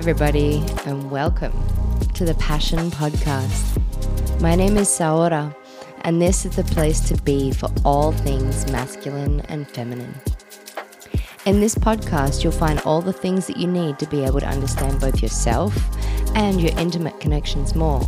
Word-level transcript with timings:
everybody, 0.00 0.64
and 0.86 1.10
welcome 1.10 1.52
to 2.14 2.24
the 2.24 2.32
Passion 2.36 2.90
Podcast. 2.90 3.78
My 4.40 4.54
name 4.54 4.78
is 4.78 4.88
Saora, 4.88 5.54
and 6.00 6.22
this 6.22 6.46
is 6.46 6.56
the 6.56 6.64
place 6.64 7.00
to 7.00 7.22
be 7.22 7.52
for 7.52 7.68
all 7.84 8.10
things 8.10 8.66
masculine 8.72 9.40
and 9.50 9.68
feminine. 9.68 10.14
In 11.44 11.60
this 11.60 11.74
podcast, 11.74 12.42
you'll 12.42 12.50
find 12.50 12.80
all 12.86 13.02
the 13.02 13.12
things 13.12 13.46
that 13.46 13.58
you 13.58 13.66
need 13.66 13.98
to 13.98 14.06
be 14.06 14.24
able 14.24 14.40
to 14.40 14.48
understand 14.48 15.02
both 15.02 15.20
yourself 15.20 15.76
and 16.34 16.62
your 16.62 16.72
intimate 16.78 17.20
connections 17.20 17.74
more, 17.74 18.00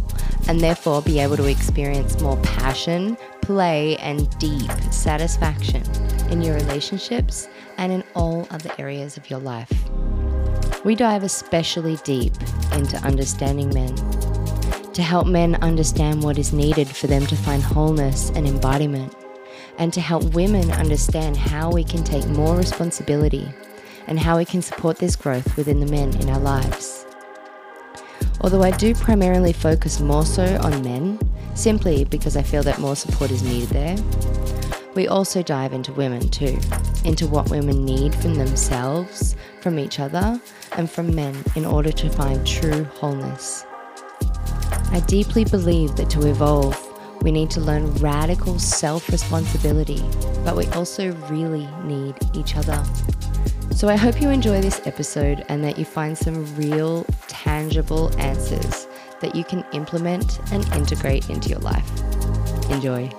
and 0.49 0.61
therefore 0.63 1.03
be 1.03 1.19
able 1.19 1.37
to 1.37 1.45
experience 1.45 2.19
more 2.23 2.39
passion, 2.39 3.19
play, 3.43 3.99
and 3.99 4.31
deep 4.39 4.71
satisfaction 4.91 5.83
in 6.31 6.41
your 6.41 6.55
relationships 6.55 7.51
and 7.77 7.93
in 7.93 8.03
all 8.15 8.49
other 8.51 8.71
areas 8.79 9.19
of 9.19 9.29
your 9.29 9.41
life. 9.41 9.71
We 10.85 10.97
dive 10.97 11.23
especially 11.23 11.97
deep 12.03 12.33
into 12.73 12.97
understanding 13.05 13.69
men 13.73 13.95
to 14.95 15.03
help 15.03 15.29
men 15.29 15.55
understand 15.63 16.25
what 16.25 16.39
is 16.39 16.53
needed 16.53 16.89
for 16.89 17.07
them 17.07 17.25
to 17.27 17.37
find 17.37 17.63
wholeness 17.63 18.31
and 18.31 18.49
embodiment, 18.49 19.15
and 19.79 19.93
to 19.93 20.01
help 20.01 20.25
women 20.35 20.71
understand 20.73 21.37
how 21.37 21.71
we 21.71 21.85
can 21.85 22.03
take 22.03 22.27
more 22.27 22.57
responsibility 22.57 23.49
and 24.09 24.19
how 24.19 24.37
we 24.37 24.45
can 24.45 24.61
support 24.61 24.99
this 24.99 25.15
growth 25.15 25.57
within 25.57 25.79
the 25.79 25.87
men 25.87 26.15
in 26.21 26.29
our 26.29 26.41
lives. 26.41 27.07
Although 28.41 28.63
I 28.63 28.73
do 28.73 28.93
primarily 28.93 29.53
focus 29.53 30.01
more 30.01 30.27
so 30.27 30.59
on 30.63 30.83
men, 30.83 31.19
simply 31.55 32.05
because 32.05 32.37
I 32.37 32.43
feel 32.43 32.65
that 32.65 32.81
more 32.81 32.97
support 32.97 33.31
is 33.31 33.45
needed 33.45 33.69
there, 33.69 33.97
we 34.95 35.09
also 35.09 35.43
dive 35.43 35.73
into 35.73 35.93
women 35.93 36.29
too, 36.29 36.59
into 37.05 37.27
what 37.27 37.51
women 37.51 37.85
need 37.85 38.15
from 38.15 38.35
themselves, 38.35 39.37
from 39.61 39.79
each 39.79 40.01
other, 40.01 40.41
and 40.73 40.91
from 40.91 41.15
men 41.15 41.37
in 41.57 41.65
order 41.65 41.93
to 41.93 42.11
find 42.11 42.47
true 42.47 42.85
wholeness. 42.85 43.65
I 44.91 45.03
deeply 45.07 45.45
believe 45.45 45.97
that 45.97 46.11
to 46.11 46.29
evolve, 46.29 46.79
we 47.23 47.33
need 47.33 47.51
to 47.53 47.61
learn 47.61 47.93
radical 47.95 48.59
self 48.59 49.09
responsibility, 49.09 50.03
but 50.45 50.57
we 50.57 50.67
also 50.69 51.13
really 51.29 51.67
need 51.85 52.15
each 52.35 52.57
other. 52.57 52.83
So 53.75 53.89
I 53.89 53.97
hope 53.97 54.21
you 54.21 54.29
enjoy 54.29 54.61
this 54.61 54.87
episode 54.87 55.45
and 55.49 55.65
that 55.65 55.79
you 55.79 55.85
find 55.85 56.17
some 56.17 56.55
real, 56.57 57.05
tangible 57.29 58.13
answers 58.21 58.87
that 59.21 59.35
you 59.35 59.45
can 59.45 59.65
implement 59.73 60.41
and 60.53 60.67
integrate 60.75 61.31
into 61.31 61.49
your 61.49 61.61
life. 61.61 61.89
Enjoy. 62.71 63.11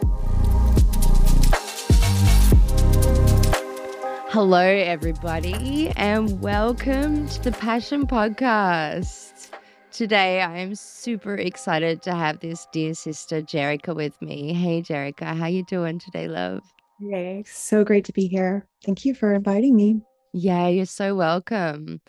Hello, 4.34 4.58
everybody, 4.58 5.90
and 5.96 6.42
welcome 6.42 7.30
to 7.30 7.40
the 7.44 7.52
Passion 7.52 8.08
Podcast. 8.08 9.52
Today, 9.92 10.42
I 10.42 10.58
am 10.58 10.74
super 10.74 11.36
excited 11.36 12.02
to 12.02 12.16
have 12.16 12.40
this 12.40 12.66
dear 12.72 12.96
sister 12.96 13.44
Jerica 13.44 13.96
with 13.96 14.20
me. 14.24 14.52
Hey, 14.54 14.82
Jerica, 14.82 15.38
how 15.38 15.46
you 15.46 15.64
doing 15.64 16.00
today, 16.00 16.28
love? 16.28 16.64
Hey, 17.00 17.44
so 17.46 17.84
great 17.84 18.06
to 18.06 18.12
be 18.12 18.26
here. 18.26 18.66
Thank 18.84 19.06
you 19.06 19.14
for 19.14 19.36
inviting 19.36 19.76
me. 19.76 20.02
Yeah, 20.34 20.68
you're 20.68 20.88
so 20.88 21.14
welcome. 21.14 22.02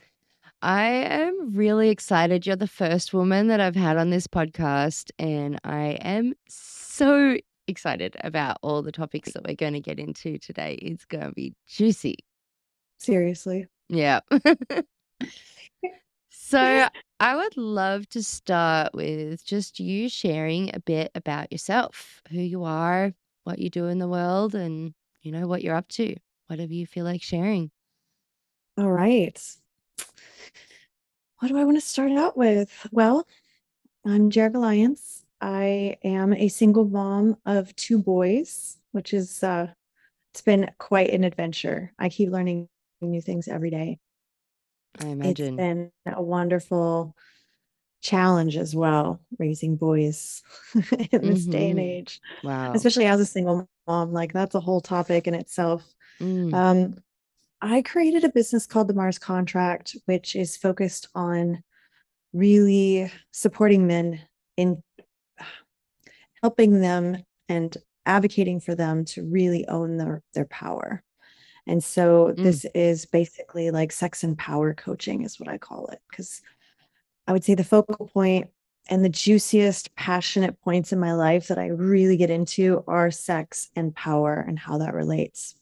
I 0.62 0.86
am 0.86 1.52
really 1.52 1.90
excited. 1.90 2.46
You're 2.46 2.56
the 2.56 2.66
first 2.66 3.12
woman 3.12 3.48
that 3.48 3.60
I've 3.60 3.76
had 3.76 3.98
on 3.98 4.08
this 4.08 4.26
podcast, 4.26 5.10
and 5.18 5.60
I 5.62 5.98
am 6.00 6.32
so 6.48 7.36
excited 7.66 8.16
about 8.20 8.58
all 8.62 8.82
the 8.82 8.92
topics 8.92 9.32
that 9.32 9.44
we're 9.46 9.54
going 9.54 9.72
to 9.74 9.80
get 9.80 9.98
into 9.98 10.38
today. 10.38 10.74
It's 10.80 11.04
going 11.04 11.24
to 11.24 11.32
be 11.32 11.54
juicy. 11.68 12.16
Seriously. 12.98 13.66
Yeah. 13.88 14.20
so 16.30 16.88
I 17.20 17.36
would 17.36 17.56
love 17.56 18.08
to 18.10 18.22
start 18.22 18.94
with 18.94 19.44
just 19.44 19.80
you 19.80 20.08
sharing 20.08 20.74
a 20.74 20.80
bit 20.80 21.10
about 21.14 21.52
yourself, 21.52 22.22
who 22.30 22.40
you 22.40 22.64
are, 22.64 23.12
what 23.44 23.58
you 23.58 23.70
do 23.70 23.86
in 23.86 23.98
the 23.98 24.08
world, 24.08 24.54
and 24.54 24.94
you 25.22 25.32
know 25.32 25.46
what 25.46 25.62
you're 25.62 25.76
up 25.76 25.88
to, 25.88 26.14
whatever 26.48 26.72
you 26.72 26.86
feel 26.86 27.04
like 27.04 27.22
sharing. 27.22 27.70
All 28.76 28.90
right. 28.90 29.40
What 31.38 31.48
do 31.48 31.58
I 31.58 31.64
want 31.64 31.76
to 31.76 31.86
start 31.86 32.12
out 32.12 32.36
with? 32.36 32.88
Well, 32.90 33.26
I'm 34.04 34.30
Jerica 34.30 34.56
Lyons. 34.56 35.23
I 35.40 35.98
am 36.02 36.32
a 36.32 36.48
single 36.48 36.84
mom 36.86 37.36
of 37.46 37.74
two 37.76 37.98
boys, 37.98 38.78
which 38.92 39.12
is 39.14 39.42
uh 39.42 39.72
it's 40.32 40.42
been 40.42 40.70
quite 40.78 41.10
an 41.10 41.24
adventure. 41.24 41.92
I 41.98 42.08
keep 42.10 42.30
learning 42.30 42.68
new 43.00 43.20
things 43.22 43.48
every 43.48 43.70
day. 43.70 43.98
I 44.98 45.06
It's 45.06 45.14
imagine. 45.14 45.56
been 45.56 45.90
a 46.06 46.22
wonderful 46.22 47.14
challenge 48.02 48.56
as 48.56 48.74
well, 48.74 49.20
raising 49.38 49.76
boys 49.76 50.42
in 51.12 51.26
this 51.26 51.46
day 51.46 51.70
and 51.70 51.78
hmm 51.78 51.80
age, 51.80 52.20
Wow. 52.42 52.74
especially 52.74 53.06
as 53.06 53.20
a 53.20 53.26
single 53.26 53.68
mom. 53.86 54.12
Like 54.12 54.32
that's 54.32 54.54
a 54.54 54.60
whole 54.60 54.80
topic 54.80 55.26
in 55.26 55.34
itself. 55.34 55.84
Mm, 56.20 56.52
Um, 56.52 56.96
I 57.62 57.82
created 57.82 58.24
a 58.24 58.30
business 58.30 58.66
called 58.66 58.88
the 58.88 58.94
Mars 58.94 59.18
Contract, 59.18 59.96
which 60.06 60.36
is 60.36 60.56
focused 60.56 61.08
on 61.14 61.62
really 62.32 63.10
supporting 63.32 63.86
men 63.86 64.20
in 64.56 64.82
helping 66.44 66.82
them 66.82 67.16
and 67.48 67.74
advocating 68.04 68.60
for 68.60 68.74
them 68.74 69.06
to 69.06 69.22
really 69.22 69.66
own 69.66 69.96
their 69.96 70.22
their 70.34 70.44
power. 70.44 71.02
And 71.66 71.82
so 71.82 72.26
mm, 72.26 72.36
this 72.36 72.66
is 72.74 73.06
basically 73.06 73.70
like 73.70 73.90
sex 73.90 74.22
and 74.22 74.36
power 74.36 74.74
coaching 74.74 75.22
is 75.22 75.40
what 75.40 75.48
I 75.48 75.56
call 75.56 75.86
it 75.86 76.00
because 76.10 76.42
I 77.26 77.32
would 77.32 77.44
say 77.44 77.54
the 77.54 77.64
focal 77.64 78.10
point 78.12 78.50
and 78.90 79.02
the 79.02 79.08
juiciest 79.08 79.94
passionate 79.94 80.60
points 80.60 80.92
in 80.92 81.00
my 81.00 81.14
life 81.14 81.48
that 81.48 81.58
I 81.58 81.68
really 81.68 82.18
get 82.18 82.28
into 82.28 82.84
are 82.86 83.10
sex 83.10 83.70
and 83.74 83.96
power 83.96 84.34
and 84.46 84.58
how 84.58 84.76
that 84.76 84.92
relates. 84.92 85.54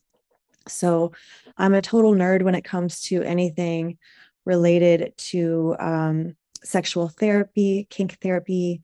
So 0.67 1.13
I'm 1.57 1.75
a 1.75 1.81
total 1.81 2.13
nerd 2.13 2.43
when 2.43 2.57
it 2.57 2.65
comes 2.65 3.03
to 3.03 3.23
anything 3.23 3.99
related 4.45 5.17
to 5.31 5.77
um, 5.79 6.35
sexual 6.65 7.07
therapy, 7.07 7.87
kink 7.89 8.19
therapy, 8.21 8.81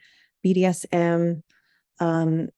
BDSM, 0.47 1.43
um, 2.01 2.49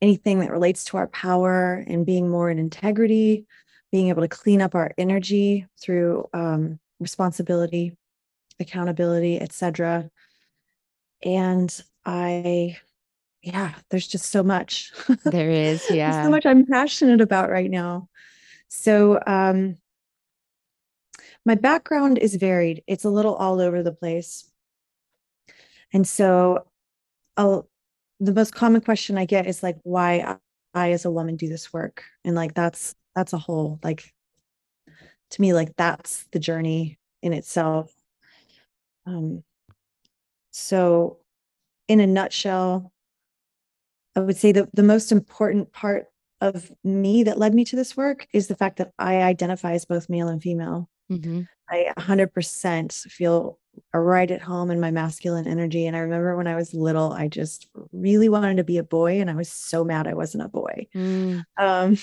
anything 0.00 0.40
that 0.40 0.50
relates 0.50 0.84
to 0.84 0.96
our 0.96 1.08
power 1.08 1.84
and 1.86 2.06
being 2.06 2.28
more 2.28 2.50
in 2.50 2.58
integrity, 2.58 3.46
being 3.90 4.08
able 4.08 4.22
to 4.22 4.28
clean 4.28 4.62
up 4.62 4.74
our 4.74 4.92
energy 4.98 5.66
through 5.80 6.28
um, 6.32 6.78
responsibility, 7.00 7.96
accountability, 8.60 9.40
etc. 9.40 10.10
And 11.24 11.82
I, 12.04 12.78
yeah, 13.42 13.74
there's 13.90 14.06
just 14.06 14.30
so 14.30 14.42
much. 14.42 14.92
there 15.24 15.50
is, 15.50 15.84
yeah. 15.90 16.24
So 16.24 16.30
much 16.30 16.46
I'm 16.46 16.66
passionate 16.66 17.20
about 17.20 17.50
right 17.50 17.70
now. 17.70 18.08
So, 18.68 19.20
um, 19.26 19.76
my 21.46 21.54
background 21.54 22.18
is 22.18 22.34
varied. 22.34 22.82
It's 22.86 23.04
a 23.04 23.10
little 23.10 23.34
all 23.34 23.60
over 23.60 23.82
the 23.82 23.92
place. 23.92 24.50
And 25.92 26.06
so, 26.06 26.66
I'll, 27.36 27.68
the 28.20 28.32
most 28.32 28.54
common 28.54 28.80
question 28.80 29.18
I 29.18 29.24
get 29.24 29.46
is 29.46 29.62
like, 29.62 29.76
why 29.82 30.38
I, 30.74 30.80
I 30.88 30.92
as 30.92 31.04
a 31.04 31.10
woman 31.10 31.36
do 31.36 31.48
this 31.48 31.72
work? 31.72 32.04
And 32.24 32.34
like, 32.34 32.54
that's 32.54 32.94
that's 33.14 33.32
a 33.32 33.38
whole 33.38 33.80
like 33.82 34.12
to 35.30 35.40
me, 35.40 35.52
like 35.52 35.76
that's 35.76 36.26
the 36.32 36.38
journey 36.38 36.98
in 37.22 37.32
itself. 37.32 37.92
Um, 39.06 39.42
so, 40.50 41.18
in 41.86 42.00
a 42.00 42.06
nutshell, 42.06 42.92
I 44.16 44.20
would 44.20 44.36
say 44.36 44.52
that 44.52 44.68
the 44.74 44.82
most 44.82 45.12
important 45.12 45.72
part 45.72 46.06
of 46.40 46.70
me 46.84 47.24
that 47.24 47.38
led 47.38 47.54
me 47.54 47.64
to 47.66 47.76
this 47.76 47.96
work 47.96 48.26
is 48.32 48.46
the 48.48 48.56
fact 48.56 48.78
that 48.78 48.92
I 48.98 49.22
identify 49.22 49.72
as 49.72 49.84
both 49.84 50.08
male 50.08 50.28
and 50.28 50.42
female. 50.42 50.88
hmm 51.08 51.42
I 51.70 51.92
100% 51.96 52.92
feel 52.92 53.58
right 53.94 54.30
at 54.30 54.42
home 54.42 54.70
in 54.70 54.80
my 54.80 54.90
masculine 54.90 55.46
energy. 55.46 55.86
And 55.86 55.96
I 55.96 56.00
remember 56.00 56.36
when 56.36 56.46
I 56.46 56.56
was 56.56 56.74
little, 56.74 57.12
I 57.12 57.28
just 57.28 57.68
really 57.92 58.28
wanted 58.28 58.56
to 58.58 58.64
be 58.64 58.78
a 58.78 58.82
boy, 58.84 59.20
and 59.20 59.30
I 59.30 59.34
was 59.34 59.50
so 59.50 59.84
mad 59.84 60.06
I 60.06 60.14
wasn't 60.14 60.44
a 60.44 60.48
boy. 60.48 60.86
Mm, 60.94 61.44
Um, 61.58 61.98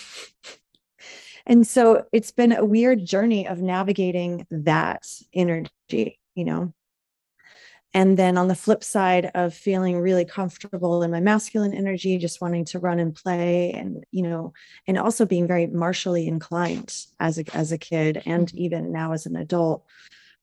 and 1.46 1.66
so 1.66 2.06
it's 2.12 2.32
been 2.32 2.52
a 2.52 2.66
weird 2.66 3.06
journey 3.06 3.48
of 3.48 3.62
navigating 3.62 4.46
that 4.52 5.06
energy, 5.34 6.20
you 6.36 6.46
know. 6.46 6.74
And 7.94 8.18
then 8.18 8.38
on 8.38 8.50
the 8.50 8.56
flip 8.56 8.84
side 8.84 9.32
of 9.36 9.54
feeling 9.54 9.98
really 9.98 10.26
comfortable 10.26 11.02
in 11.02 11.12
my 11.12 11.22
masculine 11.22 11.74
energy, 11.74 12.18
just 12.18 12.42
wanting 12.42 12.66
to 12.66 12.80
run 12.80 13.00
and 13.00 13.16
play 13.16 13.72
and, 13.72 14.04
you 14.12 14.22
know, 14.22 14.52
and 14.86 14.98
also 14.98 15.26
being 15.26 15.48
very 15.48 15.68
martially 15.68 16.28
inclined 16.28 16.94
as 17.22 17.40
a, 17.40 17.46
as 17.56 17.72
a 17.72 17.78
kid 17.78 18.22
and 18.26 18.52
mhm, 18.52 18.58
even 18.58 18.92
now 18.92 19.14
as 19.14 19.26
an 19.26 19.38
adult. 19.38 19.86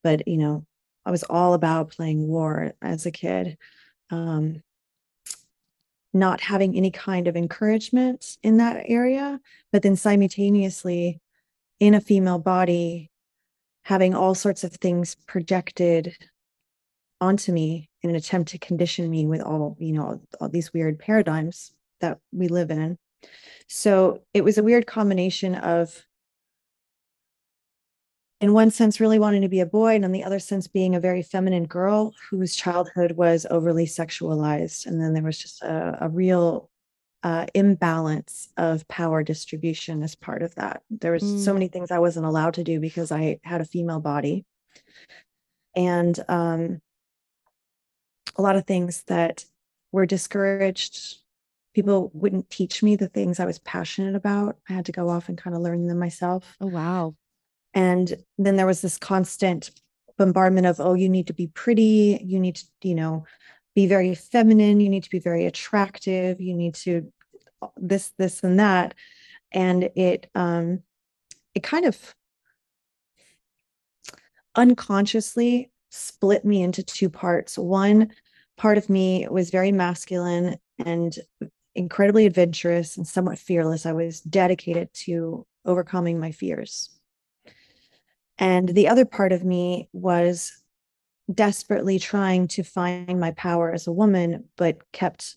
But, 0.03 0.27
you 0.29 0.39
know, 0.39 0.67
I 1.05 1.11
was 1.11 1.25
all 1.25 1.55
about 1.55 1.91
playing 1.91 2.29
war 2.29 2.73
as 2.81 3.07
a 3.07 3.11
kid. 3.11 3.59
Um, 4.11 4.63
not 6.15 6.41
having 6.41 6.77
any 6.77 6.91
kind 6.91 7.27
of 7.27 7.37
encouragement 7.37 8.37
in 8.43 8.59
that 8.59 8.85
area, 8.87 9.41
but 9.73 9.83
then 9.83 9.97
simultaneously 9.97 11.21
in 11.81 11.95
a 11.95 12.01
female 12.01 12.39
body, 12.39 13.11
having 13.85 14.15
all 14.15 14.35
sorts 14.35 14.63
of 14.63 14.73
things 14.73 15.17
projected 15.27 16.15
onto 17.21 17.53
me 17.53 17.89
in 18.03 18.11
an 18.11 18.17
attempt 18.17 18.51
to 18.51 18.59
condition 18.59 19.09
me 19.09 19.27
with 19.27 19.41
all, 19.41 19.77
you 19.79 19.93
know, 19.93 20.03
all, 20.03 20.23
all 20.41 20.49
these 20.49 20.73
weird 20.73 20.99
paradigms 20.99 21.73
that 22.01 22.19
we 22.33 22.49
live 22.49 22.71
in. 22.71 22.99
So 23.69 24.23
it 24.35 24.45
was 24.45 24.59
a 24.59 24.63
weird 24.63 24.87
combination 24.87 25.55
of 25.55 26.05
in 28.43 28.53
one 28.53 28.73
sense 28.73 28.99
really 28.99 29.21
wanting 29.21 29.41
to 29.41 29.49
be 29.49 29.61
a 29.61 29.67
boy 29.67 29.95
and 29.95 30.05
in 30.05 30.11
the 30.11 30.25
other 30.25 30.41
sense 30.41 30.67
being 30.67 30.97
a 30.97 31.01
very 31.01 31.23
feminine 31.23 31.65
girl 31.65 32.13
whose 32.29 32.57
childhood 32.57 33.13
was 33.13 33.47
overly 33.51 33.87
sexualized. 33.87 34.85
And 34.85 35.01
then 35.01 35.15
there 35.15 35.23
was 35.23 35.39
just 35.39 35.63
a, 35.63 35.97
a 36.01 36.09
real 36.09 36.69
uh, 37.23 37.47
imbalance 37.55 38.49
of 38.57 38.87
power 38.89 39.23
distribution 39.23 40.03
as 40.03 40.17
part 40.17 40.43
of 40.43 40.57
that. 40.57 40.83
There 40.91 41.13
was 41.13 41.23
mm. 41.23 41.39
so 41.39 41.55
many 41.55 41.69
things 41.69 41.93
i 41.93 42.01
wasn't 42.01 42.27
allowed 42.27 42.55
to 42.55 42.65
do 42.65 42.81
because 42.81 43.13
i 43.13 43.39
had 43.45 43.61
a 43.61 43.65
female 43.65 44.01
body. 44.01 44.45
And 45.77 46.19
um, 46.29 46.83
a 48.35 48.43
lot 48.43 48.57
of 48.57 48.67
things 48.67 49.05
that 49.05 49.45
were 49.93 50.05
discouraged 50.05 51.19
people 51.75 52.11
wouldn't 52.13 52.51
teach 52.51 52.83
me 52.83 52.97
the 52.97 53.09
things 53.09 53.39
i 53.39 53.47
was 53.47 53.61
passionate 53.61 54.17
about. 54.17 54.57
I 54.69 54.73
had 54.73 54.87
to 54.87 54.93
go 54.93 55.09
off 55.09 55.29
and 55.29 55.39
kind 55.39 55.55
of 55.55 55.63
learn 55.63 55.87
them 55.87 56.01
myself. 56.01 56.57
Oh 56.61 56.67
wow 56.67 57.15
and 57.75 58.15
then 58.39 58.57
there 58.57 58.67
was 58.67 58.83
this 58.83 58.99
constant 58.99 59.71
bombardment 60.19 60.67
of 60.67 60.79
oh 60.81 60.95
you 60.95 61.09
need 61.09 61.27
to 61.27 61.33
be 61.33 61.49
pretty. 61.49 62.21
You 62.25 62.39
need 62.39 62.57
to 62.57 62.65
you 62.83 62.95
know 62.95 63.25
be 63.75 63.87
very 63.87 64.15
feminine. 64.15 64.81
You 64.81 64.91
need 64.91 65.05
to 65.05 65.11
be 65.11 65.19
very 65.19 65.47
attractive. 65.47 66.41
You 66.41 66.55
need 66.55 66.75
to 66.77 67.13
this 67.77 68.13
this 68.19 68.43
and 68.43 68.59
that. 68.59 68.95
And 69.53 69.91
it 69.97 70.29
um 70.35 70.83
it 71.55 71.63
kind 71.63 71.87
of 71.87 72.15
unconsciously 74.55 75.71
split 75.91 76.45
me 76.45 76.63
into 76.63 76.83
two 76.83 77.09
parts. 77.09 77.59
One 77.59 78.11
part 78.57 78.79
of 78.79 78.91
me 78.91 79.27
was 79.31 79.51
very 79.51 79.73
masculine 79.73 80.57
and 80.85 81.19
incredibly 81.75 82.27
adventurous 82.27 82.97
and 82.97 83.07
somewhat 83.07 83.39
fearless. 83.39 83.87
I 83.87 83.93
was 83.93 84.21
dedicated 84.21 84.93
to 84.95 85.47
overcoming 85.65 86.19
my 86.19 86.33
fears 86.33 86.91
and 88.39 88.69
the 88.69 88.89
other 88.89 89.05
part 89.05 89.33
of 89.33 89.45
me 89.45 89.89
was 89.93 90.53
desperately 91.33 91.99
trying 91.99 92.49
to 92.49 92.63
find 92.63 93.21
my 93.21 93.33
power 93.33 93.73
as 93.73 93.87
a 93.87 93.93
woman, 93.93 94.45
but 94.57 94.91
kept 94.93 95.37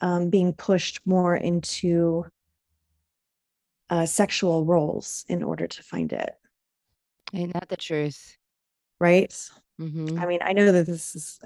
um, 0.00 0.30
being 0.30 0.52
pushed 0.52 1.00
more 1.06 1.34
into 1.34 2.24
uh, 3.90 4.06
sexual 4.06 4.64
roles 4.64 5.24
in 5.28 5.42
order 5.42 5.66
to 5.66 5.82
find 5.82 6.12
it. 6.12 6.30
Ain't 7.32 7.52
that 7.54 7.68
the 7.68 7.76
truth? 7.76 8.36
Right. 9.00 9.30
Mm-hmm. 9.80 10.18
I 10.18 10.26
mean, 10.26 10.40
I 10.42 10.52
know 10.52 10.72
that 10.72 10.86
this 10.86 11.14
is, 11.14 11.40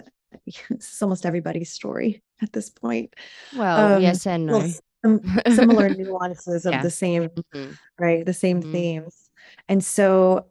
this 0.70 0.92
is 0.92 1.02
almost 1.02 1.26
everybody's 1.26 1.72
story 1.72 2.22
at 2.42 2.52
this 2.52 2.70
point. 2.70 3.14
Well, 3.56 3.96
um, 3.96 4.02
yes 4.02 4.26
and 4.26 4.46
no. 4.46 4.68
Some 5.02 5.22
similar 5.48 5.88
nuances 5.94 6.66
of 6.66 6.72
yeah. 6.74 6.82
the 6.82 6.90
same, 6.90 7.28
mm-hmm. 7.28 7.72
right? 7.98 8.24
The 8.24 8.34
same 8.34 8.60
mm-hmm. 8.60 8.72
themes. 8.72 9.30
And 9.68 9.82
so 9.82 10.46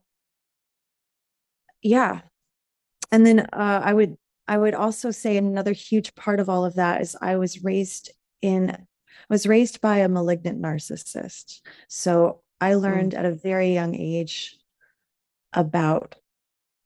yeah 1.82 2.22
and 3.12 3.26
then 3.26 3.40
uh, 3.40 3.82
i 3.84 3.94
would 3.94 4.18
i 4.48 4.58
would 4.58 4.74
also 4.74 5.12
say 5.12 5.38
another 5.38 5.74
huge 5.74 6.14
part 6.16 6.40
of 6.40 6.50
all 6.50 6.66
of 6.66 6.76
that 6.76 7.02
is 7.02 7.16
i 7.22 7.36
was 7.38 7.64
raised 7.64 8.12
in 8.42 8.76
was 9.30 9.48
raised 9.48 9.82
by 9.82 9.98
a 9.98 10.10
malignant 10.10 10.62
narcissist 10.62 11.62
so 11.88 12.42
i 12.62 12.74
hmm. 12.74 12.80
learned 12.80 13.14
mm. 13.14 13.20
at 13.20 13.26
a 13.26 13.32
very 13.32 13.74
young 13.74 13.96
age 13.96 14.58
about 15.54 16.16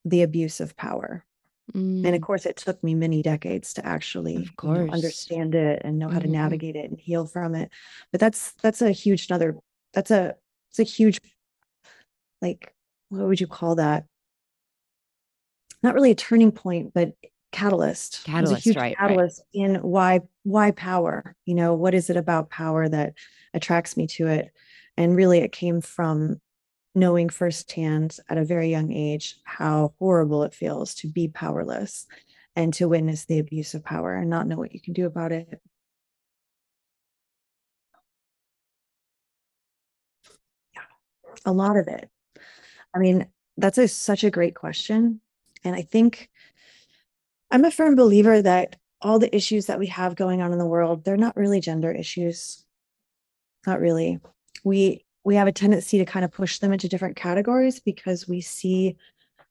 the 0.05 0.21
abuse 0.21 0.59
of 0.59 0.75
power 0.75 1.25
mm. 1.73 2.05
and 2.05 2.15
of 2.15 2.21
mm. 2.21 2.23
course 2.23 2.45
it 2.45 2.57
took 2.57 2.81
me 2.83 2.93
many 2.93 3.21
decades 3.21 3.73
to 3.73 3.85
actually 3.85 4.33
you 4.33 4.49
know, 4.63 4.87
understand 4.91 5.55
it 5.55 5.81
and 5.83 5.99
know 5.99 6.07
how 6.07 6.19
mm-hmm. 6.19 6.27
to 6.27 6.37
navigate 6.37 6.75
it 6.75 6.89
and 6.89 6.99
heal 6.99 7.25
from 7.25 7.55
it 7.55 7.69
but 8.11 8.19
that's 8.19 8.53
that's 8.61 8.81
a 8.81 8.91
huge 8.91 9.27
another 9.29 9.57
that's 9.93 10.11
a 10.11 10.35
it's 10.69 10.79
a 10.79 10.83
huge 10.83 11.19
like 12.41 12.73
what 13.09 13.25
would 13.25 13.39
you 13.39 13.47
call 13.47 13.75
that 13.75 14.05
not 15.83 15.93
really 15.93 16.11
a 16.11 16.15
turning 16.15 16.51
point, 16.51 16.93
but 16.93 17.13
catalyst. 17.51 18.23
Catalyst, 18.25 18.65
a 18.65 18.69
huge 18.69 18.77
right, 18.77 18.97
catalyst 18.97 19.43
right. 19.55 19.65
in 19.65 19.75
why 19.75 20.21
why 20.43 20.71
power. 20.71 21.35
You 21.45 21.55
know, 21.55 21.73
what 21.73 21.93
is 21.93 22.09
it 22.09 22.17
about 22.17 22.49
power 22.49 22.87
that 22.89 23.13
attracts 23.53 23.95
me 23.95 24.07
to 24.07 24.27
it? 24.27 24.51
And 24.97 25.15
really, 25.15 25.39
it 25.39 25.51
came 25.51 25.81
from 25.81 26.41
knowing 26.95 27.29
firsthand 27.29 28.17
at 28.29 28.37
a 28.37 28.45
very 28.45 28.69
young 28.69 28.91
age 28.91 29.35
how 29.43 29.93
horrible 29.99 30.43
it 30.43 30.53
feels 30.53 30.93
to 30.95 31.07
be 31.07 31.27
powerless 31.27 32.05
and 32.55 32.73
to 32.75 32.87
witness 32.87 33.25
the 33.25 33.39
abuse 33.39 33.73
of 33.73 33.83
power 33.83 34.13
and 34.13 34.29
not 34.29 34.47
know 34.47 34.57
what 34.57 34.73
you 34.73 34.79
can 34.79 34.93
do 34.93 35.07
about 35.07 35.31
it. 35.31 35.59
Yeah, 40.75 40.81
a 41.45 41.51
lot 41.51 41.77
of 41.77 41.87
it. 41.87 42.09
I 42.93 42.99
mean, 42.99 43.25
that's 43.57 43.79
a, 43.79 43.87
such 43.87 44.23
a 44.23 44.29
great 44.29 44.53
question 44.53 45.19
and 45.63 45.75
I 45.75 45.81
think 45.81 46.29
I'm 47.51 47.65
a 47.65 47.71
firm 47.71 47.95
believer 47.95 48.41
that 48.41 48.77
all 49.01 49.19
the 49.19 49.35
issues 49.35 49.67
that 49.67 49.79
we 49.79 49.87
have 49.87 50.15
going 50.15 50.41
on 50.41 50.51
in 50.51 50.57
the 50.57 50.65
world, 50.65 51.03
they're 51.03 51.17
not 51.17 51.35
really 51.35 51.59
gender 51.59 51.91
issues. 51.91 52.65
Not 53.67 53.79
really. 53.79 54.19
We 54.63 55.05
we 55.23 55.35
have 55.35 55.47
a 55.47 55.53
tendency 55.53 55.97
to 55.99 56.05
kind 56.05 56.25
of 56.25 56.31
push 56.31 56.59
them 56.59 56.73
into 56.73 56.89
different 56.89 57.15
categories 57.15 57.79
because 57.79 58.27
we 58.27 58.41
see 58.41 58.97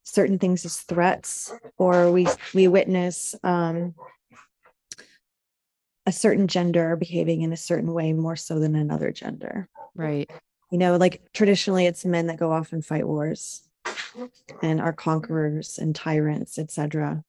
certain 0.02 0.38
things 0.38 0.64
as 0.64 0.78
threats 0.78 1.52
or 1.78 2.10
we 2.10 2.26
we 2.54 2.68
witness 2.68 3.34
um, 3.44 3.94
a 6.06 6.12
certain 6.12 6.48
gender 6.48 6.96
behaving 6.96 7.42
in 7.42 7.52
a 7.52 7.56
certain 7.56 7.92
way 7.92 8.12
more 8.12 8.36
so 8.36 8.58
than 8.58 8.74
another 8.74 9.12
gender. 9.12 9.68
Right. 9.94 10.30
You 10.70 10.78
know, 10.78 10.96
like 10.96 11.22
traditionally 11.32 11.86
it's 11.86 12.04
men 12.04 12.26
that 12.26 12.38
go 12.38 12.50
off 12.50 12.72
and 12.72 12.84
fight 12.84 13.06
wars 13.06 13.62
and 14.62 14.80
our 14.80 14.92
conquerors 14.92 15.78
and 15.78 15.94
tyrants, 15.94 16.58
etc. 16.58 17.24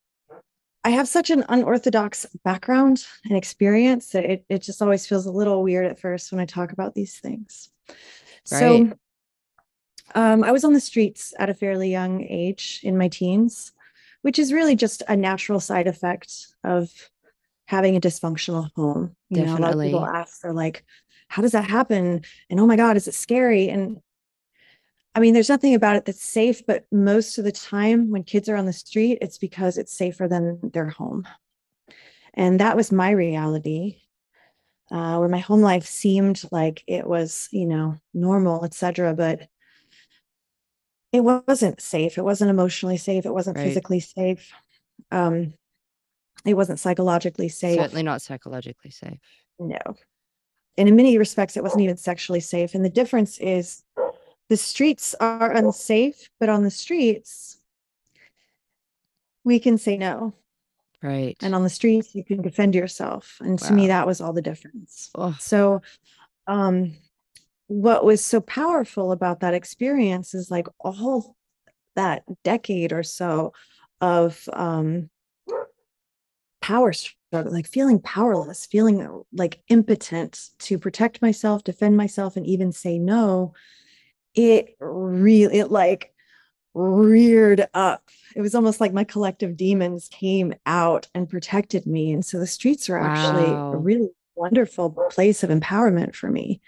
I 0.83 0.89
have 0.89 1.07
such 1.07 1.29
an 1.29 1.45
unorthodox 1.47 2.25
background 2.43 3.05
and 3.25 3.37
experience 3.37 4.09
that 4.09 4.25
it, 4.25 4.45
it 4.49 4.61
just 4.61 4.81
always 4.81 5.07
feels 5.07 5.25
a 5.25 5.31
little 5.31 5.63
weird 5.63 5.85
at 5.85 5.99
first 5.99 6.31
when 6.31 6.41
I 6.41 6.45
talk 6.45 6.73
about 6.73 6.93
these 6.93 7.19
things. 7.19 7.69
Right. 7.87 8.59
So 8.59 8.93
um, 10.15 10.43
I 10.43 10.51
was 10.51 10.65
on 10.65 10.73
the 10.73 10.81
streets 10.81 11.33
at 11.39 11.49
a 11.49 11.53
fairly 11.53 11.89
young 11.89 12.21
age 12.23 12.81
in 12.83 12.97
my 12.97 13.07
teens, 13.07 13.71
which 14.23 14.37
is 14.37 14.51
really 14.51 14.75
just 14.75 15.03
a 15.07 15.15
natural 15.15 15.61
side 15.61 15.87
effect 15.87 16.47
of 16.65 16.91
having 17.65 17.95
a 17.95 18.01
dysfunctional 18.01 18.69
home. 18.75 19.15
You 19.29 19.45
Definitely. 19.45 19.53
know, 19.53 19.57
a 19.57 19.65
lot 19.65 19.73
of 19.73 19.81
people 19.81 20.05
ask, 20.05 20.41
they're 20.41 20.53
like, 20.53 20.83
how 21.29 21.41
does 21.41 21.53
that 21.53 21.69
happen? 21.69 22.23
And 22.49 22.59
oh 22.59 22.67
my 22.67 22.75
God, 22.75 22.97
is 22.97 23.07
it 23.07 23.15
scary? 23.15 23.69
And 23.69 24.01
I 25.15 25.19
mean, 25.19 25.33
there's 25.33 25.49
nothing 25.49 25.75
about 25.75 25.95
it 25.95 26.05
that's 26.05 26.23
safe, 26.23 26.65
but 26.65 26.85
most 26.91 27.37
of 27.37 27.43
the 27.43 27.51
time 27.51 28.09
when 28.09 28.23
kids 28.23 28.49
are 28.49 28.55
on 28.55 28.65
the 28.65 28.73
street, 28.73 29.19
it's 29.21 29.37
because 29.37 29.77
it's 29.77 29.95
safer 29.95 30.27
than 30.27 30.59
their 30.73 30.89
home. 30.89 31.27
And 32.33 32.59
that 32.59 32.75
was 32.75 32.91
my 32.91 33.11
reality, 33.11 34.01
uh, 34.91 35.17
where 35.17 35.29
my 35.29 35.37
home 35.37 35.61
life 35.61 35.85
seemed 35.85 36.43
like 36.51 36.83
it 36.87 37.05
was, 37.05 37.47
you 37.51 37.67
know, 37.67 37.97
normal, 38.15 38.65
etc. 38.65 39.13
But 39.13 39.47
it 41.11 41.21
wasn't 41.21 41.79
safe. 41.79 42.17
It 42.17 42.23
wasn't 42.23 42.49
emotionally 42.49 42.97
safe. 42.97 43.27
It 43.27 43.33
wasn't 43.33 43.57
right. 43.57 43.67
physically 43.67 43.99
safe. 43.99 44.51
Um, 45.11 45.53
it 46.43 46.55
wasn't 46.55 46.79
psychologically 46.79 47.49
safe. 47.49 47.79
Certainly 47.79 48.03
not 48.03 48.23
psychologically 48.23 48.89
safe. 48.89 49.19
No. 49.59 49.77
And 50.75 50.89
in 50.89 50.95
many 50.95 51.19
respects, 51.19 51.55
it 51.55 51.61
wasn't 51.61 51.83
even 51.83 51.97
sexually 51.97 52.39
safe. 52.39 52.73
And 52.73 52.83
the 52.83 52.89
difference 52.89 53.37
is 53.37 53.83
the 54.49 54.57
streets 54.57 55.15
are 55.19 55.51
unsafe, 55.51 56.29
but 56.39 56.49
on 56.49 56.63
the 56.63 56.71
streets, 56.71 57.59
we 59.43 59.59
can 59.59 59.77
say 59.77 59.97
no. 59.97 60.33
Right. 61.01 61.35
And 61.41 61.53
on 61.53 61.63
the 61.63 61.69
streets, 61.69 62.15
you 62.15 62.23
can 62.23 62.41
defend 62.41 62.75
yourself. 62.75 63.37
And 63.41 63.59
wow. 63.59 63.67
to 63.67 63.73
me, 63.73 63.87
that 63.87 64.07
was 64.07 64.21
all 64.21 64.33
the 64.33 64.41
difference. 64.41 65.09
Oh. 65.15 65.35
So, 65.39 65.81
um, 66.47 66.93
what 67.67 68.05
was 68.05 68.23
so 68.23 68.41
powerful 68.41 69.11
about 69.11 69.39
that 69.39 69.53
experience 69.53 70.33
is 70.33 70.51
like 70.51 70.67
all 70.79 71.35
that 71.95 72.23
decade 72.43 72.91
or 72.91 73.03
so 73.03 73.53
of 74.01 74.47
um, 74.53 75.09
power 76.61 76.93
struggle, 76.93 77.51
like 77.51 77.67
feeling 77.67 77.99
powerless, 77.99 78.65
feeling 78.65 79.23
like 79.33 79.61
impotent 79.69 80.49
to 80.59 80.77
protect 80.77 81.21
myself, 81.21 81.63
defend 81.63 81.97
myself, 81.97 82.35
and 82.37 82.45
even 82.45 82.71
say 82.71 82.99
no 82.99 83.53
it 84.35 84.75
really 84.79 85.59
it 85.59 85.71
like 85.71 86.13
reared 86.73 87.67
up. 87.73 88.09
It 88.35 88.41
was 88.41 88.55
almost 88.55 88.81
like 88.81 88.93
my 88.93 89.03
collective 89.03 89.55
demons 89.55 90.09
came 90.09 90.55
out 90.65 91.07
and 91.13 91.29
protected 91.29 91.85
me. 91.85 92.11
And 92.11 92.25
so 92.25 92.39
the 92.39 92.47
streets 92.47 92.89
are 92.89 92.97
actually 92.97 93.51
wow. 93.51 93.73
a 93.73 93.77
really 93.77 94.09
wonderful 94.35 94.89
place 95.11 95.43
of 95.43 95.51
empowerment 95.51 96.15
for 96.15 96.27
me 96.27 96.59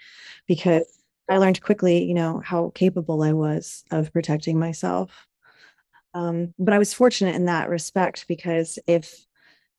because 0.46 0.84
i 1.28 1.36
learned 1.36 1.60
quickly 1.60 2.04
you 2.04 2.14
know 2.14 2.40
how 2.44 2.70
capable 2.76 3.24
i 3.24 3.32
was 3.32 3.84
of 3.90 4.12
protecting 4.12 4.58
myself. 4.58 5.26
Um, 6.14 6.54
but 6.58 6.72
I 6.72 6.78
was 6.78 6.94
fortunate 6.94 7.34
in 7.34 7.44
that 7.44 7.68
respect 7.68 8.26
because 8.26 8.78
if 8.86 9.26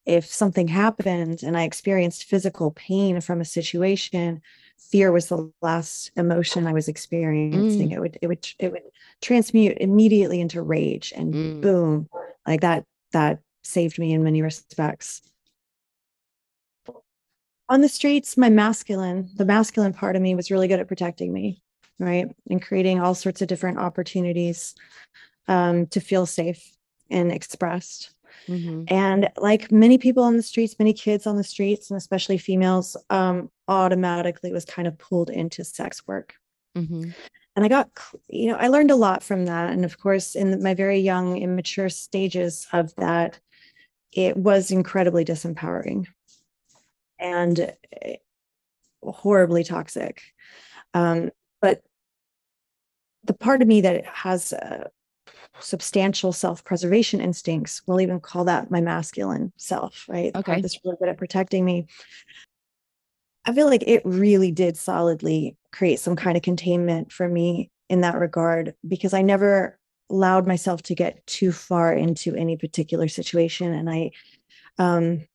if 0.05 0.25
something 0.25 0.67
happened 0.67 1.41
and 1.43 1.57
I 1.57 1.63
experienced 1.63 2.25
physical 2.25 2.71
pain 2.71 3.19
from 3.21 3.41
a 3.41 3.45
situation, 3.45 4.41
fear 4.77 5.11
was 5.11 5.27
the 5.27 5.51
last 5.61 6.11
emotion 6.15 6.67
I 6.67 6.73
was 6.73 6.87
experiencing. 6.87 7.89
Mm. 7.89 7.93
It 7.93 7.99
would 7.99 8.17
it 8.21 8.27
would 8.27 8.47
it 8.59 8.71
would 8.71 8.83
transmute 9.21 9.77
immediately 9.79 10.39
into 10.39 10.61
rage 10.61 11.13
and 11.15 11.33
Mm. 11.33 11.61
boom, 11.61 12.09
like 12.45 12.61
that 12.61 12.85
that 13.11 13.39
saved 13.63 13.99
me 13.99 14.13
in 14.13 14.23
many 14.23 14.41
respects. 14.41 15.21
On 17.69 17.81
the 17.81 17.89
streets, 17.89 18.37
my 18.37 18.49
masculine, 18.49 19.29
the 19.35 19.43
masculine 19.45 19.93
part 19.93 20.15
of 20.15 20.21
me 20.21 20.35
was 20.35 20.49
really 20.51 20.69
good 20.69 20.79
at 20.79 20.87
protecting 20.87 21.33
me, 21.33 21.61
right? 21.99 22.27
And 22.49 22.61
creating 22.61 23.01
all 23.01 23.13
sorts 23.13 23.41
of 23.41 23.49
different 23.49 23.77
opportunities 23.77 24.73
um, 25.49 25.87
to 25.87 25.99
feel 25.99 26.25
safe 26.25 26.75
and 27.09 27.31
expressed. 27.31 28.11
hmm 28.47 28.83
And 28.87 29.29
like 29.37 29.71
many 29.71 29.97
people 29.97 30.23
on 30.23 30.37
the 30.37 30.43
streets, 30.43 30.75
many 30.79 30.93
kids 30.93 31.27
on 31.27 31.35
the 31.35 31.43
streets, 31.43 31.89
and 31.91 31.97
especially 31.97 32.37
females, 32.37 32.95
um, 33.09 33.49
automatically 33.67 34.51
was 34.51 34.65
kind 34.65 34.87
of 34.87 34.97
pulled 34.97 35.29
into 35.29 35.63
sex 35.63 36.05
work. 36.07 36.35
hmm 36.75 37.09
And 37.55 37.65
I 37.65 37.67
got, 37.67 37.89
you 38.29 38.51
know, 38.51 38.57
I 38.57 38.67
learned 38.67 38.91
a 38.91 38.95
lot 38.95 39.23
from 39.23 39.45
that. 39.45 39.71
And 39.71 39.83
of 39.83 39.97
course, 39.97 40.35
in 40.35 40.61
my 40.61 40.73
very 40.73 40.99
young, 40.99 41.37
immature 41.37 41.89
stages 41.89 42.67
of 42.71 42.93
that, 42.95 43.39
it 44.11 44.37
was 44.37 44.71
incredibly 44.71 45.25
disempowering 45.25 46.07
and 47.19 47.73
eh, 48.01 48.17
horribly 49.01 49.63
toxic. 49.63 50.21
Um, 50.93 51.31
but 51.61 51.81
the 53.23 53.33
part 53.33 53.61
of 53.61 53.67
me 53.67 53.81
that 53.81 54.05
has 54.05 54.53
uh, 54.53 54.87
substantial 55.59 56.31
self-preservation 56.31 57.19
instincts, 57.19 57.81
we'll 57.85 58.01
even 58.01 58.19
call 58.19 58.45
that 58.45 58.71
my 58.71 58.81
masculine 58.81 59.51
self, 59.57 60.05
right? 60.07 60.35
Okay. 60.35 60.61
That's 60.61 60.79
really 60.85 60.97
good 60.99 61.09
at 61.09 61.17
protecting 61.17 61.65
me. 61.65 61.87
I 63.47 63.53
feel 63.53 63.67
like 63.67 63.83
it 63.87 64.01
really 64.05 64.51
did 64.51 64.77
solidly 64.77 65.55
create 65.71 65.99
some 65.99 66.15
kind 66.15 66.35
of 66.35 66.43
containment 66.43 67.11
for 67.11 67.27
me 67.27 67.71
in 67.89 68.01
that 68.01 68.19
regard 68.19 68.75
because 68.85 69.13
I 69.13 69.21
never 69.21 69.79
allowed 70.09 70.45
myself 70.45 70.81
to 70.83 70.95
get 70.95 71.25
too 71.25 71.51
far 71.51 71.93
into 71.93 72.35
any 72.35 72.57
particular 72.57 73.07
situation. 73.07 73.73
And 73.73 73.89
I 73.89 74.11
um, 74.77 75.25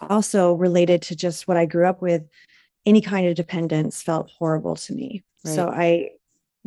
also 0.00 0.52
related 0.52 1.02
to 1.02 1.16
just 1.16 1.48
what 1.48 1.56
I 1.56 1.66
grew 1.66 1.86
up 1.86 2.02
with, 2.02 2.22
any 2.86 3.00
kind 3.00 3.26
of 3.26 3.34
dependence 3.34 4.02
felt 4.02 4.30
horrible 4.30 4.76
to 4.76 4.92
me. 4.94 5.24
So 5.44 5.68
I 5.68 6.10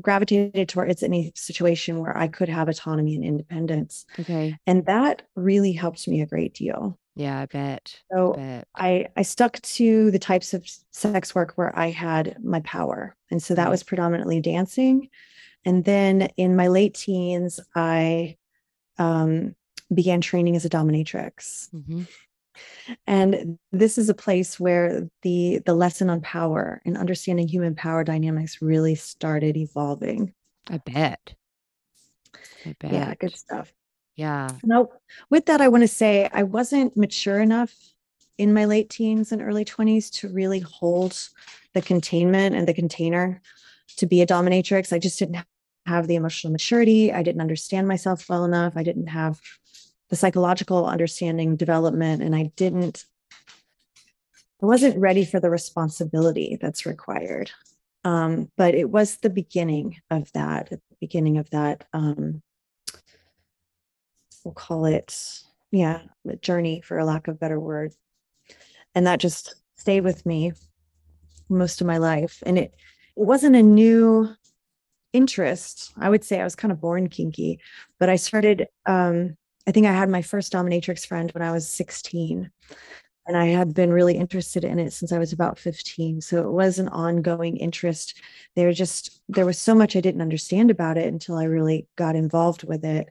gravitated 0.01 0.69
towards 0.69 1.01
any 1.01 1.31
situation 1.35 1.99
where 1.99 2.15
I 2.15 2.27
could 2.27 2.49
have 2.49 2.69
autonomy 2.69 3.15
and 3.15 3.23
independence. 3.23 4.05
Okay. 4.19 4.55
And 4.67 4.85
that 4.85 5.23
really 5.35 5.71
helped 5.71 6.07
me 6.07 6.21
a 6.21 6.27
great 6.27 6.53
deal. 6.53 6.97
Yeah, 7.17 7.41
I 7.41 7.45
bet. 7.47 7.99
I 8.11 8.15
So 8.15 8.33
bet. 8.33 8.67
I, 8.75 9.07
I 9.17 9.21
stuck 9.23 9.59
to 9.61 10.11
the 10.11 10.19
types 10.19 10.53
of 10.53 10.69
sex 10.91 11.33
work 11.33 11.53
where 11.55 11.77
I 11.77 11.89
had 11.89 12.37
my 12.43 12.59
power. 12.61 13.15
And 13.31 13.41
so 13.41 13.55
that 13.55 13.69
was 13.71 13.81
predominantly 13.81 14.39
dancing. 14.39 15.09
And 15.65 15.83
then 15.83 16.29
in 16.37 16.55
my 16.55 16.67
late 16.67 16.93
teens, 16.93 17.59
I 17.75 18.37
um, 18.99 19.55
began 19.91 20.21
training 20.21 20.55
as 20.55 20.63
a 20.63 20.69
dominatrix. 20.69 21.69
hmm 21.71 22.03
And 23.07 23.57
this 23.71 23.97
is 23.97 24.09
a 24.09 24.13
place 24.13 24.59
where 24.59 25.09
the 25.23 25.59
the 25.65 25.73
lesson 25.73 26.09
on 26.09 26.21
power 26.21 26.81
and 26.85 26.97
understanding 26.97 27.47
human 27.47 27.75
power 27.75 28.03
dynamics 28.03 28.61
really 28.61 28.95
started 28.95 29.57
evolving. 29.57 30.33
I 30.69 30.77
bet. 30.77 31.33
I 32.65 32.75
bet. 32.79 32.91
Yeah, 32.91 33.15
good 33.15 33.35
stuff. 33.35 33.73
Yeah. 34.17 34.49
Now, 34.63 34.89
with 35.29 35.45
that, 35.45 35.61
I 35.61 35.67
want 35.69 35.83
to 35.83 35.87
say 35.87 36.27
I 36.33 36.43
wasn't 36.43 36.97
mature 36.97 37.39
enough 37.39 37.73
in 38.37 38.53
my 38.53 38.65
late 38.65 38.89
teens 38.89 39.31
and 39.31 39.41
early 39.41 39.63
20s 39.63 40.11
to 40.19 40.27
really 40.29 40.59
hold 40.59 41.17
the 41.73 41.81
containment 41.81 42.55
and 42.55 42.67
the 42.67 42.73
container 42.73 43.41
to 43.97 44.05
be 44.07 44.21
a 44.21 44.27
dominatrix. 44.27 44.91
I 44.91 44.99
just 44.99 45.19
didn't 45.19 45.45
have 45.85 46.07
the 46.07 46.15
emotional 46.15 46.51
maturity. 46.51 47.13
I 47.13 47.21
didn't 47.21 47.41
understand 47.41 47.87
myself 47.87 48.27
well 48.27 48.43
enough. 48.43 48.73
I 48.75 48.83
didn't 48.83 49.07
have 49.07 49.39
the 50.09 50.15
psychological 50.15 50.87
understanding 50.87 51.55
development, 51.55 52.23
and 52.23 52.35
I 52.35 52.51
didn't, 52.55 53.05
I 54.61 54.65
wasn't 54.65 54.97
ready 54.97 55.25
for 55.25 55.39
the 55.39 55.49
responsibility 55.49 56.57
that's 56.59 56.85
required. 56.85 57.51
Um, 58.03 58.49
but 58.57 58.73
it 58.73 58.89
was 58.89 59.17
the 59.17 59.29
beginning 59.29 59.97
of 60.09 60.31
that, 60.31 60.71
at 60.71 60.79
the 60.89 60.95
beginning 60.99 61.37
of 61.37 61.49
that 61.51 61.85
um, 61.93 62.41
we'll 64.47 64.53
call 64.53 64.85
it 64.85 65.43
yeah 65.71 66.03
journey 66.41 66.79
for 66.79 66.97
a 66.97 67.05
lack 67.05 67.27
of 67.27 67.37
better 67.39 67.59
word. 67.59 67.93
And 68.95 69.05
that 69.05 69.19
just 69.19 69.55
stayed 69.75 70.05
with 70.05 70.25
me 70.25 70.53
most 71.49 71.81
of 71.81 71.87
my 71.87 71.97
life. 71.97 72.41
And 72.45 72.57
it 72.57 72.73
it 73.17 73.25
wasn't 73.25 73.57
a 73.57 73.63
new 73.63 74.29
interest. 75.11 75.91
I 75.97 76.09
would 76.09 76.23
say 76.23 76.39
i 76.39 76.45
was 76.45 76.55
kind 76.55 76.71
of 76.71 76.79
born 76.79 77.09
kinky 77.09 77.59
but 77.99 78.09
i 78.09 78.15
started 78.15 78.67
um 78.85 79.35
i 79.67 79.71
think 79.71 79.85
i 79.87 79.91
had 79.91 80.09
my 80.09 80.21
first 80.21 80.53
dominatrix 80.53 81.05
friend 81.07 81.31
when 81.31 81.41
i 81.41 81.51
was 81.51 81.67
16 81.67 82.51
and 83.25 83.37
i 83.37 83.45
had 83.45 83.73
been 83.73 83.91
really 83.91 84.15
interested 84.15 84.63
in 84.63 84.79
it 84.79 84.93
since 84.93 85.11
i 85.11 85.17
was 85.17 85.33
about 85.33 85.57
15 85.57 86.21
so 86.21 86.41
it 86.47 86.51
was 86.51 86.77
an 86.77 86.89
ongoing 86.89 87.57
interest. 87.57 88.21
There 88.55 88.71
just 88.73 89.21
there 89.29 89.45
was 89.45 89.57
so 89.57 89.73
much 89.73 89.95
i 89.95 90.01
didn't 90.01 90.21
understand 90.21 90.69
about 90.69 90.97
it 90.97 91.07
until 91.07 91.37
i 91.37 91.45
really 91.45 91.87
got 91.95 92.15
involved 92.15 92.63
with 92.63 92.85
it 92.85 93.09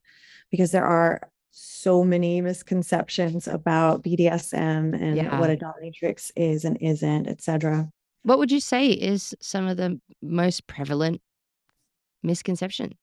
because 0.51 0.71
there 0.73 0.85
are 0.85 1.21
so 1.51 2.05
many 2.05 2.41
misconceptions 2.41 3.49
about 3.49 4.03
BDSM 4.03 4.95
and 4.95 5.17
Yeah. 5.17 5.39
what 5.41 5.51
a 5.51 5.57
dominatrix 5.57 6.31
is 6.37 6.65
and 6.65 6.77
isn't, 6.81 7.27
etc. 7.27 7.89
What 8.25 8.39
would 8.39 8.53
you 8.53 8.61
say 8.61 8.89
is 8.89 9.35
some 9.41 9.67
of 9.67 9.77
the 9.77 10.01
most 10.21 10.67
prevalent 10.67 11.23
misconceptions 12.23 12.95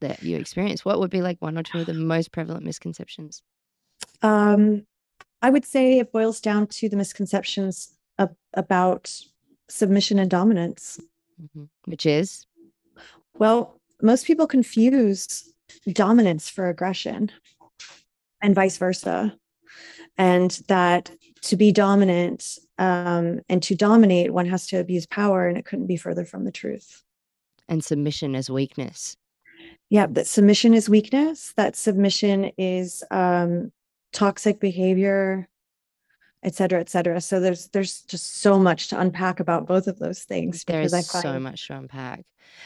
that 0.00 0.22
you 0.22 0.36
experience? 0.36 0.84
What 0.84 0.98
would 1.00 1.10
be 1.10 1.22
like 1.22 1.38
one 1.40 1.56
or 1.58 1.62
two 1.62 1.80
of 1.80 1.86
the 1.86 1.94
most 2.14 2.32
prevalent 2.32 2.64
misconceptions? 2.64 3.42
Um, 4.22 4.86
I 5.42 5.50
would 5.50 5.64
say 5.64 5.98
it 5.98 6.12
boils 6.12 6.40
down 6.40 6.66
to 6.68 6.88
the 6.88 6.96
misconceptions 6.96 7.94
ab- 8.18 8.36
about 8.54 9.12
submission 9.68 10.18
and 10.18 10.30
dominance. 10.30 11.00
hmm 11.54 11.64
Which 11.86 12.06
is, 12.06 12.46
Well, 13.38 13.80
most 14.02 14.26
people 14.26 14.46
confuse 14.46 15.52
dominance 15.92 16.48
for 16.48 16.68
aggression 16.68 17.30
and 18.42 18.54
vice 18.54 18.76
versa. 18.78 19.36
And 20.16 20.50
that 20.68 21.10
to 21.42 21.56
be 21.56 21.70
dominant 21.72 22.58
um, 22.78 23.40
and 23.48 23.62
to 23.62 23.74
dominate, 23.74 24.32
one 24.32 24.46
has 24.46 24.66
to 24.68 24.78
abuse 24.80 25.06
power, 25.06 25.46
and 25.46 25.56
it 25.56 25.64
couldn't 25.64 25.86
be 25.86 25.96
further 25.96 26.24
from 26.24 26.44
the 26.44 26.52
truth. 26.52 27.02
and 27.68 27.84
submission 27.84 28.34
as 28.34 28.48
weakness. 28.50 29.16
Yeah, 29.90 30.06
that 30.10 30.26
submission 30.26 30.74
is 30.74 30.88
weakness, 30.88 31.52
that 31.56 31.76
submission 31.76 32.50
is 32.56 33.04
um, 33.10 33.72
toxic 34.12 34.60
behavior, 34.60 35.48
et 36.42 36.54
cetera, 36.54 36.80
et 36.80 36.88
cetera. 36.88 37.20
So 37.20 37.40
there's 37.40 37.68
there's 37.68 38.02
just 38.02 38.36
so 38.36 38.58
much 38.58 38.88
to 38.88 39.00
unpack 39.00 39.40
about 39.40 39.66
both 39.66 39.86
of 39.86 39.98
those 39.98 40.22
things 40.24 40.64
There 40.64 40.82
is 40.82 40.94
I 40.94 41.00
so 41.00 41.38
much 41.40 41.66
to 41.68 41.76
unpack. 41.76 42.24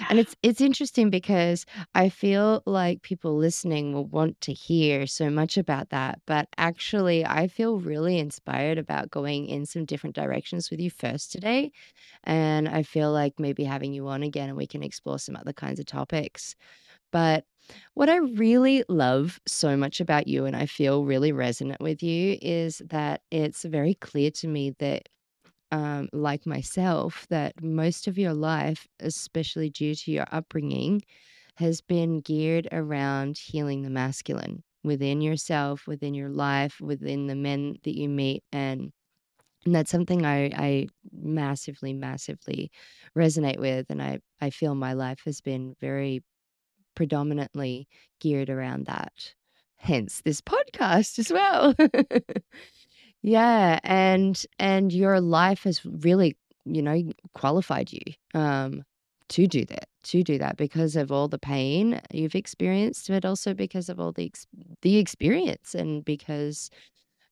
And 0.09 0.19
it's 0.19 0.37
it's 0.43 0.61
interesting 0.61 1.11
because 1.11 1.67
I 1.95 2.09
feel 2.09 2.62
like 2.67 3.02
people 3.02 3.37
listening 3.37 3.93
will 3.93 4.07
want 4.07 4.41
to 4.43 4.52
hear 4.52 5.07
so 5.07 5.29
much 5.31 5.59
about 5.59 5.91
that. 5.91 6.21
But 6.26 6.49
actually, 6.57 7.25
I 7.26 7.49
feel 7.49 7.79
really 7.79 8.19
inspired 8.19 8.79
about 8.79 9.11
going 9.11 9.47
in 9.47 9.67
some 9.67 9.85
different 9.85 10.14
directions 10.17 10.71
with 10.71 10.81
you 10.81 10.91
first 10.91 11.33
today. 11.33 11.73
And 12.25 12.69
I 12.69 12.83
feel 12.83 13.12
like 13.12 13.38
maybe 13.38 13.64
having 13.64 13.93
you 13.93 14.09
on 14.09 14.23
again 14.23 14.49
and 14.49 14.57
we 14.59 14.67
can 14.67 14.83
explore 14.83 15.19
some 15.19 15.37
other 15.37 15.52
kinds 15.52 15.81
of 15.81 15.87
topics. 15.87 16.55
But 17.12 17.45
what 17.95 18.09
I 18.09 18.16
really 18.16 18.85
love 18.88 19.40
so 19.47 19.76
much 19.76 20.00
about 20.00 20.26
you, 20.28 20.47
and 20.47 20.57
I 20.57 20.66
feel 20.66 21.04
really 21.04 21.33
resonant 21.33 21.81
with 21.81 22.02
you, 22.02 22.38
is 22.42 22.83
that 22.87 23.23
it's 23.31 23.64
very 23.64 23.95
clear 23.95 24.31
to 24.33 24.49
me 24.49 24.71
that 24.81 25.09
um, 25.71 26.09
like 26.12 26.47
myself, 26.47 27.26
that 27.31 27.62
most 27.62 28.07
of 28.07 28.19
your 28.19 28.35
life, 28.35 28.87
especially 29.00 29.71
due 29.71 29.95
to 29.95 30.11
your 30.12 30.26
upbringing, 30.31 31.02
has 31.57 31.81
been 31.81 32.21
geared 32.21 32.69
around 32.73 33.38
healing 33.38 33.83
the 33.83 33.90
masculine 33.90 34.62
within 34.85 35.21
yourself, 35.21 35.87
within 35.87 36.14
your 36.14 36.31
life, 36.31 36.81
within 36.81 37.26
the 37.26 37.35
men 37.37 37.76
that 37.85 37.97
you 37.97 38.09
meet. 38.09 38.45
And, 38.52 38.92
and 39.64 39.75
that's 39.75 39.90
something 39.90 40.26
I, 40.26 40.47
I 40.47 40.88
massively, 41.12 41.92
massively 41.92 42.71
resonate 43.16 43.59
with. 43.59 43.87
And 43.90 44.02
I, 44.02 44.21
I 44.40 44.50
feel 44.50 44.75
my 44.75 44.92
life 44.95 45.23
has 45.26 45.40
been 45.40 45.76
very 45.81 46.23
predominantly 46.94 47.88
geared 48.20 48.50
around 48.50 48.87
that. 48.87 49.34
Hence 49.76 50.22
this 50.25 50.40
podcast 50.40 51.18
as 51.18 51.32
well. 51.32 51.75
Yeah, 53.22 53.78
and 53.84 54.40
and 54.58 54.92
your 54.92 55.20
life 55.20 55.62
has 55.64 55.84
really, 55.84 56.37
you 56.64 56.82
know, 56.82 57.02
qualified 57.34 57.92
you 57.92 58.00
um 58.34 58.82
to 59.28 59.46
do 59.46 59.64
that 59.64 59.88
to 60.02 60.22
do 60.22 60.37
that 60.38 60.56
because 60.56 60.96
of 60.96 61.11
all 61.12 61.28
the 61.28 61.38
pain 61.38 62.00
you've 62.12 62.34
experienced 62.34 63.08
but 63.08 63.25
also 63.25 63.54
because 63.54 63.88
of 63.88 63.99
all 64.00 64.12
the 64.12 64.26
ex- 64.26 64.46
the 64.82 64.99
experience 64.99 65.75
and 65.75 66.04
because 66.04 66.68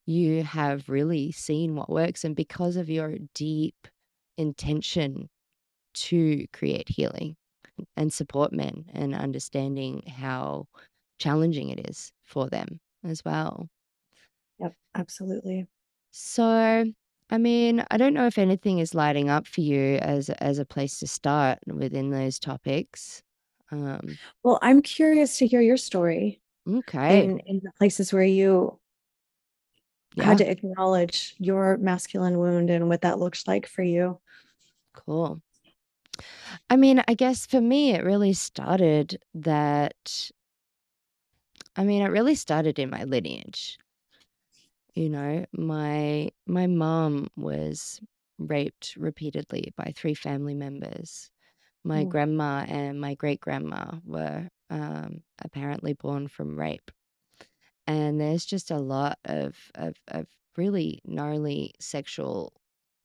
you 0.06 0.42
have 0.44 0.88
really 0.88 1.32
seen 1.32 1.74
what 1.76 1.90
works 1.90 2.24
and 2.24 2.36
because 2.36 2.76
of 2.76 2.88
your 2.90 3.16
deep 3.34 3.88
intention 4.38 5.28
to 5.94 6.46
create 6.52 6.88
healing 6.88 7.36
and 7.96 8.12
support 8.12 8.52
men 8.52 8.86
and 8.92 9.14
understanding 9.14 10.02
how 10.06 10.66
challenging 11.18 11.70
it 11.70 11.88
is 11.90 12.12
for 12.24 12.48
them 12.48 12.80
as 13.04 13.24
well. 13.24 13.68
Yep, 14.58 14.76
absolutely. 14.94 15.66
So, 16.12 16.92
I 17.30 17.38
mean, 17.38 17.84
I 17.90 17.96
don't 17.96 18.14
know 18.14 18.26
if 18.26 18.38
anything 18.38 18.78
is 18.78 18.94
lighting 18.94 19.28
up 19.28 19.46
for 19.46 19.60
you 19.60 19.96
as 19.96 20.30
as 20.30 20.58
a 20.58 20.64
place 20.66 20.98
to 21.00 21.06
start 21.06 21.58
within 21.66 22.10
those 22.10 22.38
topics. 22.38 23.22
Um, 23.70 24.18
Well, 24.42 24.58
I'm 24.62 24.82
curious 24.82 25.38
to 25.38 25.46
hear 25.46 25.60
your 25.60 25.76
story 25.76 26.42
okay. 26.66 27.30
in 27.30 27.40
in 27.40 27.60
the 27.64 27.72
places 27.78 28.12
where 28.12 28.24
you 28.24 28.80
had 30.18 30.38
to 30.38 30.48
acknowledge 30.48 31.34
your 31.38 31.76
masculine 31.78 32.38
wound 32.38 32.70
and 32.70 32.88
what 32.88 33.00
that 33.02 33.18
looks 33.18 33.46
like 33.48 33.66
for 33.66 33.82
you. 33.82 34.20
cool. 34.92 35.42
I 36.68 36.76
mean, 36.76 37.02
I 37.08 37.14
guess 37.14 37.46
for 37.46 37.60
me 37.60 37.92
it 37.92 38.04
really 38.04 38.32
started 38.32 39.22
that 39.34 40.30
I 41.74 41.82
mean, 41.82 42.02
it 42.02 42.06
really 42.10 42.36
started 42.36 42.78
in 42.78 42.90
my 42.90 43.02
lineage. 43.02 43.76
You 44.94 45.08
know, 45.08 45.46
my 45.52 46.30
my 46.46 46.66
mom 46.66 47.28
was 47.36 48.00
raped 48.38 48.96
repeatedly 48.96 49.72
by 49.76 49.92
three 49.94 50.14
family 50.14 50.54
members. 50.54 51.30
My 51.84 52.04
Mm, 52.04 52.06
grandma 52.06 52.64
and 52.68 53.00
my 53.00 53.14
great 53.14 53.40
grandma 53.40 54.00
were 54.04 54.50
um, 54.70 55.24
apparently 55.40 55.94
born 55.94 56.28
from 56.28 56.58
rape, 56.58 56.90
and 57.86 58.20
there's 58.20 58.46
just 58.46 58.70
a 58.70 58.78
lot 58.78 59.18
of 59.24 59.70
of 59.76 59.96
of 60.08 60.28
really 60.56 61.00
gnarly 61.04 61.74
sexual 61.80 62.54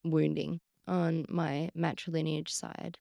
wounding 0.04 0.62
on 0.88 1.26
my 1.30 1.72
matrilineage 1.76 2.50
side. 2.50 3.00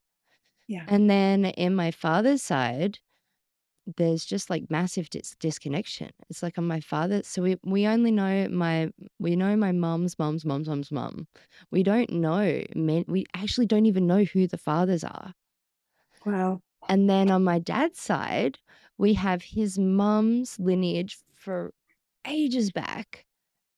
Yeah. 0.67 0.89
And 0.89 1.09
then 1.11 1.47
in 1.47 1.75
my 1.75 1.91
father's 1.91 2.43
side, 2.43 2.99
there's 3.99 4.25
just 4.25 4.51
like 4.51 4.71
massive 4.71 5.11
dis- 5.11 5.37
disconnection. 5.41 6.11
It's 6.31 6.43
like 6.43 6.59
on 6.59 6.67
my 6.67 6.81
father, 6.81 7.23
so 7.25 7.43
we 7.43 7.57
we 7.65 7.87
only 7.87 8.13
know 8.13 8.49
my 8.49 8.93
we 9.19 9.37
know 9.37 9.57
my 9.57 9.73
mom's 9.73 10.19
mom's 10.19 10.45
mom's 10.45 10.69
mom's 10.69 10.93
mom. 10.93 11.29
We 11.71 11.83
don't 11.83 12.11
know 12.11 12.65
men. 12.77 13.05
We 13.09 13.27
actually 13.35 13.67
don't 13.67 13.87
even 13.87 14.07
know 14.07 14.25
who 14.25 14.47
the 14.49 14.59
fathers 14.59 15.05
are. 15.05 15.35
Wow. 16.25 16.63
And 16.89 17.09
then 17.09 17.31
on 17.31 17.45
my 17.45 17.59
dad's 17.59 18.01
side, 18.01 18.59
we 18.99 19.15
have 19.15 19.43
his 19.43 19.79
mom's 19.79 20.59
lineage 20.59 21.19
for 21.35 21.73
ages 22.27 22.73
back, 22.73 23.27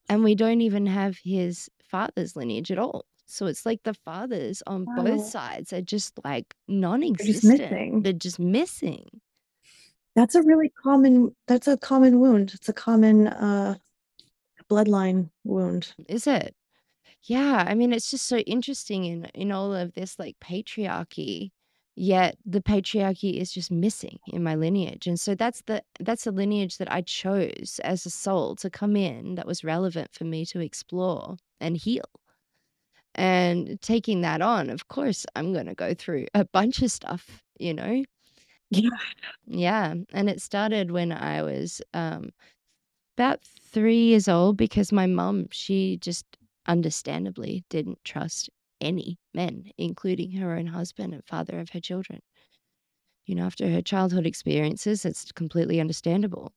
and 0.08 0.24
we 0.24 0.34
don't 0.36 0.60
even 0.62 0.86
have 0.86 1.18
his 1.24 1.70
father's 1.82 2.36
lineage 2.36 2.72
at 2.72 2.78
all. 2.78 3.06
So 3.26 3.46
it's 3.46 3.66
like 3.66 3.82
the 3.82 3.94
fathers 3.94 4.62
on 4.66 4.88
both 4.94 5.22
sides 5.22 5.72
are 5.72 5.82
just 5.82 6.18
like 6.24 6.54
They're 7.18 7.26
just 7.26 7.44
non-existent. 7.44 8.02
They're 8.02 8.12
just 8.12 8.38
missing. 8.38 9.20
That's 10.14 10.34
a 10.34 10.42
really 10.42 10.70
common 10.82 11.34
that's 11.46 11.68
a 11.68 11.76
common 11.76 12.20
wound. 12.20 12.52
It's 12.54 12.68
a 12.68 12.72
common 12.72 13.28
uh 13.28 13.76
bloodline 14.70 15.30
wound. 15.44 15.94
Is 16.08 16.26
it? 16.26 16.54
Yeah, 17.22 17.64
I 17.66 17.74
mean, 17.74 17.92
it's 17.92 18.10
just 18.10 18.26
so 18.26 18.38
interesting 18.38 19.04
in 19.04 19.26
in 19.34 19.52
all 19.52 19.74
of 19.74 19.94
this 19.94 20.18
like 20.18 20.36
patriarchy, 20.40 21.50
yet 21.96 22.36
the 22.46 22.62
patriarchy 22.62 23.38
is 23.40 23.52
just 23.52 23.70
missing 23.70 24.18
in 24.28 24.42
my 24.42 24.54
lineage. 24.54 25.06
And 25.06 25.18
so 25.20 25.34
that's 25.34 25.62
the 25.62 25.82
that's 26.00 26.24
the 26.24 26.32
lineage 26.32 26.78
that 26.78 26.92
I 26.92 27.02
chose 27.02 27.80
as 27.84 28.06
a 28.06 28.10
soul 28.10 28.56
to 28.56 28.70
come 28.70 28.96
in 28.96 29.34
that 29.36 29.46
was 29.46 29.64
relevant 29.64 30.14
for 30.14 30.24
me 30.24 30.46
to 30.46 30.60
explore 30.60 31.36
and 31.60 31.76
heal. 31.76 32.04
And 33.16 33.80
taking 33.82 34.22
that 34.22 34.42
on, 34.42 34.70
of 34.70 34.88
course, 34.88 35.26
I'm 35.36 35.52
going 35.54 35.66
to 35.66 35.74
go 35.74 35.94
through 35.94 36.26
a 36.34 36.44
bunch 36.44 36.82
of 36.82 36.92
stuff, 36.92 37.42
you 37.58 37.74
know? 37.74 38.04
Yeah. 38.70 38.90
Yeah, 39.46 39.94
and 40.12 40.30
it 40.30 40.42
started 40.42 40.90
when 40.92 41.12
I 41.12 41.42
was 41.42 41.82
um 41.94 42.30
about 43.18 43.42
3 43.44 43.98
years 43.98 44.28
old 44.28 44.56
because 44.56 44.92
my 44.92 45.06
mum, 45.06 45.48
she 45.52 45.98
just 45.98 46.26
understandably 46.66 47.64
didn't 47.70 48.04
trust 48.04 48.50
any 48.80 49.18
men, 49.34 49.70
including 49.78 50.32
her 50.32 50.54
own 50.56 50.66
husband 50.68 51.14
and 51.14 51.24
father 51.26 51.60
of 51.60 51.70
her 51.70 51.80
children. 51.80 52.20
You 53.26 53.34
know, 53.34 53.44
after 53.44 53.68
her 53.70 53.82
childhood 53.82 54.26
experiences, 54.26 55.04
it's 55.04 55.32
completely 55.32 55.80
understandable. 55.80 56.52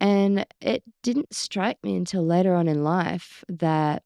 And 0.00 0.46
it 0.60 0.84
didn't 1.02 1.34
strike 1.34 1.78
me 1.84 1.96
until 1.96 2.24
later 2.24 2.54
on 2.54 2.68
in 2.68 2.84
life 2.84 3.44
that 3.48 4.04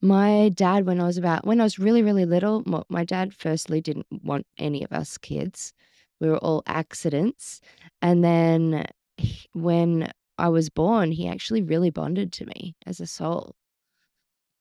my 0.00 0.50
dad, 0.50 0.86
when 0.86 1.00
I 1.00 1.06
was 1.06 1.18
about 1.18 1.46
when 1.46 1.60
I 1.60 1.64
was 1.64 1.78
really, 1.78 2.02
really 2.02 2.24
little, 2.24 2.62
my 2.88 3.04
dad 3.04 3.34
firstly 3.34 3.80
didn't 3.80 4.06
want 4.22 4.46
any 4.58 4.84
of 4.84 4.92
us 4.92 5.18
kids. 5.18 5.72
We 6.20 6.28
were 6.28 6.38
all 6.38 6.62
accidents. 6.66 7.60
And 8.02 8.24
then 8.24 8.86
he 9.16 9.48
when 9.52 10.10
I 10.38 10.48
was 10.48 10.70
born, 10.70 11.12
he 11.12 11.28
actually 11.28 11.62
really 11.62 11.90
bonded 11.90 12.32
to 12.34 12.46
me 12.46 12.76
as 12.86 13.00
a 13.00 13.06
soul. 13.06 13.56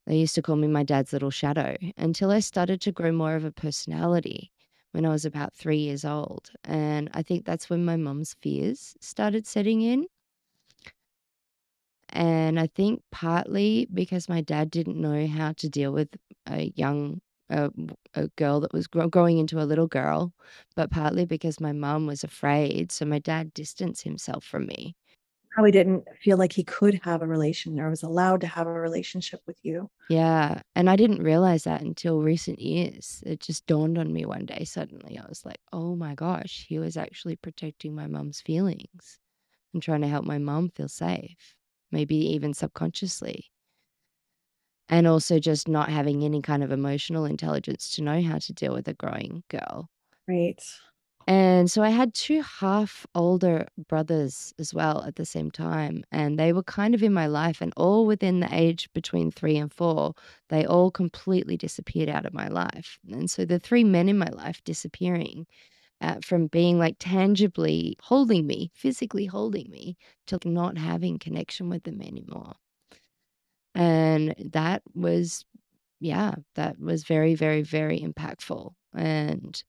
They 0.08 0.17
used 0.17 0.36
to 0.36 0.41
call 0.41 0.56
me 0.56 0.67
my 0.67 0.84
dad's 0.84 1.13
little 1.13 1.30
shadow 1.32 1.76
until 1.97 2.32
I 2.32 2.39
started 2.39 2.82
to 2.82 2.91
grow 2.91 3.12
more 3.12 3.36
of 3.36 3.43
a 3.45 3.52
personality 3.52 4.52
when 4.91 5.06
I 5.06 5.10
was 5.10 5.26
about 5.26 5.54
3 5.54 5.78
years 5.78 6.06
old, 6.06 6.52
and 6.63 7.10
I 7.13 7.21
think 7.21 7.45
that's 7.45 7.69
when 7.69 7.86
my 7.86 7.97
mum's 7.97 8.34
fears 8.41 8.95
started 9.02 9.45
setting 9.45 9.82
in. 9.82 10.08
And 12.09 12.59
I 12.59 12.67
think 12.67 13.03
partly 13.11 13.87
because 13.93 14.29
my 14.29 14.41
dad 14.41 14.71
didn't 14.71 14.99
know 14.99 15.27
how 15.27 15.53
to 15.53 15.69
deal 15.69 15.91
with 15.93 16.09
a 16.47 16.71
young 16.75 17.21
a 17.49 17.71
a 18.13 18.27
girl 18.37 18.59
that 18.61 18.73
was 18.73 18.87
grow 18.87 19.07
growing 19.09 19.37
into 19.37 19.61
a 19.61 19.63
little 19.65 19.87
girl, 19.87 20.33
but 20.75 20.91
partly 20.91 21.25
because 21.25 21.59
my 21.61 21.71
mum 21.71 22.05
was 22.07 22.23
afraid, 22.23 22.91
so 22.91 23.05
my 23.05 23.19
dad 23.19 23.53
distanced 23.53 24.03
himself 24.03 24.43
from 24.43 24.65
me. 24.67 24.95
Probably 25.51 25.71
didn't 25.71 26.05
feel 26.21 26.37
like 26.37 26.53
he 26.53 26.63
could 26.63 27.01
have 27.03 27.21
a 27.21 27.27
relation 27.27 27.79
or 27.81 27.89
was 27.89 28.01
allowed 28.03 28.39
to 28.41 28.47
have 28.47 28.65
a 28.67 28.71
relationship 28.71 29.41
with 29.45 29.57
you. 29.63 29.89
Yeah, 30.09 30.61
and 30.75 30.89
I 30.89 30.95
didn't 30.95 31.21
realize 31.23 31.65
that 31.65 31.81
until 31.81 32.21
recent 32.21 32.59
years. 32.59 33.21
It 33.25 33.41
just 33.41 33.65
dawned 33.65 33.97
on 33.97 34.13
me 34.13 34.25
one 34.25 34.45
day 34.45 34.63
suddenly. 34.63 35.17
I 35.17 35.25
was 35.27 35.45
like, 35.45 35.59
"Oh 35.73 35.95
my 35.97 36.15
gosh, 36.15 36.65
he 36.67 36.79
was 36.79 36.95
actually 36.95 37.35
protecting 37.35 37.93
my 37.93 38.07
mum's 38.07 38.39
feelings 38.41 39.19
and 39.73 39.83
trying 39.83 40.01
to 40.01 40.07
help 40.09 40.25
my 40.25 40.37
mum 40.39 40.69
feel 40.71 40.89
safe, 40.89 41.55
maybe 41.91 42.15
even 42.15 42.54
subconsciously." 42.54 43.45
And 44.89 45.06
also 45.06 45.38
just 45.39 45.67
not 45.67 45.89
having 45.89 46.23
any 46.23 46.41
kind 46.41 46.63
of 46.63 46.71
emotional 46.71 47.26
intelligence 47.26 47.89
to 47.95 48.02
know 48.04 48.21
how 48.21 48.38
to 48.39 48.54
deal 48.54 48.73
with 48.73 48.88
a 48.88 48.93
growing 48.93 49.43
girl. 49.50 49.89
Right. 50.28 50.62
And 51.30 51.69
so 51.69 51.84
I 51.84 51.89
had 51.89 52.13
2 52.13 52.41
half 52.41 53.06
older 53.13 53.67
brothers 53.89 54.54
as 54.60 54.73
well 54.73 55.04
at 55.04 55.15
the 55.17 55.26
same 55.26 55.52
time, 55.52 56.04
and 56.12 56.39
they 56.39 56.54
were 56.54 56.63
kind 56.63 56.95
of 56.95 57.04
in 57.04 57.12
my 57.12 57.28
life 57.28 57.60
and 57.62 57.73
all 57.76 58.06
within 58.06 58.39
the 58.39 58.47
age 58.54 58.89
between 58.93 59.32
3 59.32 59.58
and 59.58 59.71
4, 59.73 60.13
they 60.50 60.65
all 60.65 60.89
completely 60.89 61.58
disappeared 61.58 62.08
out 62.08 62.26
of 62.26 62.34
my 62.34 62.47
life. 62.47 62.97
And 63.12 63.30
so 63.30 63.43
the 63.43 63.60
3 63.60 63.84
men 63.84 64.08
in 64.08 64.17
my 64.17 64.30
life 64.30 64.63
disappearing, 64.63 65.47
uh, 66.01 66.17
from 66.23 66.47
being, 66.47 66.79
like, 66.79 66.95
tangibly 66.99 67.95
holding 68.01 68.47
me, 68.47 68.71
physically 68.75 69.25
holding 69.25 69.69
me, 69.71 69.97
to 70.27 70.39
not 70.45 70.77
having 70.77 71.19
connection 71.19 71.69
with 71.69 71.83
them 71.83 72.01
anymore. 72.01 72.55
And 73.75 74.33
that 74.53 74.81
was 74.93 75.45
yeah, 76.01 76.36
that 76.55 76.79
was 76.79 77.03
very, 77.05 77.36
very, 77.36 77.62
very 77.63 77.99
impactful. 78.01 78.73
And 78.95 79.63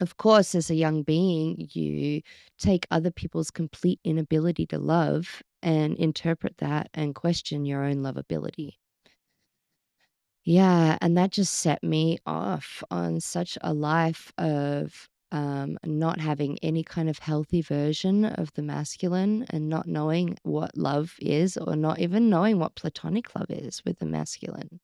of 0.00 0.16
course, 0.16 0.54
as 0.54 0.70
a 0.70 0.74
young 0.76 1.02
being, 1.02 1.68
you 1.72 2.22
take 2.58 2.86
other 2.90 3.10
people's 3.10 3.50
complete 3.50 4.00
inability 4.04 4.66
to 4.68 4.78
love 4.78 5.42
and 5.62 5.96
interpret 5.96 6.58
that 6.58 6.88
and 6.94 7.14
question 7.14 7.64
your 7.64 7.84
own 7.84 7.96
lovability. 7.98 8.74
Yeah, 10.44 10.96
and 11.00 11.16
that 11.16 11.30
just 11.32 11.54
set 11.54 11.82
me 11.82 12.18
off 12.26 12.82
on 12.90 13.20
such 13.20 13.58
a 13.60 13.72
life 13.74 14.32
of 14.38 15.08
um, 15.32 15.78
not 15.84 16.20
having 16.20 16.58
any 16.60 16.82
kind 16.84 17.08
of 17.08 17.18
healthy 17.18 17.62
version 17.62 18.24
of 18.24 18.52
the 18.54 18.62
masculine 18.62 19.44
and 19.50 19.68
not 19.68 19.86
knowing 19.86 20.38
what 20.42 20.76
love 20.76 21.16
is, 21.20 21.56
or 21.56 21.76
not 21.76 21.98
even 22.00 22.30
knowing 22.30 22.58
what 22.58 22.74
platonic 22.76 23.34
love 23.34 23.50
is 23.50 23.84
with 23.84 23.98
the 23.98 24.06
masculine. 24.06 24.80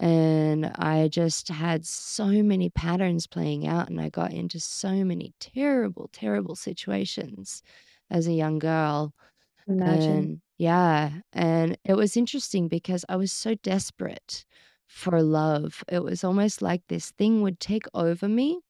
And 0.00 0.66
I 0.76 1.08
just 1.08 1.48
had 1.48 1.84
so 1.84 2.26
many 2.42 2.70
patterns 2.70 3.26
playing 3.26 3.66
out, 3.66 3.88
and 3.88 4.00
I 4.00 4.08
got 4.10 4.32
into 4.32 4.60
so 4.60 5.04
many 5.04 5.34
terrible, 5.40 6.08
terrible 6.12 6.54
situations 6.54 7.62
as 8.10 8.26
a 8.28 8.32
young 8.32 8.58
girl. 8.60 9.12
Imagine. 9.68 10.30
And 10.30 10.42
yeah, 10.58 11.20
and 11.32 11.78
it 11.84 11.94
was 11.94 12.16
interesting 12.16 12.68
because 12.68 13.04
I 13.08 13.16
was 13.16 13.32
so 13.32 13.54
desperate 13.56 14.46
for 14.88 15.22
love. 15.22 15.84
It 15.88 16.04
was 16.04 16.24
almost 16.24 16.62
like 16.62 16.82
this 16.88 17.12
thing 17.12 17.42
would 17.42 17.60
take 17.60 17.86
over 17.94 18.28
me 18.28 18.60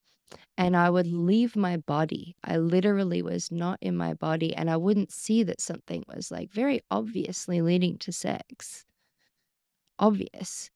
and 0.57 0.77
I 0.77 0.91
would 0.91 1.07
leave 1.07 1.57
my 1.57 1.77
body. 1.77 2.37
I 2.45 2.57
literally 2.59 3.23
was 3.23 3.51
not 3.53 3.79
in 3.81 3.97
my 3.97 4.14
body 4.14 4.55
and 4.55 4.71
I 4.71 4.77
wouldn't 4.77 5.12
see 5.12 5.43
that 5.45 5.61
something 5.61 6.05
was 6.09 6.31
like 6.31 6.51
very 6.53 6.81
obviously 6.91 7.61
leading 7.62 7.99
to 7.99 8.12
sex. 8.12 8.85
Obvious. 9.99 10.71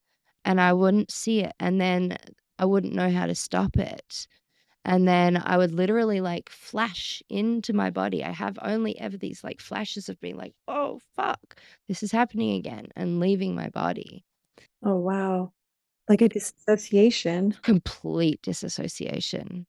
And 0.44 0.60
I 0.60 0.72
wouldn't 0.72 1.10
see 1.10 1.40
it. 1.40 1.52
And 1.60 1.80
then 1.80 2.16
I 2.58 2.64
wouldn't 2.66 2.94
know 2.94 3.10
how 3.10 3.26
to 3.26 3.34
stop 3.34 3.76
it. 3.76 4.26
And 4.84 5.06
then 5.08 5.36
I 5.36 5.56
would 5.58 5.72
literally 5.72 6.20
like 6.20 6.48
flash 6.50 7.22
into 7.28 7.72
my 7.72 7.90
body. 7.90 8.24
I 8.24 8.30
have 8.32 8.58
only 8.62 8.98
ever 9.00 9.16
these 9.16 9.44
like 9.44 9.60
flashes 9.60 10.08
of 10.08 10.20
being 10.20 10.36
like, 10.36 10.54
oh, 10.68 11.00
fuck, 11.16 11.56
this 11.88 12.02
is 12.02 12.12
happening 12.12 12.56
again 12.56 12.88
and 12.96 13.20
leaving 13.20 13.54
my 13.54 13.68
body. 13.70 14.24
Oh, 14.82 14.96
wow. 14.96 15.52
Like 16.08 16.22
a 16.22 16.28
disassociation. 16.28 17.56
Complete 17.62 18.42
disassociation. 18.42 19.66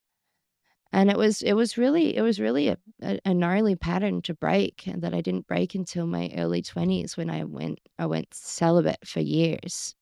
And 0.93 1.09
it 1.11 1.17
was 1.17 1.41
it 1.43 1.53
was 1.53 1.77
really 1.77 2.15
it 2.15 2.21
was 2.21 2.39
really 2.39 2.69
a, 2.69 2.77
a, 3.03 3.19
a 3.25 3.33
gnarly 3.33 3.75
pattern 3.75 4.21
to 4.23 4.33
break 4.35 4.87
and 4.87 5.01
that 5.03 5.13
I 5.13 5.21
didn't 5.21 5.47
break 5.47 5.75
until 5.75 6.07
my 6.07 6.31
early 6.37 6.61
20s 6.61 7.17
when 7.17 7.29
I 7.29 7.43
went 7.45 7.79
I 7.99 8.05
went 8.07 8.33
celibate 8.33 9.07
for 9.07 9.19
years. 9.21 9.95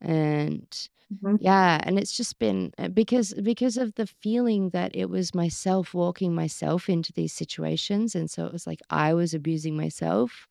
And 0.00 0.66
Mhm. 1.10 1.38
yeah, 1.38 1.80
and 1.84 1.98
it's 1.98 2.16
just 2.16 2.38
been 2.38 2.72
uh, 2.78 2.88
because 2.88 3.34
because 3.34 3.76
of 3.78 3.94
the 3.96 4.06
feeling 4.06 4.70
that 4.70 4.96
it 4.96 5.10
was 5.10 5.34
myself 5.34 5.94
walking 5.94 6.34
myself 6.34 6.88
into 6.90 7.12
these 7.12 7.32
situations 7.34 8.14
and 8.16 8.30
so 8.30 8.46
it 8.46 8.52
was 8.52 8.66
like 8.66 8.80
I 8.90 9.14
was 9.14 9.34
abusing 9.34 9.76
myself. 9.76 10.48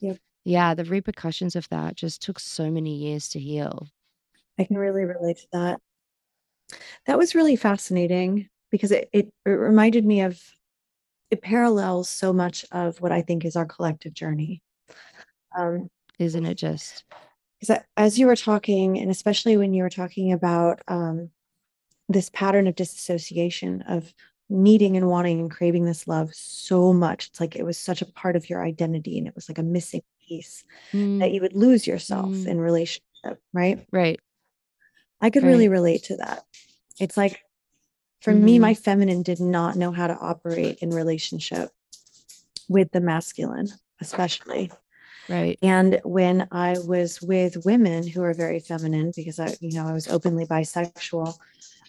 Yep. 0.00 0.18
Yeah, 0.44 0.74
the 0.74 0.84
repercussions 0.86 1.56
of 1.56 1.68
that 1.70 1.96
just 1.96 2.22
took 2.22 2.40
so 2.40 2.70
many 2.70 2.96
years 2.96 3.28
to 3.30 3.40
heal. 3.40 3.88
I 4.58 4.64
can 4.64 4.76
really 4.76 5.04
relate 5.04 5.38
to 5.38 5.46
that. 5.52 5.80
That 7.06 7.18
was 7.18 7.34
really 7.34 7.56
fascinating 7.56 8.48
because 8.70 8.90
it, 8.90 9.08
it, 9.12 9.32
it 9.44 9.50
reminded 9.50 10.04
me 10.04 10.22
of 10.22 10.40
it 11.30 11.42
parallels 11.42 12.08
so 12.08 12.32
much 12.32 12.64
of 12.72 13.00
what 13.00 13.12
I 13.12 13.22
think 13.22 13.44
is 13.44 13.56
our 13.56 13.66
collective 13.66 14.14
journey. 14.14 14.62
Um, 15.56 15.88
Isn't 16.18 16.46
it 16.46 16.56
just? 16.56 17.04
because 17.60 17.80
as 17.96 18.18
you 18.18 18.26
were 18.26 18.36
talking, 18.36 18.98
and 18.98 19.10
especially 19.10 19.56
when 19.56 19.72
you 19.72 19.82
were 19.82 19.90
talking 19.90 20.32
about 20.32 20.80
um, 20.88 21.30
this 22.08 22.30
pattern 22.30 22.66
of 22.66 22.74
disassociation 22.74 23.82
of 23.82 24.12
needing 24.50 24.96
and 24.96 25.08
wanting 25.08 25.40
and 25.40 25.50
craving 25.50 25.84
this 25.84 26.06
love 26.06 26.34
so 26.34 26.92
much, 26.92 27.28
it's 27.28 27.40
like 27.40 27.56
it 27.56 27.64
was 27.64 27.78
such 27.78 28.02
a 28.02 28.06
part 28.12 28.36
of 28.36 28.50
your 28.50 28.64
identity, 28.64 29.18
and 29.18 29.26
it 29.26 29.34
was 29.34 29.48
like 29.48 29.58
a 29.58 29.62
missing 29.62 30.02
piece 30.28 30.64
Mm, 30.92 31.20
that 31.20 31.32
you 31.32 31.40
would 31.40 31.54
lose 31.54 31.86
yourself 31.86 32.30
Mm. 32.30 32.46
in 32.46 32.60
relationship, 32.60 33.40
right? 33.52 33.86
right. 33.92 34.20
I 35.24 35.30
could 35.30 35.42
really 35.42 35.68
relate 35.68 36.02
to 36.04 36.18
that. 36.18 36.44
It's 37.00 37.16
like 37.16 37.40
for 38.20 38.34
me, 38.34 38.58
Mhm. 38.58 38.60
my 38.60 38.74
feminine 38.74 39.22
did 39.22 39.40
not 39.40 39.74
know 39.74 39.90
how 39.90 40.06
to 40.06 40.18
operate 40.18 40.80
in 40.82 40.90
relationship 40.90 41.70
with 42.68 42.90
the 42.92 43.00
masculine, 43.00 43.68
especially. 44.02 44.70
Right. 45.30 45.58
And 45.62 45.98
when 46.04 46.46
I 46.52 46.78
was 46.78 47.22
with 47.22 47.64
women 47.64 48.06
who 48.06 48.22
are 48.22 48.34
very 48.34 48.60
feminine, 48.60 49.12
because 49.16 49.40
I, 49.40 49.56
you 49.60 49.72
know, 49.72 49.86
I 49.88 49.94
was 49.94 50.08
openly 50.08 50.44
bisexual 50.44 51.38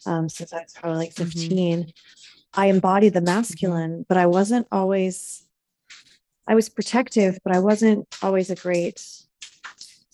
um, 0.05 0.29
since 0.29 0.53
I 0.53 0.61
was 0.61 0.73
probably 0.73 0.99
like 0.99 1.13
Mhm. 1.15 1.33
15, 1.49 1.93
I 2.53 2.67
embodied 2.67 3.13
the 3.15 3.21
masculine, 3.21 4.05
but 4.07 4.15
I 4.17 4.27
wasn't 4.27 4.65
always, 4.71 5.43
I 6.47 6.55
was 6.55 6.69
protective, 6.69 7.37
but 7.43 7.53
I 7.53 7.59
wasn't 7.59 8.07
always 8.21 8.49
a 8.49 8.55
great 8.55 9.05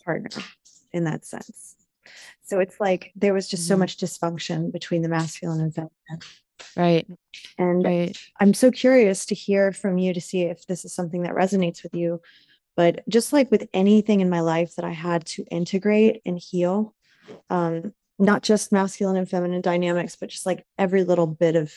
partner 0.04 0.42
in 0.92 1.04
that 1.04 1.24
sense. 1.24 1.71
So 2.52 2.60
it's 2.60 2.82
like 2.82 3.14
there 3.16 3.34
was 3.34 3.48
just 3.48 3.66
so 3.66 3.76
Mhm. 3.76 3.80
much 3.80 3.96
dysfunction 3.96 4.74
between 4.74 5.04
the 5.04 5.08
masculine 5.08 5.62
and 5.62 5.74
feminine. 5.74 6.20
Right. 6.76 7.08
And 7.58 7.86
Right. 7.86 8.18
I'm 8.42 8.54
so 8.54 8.72
curious 8.72 9.26
to 9.28 9.36
hear 9.36 9.72
from 9.72 9.98
you 9.98 10.14
to 10.14 10.20
see 10.20 10.42
if 10.42 10.66
this 10.66 10.84
is 10.84 10.94
something 10.94 11.22
that 11.24 11.32
resonates 11.34 11.82
with 11.82 11.96
you. 11.96 12.22
But 12.76 13.08
just 13.08 13.32
like 13.32 13.50
with 13.52 13.70
anything 13.74 14.20
in 14.20 14.30
my 14.30 14.42
life 14.42 14.76
that 14.76 14.84
I 14.84 14.92
had 14.92 15.26
to 15.28 15.46
integrate 15.50 16.22
and 16.26 16.38
heal, 16.38 16.94
um, 17.50 17.94
not 18.20 18.44
just 18.44 18.74
masculine 18.74 19.16
and 19.16 19.30
feminine 19.30 19.62
dynamics, 19.62 20.18
but 20.18 20.28
just 20.28 20.46
like 20.46 20.66
every 20.78 21.06
little 21.06 21.28
bit 21.28 21.56
of, 21.56 21.74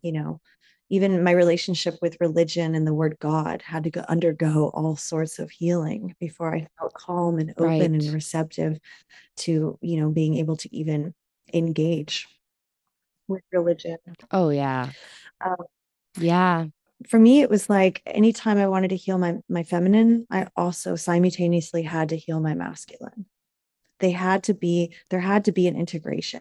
you 0.00 0.12
know, 0.12 0.40
even 0.90 1.22
my 1.24 1.32
relationship 1.32 1.96
with 2.02 2.16
religion 2.20 2.74
and 2.74 2.86
the 2.86 2.94
word 2.94 3.16
God 3.20 3.62
had 3.62 3.84
to 3.84 3.90
go 3.90 4.04
undergo 4.08 4.70
all 4.74 4.96
sorts 4.96 5.38
of 5.38 5.50
healing 5.50 6.14
before 6.20 6.54
I 6.54 6.66
felt 6.78 6.94
calm 6.94 7.38
and 7.38 7.50
open 7.58 7.94
and 7.94 8.12
receptive 8.12 8.78
to, 9.38 9.78
you 9.82 10.00
know, 10.00 10.10
being 10.10 10.36
able 10.36 10.56
to 10.58 10.76
even 10.76 11.14
engage 11.54 12.26
with 13.28 13.42
religion. 13.52 13.98
Oh 14.30 14.50
yeah. 14.50 14.90
Um, 15.44 15.56
Yeah. 16.18 16.66
for 17.08 17.18
me 17.18 17.42
it 17.42 17.50
was 17.50 17.68
like 17.68 18.02
anytime 18.06 18.58
i 18.58 18.66
wanted 18.66 18.88
to 18.88 18.96
heal 18.96 19.18
my 19.18 19.36
my 19.48 19.62
feminine 19.62 20.26
i 20.30 20.46
also 20.56 20.96
simultaneously 20.96 21.82
had 21.82 22.08
to 22.08 22.16
heal 22.16 22.40
my 22.40 22.54
masculine 22.54 23.26
they 24.00 24.10
had 24.10 24.42
to 24.44 24.54
be 24.54 24.94
there 25.10 25.20
had 25.20 25.44
to 25.44 25.52
be 25.52 25.66
an 25.68 25.76
integration 25.76 26.40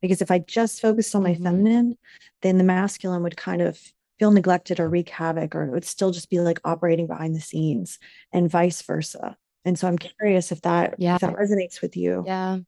because 0.00 0.22
if 0.22 0.30
i 0.30 0.38
just 0.40 0.80
focused 0.80 1.14
on 1.14 1.22
my 1.22 1.34
Mhm. 1.34 1.42
feminine 1.42 1.98
then 2.42 2.58
the 2.58 2.64
masculine 2.64 3.22
would 3.22 3.36
kind 3.36 3.62
of 3.62 3.78
feel 4.18 4.30
neglected 4.32 4.78
or 4.80 4.88
wreak 4.88 5.08
havoc 5.08 5.54
or 5.54 5.64
it 5.64 5.70
would 5.70 5.84
still 5.84 6.10
just 6.12 6.30
be 6.30 6.40
like 6.40 6.60
operating 6.64 7.06
behind 7.06 7.34
the 7.34 7.40
scenes 7.40 7.98
and 8.32 8.50
vice 8.50 8.82
versa 8.82 9.36
and 9.64 9.78
so 9.78 9.88
i'm 9.88 9.98
curious 9.98 10.52
if 10.52 10.60
that 10.62 10.94
Yeah. 10.98 11.14
if 11.16 11.20
that 11.22 11.34
resonates 11.34 11.80
with 11.82 11.96
you 11.96 12.24
Yeah. 12.26 12.58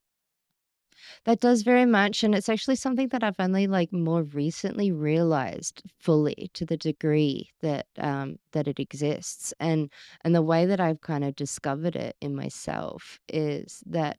That 1.24 1.40
does 1.40 1.62
very 1.62 1.86
much. 1.86 2.22
And 2.24 2.34
it's 2.34 2.48
actually 2.48 2.76
something 2.76 3.08
that 3.08 3.22
I've 3.24 3.38
only 3.40 3.66
like 3.66 3.92
more 3.92 4.22
recently 4.22 4.92
realized 4.92 5.82
fully 5.98 6.50
to 6.54 6.64
the 6.66 6.76
degree 6.76 7.50
that 7.60 7.86
um 7.98 8.38
that 8.52 8.68
it 8.68 8.78
exists. 8.80 9.52
And 9.60 9.92
and 10.22 10.34
the 10.34 10.42
way 10.42 10.66
that 10.66 10.80
I've 10.80 11.00
kind 11.00 11.24
of 11.24 11.34
discovered 11.36 11.96
it 11.96 12.16
in 12.20 12.34
myself 12.34 13.18
is 13.28 13.82
that 13.86 14.18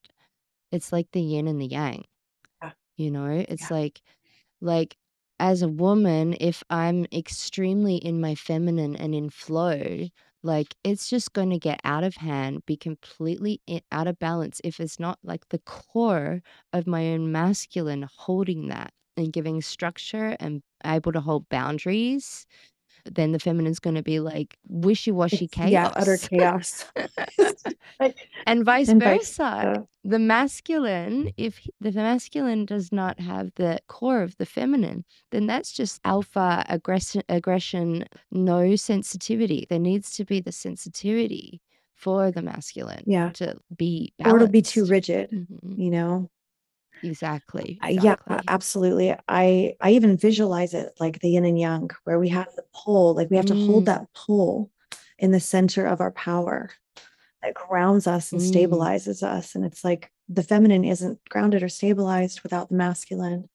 it's 0.72 0.92
like 0.94 1.12
the 1.12 1.22
yin 1.22 1.48
and 1.48 1.62
the 1.62 1.68
yang. 1.68 2.06
Yeah. 2.62 2.74
You 2.98 3.12
know, 3.12 3.30
it's 3.50 3.70
Yeah. 3.70 3.72
like 3.72 4.02
like 4.62 4.98
as 5.40 5.62
a 5.64 5.70
woman, 5.70 6.36
if 6.42 6.64
I'm 6.70 7.06
extremely 7.14 7.98
in 7.98 8.22
my 8.22 8.36
feminine 8.36 8.96
and 8.96 9.16
in 9.16 9.30
flow, 9.32 10.10
like 10.46 10.76
it's 10.84 11.10
just 11.10 11.34
going 11.34 11.50
to 11.52 11.60
get 11.60 11.82
out 11.84 12.04
of 12.04 12.16
hand, 12.18 12.66
be 12.66 12.78
completely 12.78 13.62
out 13.92 14.08
of 14.08 14.20
balance 14.20 14.62
if 14.64 14.80
it's 14.80 15.00
not 15.00 15.20
like 15.24 15.50
the 15.50 15.60
core 15.60 16.42
of 16.74 16.88
my 16.88 17.08
own 17.10 17.32
masculine 17.32 18.08
holding 18.18 18.70
that 18.70 18.94
and 19.18 19.34
giving 19.34 19.62
structure 19.62 20.38
and 20.40 20.62
able 20.86 21.12
to 21.14 21.22
hold 21.22 21.50
boundaries, 21.50 22.46
then 23.06 23.32
the 23.32 23.40
feminine's 23.40 23.80
going 23.80 23.96
to 23.96 24.04
be 24.04 24.20
like 24.20 24.58
wishy-washy 24.68 25.46
it's 25.46 25.58
yeah 25.72 25.92
utter 25.96 26.18
chaos. 26.18 26.86
chaos 26.96 27.64
and 28.48 28.66
vice 28.66 28.90
and 28.90 29.02
vice 29.02 29.18
versa 29.38 29.62
versa. 29.64 29.88
the 30.04 30.20
masculine 30.20 31.32
if 31.38 31.68
the 31.80 31.92
masculine 31.92 32.66
does 32.66 32.92
not 32.92 33.20
have 33.20 33.52
the 33.56 33.80
core 33.88 34.22
of 34.22 34.36
the 34.38 34.46
feminine 34.46 35.04
then 35.32 35.46
that's 35.48 35.72
just 35.72 36.00
alpha 36.06 36.66
aggression 36.70 37.22
aggression 37.30 38.06
no 38.32 38.76
sensitivity 38.76 39.66
there 39.70 39.80
needs 39.80 40.12
to 40.12 40.26
be 40.26 40.40
the 40.40 40.52
sensitivity 40.52 41.62
for 41.94 42.32
the 42.32 42.42
masculine 42.42 43.04
yeah 43.06 43.30
to 43.30 43.56
be 43.78 44.14
balanced. 44.20 44.34
or 44.34 44.38
it'll 44.38 44.52
be 44.52 44.62
too 44.62 44.82
balanced 44.82 44.92
rigid 44.92 45.30
Mhm. 45.32 45.78
you 45.78 45.90
know 45.92 46.30
exactly 47.04 47.78
I- 47.82 47.92
yeah 47.92 48.16
absolutely 48.48 49.16
i 49.28 49.76
i 49.82 49.92
even 49.92 50.18
visualize 50.18 50.74
it 50.74 50.94
like 51.00 51.20
the 51.20 51.30
yin 51.30 51.46
and 51.46 51.60
yang 51.60 51.90
where 52.04 52.20
we 52.20 52.30
have 52.30 52.48
the 52.56 52.66
pole 52.74 53.14
like 53.14 53.30
we 53.30 53.38
have 53.38 53.46
to 53.48 53.54
hold 53.56 53.84
Mm, 53.84 53.86
that 53.86 54.14
pole 54.14 54.72
in 55.20 55.32
the 55.32 55.40
center 55.40 55.86
of 55.86 56.02
our 56.02 56.12
power 56.12 56.70
that 57.42 57.54
grounds 57.54 58.08
us 58.08 58.32
and 58.32 58.42
mm, 58.42 58.52
stabilizes 58.54 59.24
us 59.24 59.56
and 59.56 59.66
it's 59.66 59.84
like 59.84 60.12
the 60.30 60.44
feminine 60.44 60.84
isn't 60.84 61.20
grounded 61.30 61.62
or 61.64 61.70
stabilized 61.70 62.42
without 62.42 62.70
the 62.70 62.76
masculine 62.76 63.48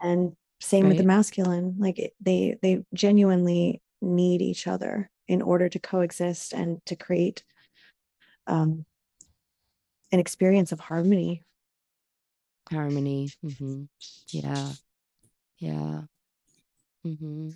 and 0.00 0.36
same 0.60 0.88
with 0.88 0.96
the 0.98 1.04
masculine 1.04 1.74
like 1.78 2.12
they 2.20 2.56
they 2.62 2.84
genuinely 2.92 3.80
need 4.02 4.42
each 4.42 4.66
other 4.66 5.10
in 5.26 5.40
order 5.40 5.68
to 5.68 5.78
coexist 5.78 6.52
and 6.52 6.84
to 6.86 6.96
create 6.96 7.42
um 8.46 8.84
an 10.12 10.20
experience 10.20 10.70
of 10.70 10.80
harmony 10.80 11.42
harmony 12.70 13.32
hmm 13.42 13.84
yeah 14.30 14.74
yeah 15.58 16.06
hmm 17.04 17.50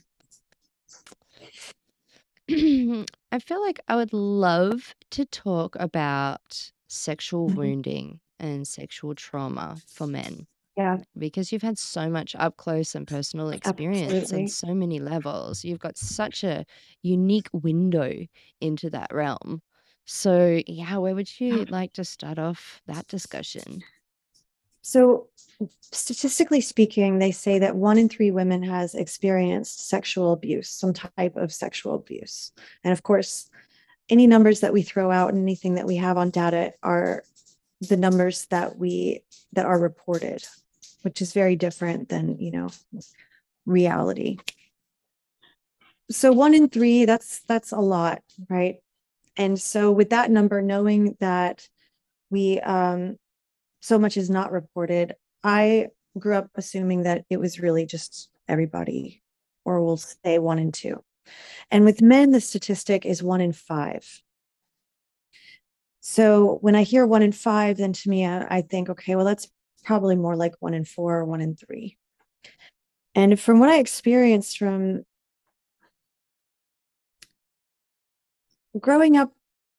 I 2.51 3.39
feel 3.41 3.61
like 3.61 3.81
I 3.89 3.97
would 3.97 4.13
love 4.13 4.95
to 5.11 5.25
talk 5.25 5.77
about 5.77 6.73
sexual 6.89 7.51
Mhm. 7.51 7.53
wounding 7.53 8.21
and 8.39 8.67
sexual 8.67 9.15
trauma 9.15 9.83
for 9.93 10.07
men 10.07 10.47
yeah 10.77 10.99
because 11.19 11.53
you've 11.53 11.63
had 11.63 11.79
so 11.79 12.11
much 12.11 12.35
up 12.37 12.57
close 12.59 12.95
and 12.95 13.07
personal 13.07 13.51
experience 13.51 14.33
absolutely 14.33 14.55
so 14.55 14.75
many 14.75 15.01
levels. 15.01 15.65
You've 15.65 15.81
got 15.81 15.99
such 15.99 16.45
a 16.45 16.65
unique 17.03 17.49
window 17.53 18.27
into 18.61 18.91
that 18.91 19.13
realm. 19.15 19.63
So, 20.07 20.63
yeah, 20.69 20.99
where 20.99 21.15
would 21.15 21.41
you 21.41 21.67
like 21.69 21.95
to 21.95 22.05
start 22.05 22.39
off 22.39 22.83
that 22.87 23.09
discussion? 23.09 23.85
So, 24.89 25.29
statistically 25.93 26.63
speaking, 26.63 27.19
they 27.19 27.31
say 27.31 27.59
that 27.59 27.77
one 27.77 27.99
in 27.99 28.09
three 28.09 28.31
women 28.31 28.63
has 28.63 28.95
experienced 28.95 29.87
sexual 29.87 30.33
abuse, 30.33 30.71
some 30.71 30.95
type 30.95 31.37
of 31.37 31.53
sexual 31.53 31.95
abuse. 31.95 32.53
And 32.83 32.91
of 32.91 33.03
course, 33.03 33.51
any 34.09 34.27
numbers 34.27 34.61
that 34.61 34.73
we 34.73 34.81
throw 34.81 35.11
out 35.11 35.35
and 35.35 35.43
anything 35.43 35.75
that 35.75 35.87
we 35.87 35.97
have 35.97 36.17
on 36.17 36.31
data 36.31 36.73
are 36.83 37.23
the 37.83 37.99
numbers 37.99 38.47
that 38.47 38.79
we 38.79 39.21
that 39.53 39.67
are 39.67 39.79
reported, 39.79 40.43
which 41.03 41.21
is 41.21 41.35
very 41.35 41.55
different 41.55 42.09
than, 42.09 42.39
you 42.39 42.51
know, 42.51 42.71
reality. 43.67 44.39
So 46.11 46.33
one 46.33 46.55
in 46.55 46.71
three, 46.71 47.05
that's 47.05 47.41
that's 47.41 47.73
a 47.73 47.81
lot, 47.81 48.23
right? 48.49 48.79
And 49.37 49.61
so 49.61 49.93
with 49.93 50.09
that 50.11 50.31
number, 50.31 50.63
knowing 50.63 51.15
that 51.21 51.69
we 52.31 52.59
um 52.61 53.19
so 53.81 53.99
much 53.99 54.17
is 54.17 54.31
not 54.31 54.53
reported, 54.53 55.15
I 55.43 55.89
grew 56.19 56.35
up 56.35 56.51
assuming 56.55 57.03
that 57.05 57.25
it 57.31 57.39
was 57.39 57.61
really 57.61 57.87
just 57.87 58.31
everybody, 58.49 59.23
or 59.65 59.83
we'll 59.83 59.99
say 59.99 60.39
one 60.39 60.59
in 60.59 60.73
two. 60.73 61.03
And 61.71 61.85
with 61.85 62.03
men, 62.03 62.31
the 62.33 62.41
statistic 62.41 63.05
is 63.05 63.23
one 63.23 63.41
in 63.41 63.53
five. 63.53 64.23
So 66.01 66.59
when 66.63 66.75
I 66.75 66.83
hear 66.85 67.07
one 67.07 67.23
in 67.23 67.33
five, 67.33 67.77
then 67.77 67.93
to 67.93 68.09
me, 68.09 68.25
I, 68.25 68.47
I 68.59 68.63
think, 68.63 68.89
okay, 68.89 69.15
well, 69.15 69.27
that's 69.27 69.49
probably 69.85 70.17
more 70.17 70.37
like 70.37 70.55
one 70.61 70.75
in 70.75 70.85
four 70.85 71.19
or 71.19 71.25
one 71.25 71.41
in 71.41 71.55
three. 71.55 71.99
And 73.15 73.39
from 73.39 73.59
what 73.59 73.69
I 73.69 73.79
experienced 73.79 74.59
from 74.59 75.05
growing 78.79 79.17
up, 79.17 79.33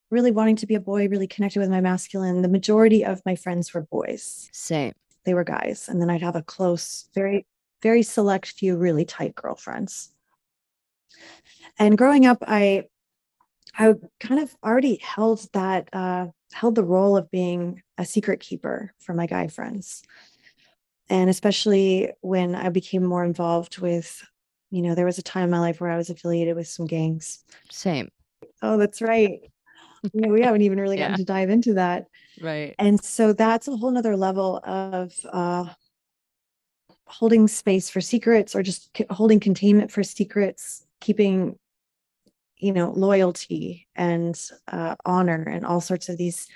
really 0.09 0.31
wanting 0.31 0.55
to 0.57 0.67
be 0.67 0.75
a 0.75 0.79
boy, 0.79 1.07
really 1.07 1.27
connected 1.27 1.59
with 1.59 1.69
my 1.69 1.81
masculine, 1.81 2.41
the 2.41 2.47
majority 2.47 3.05
of 3.05 3.21
my 3.25 3.35
friends 3.35 3.73
were 3.73 3.81
boys. 3.81 4.49
Same. 4.51 4.93
They 5.25 5.33
were 5.33 5.43
guys. 5.43 5.87
And 5.87 6.01
then 6.01 6.09
I'd 6.09 6.21
have 6.21 6.35
a 6.35 6.41
close, 6.41 7.09
very, 7.13 7.45
very 7.81 8.03
select 8.03 8.47
few 8.47 8.77
really 8.77 9.05
tight 9.05 9.35
girlfriends. 9.35 10.13
And 11.77 11.97
growing 11.97 12.25
up, 12.25 12.39
I 12.41 12.85
I 13.77 13.93
kind 14.19 14.41
of 14.41 14.55
already 14.63 14.97
held 14.97 15.47
that 15.53 15.89
uh 15.93 16.27
held 16.51 16.75
the 16.75 16.83
role 16.83 17.15
of 17.15 17.29
being 17.29 17.83
a 17.97 18.05
secret 18.05 18.39
keeper 18.39 18.93
for 18.99 19.13
my 19.13 19.27
guy 19.27 19.47
friends. 19.47 20.03
And 21.09 21.29
especially 21.29 22.11
when 22.21 22.55
I 22.55 22.69
became 22.69 23.03
more 23.03 23.23
involved 23.23 23.79
with, 23.79 24.23
you 24.69 24.81
know, 24.81 24.95
there 24.95 25.05
was 25.05 25.17
a 25.17 25.23
time 25.23 25.45
in 25.45 25.49
my 25.49 25.59
life 25.59 25.81
where 25.81 25.89
I 25.89 25.97
was 25.97 26.09
affiliated 26.09 26.55
with 26.55 26.67
some 26.67 26.85
gangs. 26.85 27.43
Same. 27.71 28.09
Oh, 28.61 28.77
that's 28.77 29.01
right. 29.01 29.41
You 30.13 30.21
know, 30.21 30.29
we 30.29 30.41
haven't 30.41 30.61
even 30.61 30.79
really 30.79 30.97
gotten 30.97 31.11
Yeah. 31.13 31.17
to 31.17 31.23
dive 31.23 31.49
into 31.49 31.73
that. 31.75 32.07
Right. 32.41 32.75
And 32.79 33.03
so 33.03 33.33
that's 33.33 33.67
a 33.67 33.75
whole 33.75 33.91
nother 33.91 34.15
level 34.15 34.61
of 34.63 35.13
uh, 35.31 35.65
holding 37.05 37.47
space 37.47 37.89
for 37.89 38.01
secrets 38.01 38.55
or 38.55 38.63
just 38.63 38.95
c- 38.97 39.05
holding 39.09 39.39
containment 39.39 39.91
for 39.91 40.03
secrets, 40.03 40.85
keeping, 41.01 41.57
you 42.57 42.71
know, 42.71 42.91
loyalty 42.91 43.87
and 43.95 44.39
uh, 44.67 44.95
honor 45.05 45.43
and 45.43 45.65
all 45.65 45.81
sorts 45.81 46.09
of 46.09 46.17
these, 46.17 46.47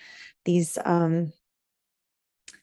these 0.46 0.78
um, 0.86 1.34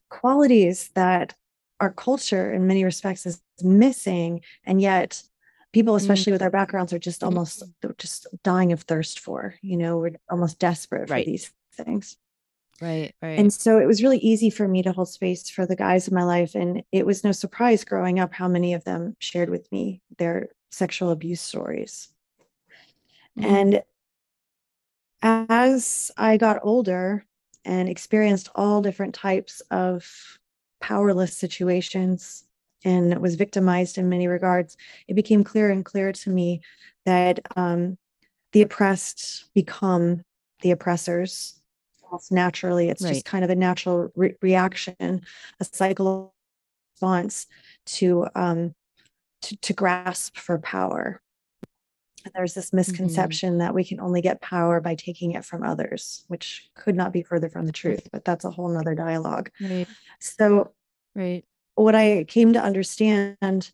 qualities 0.08 0.90
that 0.94 1.34
our 1.80 1.92
culture 1.92 2.52
in 2.52 2.66
many 2.66 2.84
respects 2.84 3.26
is 3.26 3.40
missing. 3.62 4.42
And 4.64 4.80
yet 4.80 5.22
people, 5.72 5.94
especially 5.94 6.32
with 6.32 6.42
our 6.42 6.50
backgrounds, 6.50 6.92
are 6.92 6.98
just 6.98 7.22
almost 7.22 7.62
they're 7.80 7.94
just 7.98 8.26
dying 8.42 8.72
of 8.72 8.82
thirst 8.82 9.20
for, 9.20 9.54
you 9.62 9.76
know, 9.76 9.98
we're 9.98 10.16
almost 10.28 10.58
desperate 10.58 11.08
for 11.08 11.14
Right. 11.14 11.26
these 11.26 11.52
things. 11.74 12.16
Right. 12.80 13.14
Right. 13.20 13.38
And 13.38 13.52
so 13.52 13.78
it 13.78 13.86
was 13.86 14.02
really 14.02 14.18
easy 14.18 14.48
for 14.50 14.66
me 14.66 14.82
to 14.82 14.92
hold 14.92 15.08
space 15.08 15.50
for 15.50 15.66
the 15.66 15.76
guys 15.76 16.08
in 16.08 16.14
my 16.14 16.24
life. 16.24 16.54
And 16.54 16.82
it 16.92 17.04
was 17.04 17.22
no 17.24 17.32
surprise 17.32 17.84
growing 17.84 18.18
up 18.18 18.32
how 18.32 18.48
many 18.48 18.72
of 18.74 18.84
them 18.84 19.16
shared 19.20 19.50
with 19.50 19.70
me 19.70 20.00
their 20.18 20.48
sexual 20.70 21.10
abuse 21.10 21.40
stories. 21.42 22.08
Mm. 23.38 23.44
And 23.44 23.82
as 25.22 26.10
I 26.16 26.36
got 26.38 26.60
older 26.62 27.26
and 27.64 27.88
experienced 27.88 28.48
all 28.54 28.80
different 28.80 29.14
types 29.14 29.60
of 29.70 30.38
powerless 30.80 31.36
situations 31.36 32.44
and 32.84 33.20
was 33.20 33.34
victimized 33.34 33.98
in 33.98 34.08
many 34.08 34.26
regards, 34.26 34.76
it 35.08 35.14
became 35.14 35.44
clearer 35.44 35.70
and 35.70 35.84
clearer 35.84 36.12
to 36.12 36.30
me 36.30 36.60
that 37.04 37.40
um, 37.56 37.98
the 38.52 38.62
oppressed 38.62 39.52
become 39.54 40.22
the 40.62 40.70
oppressors. 40.70 41.60
Naturally, 42.30 42.88
it's 42.88 43.02
Right. 43.02 43.14
just 43.14 43.24
kind 43.24 43.44
of 43.44 43.50
a 43.50 43.54
natural 43.54 44.10
re- 44.16 44.34
reaction, 44.42 45.22
a 45.60 45.64
cycle 45.64 46.34
response 46.94 47.46
to 47.86 48.26
um, 48.34 48.74
to, 49.42 49.56
to 49.58 49.72
grasp 49.72 50.36
for 50.36 50.58
power. 50.58 51.22
And 52.24 52.34
there's 52.34 52.52
this 52.52 52.72
misconception 52.72 53.58
that 53.58 53.74
we 53.74 53.84
can 53.84 54.00
only 54.00 54.20
get 54.20 54.42
power 54.42 54.80
by 54.80 54.94
taking 54.94 55.32
it 55.32 55.44
from 55.44 55.62
others, 55.62 56.24
which 56.28 56.68
could 56.74 56.94
not 56.94 57.12
be 57.12 57.22
further 57.22 57.48
from 57.48 57.64
the 57.64 57.72
truth, 57.72 58.08
but 58.12 58.24
that's 58.24 58.44
a 58.44 58.50
whole 58.50 58.68
nother 58.68 58.94
dialogue. 58.94 59.50
right. 59.60 59.88
So 60.18 60.72
Right. 61.14 61.44
What 61.74 61.94
I 61.94 62.24
came 62.24 62.52
to 62.52 62.62
understand 62.62 63.70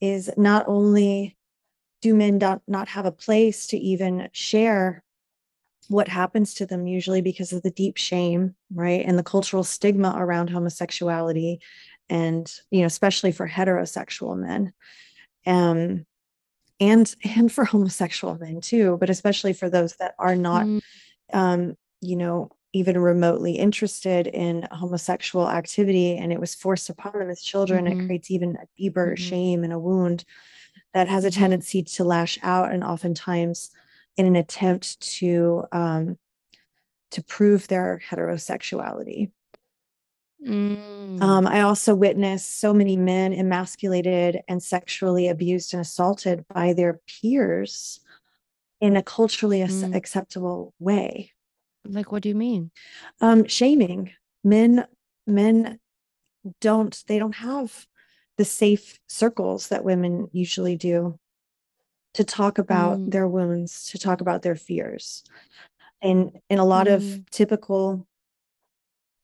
is 0.00 0.30
not 0.36 0.64
only 0.68 1.36
do 2.02 2.14
men 2.14 2.38
not, 2.38 2.62
not 2.68 2.88
have 2.88 3.06
a 3.06 3.12
place 3.12 3.66
to 3.68 3.76
even 3.76 4.28
share 4.32 5.02
what 5.88 6.08
happens 6.08 6.54
to 6.54 6.66
them, 6.66 6.86
usually 6.86 7.22
because 7.22 7.52
of 7.52 7.62
the 7.62 7.70
deep 7.70 7.96
shame, 7.96 8.54
right? 8.72 9.04
And 9.04 9.18
the 9.18 9.22
cultural 9.22 9.64
stigma 9.64 10.14
around 10.16 10.50
homosexuality, 10.50 11.60
and, 12.08 12.50
you 12.70 12.80
know, 12.80 12.86
especially 12.86 13.32
for 13.32 13.48
heterosexual 13.48 14.38
men. 14.38 14.72
Um, 15.46 16.04
and 16.80 17.12
and 17.36 17.50
for 17.50 17.64
homosexual 17.64 18.36
men 18.38 18.60
too, 18.60 18.96
but 19.00 19.10
especially 19.10 19.52
for 19.52 19.68
those 19.68 19.96
that 19.96 20.14
are 20.18 20.36
not 20.36 20.66
Mm, 20.66 20.80
um, 21.32 21.76
you 22.00 22.16
know, 22.16 22.50
even 22.72 22.98
remotely 22.98 23.52
interested 23.58 24.26
in 24.28 24.68
homosexual 24.72 25.48
activity 25.48 26.16
and 26.16 26.32
it 26.32 26.40
was 26.40 26.54
forced 26.54 26.90
upon 26.90 27.12
them 27.18 27.30
as 27.30 27.42
children, 27.42 27.86
Mhm. 27.86 27.88
it 27.88 27.98
creates 27.98 28.30
even 28.30 28.56
a 28.56 28.66
deeper 28.76 29.14
Mhm. 29.14 29.18
shame 29.18 29.64
and 29.64 29.72
a 29.72 29.78
wound 29.78 30.24
that 30.94 31.08
has 31.08 31.24
a 31.24 31.30
Mhm. 31.30 31.32
tendency 31.32 31.82
to 31.82 32.04
lash 32.04 32.38
out 32.42 32.72
and 32.72 32.84
oftentimes 32.84 33.70
in 34.16 34.26
an 34.26 34.36
attempt 34.36 35.00
to 35.00 35.64
um, 35.72 36.18
to 37.12 37.22
prove 37.24 37.68
their 37.68 38.00
heterosexuality. 38.10 39.32
mm, 40.40 41.18
Um, 41.20 41.46
I 41.48 41.62
also 41.62 41.94
witnessed 41.96 42.60
so 42.60 42.72
many 42.72 42.96
men 42.96 43.32
emasculated 43.32 44.40
and 44.46 44.62
sexually 44.62 45.28
abused 45.28 45.74
and 45.74 45.80
assaulted 45.80 46.46
by 46.48 46.72
their 46.72 47.00
peers 47.06 48.00
in 48.80 48.96
a 48.96 49.02
culturally 49.02 49.62
Mm. 49.66 49.92
acceptable 49.92 50.74
way. 50.80 51.32
Like, 51.86 52.12
what 52.12 52.22
do 52.22 52.28
you 52.28 52.34
mean? 52.34 52.70
um 53.20 53.46
shaming 53.46 54.10
men 54.44 54.86
men 55.26 55.78
don't 56.60 57.02
they 57.08 57.18
don't 57.18 57.34
have 57.36 57.86
the 58.36 58.44
safe 58.44 58.98
circles 59.08 59.68
that 59.68 59.84
women 59.84 60.28
usually 60.32 60.76
do 60.76 61.18
to 62.14 62.24
talk 62.24 62.58
about 62.58 62.98
Mm. 62.98 63.10
their 63.10 63.28
wounds 63.28 63.88
to 63.90 63.98
talk 63.98 64.20
about 64.20 64.42
their 64.42 64.54
fears 64.56 65.24
and 66.00 66.38
in 66.48 66.58
a 66.58 66.64
lot 66.64 66.88
of 66.88 67.02
Mm. 67.02 67.24
typical 67.30 68.06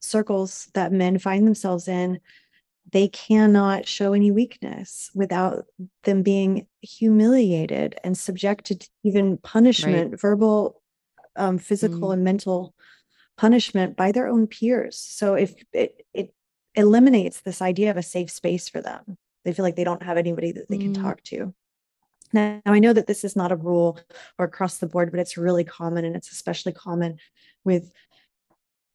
circles 0.01 0.69
that 0.75 0.93
men 0.93 1.19
find 1.19 1.47
themselves 1.47 1.89
in 1.89 2.21
they 2.93 3.09
cannot 3.09 3.89
show 3.89 4.13
any 4.13 4.31
weakness 4.31 5.11
without 5.15 5.65
them 6.05 6.23
being 6.23 6.67
humiliated 6.83 7.99
and 8.05 8.17
subjected 8.17 8.81
to 8.81 8.89
even 9.03 9.39
punishment 9.39 10.21
verbal 10.21 10.83
um, 11.37 11.59
physical 11.59 12.09
Mm. 12.09 12.13
and 12.15 12.25
mental 12.25 12.75
punishment 13.37 13.97
by 13.97 14.13
their 14.13 14.29
own 14.29 14.47
peers. 14.47 14.99
So 14.99 15.35
if 15.35 15.55
it 15.73 16.07
it 16.13 16.35
eliminates 16.75 17.41
this 17.41 17.63
idea 17.63 17.91
of 17.91 17.97
a 17.97 18.03
safe 18.03 18.31
space 18.31 18.69
for 18.69 18.81
them, 18.81 19.17
they 19.45 19.53
feel 19.53 19.65
like 19.65 19.77
they 19.77 19.85
don't 19.85 20.03
have 20.03 20.17
anybody 20.17 20.53
that 20.53 20.69
they 20.69 20.79
can 20.79 20.93
Mm. 20.93 21.03
talk 21.03 21.23
to. 21.25 21.55
Now, 22.33 22.61
I 22.67 22.81
know 22.81 22.93
that 22.93 23.07
this 23.07 23.23
is 23.23 23.37
not 23.37 23.53
a 23.53 23.57
rule 23.57 23.99
or 24.39 24.45
across 24.47 24.79
the 24.79 24.89
board, 24.89 25.11
but 25.13 25.21
it's 25.21 25.37
really 25.37 25.63
common, 25.65 26.05
and 26.05 26.17
it's 26.17 26.33
especially 26.33 26.73
common 26.73 27.19
with 27.63 27.93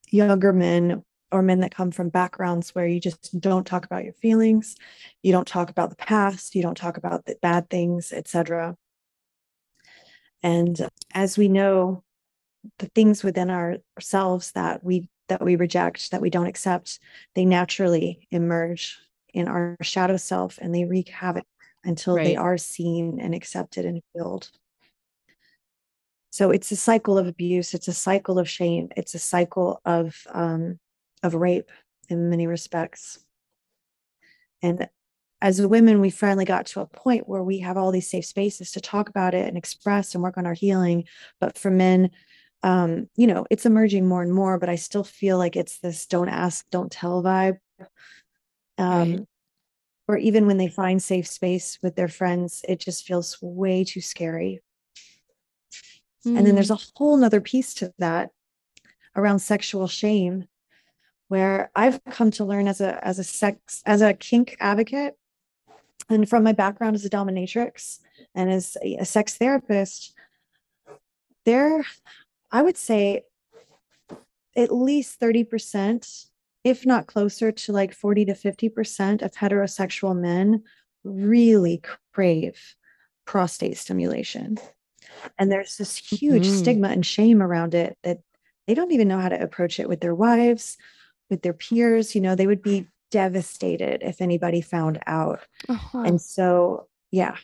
younger 0.09 0.51
men 0.51 1.03
or 1.31 1.41
men 1.41 1.59
that 1.59 1.73
come 1.73 1.91
from 1.91 2.09
backgrounds 2.09 2.73
where 2.73 2.87
you 2.87 2.99
just 2.99 3.39
don't 3.39 3.67
talk 3.67 3.85
about 3.85 4.03
your 4.03 4.13
feelings, 4.13 4.75
you 5.21 5.31
don't 5.31 5.47
talk 5.47 5.69
about 5.69 5.89
the 5.91 5.95
past, 5.95 6.55
you 6.55 6.61
don't 6.61 6.75
talk 6.75 6.97
about 6.97 7.25
the 7.25 7.37
bad 7.41 7.69
things, 7.69 8.11
etc. 8.11 8.75
And 10.41 10.89
as 11.13 11.37
we 11.37 11.47
know, 11.47 12.03
the 12.79 12.87
things 12.87 13.23
within 13.23 13.49
our, 13.49 13.77
ourselves 13.97 14.51
that 14.53 14.83
we 14.83 15.09
that 15.27 15.43
we 15.43 15.55
reject 15.55 16.11
that 16.11 16.21
we 16.21 16.29
don't 16.29 16.47
accept 16.47 16.99
they 17.35 17.45
naturally 17.45 18.27
emerge 18.31 18.97
in 19.33 19.47
our 19.47 19.77
shadow 19.81 20.17
self 20.17 20.57
and 20.59 20.73
they 20.73 20.85
wreak 20.85 21.09
havoc 21.09 21.45
until 21.83 22.15
they 22.15 22.35
are 22.35 22.57
seen 22.57 23.19
and 23.21 23.33
accepted 23.33 23.85
and 23.85 24.01
healed. 24.13 24.49
So 26.31 26.51
it's 26.51 26.71
a 26.71 26.75
cycle 26.75 27.17
of 27.17 27.27
abuse 27.27 27.73
it's 27.73 27.87
a 27.87 27.93
cycle 27.93 28.39
of 28.39 28.49
shame 28.49 28.89
it's 28.97 29.15
a 29.15 29.19
cycle 29.19 29.81
of 29.85 30.15
um 30.33 30.79
of 31.23 31.35
rape 31.35 31.71
in 32.09 32.29
many 32.29 32.47
respects. 32.47 33.19
And 34.61 34.89
as 35.41 35.61
women 35.61 36.01
we 36.01 36.09
finally 36.09 36.45
got 36.45 36.65
to 36.67 36.81
a 36.81 36.85
point 36.85 37.29
where 37.29 37.43
we 37.43 37.59
have 37.59 37.77
all 37.77 37.91
these 37.91 38.09
safe 38.09 38.25
spaces 38.25 38.71
to 38.71 38.81
talk 38.81 39.09
about 39.09 39.33
it 39.33 39.47
and 39.47 39.57
express 39.57 40.13
and 40.13 40.23
work 40.23 40.37
on 40.37 40.45
our 40.45 40.53
healing. 40.53 41.05
But 41.39 41.57
for 41.57 41.71
men 41.71 42.11
um 42.63 43.09
you 43.15 43.27
know 43.27 43.45
it's 43.49 43.65
emerging 43.65 44.07
more 44.07 44.21
and 44.21 44.33
more 44.33 44.57
but 44.59 44.69
i 44.69 44.75
still 44.75 45.03
feel 45.03 45.37
like 45.37 45.55
it's 45.55 45.79
this 45.79 46.05
don't 46.05 46.29
ask 46.29 46.65
don't 46.71 46.91
tell 46.91 47.23
vibe 47.23 47.57
um 48.77 49.11
right. 49.11 49.27
or 50.07 50.17
even 50.17 50.45
when 50.45 50.57
they 50.57 50.67
find 50.67 51.01
safe 51.01 51.27
space 51.27 51.79
with 51.81 51.95
their 51.95 52.07
friends 52.07 52.63
it 52.67 52.79
just 52.79 53.05
feels 53.05 53.37
way 53.41 53.83
too 53.83 54.01
scary 54.01 54.61
mm. 56.25 56.37
and 56.37 56.45
then 56.45 56.55
there's 56.55 56.69
hmm. 56.69 56.73
a 56.73 56.79
whole 56.95 57.15
nother 57.15 57.41
piece 57.41 57.73
to 57.73 57.93
that 57.97 58.29
around 59.15 59.39
sexual 59.39 59.87
shame 59.87 60.45
where 61.29 61.71
i've 61.75 62.03
come 62.05 62.29
to 62.29 62.43
learn 62.43 62.67
as 62.67 62.81
a 62.81 63.05
as 63.05 63.19
a 63.19 63.23
sex 63.23 63.81
as 63.85 64.01
a 64.01 64.13
kink 64.13 64.57
advocate 64.59 65.15
and 66.09 66.27
from 66.27 66.43
my 66.43 66.51
background 66.51 66.95
as 66.95 67.05
a 67.05 67.09
dominatrix 67.09 67.99
and 68.35 68.51
as 68.51 68.75
a, 68.83 68.95
a 68.95 69.05
sex 69.05 69.37
therapist 69.37 70.13
there 71.45 71.85
I 72.51 72.61
would 72.61 72.77
say 72.77 73.23
at 74.55 74.73
least 74.73 75.19
30%, 75.19 76.25
if 76.63 76.85
not 76.85 77.07
closer 77.07 77.51
to 77.51 77.71
like 77.71 77.93
40 77.93 78.25
to 78.25 78.33
50% 78.33 79.21
of 79.21 79.31
heterosexual 79.31 80.19
men 80.19 80.63
really 81.03 81.81
crave 82.13 82.75
prostate 83.25 83.77
stimulation. 83.77 84.57
And 85.37 85.51
there's 85.51 85.77
this 85.77 85.95
huge 85.95 86.47
mm-hmm. 86.47 86.57
stigma 86.57 86.87
and 86.89 87.05
shame 87.05 87.41
around 87.41 87.73
it 87.73 87.97
that 88.03 88.19
they 88.67 88.73
don't 88.73 88.91
even 88.91 89.07
know 89.07 89.19
how 89.19 89.29
to 89.29 89.41
approach 89.41 89.79
it 89.79 89.89
with 89.89 90.01
their 90.01 90.15
wives, 90.15 90.77
with 91.29 91.41
their 91.41 91.53
peers. 91.53 92.15
You 92.15 92.21
know, 92.21 92.35
they 92.35 92.47
would 92.47 92.61
be 92.61 92.87
devastated 93.11 94.01
if 94.03 94.21
anybody 94.21 94.61
found 94.61 94.99
out. 95.07 95.41
Uh-huh. 95.67 96.01
And 96.01 96.21
so, 96.21 96.87
yeah. 97.11 97.35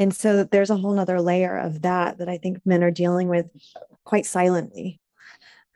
And 0.00 0.16
so 0.16 0.44
there's 0.44 0.70
a 0.70 0.76
whole 0.76 0.94
nother 0.94 1.20
layer 1.20 1.58
of 1.58 1.82
that 1.82 2.16
that 2.18 2.28
I 2.28 2.38
think 2.38 2.64
men 2.64 2.82
are 2.82 2.90
dealing 2.90 3.28
with 3.28 3.50
quite 4.04 4.24
silently, 4.24 4.98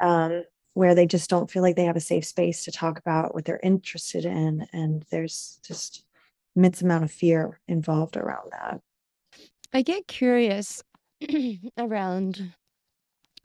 um, 0.00 0.44
where 0.72 0.94
they 0.94 1.06
just 1.06 1.28
don't 1.28 1.50
feel 1.50 1.62
like 1.62 1.76
they 1.76 1.84
have 1.84 1.94
a 1.94 2.00
safe 2.00 2.24
space 2.24 2.64
to 2.64 2.72
talk 2.72 2.98
about 2.98 3.34
what 3.34 3.44
they're 3.44 3.60
interested 3.62 4.24
in. 4.24 4.66
And 4.72 5.04
there's 5.10 5.60
just 5.62 6.06
immense 6.56 6.80
amount 6.80 7.04
of 7.04 7.12
fear 7.12 7.60
involved 7.68 8.16
around 8.16 8.50
that. 8.52 8.80
I 9.74 9.82
get 9.82 10.08
curious 10.08 10.82
around 11.76 12.54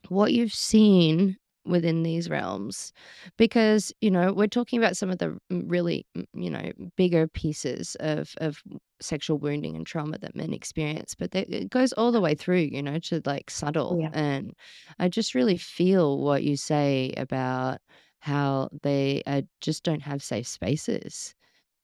what 0.07 0.31
you've 0.31 0.53
seen 0.53 1.35
within 1.69 2.03
these 2.03 2.29
realms 2.29 2.91
because 3.37 3.93
you 4.01 4.11
know 4.11 4.33
we're 4.33 4.47
talking 4.47 4.79
about 4.79 4.97
some 4.97 5.09
of 5.09 5.17
the 5.19 5.37
really 5.49 6.05
you 6.33 6.49
know 6.49 6.71
bigger 6.95 7.27
pieces 7.27 7.95
of 7.99 8.33
of 8.37 8.61
sexual 9.01 9.37
wounding 9.37 9.75
and 9.75 9.85
trauma 9.85 10.17
that 10.17 10.35
men 10.35 10.53
experience 10.53 11.15
but 11.15 11.31
they, 11.31 11.41
it 11.43 11.69
goes 11.69 11.93
all 11.93 12.11
the 12.11 12.21
way 12.21 12.35
through 12.35 12.57
you 12.57 12.81
know 12.81 12.99
to 12.99 13.21
like 13.25 13.49
subtle 13.49 13.97
yeah. 14.01 14.09
and 14.13 14.53
i 14.99 15.07
just 15.07 15.35
really 15.35 15.57
feel 15.57 16.19
what 16.19 16.43
you 16.43 16.57
say 16.57 17.13
about 17.17 17.79
how 18.19 18.69
they 18.83 19.23
uh, 19.25 19.41
just 19.61 19.83
don't 19.83 20.01
have 20.01 20.21
safe 20.21 20.47
spaces 20.47 21.33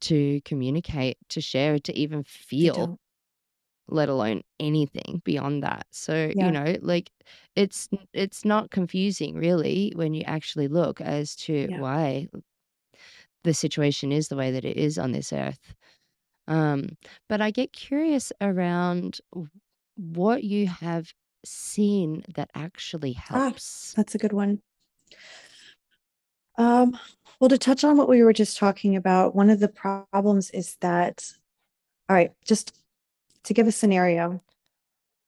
to 0.01 0.41
communicate 0.41 1.17
to 1.29 1.39
share 1.39 1.79
to 1.79 1.97
even 1.97 2.23
feel 2.23 2.99
let 3.87 4.09
alone 4.09 4.41
anything 4.59 5.21
beyond 5.25 5.63
that. 5.63 5.87
So, 5.91 6.31
you 6.35 6.51
know, 6.51 6.75
like 6.81 7.11
it's 7.55 7.89
it's 8.13 8.45
not 8.45 8.71
confusing 8.71 9.35
really 9.35 9.93
when 9.95 10.13
you 10.13 10.23
actually 10.23 10.67
look 10.67 11.01
as 11.01 11.35
to 11.37 11.67
Yeah. 11.67 11.75
why 11.75 12.27
the 13.43 13.53
situation 13.53 14.11
is 14.11 14.27
the 14.27 14.35
way 14.35 14.51
that 14.51 14.65
it 14.65 14.77
is 14.77 14.97
on 14.97 15.11
this 15.11 15.31
earth. 15.31 15.75
Um, 16.47 16.97
but 17.29 17.41
I 17.41 17.51
get 17.51 17.73
curious 17.73 18.33
around 18.41 19.21
what 19.95 20.43
you 20.43 20.67
have 20.67 21.13
seen 21.45 22.23
that 22.35 22.51
actually 22.55 23.13
Ah, 23.31 23.53
helps. 23.53 23.95
that's 23.95 24.15
a 24.15 24.17
good 24.17 24.33
one. 24.33 24.63
Um, 26.57 26.97
well, 27.39 27.49
to 27.49 27.57
touch 27.57 27.83
on 27.83 27.97
what 27.97 28.07
we 28.09 28.23
were 28.23 28.33
just 28.33 28.57
talking 28.57 28.95
about, 28.95 29.35
one 29.35 29.49
of 29.49 29.59
the 29.59 29.67
problems 29.67 30.49
is 30.51 30.77
that, 30.77 31.33
all 32.09 32.15
right, 32.15 32.33
just 32.45 32.73
to 33.45 33.53
give 33.53 33.67
a 33.67 33.71
scenario, 33.71 34.41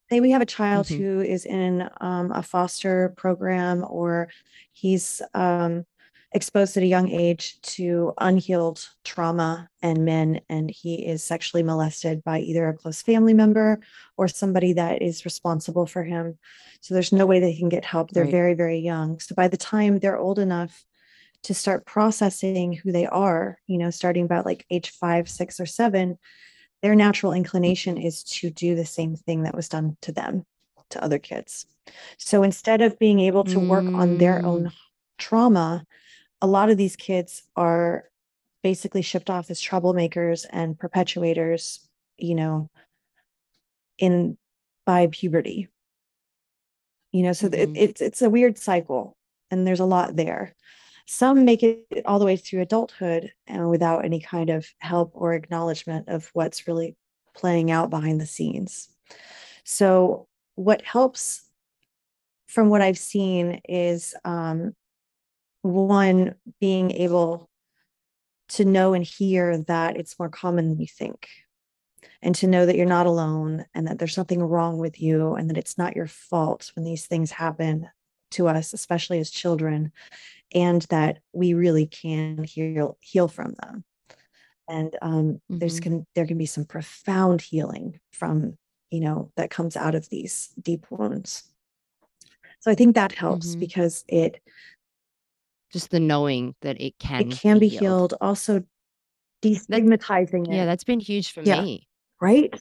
say 0.10 0.20
we 0.20 0.32
have 0.32 0.42
a 0.42 0.46
child 0.46 0.88
mm-hmm. 0.88 1.04
who 1.04 1.22
is 1.22 1.46
in 1.46 1.90
um, 2.02 2.32
a 2.32 2.44
foster 2.44 3.14
program 3.18 3.86
or 3.88 4.30
he's 4.74 5.22
um, 5.34 5.86
exposed 6.34 6.78
at 6.78 6.84
a 6.84 6.88
young 6.88 7.10
age 7.10 7.60
to 7.62 8.14
unhealed 8.20 8.88
trauma 9.04 9.70
and 9.82 10.04
men, 10.04 10.42
and 10.50 10.70
he 10.70 11.06
is 11.06 11.24
sexually 11.24 11.64
molested 11.64 12.24
by 12.24 12.40
either 12.40 12.68
a 12.68 12.74
close 12.74 13.02
family 13.02 13.34
member 13.34 13.80
or 14.18 14.28
somebody 14.28 14.74
that 14.74 15.02
is 15.02 15.26
responsible 15.26 15.86
for 15.86 16.04
him. 16.04 16.38
So 16.82 16.94
there's 16.94 17.12
no 17.14 17.26
way 17.26 17.40
they 17.40 17.56
can 17.56 17.70
get 17.70 17.86
help. 17.86 18.12
They're 18.12 18.24
right. 18.24 18.32
very, 18.32 18.54
very 18.54 18.80
young. 18.80 19.20
So 19.20 19.36
by 19.36 19.48
the 19.48 19.58
time 19.58 20.00
they're 20.00 20.18
old 20.18 20.40
enough 20.40 20.86
to 21.44 21.54
start 21.54 21.86
processing 21.86 22.74
who 22.74 22.92
they 22.92 23.06
are, 23.06 23.60
you 23.68 23.78
know, 23.78 23.90
starting 23.90 24.26
about 24.26 24.46
like 24.46 24.66
age 24.70 24.90
five, 24.92 25.30
six, 25.30 25.60
or 25.60 25.66
seven, 25.66 26.18
their 26.82 26.96
natural 26.96 27.34
inclination 27.34 27.98
is 27.98 28.24
to 28.24 28.50
do 28.50 28.76
the 28.76 28.86
same 28.86 29.16
thing 29.16 29.44
that 29.44 29.56
was 29.56 29.70
done 29.70 29.98
to 30.02 30.12
them 30.12 30.46
to 30.90 31.04
other 31.04 31.20
kids 31.20 31.66
so 32.18 32.44
instead 32.44 32.82
of 32.82 33.00
being 33.00 33.20
able 33.20 33.44
to 33.44 33.60
work 33.60 33.86
on 33.86 34.18
their 34.18 34.46
own 34.46 34.66
mm. 34.66 34.72
trauma 35.18 35.86
a 36.42 36.48
lot 36.48 36.70
of 36.70 36.78
these 36.78 36.96
kids 36.96 37.44
are 37.56 38.06
basically 38.64 39.02
shipped 39.02 39.30
off 39.30 39.50
as 39.50 39.62
troublemakers 39.62 40.46
and 40.50 40.78
perpetuators 40.78 41.80
you 42.18 42.36
know 42.36 42.70
in 43.98 44.38
by 44.86 45.08
puberty 45.08 45.68
you 47.12 47.24
know 47.24 47.34
so 47.34 47.50
mm-hmm. 47.50 47.76
it, 47.76 47.80
it's 47.80 48.02
it's 48.02 48.22
a 48.22 48.30
weird 48.30 48.58
cycle 48.58 49.16
and 49.52 49.66
there's 49.66 49.80
a 49.80 49.86
lot 49.86 50.16
there 50.16 50.56
some 51.08 51.46
make 51.46 51.64
it 51.64 51.86
all 52.06 52.20
the 52.20 52.26
way 52.26 52.36
through 52.36 52.62
adulthood 52.62 53.32
and 53.48 53.70
without 53.70 54.04
any 54.04 54.20
kind 54.20 54.50
of 54.50 54.68
help 54.80 55.12
or 55.14 55.34
acknowledgement 55.34 56.10
of 56.10 56.30
what's 56.34 56.68
really 56.68 56.96
playing 57.34 57.72
out 57.72 57.90
behind 57.90 58.20
the 58.20 58.26
scenes. 58.26 58.90
So, 59.64 60.28
what 60.56 60.82
helps 60.82 61.44
from 62.48 62.70
what 62.70 62.82
I've 62.82 62.98
seen 62.98 63.62
is 63.70 64.16
um, 64.26 64.76
one 65.62 66.36
being 66.60 66.92
able 66.92 67.50
to 68.50 68.66
know 68.66 68.94
and 68.94 69.04
hear 69.04 69.58
that 69.60 69.98
it's 69.98 70.18
more 70.20 70.30
common 70.30 70.70
than 70.70 70.80
you 70.80 70.88
think 70.88 71.28
and 72.22 72.34
to 72.36 72.48
know 72.48 72.66
that 72.66 72.76
you're 72.76 72.86
not 72.86 73.06
alone 73.06 73.66
and 73.74 73.88
that 73.88 74.00
there's 74.00 74.18
nothing 74.18 74.42
wrong 74.42 74.78
with 74.78 75.02
you 75.02 75.36
and 75.36 75.50
that 75.50 75.58
it's 75.58 75.78
not 75.78 75.96
your 75.96 76.08
fault 76.08 76.72
when 76.76 76.86
these 76.86 77.06
things 77.06 77.32
happen 77.32 77.90
to 78.32 78.48
us 78.48 78.74
especially 78.74 79.20
as 79.20 79.30
children 79.30 79.92
and 80.54 80.82
that 80.84 81.20
we 81.34 81.54
really 81.54 81.86
can 81.86 82.44
heal 82.44 82.98
heal 83.02 83.28
from 83.28 83.54
them 83.62 83.84
and 84.68 84.96
um, 85.02 85.12
mm-hmm. 85.12 85.58
there's 85.58 85.80
can 85.80 86.06
there 86.16 86.26
can 86.26 86.38
be 86.38 86.46
some 86.46 86.66
profound 86.66 87.42
healing 87.42 88.00
from 88.12 88.58
you 88.90 89.00
know 89.00 89.32
that 89.36 89.50
comes 89.50 89.76
out 89.76 89.96
of 89.96 90.10
these 90.10 90.50
deep 90.62 90.86
wounds 90.90 91.44
so 92.60 92.72
i 92.72 92.76
think 92.76 92.96
that 92.96 93.12
helps 93.12 93.48
mm-hmm. 93.48 93.60
because 93.60 94.04
it 94.08 94.42
just 95.72 95.92
the 95.92 96.00
knowing 96.00 96.56
that 96.62 96.80
it 96.80 96.98
can 97.00 97.32
it 97.32 97.40
can 97.40 97.60
be, 97.60 97.68
healed. 97.68 97.82
healed. 97.82 98.14
also 98.22 98.64
destigmatizing 99.44 100.46
that, 100.46 100.54
it 100.54 100.56
yeah 100.56 100.66
that's 100.66 100.84
been 100.84 101.00
huge 101.00 101.32
for 101.32 101.42
yeah. 101.42 101.62
me 101.62 101.88
right 102.22 102.60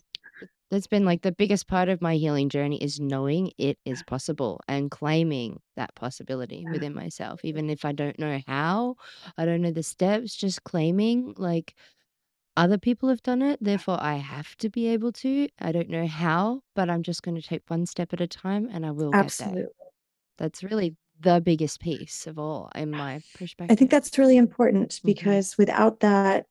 that's 0.70 0.86
been 0.86 1.04
like 1.04 1.22
the 1.22 1.32
biggest 1.32 1.68
part 1.68 1.88
of 1.88 2.02
my 2.02 2.16
healing 2.16 2.48
journey 2.48 2.82
is 2.82 2.98
knowing 2.98 3.52
it 3.58 3.78
is 3.84 4.02
possible 4.02 4.60
and 4.68 4.90
claiming 4.90 5.60
that 5.76 5.94
possibility 5.94 6.64
yeah. 6.64 6.72
within 6.72 6.94
myself 6.94 7.40
even 7.44 7.70
if 7.70 7.84
i 7.84 7.92
don't 7.92 8.18
know 8.18 8.40
how 8.46 8.96
i 9.38 9.44
don't 9.44 9.62
know 9.62 9.70
the 9.70 9.82
steps 9.82 10.34
just 10.34 10.64
claiming 10.64 11.34
like 11.36 11.74
other 12.56 12.78
people 12.78 13.08
have 13.08 13.22
done 13.22 13.42
it 13.42 13.58
therefore 13.62 13.98
i 14.00 14.14
have 14.14 14.56
to 14.56 14.68
be 14.68 14.88
able 14.88 15.12
to 15.12 15.48
i 15.60 15.72
don't 15.72 15.90
know 15.90 16.06
how 16.06 16.60
but 16.74 16.90
i'm 16.90 17.02
just 17.02 17.22
going 17.22 17.34
to 17.34 17.46
take 17.46 17.62
one 17.68 17.86
step 17.86 18.12
at 18.12 18.20
a 18.20 18.26
time 18.26 18.68
and 18.72 18.84
i 18.84 18.90
will 18.90 19.14
Absolutely. 19.14 19.62
get 19.62 19.68
there 19.78 19.86
that's 20.38 20.62
really 20.62 20.96
the 21.20 21.40
biggest 21.40 21.80
piece 21.80 22.26
of 22.26 22.38
all 22.38 22.70
in 22.74 22.90
my 22.90 23.20
perspective 23.34 23.72
i 23.72 23.74
think 23.74 23.90
that's 23.90 24.18
really 24.18 24.36
important 24.36 24.90
mm-hmm. 24.90 25.06
because 25.06 25.52
mm-hmm. 25.52 25.62
without 25.62 26.00
that 26.00 26.46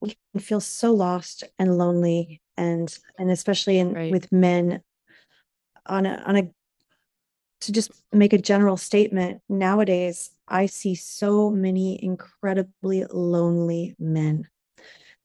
we 0.00 0.16
can 0.32 0.40
feel 0.40 0.60
so 0.60 0.92
lost 0.92 1.44
and 1.58 1.76
lonely 1.76 2.40
and 2.56 2.98
and 3.18 3.30
especially 3.30 3.78
in 3.78 3.92
right. 3.92 4.12
with 4.12 4.30
men 4.32 4.82
on 5.86 6.06
a 6.06 6.22
on 6.26 6.36
a 6.36 6.50
to 7.60 7.72
just 7.72 7.90
make 8.12 8.32
a 8.32 8.38
general 8.38 8.76
statement 8.76 9.42
nowadays 9.48 10.30
i 10.48 10.66
see 10.66 10.94
so 10.94 11.50
many 11.50 12.02
incredibly 12.02 13.04
lonely 13.10 13.94
men 13.98 14.48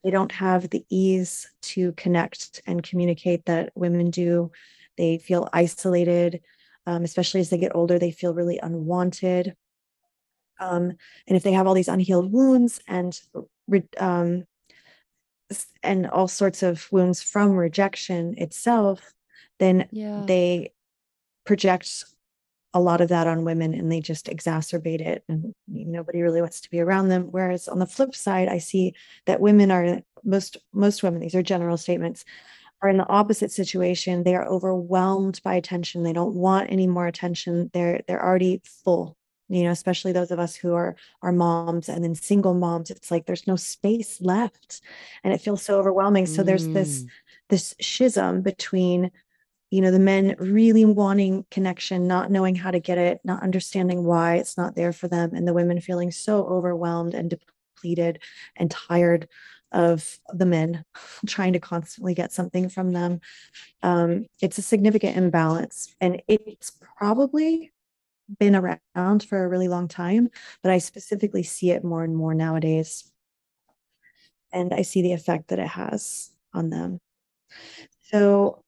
they 0.04 0.12
don't 0.12 0.32
have 0.32 0.70
the 0.70 0.86
ease 0.90 1.50
to 1.62 1.92
connect 1.94 2.62
and 2.68 2.84
communicate 2.84 3.46
that 3.46 3.72
women 3.76 4.10
do 4.10 4.52
they 4.98 5.18
feel 5.18 5.50
isolated 5.54 6.42
um, 6.88 7.04
especially 7.04 7.40
as 7.42 7.50
they 7.50 7.58
get 7.58 7.76
older, 7.76 7.98
they 7.98 8.12
feel 8.12 8.34
really 8.34 8.60
unwanted. 8.62 9.56
Um, 10.60 10.94
and 11.28 11.36
if 11.36 11.44
they 11.44 11.52
have 11.52 11.68
all 11.68 11.74
these 11.74 11.88
unhealed 11.88 12.32
wounds 12.32 12.80
and 12.88 13.20
um, 14.00 14.46
and 15.84 16.08
all 16.08 16.28
sorts 16.28 16.64
of 16.64 16.92
wounds 16.92 17.22
from 17.22 17.52
rejection 17.52 18.36
itself, 18.38 19.14
then 19.60 19.88
yeah. 19.92 20.24
they 20.26 20.74
project 21.46 22.06
a 22.74 22.80
lot 22.80 23.00
of 23.00 23.10
that 23.10 23.28
on 23.28 23.46
women 23.46 23.74
and 23.74 23.90
they 23.90 24.02
just 24.02 24.26
exacerbate 24.26 25.00
it 25.00 25.24
and 25.30 25.54
nobody 25.68 26.22
really 26.22 26.42
wants 26.42 26.60
to 26.60 26.70
be 26.70 26.82
around 26.82 27.08
them. 27.08 27.28
Whereas 27.32 27.68
on 27.70 27.80
the 27.80 27.86
flip 27.86 28.14
side 28.14 28.50
i 28.50 28.58
see 28.58 28.94
that 29.28 29.40
women 29.40 29.72
are 29.72 30.02
most 30.26 30.58
most 30.74 31.02
women 31.02 31.22
these 31.22 31.36
are 31.36 31.44
general 31.44 31.78
statements 31.78 32.26
are 32.82 32.90
in 32.90 32.98
the 32.98 33.08
opposite 33.08 33.52
situation. 33.52 34.24
They 34.24 34.36
are 34.36 34.46
overwhelmed 34.46 35.42
by 35.44 35.56
attention. 35.56 36.04
They 36.04 36.14
don't 36.14 36.36
want 36.36 36.72
any 36.72 36.88
more 36.88 37.08
attention. 37.08 37.70
They're 37.74 38.02
they're 38.08 38.24
already 38.24 38.62
full 38.84 39.18
you 39.50 39.64
know 39.64 39.72
especially 39.72 40.12
those 40.12 40.32
of 40.32 40.40
us 40.40 40.56
who 40.56 40.74
are 40.74 40.96
are 41.22 41.32
moms 41.32 41.90
and 41.90 42.04
then 42.04 42.16
single 42.16 42.54
moms 42.54 42.90
it's 42.90 43.12
like 43.12 43.26
there's 43.26 43.48
no 43.48 43.56
space 43.56 44.20
left 44.22 44.82
and 45.24 45.34
it 45.34 45.42
feels 45.42 45.62
so 45.62 45.78
overwhelming 45.78 46.26
so 46.26 46.44
there's 46.44 46.68
this 46.70 47.04
mm. 47.04 47.10
this 47.50 47.76
schism 47.80 48.42
between 48.42 49.12
you 49.72 49.82
know 49.82 49.92
the 49.92 50.00
men 50.00 50.36
really 50.40 50.86
wanting 50.86 51.46
connection 51.52 52.08
not 52.08 52.32
knowing 52.32 52.56
how 52.56 52.72
to 52.72 52.80
get 52.80 52.98
it 52.98 53.20
not 53.24 53.44
understanding 53.44 54.04
why 54.04 54.36
it's 54.36 54.58
not 54.58 54.76
there 54.76 54.94
for 54.94 55.08
them 55.08 55.34
and 55.34 55.48
the 55.48 55.54
women 55.54 55.80
feeling 55.80 56.12
so 56.12 56.46
overwhelmed 56.46 57.14
and 57.14 57.30
depleted 57.30 58.20
and 58.56 58.72
tired 58.72 59.28
of 59.72 60.20
the 60.30 60.46
men 60.46 60.86
trying 61.28 61.54
to 61.54 61.60
constantly 61.60 62.14
get 62.14 62.32
something 62.32 62.70
from 62.70 62.94
them 62.94 63.20
um, 63.84 64.26
it's 64.42 64.58
a 64.58 64.64
significant 64.64 65.18
imbalance 65.18 65.94
and 66.02 66.22
it's 66.28 66.72
probably 66.98 67.72
been 68.40 68.56
around 68.56 69.24
for 69.24 69.44
a 69.44 69.48
really 69.48 69.68
long 69.68 69.88
time 69.88 70.30
but 70.64 70.72
i 70.72 70.78
specifically 70.78 71.44
see 71.44 71.72
it 71.72 71.84
more 71.84 72.04
and 72.04 72.16
more 72.16 72.34
nowadays 72.34 73.12
and 74.52 74.74
i 74.74 74.82
see 74.82 75.02
the 75.02 75.14
effect 75.14 75.50
that 75.50 75.60
it 75.60 75.68
has 75.68 76.32
on 76.54 76.70
them 76.70 77.00
so 78.12 78.64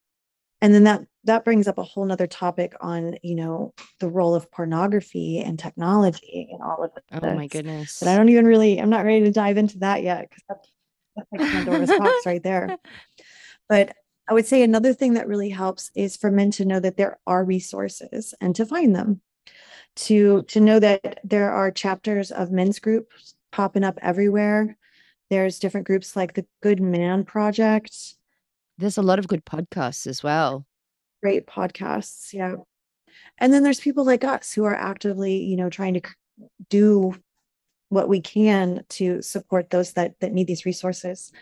and 0.60 0.74
then 0.74 0.84
that 0.84 1.02
that 1.24 1.44
brings 1.44 1.68
up 1.68 1.78
a 1.78 1.82
whole 1.82 2.04
nother 2.04 2.26
topic 2.26 2.74
on 2.80 3.16
you 3.22 3.34
know 3.34 3.72
the 4.00 4.08
role 4.08 4.34
of 4.34 4.50
pornography 4.50 5.40
and 5.40 5.58
technology 5.58 6.48
and 6.50 6.62
all 6.62 6.82
of 6.82 6.94
this. 6.94 7.04
Oh 7.22 7.34
my 7.34 7.46
goodness! 7.46 7.98
But 8.00 8.08
I 8.08 8.16
don't 8.16 8.28
even 8.28 8.46
really. 8.46 8.80
I'm 8.80 8.90
not 8.90 9.04
ready 9.04 9.24
to 9.24 9.30
dive 9.30 9.58
into 9.58 9.78
that 9.80 10.02
yet 10.02 10.28
because 10.28 10.44
that's, 10.48 10.72
that's 11.16 11.28
like 11.32 11.40
Pandora's 11.52 11.90
box 11.90 12.14
right 12.26 12.42
there. 12.42 12.76
But 13.68 13.94
I 14.28 14.34
would 14.34 14.46
say 14.46 14.62
another 14.62 14.92
thing 14.92 15.14
that 15.14 15.28
really 15.28 15.50
helps 15.50 15.90
is 15.94 16.16
for 16.16 16.30
men 16.30 16.50
to 16.52 16.64
know 16.64 16.80
that 16.80 16.96
there 16.96 17.18
are 17.26 17.44
resources 17.44 18.34
and 18.40 18.54
to 18.56 18.66
find 18.66 18.94
them. 18.94 19.20
To 20.06 20.42
to 20.42 20.60
know 20.60 20.78
that 20.78 21.20
there 21.24 21.50
are 21.50 21.70
chapters 21.70 22.30
of 22.30 22.52
men's 22.52 22.78
groups 22.78 23.34
popping 23.50 23.84
up 23.84 23.98
everywhere. 24.00 24.76
There's 25.28 25.58
different 25.58 25.86
groups 25.86 26.14
like 26.14 26.34
the 26.34 26.46
Good 26.62 26.80
Man 26.80 27.24
Project 27.24 28.16
there's 28.78 28.96
a 28.96 29.02
lot 29.02 29.18
of 29.18 29.28
good 29.28 29.44
podcasts 29.44 30.06
as 30.06 30.22
well. 30.22 30.64
Great 31.20 31.46
podcasts. 31.46 32.32
Yeah. 32.32 32.54
And 33.38 33.52
then 33.52 33.64
there's 33.64 33.80
people 33.80 34.04
like 34.04 34.24
us 34.24 34.52
who 34.52 34.64
are 34.64 34.74
actively, 34.74 35.42
you 35.42 35.56
know, 35.56 35.68
trying 35.68 35.94
to 35.94 36.02
do 36.70 37.14
what 37.88 38.08
we 38.08 38.20
can 38.20 38.84
to 38.88 39.20
support 39.22 39.70
those 39.70 39.92
that 39.94 40.18
that 40.20 40.32
need 40.32 40.46
these 40.46 40.64
resources. 40.64 41.32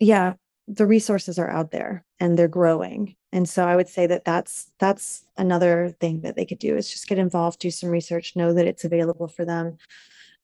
Yeah, 0.00 0.34
the 0.66 0.86
resources 0.86 1.38
are 1.38 1.50
out 1.50 1.70
there 1.70 2.04
and 2.18 2.36
they're 2.36 2.48
growing. 2.48 3.14
And 3.32 3.48
so 3.48 3.66
I 3.66 3.76
would 3.76 3.88
say 3.88 4.06
that 4.06 4.24
that's 4.24 4.72
that's 4.78 5.24
another 5.36 5.94
thing 6.00 6.22
that 6.22 6.34
they 6.36 6.46
could 6.46 6.58
do 6.58 6.76
is 6.76 6.90
just 6.90 7.08
get 7.08 7.18
involved, 7.18 7.60
do 7.60 7.70
some 7.70 7.90
research, 7.90 8.36
know 8.36 8.54
that 8.54 8.66
it's 8.66 8.84
available 8.84 9.28
for 9.28 9.44
them. 9.44 9.76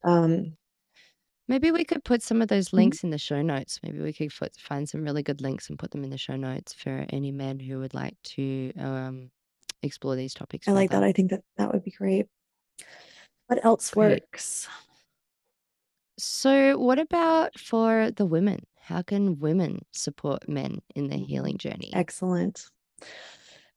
Um, 0.03 0.57
Maybe 1.47 1.71
we 1.71 1.85
could 1.85 2.05
put 2.05 2.23
some 2.23 2.41
of 2.41 2.49
those 2.49 2.69
Mhm. 2.69 2.75
links 2.75 3.05
in 3.05 3.11
the 3.11 3.19
show 3.19 3.43
notes. 3.43 3.79
Maybe 3.83 4.01
we 4.01 4.13
could 4.13 4.33
find 4.33 4.89
some 4.89 5.03
really 5.03 5.23
good 5.23 5.43
links 5.43 5.69
and 5.69 5.79
put 5.79 5.91
them 5.91 6.03
in 6.05 6.11
the 6.11 6.19
show 6.19 6.37
notes 6.37 6.73
for 6.73 7.05
any 7.11 7.33
men 7.33 7.61
who 7.61 7.79
would 7.81 7.93
like 7.95 8.17
to 8.37 8.73
um, 8.79 9.31
explore 9.83 10.17
these 10.17 10.33
topics 10.35 10.67
I 10.69 10.73
like 10.73 10.91
that. 10.91 11.05
I 11.05 11.13
think 11.13 11.31
that 11.31 11.43
that 11.57 11.73
would 11.73 11.85
be 11.85 11.91
great. 11.91 12.29
What 13.47 13.65
else 13.65 13.93
Great. 13.93 14.23
works? 14.23 14.69
So, 16.19 16.79
what 16.79 16.99
about 16.99 17.59
for 17.59 18.11
the 18.11 18.27
women? 18.27 18.61
How 18.85 19.01
can 19.01 19.39
women 19.39 19.81
support 19.93 20.47
men 20.47 20.83
in 20.95 21.09
their 21.09 21.19
healing 21.19 21.57
journey? 21.57 21.91
Excellent. 21.95 22.67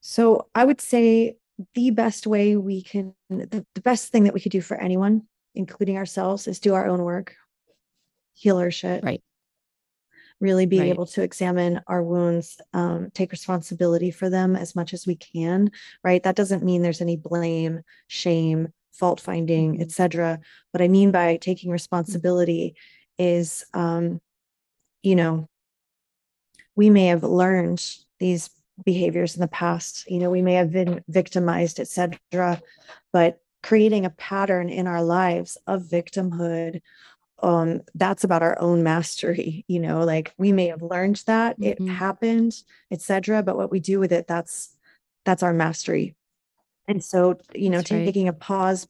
So 0.01 0.49
I 0.53 0.66
would 0.66 0.82
say 0.82 1.38
the 1.76 1.91
best 1.91 2.28
way 2.28 2.58
we 2.58 2.84
can, 2.84 3.16
the, 3.30 3.66
the 3.74 3.82
best 3.82 4.12
thing 4.12 4.26
that 4.26 4.34
we 4.34 4.41
could 4.41 4.51
do 4.51 4.60
for 4.60 4.76
anyone, 4.76 5.24
including 5.55 5.95
ourselves, 5.95 6.45
is 6.45 6.60
do 6.60 6.74
our 6.74 6.88
own 6.88 7.03
work 7.03 7.36
healer 8.34 8.70
shit. 8.70 9.01
Right. 9.01 9.24
Really 10.41 10.66
be 10.66 10.80
right. 10.80 10.89
able 10.89 11.05
to 11.08 11.24
examine 11.24 11.80
our 11.88 12.03
wounds, 12.03 12.60
um, 12.74 13.10
take 13.14 13.32
responsibility 13.32 14.12
for 14.12 14.30
them 14.30 14.58
as 14.58 14.76
much 14.76 14.93
as 14.93 15.08
we 15.08 15.16
can. 15.16 15.72
Right. 16.03 16.22
That 16.22 16.36
doesn't 16.36 16.66
mean 16.66 16.82
there's 16.82 17.01
any 17.01 17.16
blame, 17.16 17.82
shame, 18.08 18.74
fault 18.91 19.22
finding, 19.22 19.74
mm-hmm. 19.74 19.84
etc. 19.84 20.39
What 20.72 20.82
I 20.82 20.89
mean 20.89 21.12
by 21.12 21.38
taking 21.38 21.72
responsibility 21.72 22.76
is, 23.18 23.66
um, 23.74 24.20
you 25.04 25.16
know, 25.16 25.48
we 26.76 26.89
may 26.89 27.08
have 27.08 27.24
learned 27.24 27.84
these 28.20 28.50
behaviors 28.84 29.36
in 29.36 29.41
the 29.41 29.48
past. 29.48 30.10
You 30.10 30.20
know, 30.20 30.30
we 30.30 30.41
may 30.41 30.54
have 30.54 30.72
been 30.72 31.04
victimized, 31.08 31.80
etc. 31.80 32.62
But 33.12 33.39
creating 33.64 34.06
a 34.06 34.12
pattern 34.12 34.70
in 34.70 34.88
our 34.88 35.04
lives 35.04 35.58
of 35.68 35.84
victimhood 35.84 36.82
um 37.39 37.82
that's 37.93 38.24
about 38.24 38.41
our 38.41 38.60
own 38.60 38.82
mastery 38.82 39.64
you 39.68 39.80
know 39.80 40.04
like 40.04 40.34
we 40.38 40.52
may 40.52 40.68
have 40.68 40.82
learned 40.82 41.22
that 41.28 41.60
mm-hmm. 41.60 41.88
it 41.88 41.91
happened 41.91 42.54
etc 42.91 43.43
but 43.43 43.58
what 43.58 43.70
we 43.70 43.80
do 43.80 44.00
with 44.00 44.12
it 44.12 44.28
that's 44.28 44.76
that's 45.24 45.43
our 45.43 45.54
mastery 45.54 46.16
and 46.88 47.04
so 47.04 47.38
you 47.54 47.70
know 47.70 47.82
taking 47.82 48.26
right. 48.26 48.34
a 48.34 48.38
pause 48.38 48.88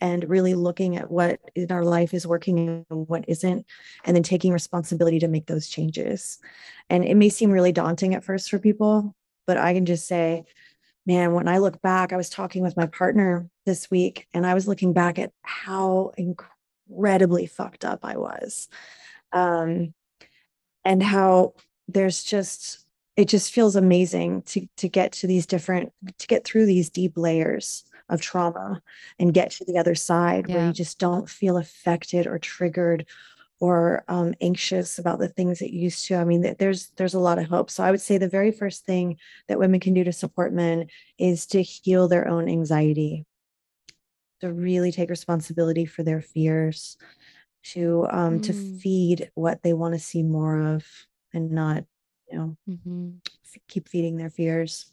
and 0.00 0.28
really 0.28 0.54
looking 0.54 0.96
at 0.96 1.10
what 1.10 1.40
in 1.54 1.70
our 1.70 1.84
life 1.84 2.14
is 2.14 2.26
working 2.26 2.84
and 2.90 3.08
what 3.08 3.24
isn't 3.28 3.66
and 4.04 4.16
then 4.16 4.22
taking 4.22 4.52
responsibility 4.52 5.18
to 5.18 5.28
make 5.28 5.46
those 5.46 5.68
changes 5.68 6.38
and 6.88 7.04
it 7.04 7.16
may 7.16 7.28
seem 7.28 7.50
really 7.50 7.72
daunting 7.72 8.14
at 8.14 8.24
first 8.24 8.50
for 8.50 8.58
people 8.58 9.14
but 9.46 9.56
i 9.56 9.72
can 9.74 9.86
just 9.86 10.06
say 10.06 10.44
man 11.06 11.32
when 11.32 11.48
i 11.48 11.58
look 11.58 11.80
back 11.82 12.12
i 12.12 12.16
was 12.16 12.30
talking 12.30 12.62
with 12.62 12.76
my 12.76 12.86
partner 12.86 13.48
this 13.66 13.90
week 13.90 14.26
and 14.32 14.46
i 14.46 14.54
was 14.54 14.68
looking 14.68 14.92
back 14.92 15.18
at 15.18 15.32
how 15.42 16.12
incredibly 16.90 17.46
fucked 17.46 17.84
up 17.84 18.00
I 18.04 18.16
was. 18.16 18.68
Um, 19.32 19.94
and 20.84 21.02
how 21.02 21.54
there's 21.88 22.24
just 22.24 22.86
it 23.16 23.28
just 23.28 23.52
feels 23.52 23.76
amazing 23.76 24.42
to 24.42 24.66
to 24.78 24.88
get 24.88 25.12
to 25.12 25.26
these 25.26 25.46
different 25.46 25.92
to 26.18 26.26
get 26.26 26.44
through 26.44 26.66
these 26.66 26.90
deep 26.90 27.12
layers 27.16 27.84
of 28.10 28.20
trauma 28.20 28.82
and 29.18 29.32
get 29.32 29.50
to 29.52 29.64
the 29.64 29.78
other 29.78 29.94
side 29.94 30.46
yeah. 30.48 30.56
where 30.56 30.66
you 30.66 30.72
just 30.72 30.98
don't 30.98 31.28
feel 31.28 31.56
affected 31.56 32.26
or 32.26 32.38
triggered 32.38 33.06
or 33.60 34.04
um, 34.08 34.34
anxious 34.40 34.98
about 34.98 35.18
the 35.18 35.28
things 35.28 35.58
that 35.58 35.72
you 35.72 35.80
used 35.80 36.06
to. 36.06 36.16
I 36.16 36.24
mean, 36.24 36.54
there's 36.58 36.88
there's 36.96 37.14
a 37.14 37.20
lot 37.20 37.38
of 37.38 37.46
hope. 37.46 37.70
So 37.70 37.84
I 37.84 37.90
would 37.90 38.00
say 38.00 38.18
the 38.18 38.28
very 38.28 38.52
first 38.52 38.84
thing 38.84 39.18
that 39.48 39.58
women 39.58 39.80
can 39.80 39.94
do 39.94 40.04
to 40.04 40.12
support 40.12 40.52
men 40.52 40.88
is 41.18 41.46
to 41.48 41.62
heal 41.62 42.08
their 42.08 42.26
own 42.26 42.48
anxiety 42.48 43.26
to 44.40 44.52
really 44.52 44.92
take 44.92 45.10
responsibility 45.10 45.86
for 45.86 46.02
their 46.02 46.20
fears 46.20 46.96
to 47.62 48.06
um 48.10 48.40
to 48.40 48.52
mm. 48.52 48.80
feed 48.80 49.30
what 49.34 49.62
they 49.62 49.72
want 49.72 49.92
to 49.94 50.00
see 50.00 50.22
more 50.22 50.58
of 50.58 50.84
and 51.34 51.50
not 51.52 51.84
you 52.30 52.38
know 52.38 52.56
mm-hmm. 52.68 53.10
f- 53.44 53.62
keep 53.68 53.88
feeding 53.88 54.16
their 54.16 54.30
fears 54.30 54.90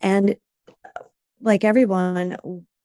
and 0.00 0.36
uh, 0.68 1.02
like 1.44 1.64
everyone 1.64 2.36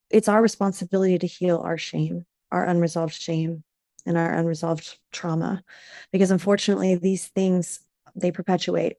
it's 0.09 0.27
our 0.27 0.41
responsibility 0.41 1.17
to 1.17 1.27
heal 1.27 1.57
our 1.57 1.77
shame 1.77 2.25
our 2.51 2.65
unresolved 2.65 3.13
shame 3.13 3.63
and 4.05 4.17
our 4.17 4.33
unresolved 4.33 4.97
trauma 5.11 5.63
because 6.11 6.31
unfortunately 6.31 6.95
these 6.95 7.27
things 7.27 7.79
they 8.15 8.31
perpetuate 8.31 8.97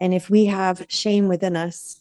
and 0.00 0.12
if 0.12 0.28
we 0.28 0.46
have 0.46 0.84
shame 0.88 1.28
within 1.28 1.56
us 1.56 2.00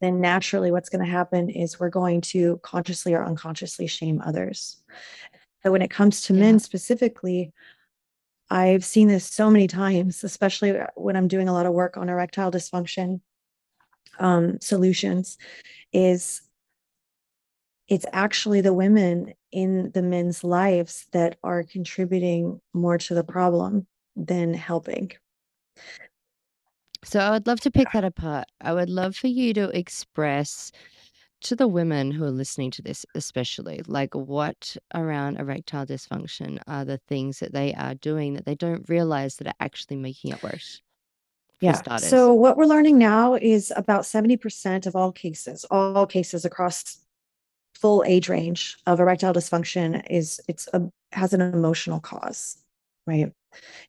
then 0.00 0.20
naturally 0.20 0.70
what's 0.70 0.88
going 0.88 1.04
to 1.04 1.10
happen 1.10 1.48
is 1.48 1.80
we're 1.80 1.88
going 1.88 2.20
to 2.20 2.58
consciously 2.62 3.14
or 3.14 3.24
unconsciously 3.24 3.86
shame 3.86 4.20
others. 4.24 4.82
So 5.62 5.72
when 5.72 5.82
it 5.82 5.90
comes 5.90 6.22
to 6.22 6.34
yeah. 6.34 6.40
men 6.40 6.58
specifically, 6.58 7.52
I've 8.50 8.84
seen 8.84 9.08
this 9.08 9.24
so 9.24 9.50
many 9.50 9.66
times, 9.66 10.22
especially 10.22 10.78
uh, 10.78 10.88
when 10.94 11.16
I'm 11.16 11.28
doing 11.28 11.48
a 11.48 11.52
lot 11.52 11.66
of 11.66 11.72
work 11.72 11.96
on 11.96 12.08
erectile 12.08 12.50
dysfunction 12.50 13.20
um, 14.18 14.60
solutions, 14.60 15.38
is 15.92 16.42
it's 17.88 18.06
actually 18.12 18.60
the 18.60 18.72
women 18.72 19.34
in 19.52 19.90
the 19.92 20.02
men's 20.02 20.42
lives 20.42 21.06
that 21.12 21.36
are 21.42 21.62
contributing 21.62 22.60
more 22.72 22.98
to 22.98 23.14
the 23.14 23.24
problem 23.24 23.86
than 24.16 24.54
helping. 24.54 25.12
So 27.04 27.20
I 27.20 27.30
would 27.30 27.46
love 27.46 27.60
to 27.60 27.70
pick 27.70 27.88
that 27.92 28.04
apart. 28.04 28.46
I 28.62 28.72
would 28.72 28.88
love 28.88 29.14
for 29.14 29.26
you 29.26 29.52
to 29.54 29.68
express 29.76 30.72
to 31.42 31.54
the 31.54 31.68
women 31.68 32.10
who 32.10 32.24
are 32.24 32.30
listening 32.30 32.70
to 32.70 32.82
this, 32.82 33.04
especially, 33.14 33.82
like 33.86 34.14
what 34.14 34.76
around 34.94 35.38
erectile 35.38 35.84
dysfunction 35.84 36.58
are 36.66 36.86
the 36.86 36.96
things 36.96 37.40
that 37.40 37.52
they 37.52 37.74
are 37.74 37.94
doing 37.94 38.32
that 38.32 38.46
they 38.46 38.54
don't 38.54 38.88
realize 38.88 39.36
that 39.36 39.48
are 39.48 39.54
actually 39.60 39.96
making 39.96 40.32
it 40.32 40.42
worse? 40.42 40.80
Yeah. 41.60 41.72
So 42.10 42.32
what 42.34 42.56
we're 42.56 42.66
learning 42.66 42.98
now 42.98 43.34
is 43.34 43.72
about 43.76 44.02
70% 44.02 44.86
of 44.86 44.94
all 44.96 45.12
cases, 45.12 45.64
all 45.70 46.06
cases 46.06 46.44
across 46.44 46.98
full 47.74 48.04
age 48.06 48.28
range 48.28 48.76
of 48.86 49.00
erectile 49.00 49.32
dysfunction 49.34 50.02
is 50.10 50.40
it's 50.48 50.68
a 50.72 50.90
has 51.12 51.32
an 51.32 51.40
emotional 51.40 52.00
cause, 52.00 52.58
right? 53.06 53.32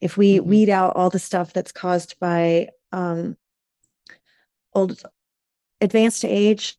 If 0.01 0.15
we 0.17 0.39
Mhm. 0.39 0.45
weed 0.45 0.69
out 0.69 0.95
all 0.95 1.09
the 1.09 1.19
stuff 1.19 1.53
that's 1.53 1.71
caused 1.71 2.19
by 2.19 2.69
um 2.91 3.37
old 4.73 5.01
advanced 5.81 6.23
age 6.25 6.77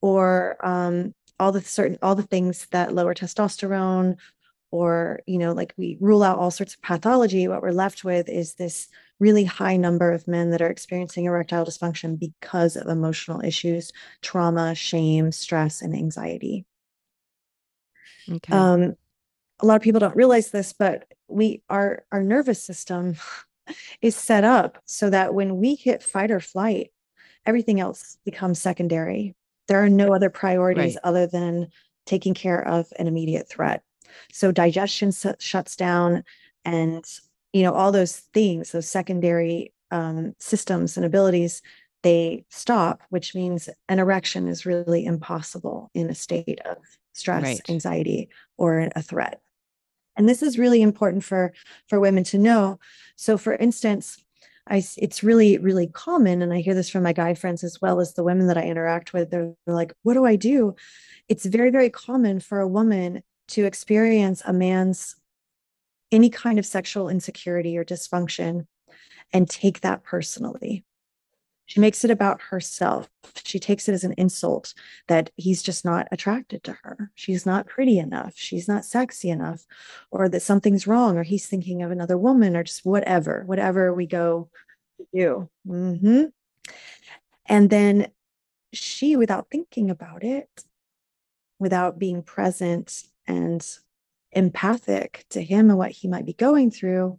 or 0.00 0.56
um 0.66 1.14
all 1.38 1.52
the 1.52 1.60
certain 1.60 1.98
all 2.02 2.14
the 2.14 2.22
things 2.22 2.66
that 2.70 2.94
lower 2.94 3.14
testosterone 3.14 4.16
or 4.70 5.20
you 5.26 5.38
know 5.38 5.52
like 5.52 5.74
we 5.76 5.96
rule 6.00 6.22
out 6.22 6.38
all 6.38 6.50
sorts 6.50 6.74
of 6.74 6.82
pathology 6.82 7.48
what 7.48 7.62
we're 7.62 7.70
left 7.70 8.04
with 8.04 8.28
is 8.28 8.54
this 8.54 8.88
really 9.18 9.44
high 9.44 9.76
number 9.76 10.12
of 10.12 10.28
men 10.28 10.50
that 10.50 10.60
are 10.62 10.68
experiencing 10.70 11.24
erectile 11.24 11.64
dysfunction 11.64 12.18
because 12.18 12.76
of 12.76 12.86
emotional 12.88 13.40
issues 13.44 13.92
trauma 14.22 14.74
shame 14.74 15.32
stress 15.32 15.80
and 15.82 15.94
anxiety 15.94 16.64
Okay. 18.30 18.52
um, 18.54 18.94
a 19.60 19.66
lot 19.66 19.76
of 19.76 19.82
people 19.82 20.00
don't 20.00 20.16
realize 20.16 20.50
this 20.50 20.72
but 20.72 21.06
we 21.28 21.62
our 21.70 22.04
our 22.12 22.22
nervous 22.22 22.62
system 22.62 23.16
is 24.02 24.14
set 24.16 24.44
up 24.44 24.78
so 24.84 25.10
that 25.10 25.34
when 25.34 25.56
we 25.56 25.74
hit 25.74 26.02
fight 26.02 26.30
or 26.30 26.40
flight 26.40 26.92
everything 27.46 27.80
else 27.80 28.18
becomes 28.24 28.60
secondary 28.60 29.34
there 29.68 29.82
are 29.82 29.88
no 29.88 30.14
other 30.14 30.30
priorities 30.30 30.94
Right. 30.96 31.08
other 31.08 31.26
than 31.26 31.68
taking 32.04 32.34
care 32.34 32.66
of 32.66 32.86
an 32.98 33.06
immediate 33.08 33.48
threat 33.48 33.82
so 34.32 34.52
digestion 34.52 35.08
s- 35.08 35.26
shuts 35.38 35.74
down 35.76 36.22
and 36.64 37.04
you 37.56 37.62
know 37.62 37.72
all 37.72 37.90
those 37.90 38.16
things 38.34 38.72
those 38.72 38.88
secondary 38.88 39.72
um, 39.90 40.34
systems 40.38 40.96
and 40.96 41.06
abilities 41.06 41.62
they 42.02 42.44
stop 42.50 43.02
which 43.08 43.34
means 43.34 43.68
an 43.88 43.98
erection 43.98 44.46
is 44.46 44.66
really 44.66 45.04
impossible 45.06 45.90
in 45.94 46.10
a 46.10 46.14
state 46.14 46.60
of 46.66 46.76
stress 47.14 47.42
Right. 47.42 47.70
anxiety 47.70 48.28
or 48.58 48.90
a 48.94 49.02
threat. 49.02 49.40
And 50.18 50.28
this 50.28 50.42
is 50.42 50.58
really 50.58 50.82
important 50.82 51.24
for 51.24 51.52
for 51.88 51.98
women 51.98 52.24
to 52.24 52.38
know. 52.38 52.78
So 53.16 53.38
for 53.38 53.54
instance 53.54 54.22
I, 54.68 54.82
it's 54.98 55.22
really 55.22 55.58
really 55.58 55.86
common 55.86 56.42
and 56.42 56.52
i 56.52 56.60
hear 56.60 56.74
this 56.74 56.90
from 56.90 57.04
my 57.04 57.12
guy 57.12 57.34
friends 57.34 57.62
as 57.64 57.80
well 57.80 58.00
as 58.00 58.14
the 58.14 58.24
women 58.24 58.48
that 58.48 58.58
i 58.58 58.62
interact 58.62 59.12
with 59.12 59.30
they're 59.30 59.54
like 59.66 59.92
what 60.02 60.14
do 60.14 60.24
i 60.26 60.36
do? 60.36 60.74
It's 61.28 61.46
very 61.46 61.70
very 61.70 61.90
common 61.90 62.40
for 62.40 62.60
a 62.60 62.68
woman 62.68 63.22
to 63.48 63.64
experience 63.64 64.42
a 64.44 64.52
man's 64.52 65.16
any 66.12 66.30
kind 66.30 66.58
of 66.58 66.66
sexual 66.66 67.08
insecurity 67.08 67.76
or 67.76 67.84
dysfunction 67.84 68.66
and 69.32 69.48
take 69.48 69.80
that 69.80 70.04
personally. 70.04 70.84
She 71.66 71.80
makes 71.80 72.04
it 72.04 72.12
about 72.12 72.40
herself. 72.40 73.08
She 73.42 73.58
takes 73.58 73.88
it 73.88 73.92
as 73.92 74.04
an 74.04 74.14
insult 74.16 74.72
that 75.08 75.30
he's 75.36 75.64
just 75.64 75.84
not 75.84 76.06
attracted 76.12 76.62
to 76.64 76.78
her. 76.82 77.10
She's 77.16 77.44
not 77.44 77.66
pretty 77.66 77.98
enough. 77.98 78.34
She's 78.36 78.68
not 78.68 78.84
sexy 78.84 79.30
enough 79.30 79.66
or 80.12 80.28
that 80.28 80.42
something's 80.42 80.86
wrong 80.86 81.18
or 81.18 81.24
he's 81.24 81.48
thinking 81.48 81.82
of 81.82 81.90
another 81.90 82.16
woman 82.16 82.56
or 82.56 82.62
just 82.62 82.84
whatever 82.86 83.42
whatever 83.46 83.92
we 83.92 84.06
go 84.06 84.48
to 84.98 85.06
do. 85.12 85.50
Hmm 85.66 86.26
and 87.48 87.70
then 87.70 88.08
she 88.72 89.16
without 89.16 89.48
thinking 89.50 89.90
about 89.90 90.24
it 90.24 90.64
without 91.58 91.98
being 91.98 92.22
present 92.22 93.04
and 93.26 93.66
empathic 94.32 95.24
to 95.30 95.42
him 95.42 95.70
and 95.70 95.78
what 95.78 95.90
he 95.90 96.08
might 96.08 96.26
be 96.26 96.34
going 96.34 96.70
through 96.70 97.18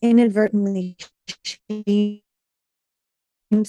inadvertently 0.00 0.96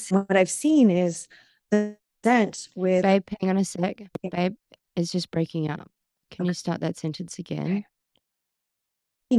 what 0.09 0.37
i've 0.37 0.49
seen 0.49 0.89
is 0.89 1.27
the 1.71 1.97
dent 2.23 2.69
with 2.75 3.03
Babe, 3.03 3.23
hang 3.39 3.49
on 3.49 3.57
a 3.57 3.65
sec. 3.65 4.01
Babe, 4.31 4.55
it's 4.95 5.11
just 5.11 5.29
breaking 5.29 5.69
up. 5.69 5.91
Can 6.31 6.45
you 6.45 6.53
start 6.53 6.81
that 6.81 6.97
sentence 6.97 7.37
again? 7.37 7.85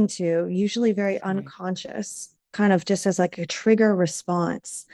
to 0.09 0.47
usually 0.47 0.91
very 0.91 1.21
unconscious 1.21 2.35
kind 2.51 2.73
of 2.73 2.83
just 2.83 3.05
as 3.05 3.17
like 3.17 3.37
a 3.37 3.45
trigger 3.45 3.95
response 3.95 4.85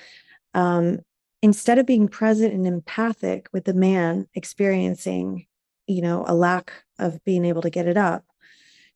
um, 0.54 1.00
instead 1.42 1.80
of 1.80 1.88
being 1.88 2.08
present 2.08 2.54
and 2.54 2.68
empathic 2.68 3.48
with 3.52 3.66
the 3.66 3.74
man 3.74 4.28
experiencing 4.36 5.48
you 5.92 6.02
know 6.02 6.24
a 6.28 6.34
lack 6.34 6.72
of 7.00 7.24
being 7.24 7.46
able 7.46 7.62
to 7.62 7.70
get 7.70 7.88
it 7.88 7.98
up 7.98 8.24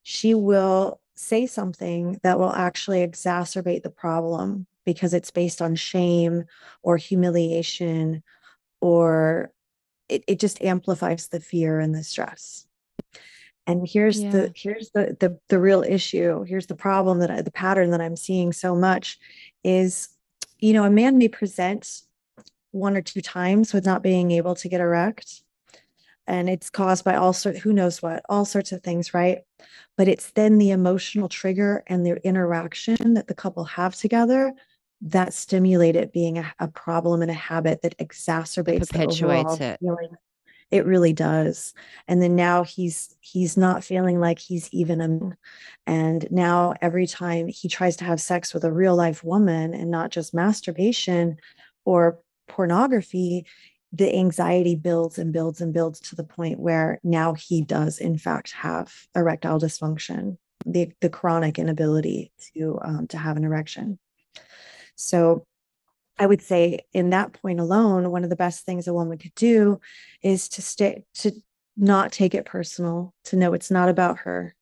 she 0.03 0.33
will 0.33 0.99
say 1.15 1.47
something 1.47 2.19
that 2.23 2.37
will 2.37 2.51
actually 2.51 3.05
exacerbate 3.05 3.83
the 3.83 3.89
problem 3.89 4.67
because 4.85 5.13
it's 5.13 5.31
based 5.31 5.61
on 5.61 5.75
shame 5.75 6.43
or 6.83 6.97
humiliation 6.97 8.21
or 8.81 9.51
it, 10.07 10.23
it 10.27 10.39
just 10.39 10.61
amplifies 10.61 11.29
the 11.29 11.39
fear 11.39 11.79
and 11.79 11.95
the 11.95 12.03
stress 12.03 12.67
and 13.67 13.87
here's 13.87 14.21
Yeah. 14.21 14.31
the 14.31 14.51
here's 14.55 14.91
the, 14.91 15.17
the 15.19 15.39
the 15.49 15.59
real 15.59 15.83
issue 15.83 16.43
here's 16.43 16.67
the 16.67 16.75
problem 16.75 17.19
that 17.19 17.31
I, 17.31 17.41
the 17.41 17.51
pattern 17.51 17.91
that 17.91 18.01
i'm 18.01 18.15
seeing 18.15 18.53
so 18.53 18.75
much 18.75 19.17
is 19.63 20.09
you 20.59 20.73
know 20.73 20.83
a 20.83 20.89
man 20.89 21.17
may 21.17 21.27
present 21.27 22.01
one 22.71 22.97
or 22.97 23.01
two 23.01 23.21
times 23.21 23.73
with 23.73 23.85
not 23.85 24.03
being 24.03 24.31
able 24.31 24.55
to 24.55 24.69
get 24.69 24.81
erect 24.81 25.41
and 26.27 26.49
it's 26.49 26.69
caused 26.69 27.03
by 27.03 27.15
all 27.15 27.33
sorts 27.33 27.59
who 27.59 27.73
knows 27.73 28.01
what 28.01 28.23
all 28.29 28.45
sorts 28.45 28.71
of 28.71 28.81
things 28.81 29.13
right? 29.13 29.39
But 29.97 30.07
it's 30.07 30.31
then 30.31 30.57
the 30.57 30.71
emotional 30.71 31.29
trigger 31.29 31.83
and 31.87 32.05
the 32.05 32.15
interaction 32.25 33.13
that 33.15 33.27
the 33.27 33.35
couple 33.35 33.63
have 33.65 33.95
together 33.95 34.53
that 35.01 35.33
stimulate 35.33 35.95
it 35.95 36.13
being 36.13 36.37
a, 36.37 36.53
a 36.59 36.67
problem 36.67 37.21
and 37.21 37.31
a 37.31 37.35
habit 37.35 37.81
that 37.81 37.97
exacerbates 37.97 38.87
the 38.87 38.87
perpetuates 38.87 39.59
it. 39.59 39.79
feeling. 39.79 40.15
It 40.71 40.85
really 40.85 41.13
does. 41.13 41.73
And 42.07 42.21
then 42.21 42.35
now 42.35 42.63
he's 42.63 43.15
he's 43.19 43.55
not 43.55 43.83
feeling 43.83 44.19
like 44.19 44.39
he's 44.39 44.67
even 44.73 45.01
a 45.01 45.37
and 45.85 46.27
now 46.31 46.73
every 46.81 47.05
time 47.05 47.47
he 47.47 47.69
tries 47.69 47.95
to 47.97 48.05
have 48.05 48.19
sex 48.19 48.53
with 48.53 48.63
a 48.63 48.71
real 48.71 48.95
life 48.95 49.23
woman 49.23 49.73
and 49.73 49.91
not 49.91 50.09
just 50.09 50.33
masturbation 50.33 51.37
or 51.85 52.19
pornography 52.47 53.45
the 53.95 54.13
anxiety 54.15 54.75
builds 54.75 55.17
and 55.17 55.31
builds 55.31 55.61
and 55.61 55.73
builds 55.73 55.99
to 55.99 56.15
the 56.15 56.23
point 56.23 56.59
where 56.59 56.99
now 57.03 57.33
he 57.33 57.61
does 57.61 57.99
in 57.99 58.17
fact 58.17 58.51
have 58.51 58.93
erectile 59.15 59.59
dysfunction 59.59 60.37
the 60.65 60.91
the 61.01 61.09
chronic 61.09 61.59
inability 61.59 62.31
to 62.53 62.79
um, 62.83 63.07
to 63.07 63.17
have 63.17 63.37
an 63.37 63.43
erection. 63.43 63.99
So 64.95 65.45
I 66.17 66.25
would 66.25 66.41
say 66.41 66.79
in 66.93 67.09
that 67.11 67.33
point 67.33 67.59
alone, 67.59 68.09
one 68.09 68.23
of 68.23 68.29
the 68.29 68.35
best 68.35 68.65
things 68.65 68.87
a 68.87 68.93
woman 68.93 69.17
could 69.17 69.35
do 69.35 69.79
is 70.21 70.49
to 70.49 70.61
stay 70.61 71.03
to 71.15 71.31
not 71.77 72.11
take 72.11 72.33
it 72.33 72.45
personal, 72.45 73.13
to 73.25 73.35
know 73.35 73.53
it's 73.53 73.71
not 73.71 73.89
about 73.89 74.19
her, 74.19 74.55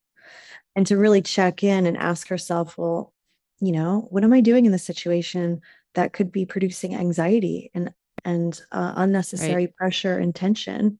and 0.76 0.86
to 0.88 0.98
really 0.98 1.22
check 1.22 1.64
in 1.64 1.86
and 1.86 1.98
ask 1.98 2.28
herself, 2.28 2.78
well, 2.78 3.14
you 3.60 3.72
know, 3.72 4.08
what 4.10 4.24
am 4.24 4.34
I 4.34 4.42
doing 4.42 4.66
in 4.66 4.72
this 4.72 4.84
situation 4.84 5.62
that 5.94 6.12
could 6.12 6.32
be 6.32 6.46
producing 6.46 6.96
anxiety? 6.96 7.70
And 7.74 7.94
and 8.26 8.60
uh, 8.72 8.94
unnecessary 8.98 9.68
pressure 9.68 10.18
and 10.18 10.34
tension? 10.34 11.00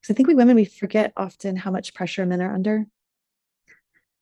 Because 0.00 0.14
I 0.14 0.14
think 0.14 0.28
we 0.28 0.34
women 0.34 0.56
we 0.56 0.64
forget 0.64 1.12
often 1.16 1.56
how 1.56 1.70
much 1.70 1.94
pressure 1.94 2.24
men 2.26 2.42
are 2.42 2.54
under. 2.54 2.86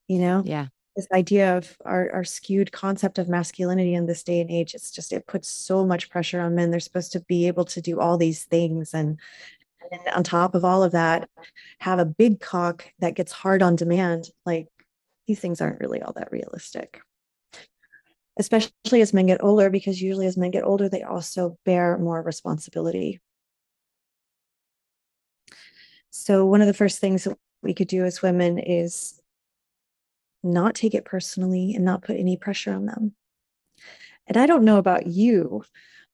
You 0.09 0.20
know, 0.20 0.42
Yeah. 0.44 0.68
this 0.94 1.09
idea 1.12 1.57
of 1.57 1.76
our, 1.84 2.11
our 2.12 2.24
skewed 2.24 2.72
concept 2.72 3.18
of 3.18 3.28
masculinity 3.28 3.94
in 3.94 4.07
this 4.07 4.22
day 4.22 4.40
and 4.40 4.51
age 4.51 4.74
it's 4.74 4.90
just 4.90 5.12
it 5.12 5.26
puts 5.26 5.49
so 5.49 5.84
much 5.84 6.09
pressure 6.09 6.40
on 6.40 6.55
men 6.55 6.70
they're 6.70 6.80
supposed 6.80 7.12
to 7.12 7.20
be 7.20 7.47
able 7.47 7.64
to 7.66 7.80
do 7.82 8.01
all 8.01 8.16
these 8.16 8.44
things 8.44 8.94
and, 8.94 9.20
and 9.92 10.01
on 10.14 10.22
top 10.22 10.55
of 10.55 10.64
all 10.64 10.82
of 10.82 10.92
that 10.92 11.28
have 11.80 11.99
a 11.99 12.05
big 12.05 12.40
cock 12.40 12.90
that 13.01 13.14
gets 13.14 13.32
hard 13.32 13.62
on 13.62 13.76
demand 13.76 14.30
like 14.47 14.68
these 15.26 15.40
things 15.40 15.61
aren't 15.61 15.80
really 15.80 16.01
all 16.01 16.12
that 16.14 16.32
realistic 16.32 17.03
especially 18.39 19.01
as 19.01 19.12
men 19.12 19.26
get 19.26 19.43
older 19.43 19.70
because 19.70 20.01
usually 20.01 20.26
as 20.26 20.37
men 20.37 20.51
get 20.51 20.64
older 20.64 20.89
they 20.89 21.03
also 21.03 21.59
bear 21.64 21.99
more 21.99 22.22
responsibility 22.22 23.20
so 26.11 26.47
one 26.47 26.61
of 26.61 26.66
the 26.66 26.74
first 26.74 26.99
things 26.99 27.24
that 27.24 27.37
we 27.62 27.74
could 27.74 27.89
do 27.89 28.05
as 28.05 28.22
women 28.22 28.59
is 28.59 29.20
not 30.43 30.74
take 30.74 30.95
it 30.95 31.05
personally 31.05 31.74
and 31.74 31.84
not 31.84 32.03
put 32.03 32.16
any 32.16 32.37
pressure 32.37 32.72
on 32.72 32.87
them. 32.87 33.14
And 34.26 34.37
I 34.37 34.47
don't 34.47 34.64
know 34.64 34.78
about 34.78 35.07
you, 35.07 35.64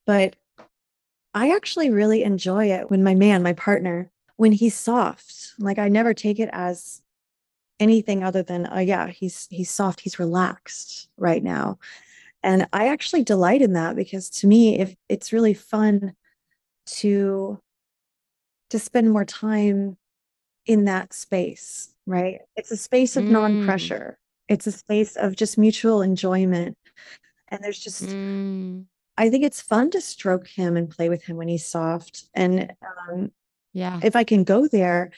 but 0.06 0.36
I 1.34 1.54
actually 1.54 1.90
really 1.90 2.24
enjoy 2.24 2.72
it 2.72 2.90
when 2.90 3.02
my 3.02 3.14
man, 3.14 3.42
my 3.42 3.52
partner, 3.52 4.10
when 4.36 4.52
he's 4.52 4.74
soft. 4.74 5.52
Like 5.58 5.78
I 5.78 5.88
never 5.88 6.12
take 6.14 6.38
it 6.38 6.50
as 6.52 7.00
anything 7.80 8.22
other 8.22 8.42
than, 8.42 8.68
oh 8.70 8.80
yeah, 8.80 9.08
he's 9.08 9.46
he's 9.50 9.70
soft, 9.70 10.00
he's 10.00 10.18
relaxed 10.18 11.08
right 11.16 11.42
now. 11.42 11.78
And 12.42 12.66
I 12.72 12.88
actually 12.88 13.22
delight 13.22 13.62
in 13.62 13.72
that 13.74 13.96
because 13.96 14.28
to 14.30 14.46
me, 14.46 14.78
if 14.78 14.94
it's 15.08 15.32
really 15.32 15.54
fun 15.54 16.14
to 16.86 17.60
to 18.70 18.78
spend 18.78 19.10
more 19.10 19.24
time 19.24 19.96
in 20.66 20.86
that 20.86 21.12
space, 21.12 21.94
right? 22.06 22.40
It's 22.56 22.70
a 22.70 22.76
space 22.76 23.16
of 23.16 23.24
Mm. 23.24 23.30
non-pressure. 23.30 24.18
It's 24.48 24.66
a 24.66 24.72
space 24.72 25.16
of 25.16 25.36
just 25.36 25.58
mutual 25.58 26.02
enjoyment. 26.02 26.76
And 27.48 27.62
there's 27.62 27.78
just 27.78 28.02
Mm, 28.02 28.86
I 29.18 29.28
think 29.28 29.44
it's 29.44 29.60
fun 29.60 29.90
to 29.90 30.00
stroke 30.00 30.48
him 30.48 30.76
and 30.76 30.88
play 30.88 31.08
with 31.08 31.22
him 31.22 31.36
when 31.36 31.48
he's 31.48 31.66
soft. 31.66 32.24
And 32.34 32.74
um, 33.10 33.30
yeah. 33.72 34.00
if 34.02 34.16
I 34.16 34.24
can 34.24 34.44
go 34.44 34.66
there, 34.66 35.12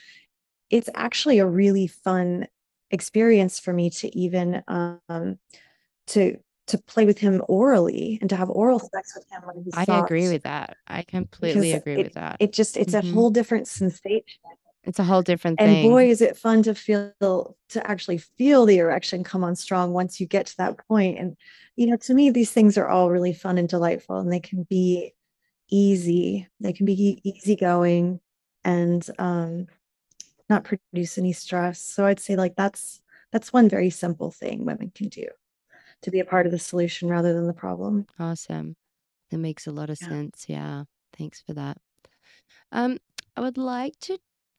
it's 0.70 0.90
actually 0.94 1.38
a 1.38 1.46
really 1.46 1.86
fun 1.86 2.48
experience 2.90 3.60
for 3.60 3.72
me 3.72 3.90
to 3.90 4.16
even 4.16 4.62
um, 4.66 5.38
to 6.08 6.38
to 6.66 6.78
play 6.78 7.04
with 7.04 7.18
him 7.18 7.42
orally 7.48 8.18
and 8.20 8.30
to 8.30 8.36
have 8.36 8.50
oral 8.50 8.78
sex 8.80 9.14
with 9.14 9.30
him 9.30 9.42
when 9.44 9.64
he's 9.64 9.74
I 9.76 9.84
soft. 9.84 10.06
agree 10.08 10.28
with 10.28 10.42
that. 10.44 10.76
I 10.86 11.02
completely 11.02 11.72
because 11.72 11.82
agree 11.82 12.02
with 12.02 12.14
that. 12.14 12.36
It 12.40 12.52
just 12.52 12.76
it's 12.76 12.94
Mhm. 12.94 13.10
a 13.10 13.14
whole 13.14 13.30
different 13.30 13.68
sensation. 13.68 14.24
It's 14.84 14.98
a 14.98 15.04
whole 15.04 15.22
different 15.22 15.60
And 15.60 15.68
thing. 15.68 15.76
And 15.84 15.90
boy, 15.92 16.08
is 16.10 16.20
it 16.20 16.36
fun 16.36 16.62
to 16.64 16.74
feel 16.74 17.56
to 17.70 17.86
actually 17.90 18.18
feel 18.18 18.66
the 18.66 18.78
erection 18.78 19.24
come 19.24 19.44
on 19.44 19.56
strong 19.56 19.92
once 19.92 20.20
you 20.20 20.26
get 20.26 20.46
to 20.46 20.56
that 20.58 20.76
point. 20.88 21.18
And 21.18 21.36
you 21.76 21.86
know, 21.86 21.96
to 21.96 22.14
me, 22.14 22.30
these 22.30 22.50
things 22.52 22.76
are 22.78 22.88
all 22.88 23.10
really 23.10 23.32
fun 23.32 23.58
and 23.58 23.68
delightful, 23.68 24.18
and 24.18 24.32
they 24.32 24.40
can 24.40 24.64
be 24.64 25.14
easy. 25.70 26.48
They 26.60 26.72
can 26.72 26.86
be 26.86 27.20
easygoing 27.24 28.20
and 28.64 29.08
um, 29.18 29.66
not 30.50 30.64
produce 30.64 31.18
any 31.18 31.32
stress. 31.32 31.80
So 31.80 32.06
I'd 32.06 32.20
say 32.20 32.36
like 32.36 32.56
that's 32.56 33.00
that's 33.32 33.52
one 33.52 33.68
very 33.68 33.90
simple 33.90 34.30
thing 34.30 34.64
women 34.64 34.92
can 34.94 35.08
do 35.08 35.26
to 36.04 36.10
be 36.10 36.20
a 36.20 36.24
part 36.24 36.46
of 36.46 36.52
the 36.52 36.58
solution 36.58 37.08
rather 37.08 37.32
than 37.34 37.46
the 37.46 37.52
problem. 37.54 38.06
Awesome. 38.18 38.76
That 39.30 39.38
makes 39.38 39.66
a 39.66 39.72
lot 39.72 39.90
of 39.90 39.98
Yeah. 40.00 40.08
sense. 40.10 40.46
Yeah. 40.48 40.84
Thanks 41.14 41.42
for 41.42 41.54
that. 41.54 41.78
Um, 42.72 42.98
I 43.36 43.42
would 43.42 43.58
like 43.58 43.98
to, 44.00 44.18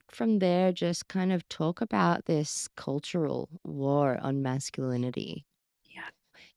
from 0.09 0.39
there, 0.39 0.71
just 0.73 1.07
kind 1.09 1.31
of 1.33 1.47
talk 1.49 1.81
about 1.81 2.25
this 2.25 2.67
cultural 2.69 3.49
war 3.63 4.19
on 4.21 4.41
masculinity 4.43 5.45
Yeah. 5.85 6.09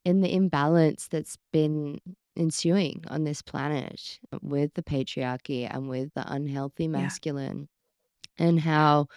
and 0.05 0.23
the 0.23 0.33
imbalance 0.33 1.09
that's 1.09 1.37
been 1.53 1.99
ensuing 2.37 3.05
on 3.09 3.25
this 3.25 3.43
planet 3.43 4.21
with 4.43 4.75
the 4.75 4.83
patriarchy 4.83 5.69
and 5.71 5.89
with 5.89 6.13
the 6.15 6.31
unhealthy 6.33 6.89
masculine, 6.89 7.69
and 8.39 8.61
how 8.61 9.09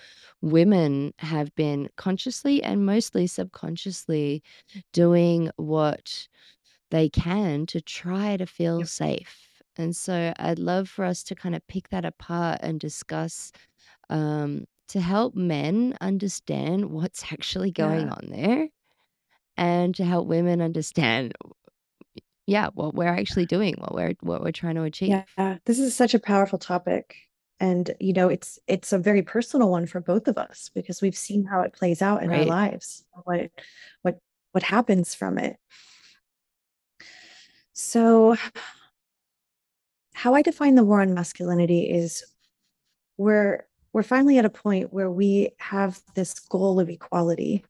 women 0.41 1.13
have 1.19 1.53
been 1.55 1.89
consciously 1.97 2.63
and 2.63 2.85
mostly 2.85 3.27
subconsciously 3.27 4.43
doing 4.93 5.51
what 5.57 6.27
they 6.91 7.09
can 7.09 7.65
to 7.67 7.81
try 7.81 8.37
to 8.37 8.45
feel 8.45 8.83
Yep. 8.83 8.87
safe. 8.87 9.61
And 9.77 9.95
so 9.95 10.33
I'd 10.37 10.59
love 10.59 10.89
for 10.89 11.05
us 11.05 11.23
to 11.25 11.35
kind 11.35 11.55
of 11.55 11.65
pick 11.67 11.89
that 11.89 12.05
apart 12.05 12.59
and 12.61 12.79
discuss 12.79 13.51
um, 14.09 14.65
to 14.89 15.01
help 15.01 15.35
men 15.35 15.97
understand 16.01 16.91
what's 16.91 17.31
actually 17.33 17.71
going 17.71 18.09
Yeah. 18.09 18.11
on 18.11 18.27
there 18.29 18.69
and 19.57 19.95
to 19.95 20.05
help 20.05 20.27
women 20.27 20.61
understand 20.61 21.33
yeah 22.47 22.69
what 22.73 22.93
we're 22.95 23.07
actually 23.07 23.45
doing 23.45 23.75
what 23.77 23.93
we're 23.93 24.13
what 24.21 24.41
we're 24.41 24.51
trying 24.51 24.75
to 24.75 24.83
achieve 24.83 25.23
Yeah, 25.37 25.59
this 25.65 25.79
is 25.79 25.95
such 25.95 26.13
a 26.13 26.19
powerful 26.19 26.57
topic. 26.59 27.17
And 27.61 27.91
you 27.99 28.11
know, 28.11 28.27
it's 28.27 28.57
it's 28.67 28.91
a 28.91 28.97
very 28.97 29.21
personal 29.21 29.69
one 29.69 29.85
for 29.85 30.01
both 30.01 30.27
of 30.27 30.39
us 30.39 30.71
because 30.73 30.99
we've 30.99 31.15
seen 31.15 31.45
how 31.45 31.61
it 31.61 31.73
plays 31.73 32.01
out 32.01 32.23
in 32.23 32.31
our 32.31 32.43
lives, 32.43 33.05
what 33.23 33.51
what 34.01 34.17
what 34.51 34.63
happens 34.63 35.13
from 35.13 35.37
it. 35.37 35.57
So 37.73 38.35
how 40.15 40.33
I 40.33 40.41
define 40.41 40.73
the 40.73 40.83
war 40.83 41.01
on 41.01 41.13
masculinity 41.13 41.87
is 41.87 42.23
we're 43.17 43.67
we're 43.93 44.01
finally 44.01 44.39
at 44.39 44.45
a 44.45 44.49
point 44.49 44.91
where 44.91 45.11
we 45.11 45.51
have 45.59 46.01
this 46.15 46.39
goal 46.39 46.79
of 46.79 46.89
equality, 46.89 47.63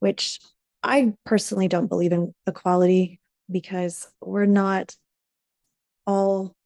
which 0.00 0.40
I 0.82 1.14
personally 1.24 1.68
don't 1.68 1.86
believe 1.86 2.12
in 2.12 2.34
equality 2.44 3.20
because 3.48 4.08
we're 4.20 4.46
not 4.46 4.96
all 6.08 6.56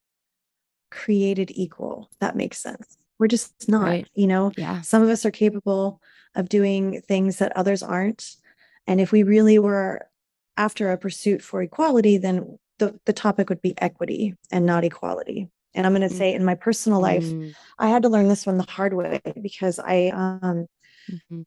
created 0.95 1.51
equal. 1.55 2.11
That 2.21 2.37
makes 2.37 2.59
sense. 2.59 2.97
We're 3.19 3.29
just 3.29 3.69
not, 3.69 3.87
Right. 3.87 4.09
you 4.15 4.27
know. 4.27 4.53
yeah 4.57 4.81
Some 4.83 5.03
of 5.03 5.09
us 5.09 5.25
are 5.27 5.31
capable 5.31 6.01
of 6.35 6.49
doing 6.49 7.03
things 7.03 7.39
that 7.39 7.57
others 7.57 7.83
aren't. 7.83 8.37
And 8.87 9.01
if 9.01 9.13
we 9.13 9.23
really 9.23 9.59
were 9.59 10.07
after 10.57 10.91
a 10.93 10.99
pursuit 10.99 11.43
for 11.43 11.63
equality, 11.63 12.19
then 12.19 12.59
the, 12.79 12.99
the 13.07 13.13
topic 13.13 13.49
would 13.49 13.63
be 13.63 13.75
equity 13.79 14.35
and 14.51 14.67
not 14.67 14.85
equality. 14.85 15.49
And 15.75 15.87
I'm 15.87 15.95
going 15.95 16.09
to 16.09 16.15
Mm. 16.15 16.19
say 16.19 16.35
in 16.35 16.45
my 16.45 16.55
personal 16.55 17.01
life, 17.01 17.25
Mm, 17.25 17.55
I 17.79 17.89
had 17.89 18.03
to 18.03 18.09
learn 18.09 18.29
this 18.29 18.47
one 18.47 18.59
the 18.59 18.65
hard 18.71 18.95
way 18.95 19.21
because 19.43 19.79
I 19.79 20.09
um 20.15 20.67
mhm. 21.11 21.45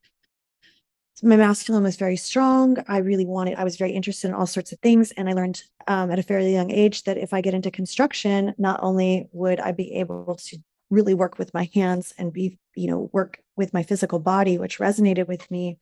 My 1.24 1.36
masculine 1.36 1.84
was 1.84 1.96
very 1.96 2.16
strong. 2.16 2.78
I 2.88 2.98
really 2.98 3.26
wanted, 3.26 3.58
I 3.58 3.64
was 3.64 3.78
very 3.78 3.92
interested 3.92 4.28
in 4.28 4.34
all 4.34 4.46
sorts 4.46 4.72
of 4.72 4.80
things. 4.80 5.12
And 5.12 5.28
I 5.28 5.34
learned 5.34 5.64
um, 5.88 6.12
at 6.12 6.20
a 6.20 6.24
fairly 6.24 6.54
young 6.54 6.72
age 6.72 7.04
that 7.04 7.18
if 7.18 7.34
I 7.34 7.42
get 7.42 7.54
into 7.54 7.72
construction, 7.72 8.54
not 8.58 8.80
only 8.84 9.28
would 9.32 9.60
I 9.60 9.72
be 9.72 9.94
able 9.96 10.36
to 10.36 10.58
really 10.90 11.14
work 11.14 11.38
with 11.38 11.54
my 11.54 11.70
hands 11.74 12.14
and 12.18 12.32
be, 12.32 12.60
you 12.76 12.88
know, 12.88 13.10
work 13.14 13.40
with 13.56 13.74
my 13.74 13.84
physical 13.84 14.20
body, 14.20 14.58
which 14.58 14.78
resonated 14.78 15.28
with 15.28 15.50
me, 15.50 15.78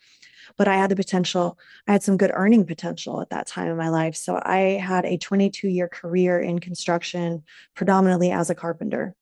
but 0.57 0.67
I 0.67 0.75
had 0.75 0.89
the 0.89 0.95
potential, 0.95 1.59
I 1.87 1.91
had 1.91 2.03
some 2.03 2.17
good 2.17 2.31
earning 2.33 2.65
potential 2.65 3.21
at 3.21 3.29
that 3.29 3.47
time 3.47 3.67
in 3.67 3.77
my 3.77 3.89
life. 3.89 4.15
So 4.15 4.39
I 4.41 4.79
had 4.81 5.05
a 5.05 5.17
22 5.17 5.67
year 5.67 5.87
career 5.89 6.39
in 6.39 6.59
construction, 6.59 7.43
predominantly 7.75 8.31
as 8.31 8.49
a 8.49 8.55
carpenter. 8.55 9.15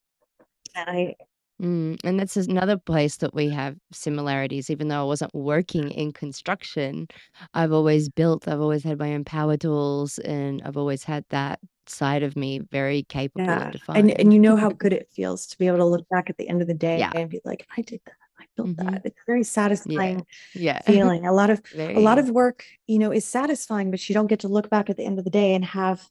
And 0.75 0.89
I, 0.89 1.15
Mm, 1.61 1.97
and 2.03 2.19
that's 2.19 2.35
another 2.35 2.77
place 2.77 3.17
that 3.17 3.33
we 3.33 3.49
have 3.49 3.77
similarities. 3.91 4.69
Even 4.69 4.87
though 4.87 5.01
I 5.01 5.05
wasn't 5.05 5.33
working 5.33 5.91
in 5.91 6.11
construction, 6.11 7.07
I've 7.53 7.71
always 7.71 8.09
built, 8.09 8.47
I've 8.47 8.59
always 8.61 8.83
had 8.83 8.97
my 8.99 9.13
own 9.13 9.23
power 9.23 9.55
tools, 9.57 10.17
and 10.19 10.61
I've 10.63 10.77
always 10.77 11.03
had 11.03 11.25
that 11.29 11.59
side 11.85 12.23
of 12.23 12.35
me 12.35 12.59
very 12.71 13.03
capable 13.03 13.59
yeah. 13.59 13.61
and 13.61 13.71
And, 13.93 14.11
defined. 14.11 14.19
and 14.19 14.33
you 14.33 14.39
know 14.39 14.55
how 14.55 14.69
good 14.69 14.93
it 14.93 15.09
feels 15.11 15.47
to 15.47 15.57
be 15.57 15.67
able 15.67 15.77
to 15.77 15.85
look 15.85 16.07
back 16.09 16.29
at 16.29 16.37
the 16.37 16.47
end 16.47 16.61
of 16.61 16.67
the 16.67 16.73
day 16.73 17.07
Yeah. 17.07 17.11
and 17.13 17.29
be 17.29 17.41
like, 17.45 17.65
I 17.77 17.81
did 17.81 18.01
that. 18.05 18.13
I 18.39 18.45
built 18.55 18.71
Mhm. 18.71 18.77
that. 18.77 19.01
It's 19.05 19.19
a 19.19 19.23
very 19.27 19.43
satisfying 19.43 20.25
yeah. 20.53 20.81
feeling. 20.85 21.25
A 21.27 21.33
lot 21.33 21.49
of 21.49 21.61
a 21.95 22.01
lot 22.01 22.19
of 22.19 22.29
work, 22.31 22.65
you 22.87 22.99
know, 22.99 23.11
is 23.11 23.25
satisfying, 23.25 23.91
but 23.91 24.07
you 24.09 24.13
don't 24.15 24.27
get 24.27 24.41
to 24.41 24.47
look 24.49 24.69
back 24.69 24.89
at 24.89 24.97
the 24.97 25.05
end 25.05 25.19
of 25.19 25.25
the 25.25 25.31
day 25.31 25.55
and 25.55 25.65
have 25.65 26.09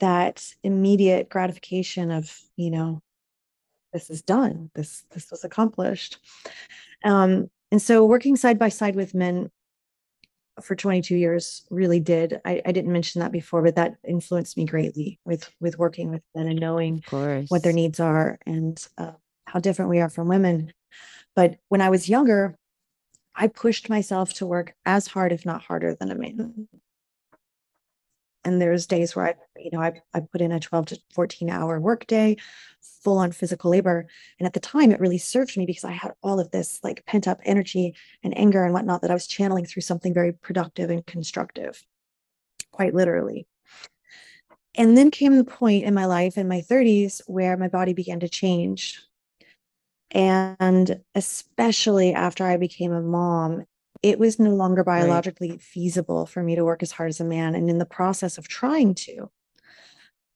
that 0.00 0.54
immediate 0.64 1.28
gratification 1.30 2.10
of, 2.12 2.40
you 2.56 2.70
know, 2.70 3.02
this 3.92 4.10
is 4.10 4.22
done. 4.22 4.70
This 4.74 5.04
this 5.12 5.30
was 5.30 5.44
accomplished. 5.44 6.18
Um, 7.04 7.50
and 7.70 7.80
so 7.80 8.04
working 8.04 8.36
side 8.36 8.58
by 8.58 8.68
side 8.68 8.96
with 8.96 9.14
men 9.14 9.50
for 10.62 10.74
22 10.74 11.16
years 11.16 11.64
really 11.70 12.00
did. 12.00 12.40
I, 12.44 12.60
I 12.66 12.72
didn't 12.72 12.92
mention 12.92 13.20
that 13.20 13.32
before, 13.32 13.62
but 13.62 13.76
that 13.76 13.96
influenced 14.06 14.56
me 14.56 14.64
greatly 14.64 15.20
with 15.24 15.50
with 15.60 15.78
working 15.78 16.10
with 16.10 16.22
men 16.34 16.48
and 16.48 16.60
knowing 16.60 17.02
what 17.48 17.62
their 17.62 17.72
needs 17.72 18.00
are 18.00 18.38
and 18.46 18.84
uh, 18.98 19.12
how 19.46 19.60
different 19.60 19.90
we 19.90 20.00
are 20.00 20.10
from 20.10 20.28
women. 20.28 20.72
But 21.34 21.56
when 21.68 21.80
I 21.80 21.90
was 21.90 22.08
younger, 22.08 22.56
I 23.34 23.46
pushed 23.46 23.88
myself 23.88 24.34
to 24.34 24.46
work 24.46 24.74
as 24.84 25.06
hard, 25.06 25.32
if 25.32 25.46
not 25.46 25.62
harder, 25.62 25.94
than 25.94 26.10
a 26.10 26.14
man. 26.14 26.68
And 28.48 28.62
there's 28.62 28.86
days 28.86 29.14
where 29.14 29.26
I, 29.26 29.34
you 29.58 29.70
know, 29.70 29.82
I, 29.82 30.00
I 30.14 30.20
put 30.20 30.40
in 30.40 30.52
a 30.52 30.58
12 30.58 30.86
to 30.86 31.00
14 31.12 31.50
hour 31.50 31.78
workday, 31.78 32.38
full 32.80 33.18
on 33.18 33.30
physical 33.30 33.70
labor. 33.70 34.06
And 34.38 34.46
at 34.46 34.54
the 34.54 34.60
time, 34.60 34.90
it 34.90 35.00
really 35.00 35.18
served 35.18 35.54
me 35.58 35.66
because 35.66 35.84
I 35.84 35.92
had 35.92 36.12
all 36.22 36.40
of 36.40 36.50
this 36.50 36.80
like 36.82 37.04
pent 37.04 37.28
up 37.28 37.40
energy 37.44 37.94
and 38.22 38.36
anger 38.38 38.64
and 38.64 38.72
whatnot 38.72 39.02
that 39.02 39.10
I 39.10 39.14
was 39.14 39.26
channeling 39.26 39.66
through 39.66 39.82
something 39.82 40.14
very 40.14 40.32
productive 40.32 40.88
and 40.88 41.04
constructive, 41.04 41.84
quite 42.72 42.94
literally. 42.94 43.46
And 44.74 44.96
then 44.96 45.10
came 45.10 45.36
the 45.36 45.44
point 45.44 45.84
in 45.84 45.92
my 45.92 46.06
life 46.06 46.38
in 46.38 46.48
my 46.48 46.62
30s 46.62 47.20
where 47.26 47.58
my 47.58 47.68
body 47.68 47.92
began 47.92 48.20
to 48.20 48.30
change. 48.30 48.98
And 50.10 51.02
especially 51.14 52.14
after 52.14 52.46
I 52.46 52.56
became 52.56 52.92
a 52.92 53.02
mom, 53.02 53.66
it 54.02 54.18
was 54.18 54.38
no 54.38 54.50
longer 54.50 54.82
Right. 54.82 55.00
biologically 55.00 55.58
feasible 55.58 56.26
for 56.26 56.42
me 56.42 56.54
to 56.54 56.64
work 56.64 56.82
as 56.82 56.92
hard 56.92 57.08
as 57.10 57.20
a 57.20 57.24
man. 57.24 57.54
And 57.54 57.68
in 57.68 57.78
the 57.78 57.86
process 57.86 58.38
of 58.38 58.48
trying 58.48 58.94
to, 58.94 59.30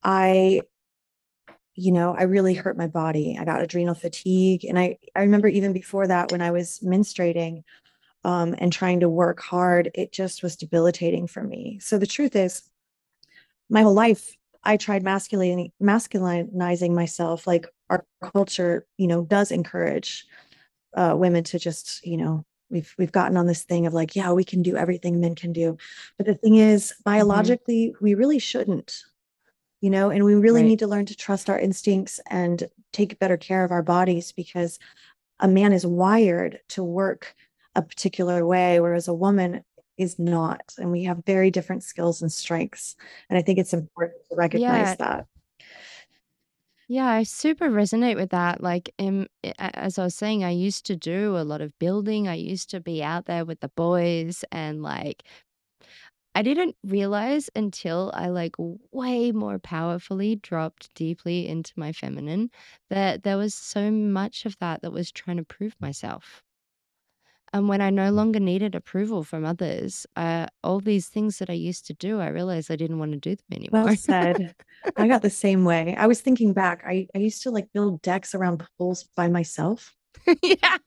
I, 0.03 0.63
you 1.75 1.93
know, 1.93 2.15
I 2.15 2.25
really 2.25 2.55
hurt 2.55 2.77
my 2.77 2.87
body. 2.87 3.37
I 3.39 3.45
got 3.45 3.63
adrenal 3.63 3.95
fatigue. 3.95 4.65
And 4.65 4.79
I, 4.79 4.99
I 5.15 5.21
remember 5.21 5.49
even 5.49 5.73
before 5.73 6.07
that, 6.07 6.31
when 6.33 6.43
I 6.43 6.51
was 6.51 6.81
menstruating 6.85 7.63
um, 8.25 8.55
and 8.59 8.73
trying 8.73 9.01
to 9.01 9.09
work 9.09 9.41
hard, 9.41 9.91
it 9.95 10.13
just 10.13 10.43
was 10.43 10.57
debilitating 10.57 11.27
for 11.27 11.43
me. 11.43 11.79
So 11.81 11.99
the 11.99 12.07
truth 12.07 12.37
is, 12.37 12.63
my 13.71 13.83
whole 13.83 13.95
life, 13.95 14.37
I 14.65 14.77
tried 14.77 15.03
masculine, 15.03 15.73
masculinizing 15.83 16.95
myself. 16.95 17.47
Like 17.47 17.67
our 17.89 18.05
culture, 18.35 18.87
you 18.99 19.07
know, 19.07 19.25
does 19.25 19.51
encourage 19.51 20.27
uh, 20.95 21.15
women 21.17 21.43
to 21.45 21.59
just, 21.59 22.07
you 22.07 22.17
know, 22.17 22.45
We've 22.73 22.95
we've 22.99 23.12
gotten 23.12 23.37
on 23.37 23.47
this 23.47 23.64
thing 23.64 23.87
of 23.87 23.95
like, 23.95 24.16
yeah, 24.16 24.33
we 24.33 24.45
can 24.45 24.62
do 24.62 24.77
everything 24.77 25.20
men 25.20 25.35
can 25.37 25.53
do. 25.53 25.77
But 26.16 26.27
the 26.27 26.35
thing 26.35 26.57
is, 26.57 26.93
hmm 26.93 27.03
biologically, 27.05 27.95
we 28.01 28.14
really 28.14 28.39
shouldn't, 28.41 29.03
you 29.81 29.91
know, 29.91 30.11
and 30.11 30.25
we 30.25 30.35
really 30.35 30.62
Right. 30.62 30.68
need 30.68 30.79
to 30.81 30.87
learn 30.89 31.07
to 31.07 31.16
trust 31.16 31.51
our 31.51 31.59
instincts 31.59 32.20
and 32.31 32.64
take 32.93 33.18
better 33.18 33.37
care 33.37 33.64
of 33.64 33.70
our 33.73 33.83
bodies 33.83 34.33
because 34.33 34.79
a 35.41 35.49
man 35.49 35.73
is 35.73 35.87
wired 35.87 36.61
to 36.70 36.85
work 36.85 37.35
a 37.75 37.83
particular 37.83 38.47
way, 38.47 38.81
whereas 38.81 39.09
a 39.09 39.14
woman 39.14 39.64
is 39.99 40.18
not. 40.18 40.75
And 40.79 40.91
we 40.93 41.05
have 41.05 41.25
very 41.27 41.51
different 41.51 41.83
skills 41.85 42.23
and 42.23 42.33
strengths. 42.33 42.97
And 43.29 43.39
I 43.39 43.43
think 43.43 43.59
it's 43.59 43.75
important 43.75 44.23
to 44.31 44.37
recognize 44.37 44.91
Yeah. 44.91 44.95
that. 44.97 45.27
Yeah, 46.93 47.07
I 47.09 47.22
super 47.22 47.70
resonate 47.70 48.16
with 48.16 48.30
that. 48.30 48.62
Like, 48.62 48.90
as 49.59 49.99
I 49.99 50.05
was 50.05 50.14
saying, 50.14 50.45
I 50.45 50.51
used 50.51 50.84
to 50.86 50.97
do 50.97 51.38
a 51.38 51.43
lot 51.45 51.62
of 51.62 51.78
building. 51.78 52.28
I 52.28 52.34
used 52.34 52.68
to 52.70 52.80
be 52.80 53.03
out 53.03 53.24
there 53.24 53.47
with 53.47 53.61
the 53.61 53.70
boys, 53.70 54.45
and 54.53 54.82
like, 54.82 55.24
I 56.34 56.43
didn't 56.43 56.76
realize 56.84 57.49
until 57.57 58.11
I 58.14 58.28
like 58.28 58.55
way 58.59 59.32
more 59.32 59.59
powerfully 59.59 60.36
dropped 60.36 60.95
deeply 60.95 61.49
into 61.49 61.72
my 61.76 61.93
feminine 61.93 62.51
that 62.90 63.22
there 63.22 63.38
was 63.38 63.55
so 63.55 63.90
much 63.90 64.45
of 64.45 64.59
that 64.59 64.82
that 64.82 64.93
was 64.93 65.11
trying 65.11 65.38
to 65.38 65.45
prove 65.45 65.74
myself. 65.80 66.43
And 67.53 67.68
when 67.68 67.80
I 67.82 67.90
no 67.90 68.11
longer 68.11 68.40
needed 68.40 68.74
approval 68.74 69.22
from 69.24 69.44
others, 69.44 70.07
uh, 70.16 70.46
all 70.64 70.80
these 70.80 71.09
things 71.09 71.38
that 71.38 71.50
I 71.50 71.55
used 71.55 71.86
to 71.86 71.94
do, 71.94 72.18
I 72.18 72.28
realized 72.28 72.70
I 72.70 72.76
didn't 72.76 72.98
want 72.98 73.12
to 73.12 73.18
do 73.18 73.36
them 73.36 73.44
anymore. 73.53 73.84
Well 73.84 73.96
said. 73.96 74.55
I 74.96 75.07
got 75.07 75.22
the 75.22 75.30
same 75.30 75.64
way. 75.64 75.94
I 75.96 76.07
was 76.07 76.20
thinking 76.20 76.55
back. 76.55 76.82
I, 76.86 77.07
I 77.14 77.18
used 77.18 77.42
to 77.42 77.50
like 77.50 77.68
build 77.72 78.00
decks 78.03 78.34
around 78.34 78.66
pools 78.78 79.05
by 79.16 79.28
myself. 79.28 79.94
yeah. 80.42 80.78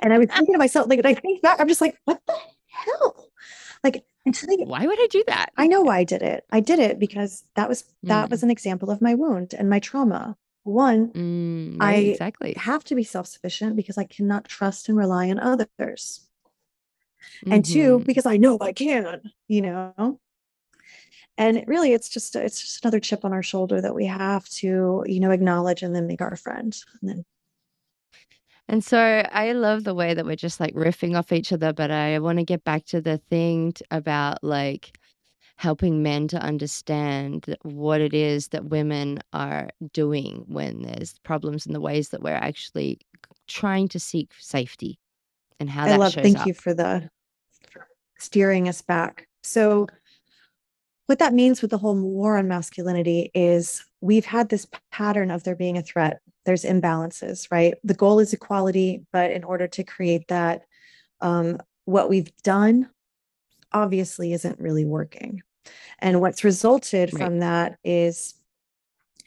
And 0.00 0.12
I 0.12 0.18
was 0.18 0.28
thinking 0.28 0.54
to 0.54 0.58
myself, 0.58 0.88
like, 0.88 1.04
I 1.04 1.14
think 1.14 1.40
back, 1.42 1.60
I'm 1.60 1.68
just 1.68 1.80
like, 1.80 1.96
what 2.04 2.20
the 2.26 2.36
hell? 2.66 3.30
Like, 3.82 4.04
think, 4.32 4.68
Why 4.68 4.86
would 4.86 4.98
I 5.00 5.06
do 5.10 5.22
that? 5.26 5.52
I 5.56 5.66
know 5.66 5.82
why 5.82 5.98
I 5.98 6.04
did 6.04 6.22
it. 6.22 6.44
I 6.50 6.60
did 6.60 6.78
it 6.78 6.98
because 6.98 7.44
that 7.56 7.68
was 7.68 7.84
that 8.04 8.28
Mm. 8.28 8.30
was 8.30 8.42
an 8.42 8.50
example 8.50 8.90
of 8.90 9.00
my 9.02 9.14
wound 9.14 9.54
and 9.54 9.68
my 9.70 9.78
trauma. 9.78 10.36
One, 10.64 11.12
Mm, 11.12 11.76
I 11.80 11.94
exactly. 11.96 12.54
have 12.54 12.84
to 12.84 12.94
be 12.94 13.04
self-sufficient 13.04 13.76
because 13.76 13.98
I 13.98 14.04
cannot 14.04 14.46
trust 14.46 14.88
and 14.88 14.98
rely 14.98 15.30
on 15.30 15.38
others. 15.38 16.26
And 17.50 17.64
two, 17.64 18.00
Mhm. 18.00 18.06
because 18.06 18.26
I 18.26 18.36
know 18.36 18.58
I 18.60 18.72
can, 18.72 19.30
you 19.48 19.62
know. 19.62 20.20
And 21.36 21.64
really 21.66 21.92
it's 21.92 22.08
just 22.08 22.36
it's 22.36 22.60
just 22.60 22.84
another 22.84 23.00
chip 23.00 23.24
on 23.24 23.32
our 23.32 23.42
shoulder 23.42 23.80
that 23.80 23.94
we 23.94 24.06
have 24.06 24.48
to, 24.50 25.04
you 25.06 25.20
know, 25.20 25.30
acknowledge 25.30 25.82
and 25.82 25.94
then 25.94 26.06
make 26.06 26.20
our 26.20 26.36
friend. 26.36 26.76
And 27.00 27.10
then 27.10 27.24
And 28.68 28.82
so 28.82 28.98
I 28.98 29.52
love 29.52 29.84
the 29.84 29.94
way 29.94 30.14
that 30.14 30.24
we're 30.24 30.36
just 30.36 30.58
like 30.60 30.74
riffing 30.74 31.16
off 31.18 31.32
each 31.32 31.52
other, 31.52 31.72
but 31.72 31.90
I 31.90 32.18
want 32.18 32.38
to 32.38 32.44
get 32.44 32.64
back 32.64 32.84
to 32.86 33.00
the 33.00 33.18
thing 33.18 33.72
t- 33.72 33.84
about 33.90 34.42
like 34.42 34.98
helping 35.56 36.02
men 36.02 36.28
to 36.28 36.38
understand 36.38 37.56
what 37.62 38.00
it 38.00 38.12
is 38.12 38.48
that 38.48 38.66
women 38.66 39.20
are 39.32 39.70
doing 39.92 40.44
when 40.48 40.82
there's 40.82 41.18
problems 41.20 41.66
in 41.66 41.72
the 41.72 41.80
ways 41.80 42.08
that 42.10 42.22
we're 42.22 42.32
actually 42.32 42.98
trying 43.46 43.88
to 43.88 44.00
seek 44.00 44.30
safety 44.38 44.98
and 45.60 45.70
how 45.70 45.84
I 45.84 45.88
that 45.88 45.94
I 45.94 45.98
love 45.98 46.12
shows 46.12 46.22
thank 46.22 46.40
up. 46.40 46.46
you 46.46 46.54
for 46.54 46.74
the 46.74 47.08
for 47.70 47.86
steering 48.18 48.68
us 48.68 48.82
back. 48.82 49.28
So 49.42 49.86
what 51.06 51.18
that 51.18 51.34
means 51.34 51.60
with 51.60 51.70
the 51.70 51.78
whole 51.78 51.94
war 51.94 52.38
on 52.38 52.48
masculinity 52.48 53.30
is 53.34 53.84
we've 54.00 54.24
had 54.24 54.48
this 54.48 54.66
pattern 54.90 55.30
of 55.30 55.44
there 55.44 55.56
being 55.56 55.76
a 55.76 55.82
threat. 55.82 56.20
There's 56.46 56.64
imbalances, 56.64 57.50
right? 57.50 57.74
The 57.84 57.94
goal 57.94 58.18
is 58.18 58.32
equality, 58.32 59.04
but 59.12 59.30
in 59.30 59.44
order 59.44 59.66
to 59.68 59.84
create 59.84 60.28
that, 60.28 60.62
um, 61.20 61.58
what 61.84 62.08
we've 62.08 62.34
done 62.42 62.88
obviously 63.74 64.32
isn't 64.32 64.58
really 64.58 64.84
working. 64.84 65.42
And 65.98 66.20
what's 66.20 66.44
resulted 66.44 67.12
Right. 67.12 67.22
from 67.22 67.40
that 67.40 67.78
is 67.84 68.34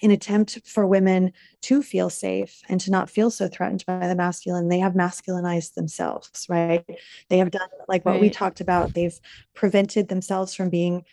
an 0.03 0.11
attempt 0.11 0.59
for 0.65 0.85
women 0.85 1.33
to 1.61 1.81
feel 1.81 2.09
safe 2.09 2.61
and 2.69 2.79
to 2.81 2.91
not 2.91 3.09
feel 3.09 3.31
so 3.31 3.47
threatened 3.47 3.83
by 3.87 4.07
the 4.07 4.15
masculine. 4.15 4.67
They 4.67 4.77
have 4.79 4.93
masculinized 4.93 5.73
themselves, 5.73 6.45
right? 6.47 6.85
They 7.29 7.39
have 7.39 7.49
done 7.51 7.67
like 7.87 8.05
what 8.05 8.19
we 8.19 8.29
talked 8.29 8.61
about. 8.61 8.93
They've 8.93 9.19
prevented 9.55 10.07
themselves 10.07 10.53
from 10.53 10.69
being 10.69 11.03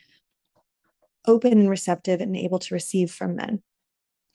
open 1.26 1.52
and 1.52 1.70
receptive 1.70 2.20
and 2.20 2.36
able 2.36 2.58
to 2.58 2.74
receive 2.74 3.10
from 3.10 3.36
men, 3.36 3.62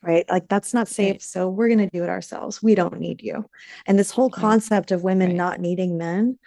right? 0.01 0.27
Like 0.27 0.47
that's 0.47 0.73
not 0.73 0.87
safe. 0.87 1.13
Right. 1.13 1.21
So 1.21 1.47
we're 1.47 1.67
going 1.67 1.77
to 1.87 1.89
do 1.95 2.03
it 2.03 2.09
ourselves. 2.09 2.63
We 2.63 2.73
don't 2.73 2.99
need 2.99 3.21
you. 3.21 3.47
And 3.85 3.99
this 3.99 4.09
whole 4.09 4.31
concept 4.31 4.91
of 4.91 5.03
women 5.03 5.27
Right. 5.29 5.37
not 5.37 5.59
needing 5.59 5.95
men 5.95 6.39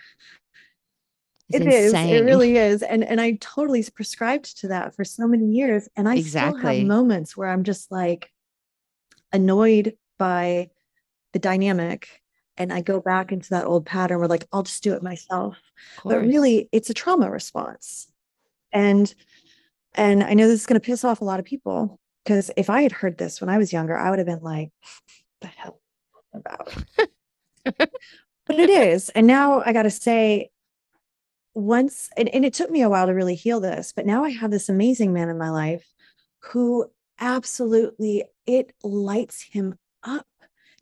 It's 1.52 1.64
it 1.64 1.68
is. 1.68 1.92
It 1.92 2.24
really 2.24 2.56
is. 2.56 2.82
And 2.82 3.04
and 3.04 3.20
I 3.20 3.32
totally 3.40 3.84
prescribed 3.94 4.58
to 4.60 4.68
that 4.68 4.94
for 4.94 5.04
so 5.04 5.26
many 5.26 5.46
years. 5.46 5.88
And 5.96 6.08
I 6.08 6.20
still 6.20 6.56
have 6.56 6.86
moments 6.86 7.36
where 7.36 7.48
I'm 7.48 7.64
just 7.64 7.90
like 7.90 8.30
annoyed 9.32 9.96
by 10.18 10.70
the 11.32 11.38
dynamic. 11.38 12.08
And 12.58 12.72
I 12.72 12.82
go 12.82 13.00
back 13.00 13.32
into 13.32 13.50
that 13.50 13.64
old 13.64 13.86
pattern 13.86 14.18
where 14.18 14.28
like 14.28 14.46
I'll 14.52 14.62
just 14.62 14.82
do 14.82 14.94
it 14.94 15.02
myself. 15.02 15.58
But 16.04 16.20
really 16.20 16.68
it's 16.72 16.90
a 16.90 16.94
trauma 16.94 17.30
response. 17.30 18.10
And 18.72 19.12
and 19.94 20.22
I 20.22 20.34
know 20.34 20.48
this 20.48 20.60
is 20.60 20.66
gonna 20.66 20.80
piss 20.80 21.04
off 21.04 21.20
a 21.20 21.24
lot 21.24 21.40
of 21.40 21.46
people 21.46 21.98
because 22.24 22.50
if 22.56 22.70
I 22.70 22.82
had 22.82 22.92
heard 22.92 23.18
this 23.18 23.40
when 23.40 23.50
I 23.50 23.58
was 23.58 23.72
younger, 23.72 23.96
I 23.96 24.10
would 24.10 24.18
have 24.18 24.26
been 24.26 24.42
like, 24.42 24.70
the 25.40 25.48
hell 25.48 25.80
about. 26.32 26.74
But 28.46 28.58
it 28.58 28.70
is. 28.70 29.08
And 29.10 29.26
now 29.26 29.62
I 29.64 29.72
gotta 29.72 29.90
say, 29.90 30.50
once 31.54 32.08
and, 32.16 32.28
and 32.30 32.44
it 32.44 32.54
took 32.54 32.70
me 32.70 32.82
a 32.82 32.88
while 32.88 33.06
to 33.06 33.12
really 33.12 33.34
heal 33.34 33.60
this 33.60 33.92
but 33.94 34.06
now 34.06 34.24
i 34.24 34.30
have 34.30 34.50
this 34.50 34.68
amazing 34.68 35.12
man 35.12 35.28
in 35.28 35.38
my 35.38 35.50
life 35.50 35.86
who 36.40 36.86
absolutely 37.20 38.24
it 38.46 38.72
lights 38.82 39.42
him 39.42 39.74
up 40.02 40.26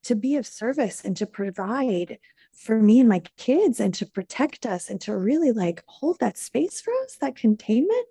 to 0.02 0.14
be 0.14 0.36
of 0.36 0.46
service 0.46 1.02
and 1.04 1.16
to 1.16 1.26
provide 1.26 2.18
for 2.52 2.80
me 2.80 3.00
and 3.00 3.08
my 3.08 3.20
kids 3.36 3.80
and 3.80 3.92
to 3.94 4.06
protect 4.06 4.64
us 4.66 4.88
and 4.90 5.00
to 5.00 5.16
really 5.16 5.52
like 5.52 5.82
hold 5.86 6.18
that 6.20 6.38
space 6.38 6.80
for 6.80 6.92
us 7.04 7.16
that 7.20 7.36
containment 7.36 8.06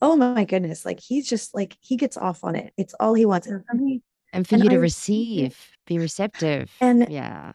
oh 0.00 0.16
my 0.16 0.44
goodness 0.44 0.84
like 0.84 1.00
he's 1.00 1.28
just 1.28 1.54
like 1.54 1.76
he 1.80 1.96
gets 1.96 2.16
off 2.16 2.42
on 2.44 2.54
it 2.56 2.72
it's 2.76 2.94
all 3.00 3.14
he 3.14 3.26
wants 3.26 3.46
and 3.46 3.64
for 3.66 3.74
me 3.74 4.02
And 4.32 4.46
for 4.46 4.54
and 4.54 4.64
you 4.64 4.70
I 4.70 4.72
to 4.74 4.78
receive 4.78 5.42
receive, 5.52 5.76
be 5.86 5.98
receptive. 5.98 6.70
and 6.80 7.06
Yeah. 7.10 7.52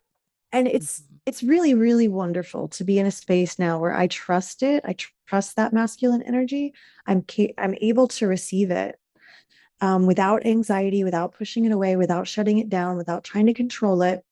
And 0.53 0.67
it's 0.67 1.01
Mhm. 1.01 1.03
it's 1.25 1.43
really 1.43 1.73
really 1.73 2.07
wonderful 2.07 2.67
to 2.69 2.83
be 2.83 2.99
in 2.99 3.05
a 3.05 3.11
space 3.11 3.59
now 3.59 3.79
where 3.79 3.93
i 3.95 4.07
trust 4.07 4.63
it 4.63 4.83
i 4.85 4.93
tr- 4.93 5.11
trust 5.27 5.55
that 5.57 5.73
masculine 5.73 6.21
energy. 6.21 6.73
I'm 7.05 7.23
ca- 7.29 7.53
i'm 7.57 7.75
able 7.81 8.07
to 8.09 8.27
receive 8.27 8.71
it 8.71 8.97
um, 9.81 10.05
without 10.05 10.45
anxiety 10.45 11.03
without 11.03 11.33
pushing 11.33 11.65
it 11.65 11.71
away 11.73 11.95
without 11.97 12.27
shutting 12.27 12.59
it 12.59 12.69
down 12.69 12.95
without 12.97 13.23
trying 13.25 13.47
to 13.47 13.53
control 13.53 14.01
it. 14.03 14.23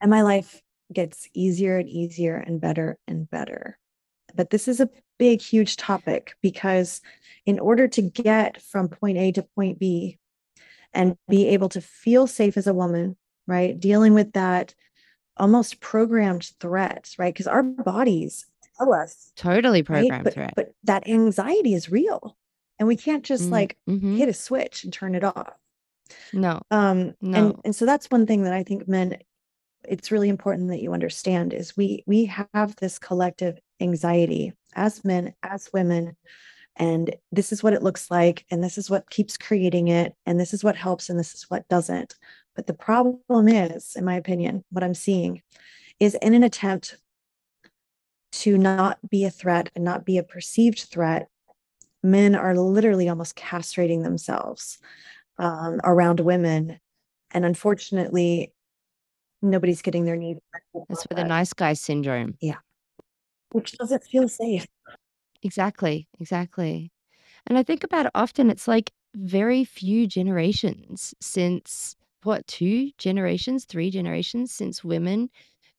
And 0.00 0.10
my 0.10 0.22
life 0.22 0.62
gets 0.92 1.28
easier 1.34 1.78
and 1.78 1.88
easier 1.88 2.36
and 2.36 2.60
better 2.60 2.98
and 3.08 3.28
better. 3.28 3.78
But 4.34 4.50
this 4.50 4.68
is 4.68 4.80
a 4.80 4.90
big 5.18 5.40
huge 5.42 5.76
topic 5.76 6.34
because 6.42 7.00
in 7.46 7.58
order 7.58 7.88
to 7.88 8.02
get 8.02 8.62
from 8.62 8.88
point 8.88 9.18
a 9.18 9.32
to 9.32 9.42
point 9.42 9.78
b 9.78 10.18
and 10.94 11.16
be 11.28 11.48
able 11.48 11.68
to 11.70 11.80
feel 11.80 12.26
safe 12.26 12.56
as 12.56 12.66
a 12.66 12.74
woman 12.74 13.16
right 13.46 13.78
dealing 13.78 14.14
with 14.14 14.32
that 14.34 14.74
almost 15.38 15.80
programmed 15.80 16.52
threat, 16.60 17.14
right? 17.18 17.32
Because 17.32 17.46
our 17.46 17.62
bodies 17.62 18.46
tell 18.78 18.92
us, 18.92 19.32
Totally 19.36 19.80
right? 19.80 19.86
programmed 19.86 20.24
But 20.24 20.34
threat. 20.34 20.52
but 20.56 20.72
that 20.84 21.08
anxiety 21.08 21.74
is 21.74 21.90
real. 21.90 22.36
And 22.78 22.86
we 22.86 22.96
can't 22.96 23.24
just 23.24 23.48
Mm, 23.48 23.52
like 23.52 23.76
mhm. 23.88 24.16
hit 24.18 24.28
a 24.28 24.34
switch 24.34 24.84
and 24.84 24.92
turn 24.92 25.14
it 25.14 25.24
off. 25.24 25.52
No. 26.32 26.62
Um 26.70 27.14
and 27.22 27.56
and 27.64 27.74
so 27.76 27.84
that's 27.86 28.10
one 28.10 28.26
thing 28.26 28.42
that 28.44 28.52
I 28.52 28.62
think 28.62 28.88
men 28.88 29.18
it's 29.84 30.10
really 30.10 30.28
important 30.28 30.68
that 30.68 30.82
you 30.82 30.92
understand 30.92 31.52
is 31.54 31.76
we 31.76 32.02
we 32.06 32.24
have 32.26 32.76
this 32.76 32.98
collective 32.98 33.58
anxiety 33.80 34.52
as 34.74 35.04
men, 35.04 35.34
as 35.42 35.70
women, 35.72 36.16
and 36.76 37.14
this 37.32 37.52
is 37.52 37.62
what 37.62 37.72
it 37.72 37.82
looks 37.82 38.10
like 38.10 38.44
and 38.50 38.62
this 38.62 38.78
is 38.78 38.90
what 38.90 39.10
keeps 39.10 39.36
creating 39.36 39.88
it 39.88 40.14
and 40.26 40.38
this 40.38 40.52
is 40.54 40.62
what 40.64 40.76
helps 40.76 41.08
and 41.10 41.18
this 41.18 41.34
is 41.34 41.44
what 41.48 41.66
doesn't. 41.68 42.14
But 42.58 42.66
the 42.66 42.74
problem 42.74 43.46
is, 43.46 43.94
in 43.94 44.04
my 44.04 44.16
opinion, 44.16 44.64
what 44.70 44.82
I'm 44.82 44.92
seeing 44.92 45.42
is 46.00 46.16
in 46.16 46.34
an 46.34 46.42
attempt 46.42 46.96
to 48.32 48.58
not 48.58 48.98
be 49.08 49.24
a 49.24 49.30
threat 49.30 49.70
and 49.76 49.84
not 49.84 50.04
be 50.04 50.18
a 50.18 50.24
perceived 50.24 50.80
threat, 50.80 51.28
men 52.02 52.34
are 52.34 52.56
literally 52.56 53.08
almost 53.08 53.36
castrating 53.36 54.02
themselves 54.02 54.78
um, 55.38 55.80
around 55.84 56.18
women. 56.18 56.80
And 57.30 57.44
unfortunately, 57.44 58.52
nobody's 59.40 59.80
getting 59.80 60.04
their 60.04 60.16
needs 60.16 60.40
That's 60.88 61.04
where 61.04 61.22
the 61.22 61.28
nice 61.28 61.52
guy 61.52 61.74
syndrome. 61.74 62.38
Yeah. 62.40 62.56
Which 63.52 63.78
doesn't 63.78 64.02
feel 64.02 64.28
safe. 64.28 64.66
Exactly. 65.44 66.08
Exactly. 66.18 66.90
And 67.46 67.56
I 67.56 67.62
think 67.62 67.84
about 67.84 68.06
it 68.06 68.12
often, 68.16 68.50
it's 68.50 68.66
like 68.66 68.90
very 69.14 69.64
few 69.64 70.08
generations 70.08 71.14
since 71.20 71.94
what, 72.24 72.46
two 72.46 72.90
generations, 72.98 73.64
three 73.64 73.90
generations 73.90 74.52
since 74.52 74.84
women 74.84 75.30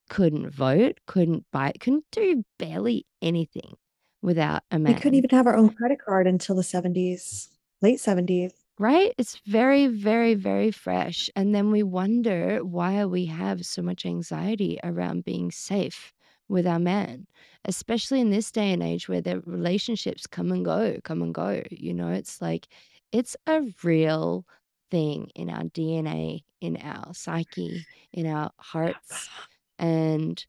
couldn't 0.09 0.49
vote, 0.51 0.99
couldn't 1.07 1.45
buy, 1.51 1.73
couldn't 1.79 2.05
do 2.11 2.43
barely 2.59 3.05
anything 3.21 3.75
without 4.21 4.63
a 4.71 4.79
man 4.79 4.93
We 4.93 4.95
couldn't 5.01 5.15
even 5.15 5.29
have 5.29 5.47
our 5.47 5.55
own 5.55 5.69
credit 5.69 5.99
card 5.99 6.27
until 6.27 6.55
the 6.57 6.63
70s, 6.63 7.49
late 7.81 7.99
70s. 7.99 8.65
Right? 8.77 9.13
It's 9.17 9.37
very, 9.45 9.87
very, 9.87 10.35
very 10.35 10.71
fresh. 10.71 11.29
And 11.35 11.53
then 11.53 11.69
we 11.71 11.83
wonder 11.83 12.63
why 12.63 13.05
we 13.05 13.25
have 13.25 13.65
so 13.65 13.81
much 13.81 14.05
anxiety 14.05 14.79
around 14.83 15.25
being 15.25 15.51
safe 15.51 16.13
with 16.47 16.65
our 16.65 16.79
man, 16.79 17.27
especially 17.65 18.21
in 18.21 18.29
this 18.29 18.51
day 18.51 18.71
and 18.71 18.81
age 18.81 19.09
where 19.09 19.21
the 19.21 19.41
relationships 19.41 20.25
come 20.25 20.51
and 20.51 20.63
go, 20.63 20.97
come 21.03 21.21
and 21.21 21.33
go. 21.33 21.61
You 21.71 21.93
know, 21.93 22.09
it's 22.09 22.41
like 22.41 22.69
it's 23.11 23.35
a 23.47 23.63
real 23.83 24.45
thing 24.91 25.31
in 25.35 25.49
our 25.49 25.63
DNA, 25.65 26.43
in 26.61 26.77
our 26.77 27.13
psyche, 27.13 27.87
in 28.11 28.25
our 28.27 28.51
hearts. 28.59 29.29
And 29.81 30.45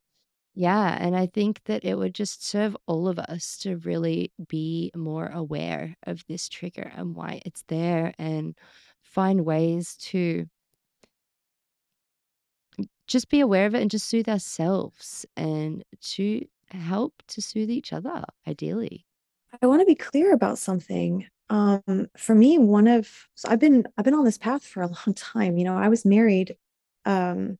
yeah, 0.54 0.96
and 1.00 1.16
I 1.16 1.26
think 1.26 1.64
that 1.64 1.84
it 1.84 1.96
would 1.96 2.14
just 2.14 2.44
serve 2.44 2.76
all 2.86 3.08
of 3.08 3.18
us 3.18 3.58
to 3.58 3.76
really 3.78 4.32
be 4.48 4.90
more 4.96 5.28
aware 5.28 5.96
of 6.04 6.24
this 6.28 6.48
trigger 6.48 6.92
and 6.96 7.14
why 7.16 7.42
it's 7.46 7.64
there 7.68 8.14
and 8.18 8.58
find 9.02 9.44
ways 9.46 9.96
to 9.98 10.46
just 13.06 13.28
be 13.28 13.40
aware 13.40 13.66
of 13.66 13.74
it 13.74 13.82
and 13.82 13.90
just 13.90 14.08
soothe 14.08 14.28
ourselves 14.28 15.26
and 15.36 15.84
to 16.00 16.44
help 16.70 17.22
to 17.28 17.42
soothe 17.42 17.70
each 17.70 17.92
other, 17.92 18.24
ideally. 18.46 19.06
I 19.62 19.66
want 19.66 19.80
to 19.80 19.86
be 19.86 19.94
clear 19.94 20.32
about 20.32 20.58
something. 20.58 21.26
Um, 21.50 22.06
for 22.16 22.34
me, 22.34 22.58
one 22.58 22.86
of 22.86 23.10
so 23.34 23.48
I've 23.50 23.58
been 23.58 23.84
I've 23.98 24.04
been 24.04 24.14
on 24.14 24.24
this 24.24 24.38
path 24.38 24.64
for 24.64 24.82
a 24.82 24.86
long 25.06 25.14
time. 25.14 25.58
You 25.58 25.64
know, 25.64 25.76
I 25.76 25.88
was 25.88 26.04
married. 26.06 26.56
Um, 27.04 27.58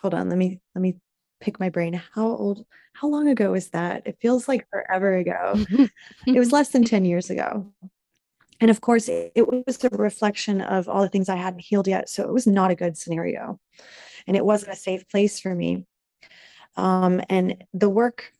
hold 0.00 0.12
on, 0.12 0.28
let 0.28 0.36
me 0.36 0.60
let 0.74 0.82
me 0.82 0.96
pick 1.40 1.60
my 1.60 1.68
brain. 1.68 1.92
How 2.14 2.26
old, 2.26 2.64
how 2.94 3.08
long 3.08 3.28
ago 3.28 3.52
was 3.52 3.70
that? 3.70 4.02
It 4.06 4.18
feels 4.20 4.48
like 4.48 4.68
forever 4.70 5.16
ago. 5.16 5.54
it 6.26 6.38
was 6.38 6.52
less 6.52 6.70
than 6.70 6.84
10 6.84 7.04
years 7.04 7.30
ago. 7.30 7.72
And 8.60 8.70
of 8.70 8.80
course, 8.80 9.08
it, 9.08 9.32
it 9.34 9.46
was 9.66 9.84
a 9.84 9.90
reflection 9.90 10.62
of 10.62 10.88
all 10.88 11.02
the 11.02 11.08
things 11.08 11.28
I 11.28 11.36
hadn't 11.36 11.60
healed 11.60 11.86
yet. 11.86 12.08
So 12.08 12.22
it 12.22 12.32
was 12.32 12.46
not 12.46 12.70
a 12.70 12.74
good 12.74 12.96
scenario. 12.96 13.60
And 14.26 14.36
it 14.36 14.44
wasn't 14.44 14.72
a 14.72 14.76
safe 14.76 15.06
place 15.08 15.38
for 15.38 15.54
me. 15.54 15.84
Um, 16.76 17.20
and 17.28 17.64
the 17.74 17.90
work 17.90 18.32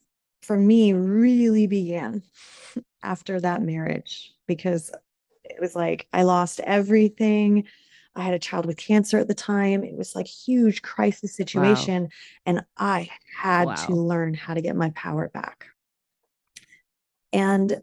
for 0.42 0.56
me 0.56 0.94
really 0.94 1.66
began 1.66 2.22
after 3.02 3.40
that 3.40 3.62
marriage 3.62 4.35
because 4.46 4.92
it 5.44 5.60
was 5.60 5.74
like 5.74 6.06
I 6.12 6.22
lost 6.22 6.60
everything. 6.60 7.64
I 8.14 8.22
had 8.22 8.34
a 8.34 8.38
child 8.38 8.66
with 8.66 8.78
cancer 8.78 9.18
at 9.18 9.28
the 9.28 9.34
time. 9.34 9.84
It 9.84 9.96
was 9.96 10.14
like 10.14 10.26
huge 10.26 10.82
crisis 10.82 11.36
situation. 11.36 12.04
Wow. 12.04 12.08
And 12.46 12.64
I 12.78 13.10
had 13.36 13.66
wow. 13.66 13.74
to 13.74 13.92
learn 13.92 14.34
how 14.34 14.54
to 14.54 14.62
get 14.62 14.74
my 14.74 14.90
power 14.90 15.28
back. 15.28 15.66
And 17.32 17.82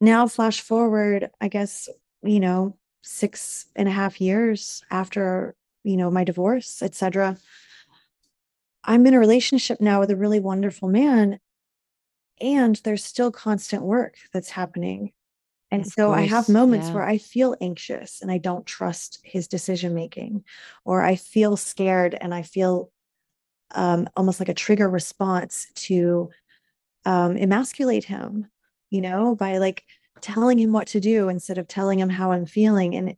now, 0.00 0.28
flash 0.28 0.60
forward, 0.60 1.30
I 1.40 1.48
guess, 1.48 1.88
you 2.22 2.38
know, 2.38 2.76
six 3.02 3.66
and 3.74 3.88
a 3.88 3.92
half 3.92 4.20
years 4.20 4.84
after, 4.90 5.56
you 5.82 5.96
know, 5.96 6.10
my 6.10 6.22
divorce, 6.22 6.82
etc. 6.82 7.36
I'm 8.84 9.06
in 9.06 9.14
a 9.14 9.18
relationship 9.18 9.80
now 9.80 9.98
with 9.98 10.10
a 10.10 10.16
really 10.16 10.38
wonderful 10.38 10.88
man. 10.88 11.40
And 12.40 12.76
there's 12.84 13.04
still 13.04 13.32
constant 13.32 13.82
work 13.82 14.14
that's 14.32 14.50
happening 14.50 15.12
and 15.70 15.82
of 15.82 15.88
so 15.88 16.06
course, 16.06 16.18
I 16.18 16.22
have 16.22 16.48
moments 16.48 16.88
yeah. 16.88 16.94
where 16.94 17.04
I 17.04 17.18
feel 17.18 17.54
anxious 17.60 18.22
and 18.22 18.30
I 18.30 18.38
don't 18.38 18.64
trust 18.64 19.20
his 19.22 19.48
decision 19.48 19.94
making, 19.94 20.44
or 20.84 21.02
I 21.02 21.16
feel 21.16 21.56
scared 21.56 22.16
and 22.18 22.34
I 22.34 22.42
feel 22.42 22.90
um, 23.74 24.08
almost 24.16 24.40
like 24.40 24.48
a 24.48 24.54
trigger 24.54 24.88
response 24.88 25.66
to 25.74 26.30
um, 27.04 27.36
emasculate 27.36 28.04
him, 28.04 28.46
you 28.90 29.02
know, 29.02 29.34
by 29.34 29.58
like 29.58 29.84
telling 30.20 30.58
him 30.58 30.72
what 30.72 30.86
to 30.88 31.00
do 31.00 31.28
instead 31.28 31.58
of 31.58 31.68
telling 31.68 31.98
him 31.98 32.08
how 32.08 32.32
I'm 32.32 32.46
feeling. 32.46 32.94
And 32.96 33.16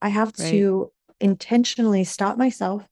I 0.00 0.08
have 0.08 0.32
right. 0.38 0.50
to 0.50 0.90
intentionally 1.20 2.04
stop 2.04 2.38
myself, 2.38 2.86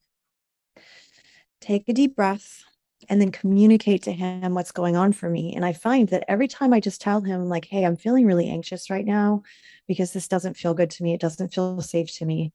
take 1.60 1.88
a 1.88 1.94
deep 1.94 2.14
breath, 2.14 2.64
and 3.09 3.20
then 3.20 3.30
communicate 3.30 4.02
to 4.04 4.12
him 4.12 4.54
what's 4.54 4.72
going 4.72 4.96
on 4.96 5.12
for 5.12 5.28
me. 5.28 5.54
And 5.54 5.64
I 5.64 5.72
find 5.72 6.09
that 6.09 6.24
every 6.28 6.48
time 6.48 6.72
I 6.72 6.80
just 6.80 7.00
tell 7.00 7.20
him, 7.20 7.48
like, 7.48 7.64
hey, 7.64 7.84
I'm 7.84 7.96
feeling 7.96 8.26
really 8.26 8.48
anxious 8.48 8.90
right 8.90 9.04
now 9.04 9.42
because 9.86 10.12
this 10.12 10.28
doesn't 10.28 10.57
feel 10.57 10.74
good 10.74 10.90
to 10.90 11.02
me, 11.02 11.14
it 11.14 11.20
doesn't 11.20 11.54
feel 11.54 11.80
safe 11.80 12.12
to 12.18 12.24
me. 12.24 12.52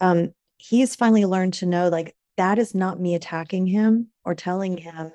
Um, 0.00 0.32
he 0.58 0.80
has 0.80 0.96
finally 0.96 1.24
learned 1.24 1.54
to 1.54 1.66
know, 1.66 1.88
like, 1.88 2.14
that 2.36 2.58
is 2.58 2.74
not 2.74 3.00
me 3.00 3.14
attacking 3.14 3.66
him 3.66 4.08
or 4.24 4.34
telling 4.34 4.76
him 4.76 5.10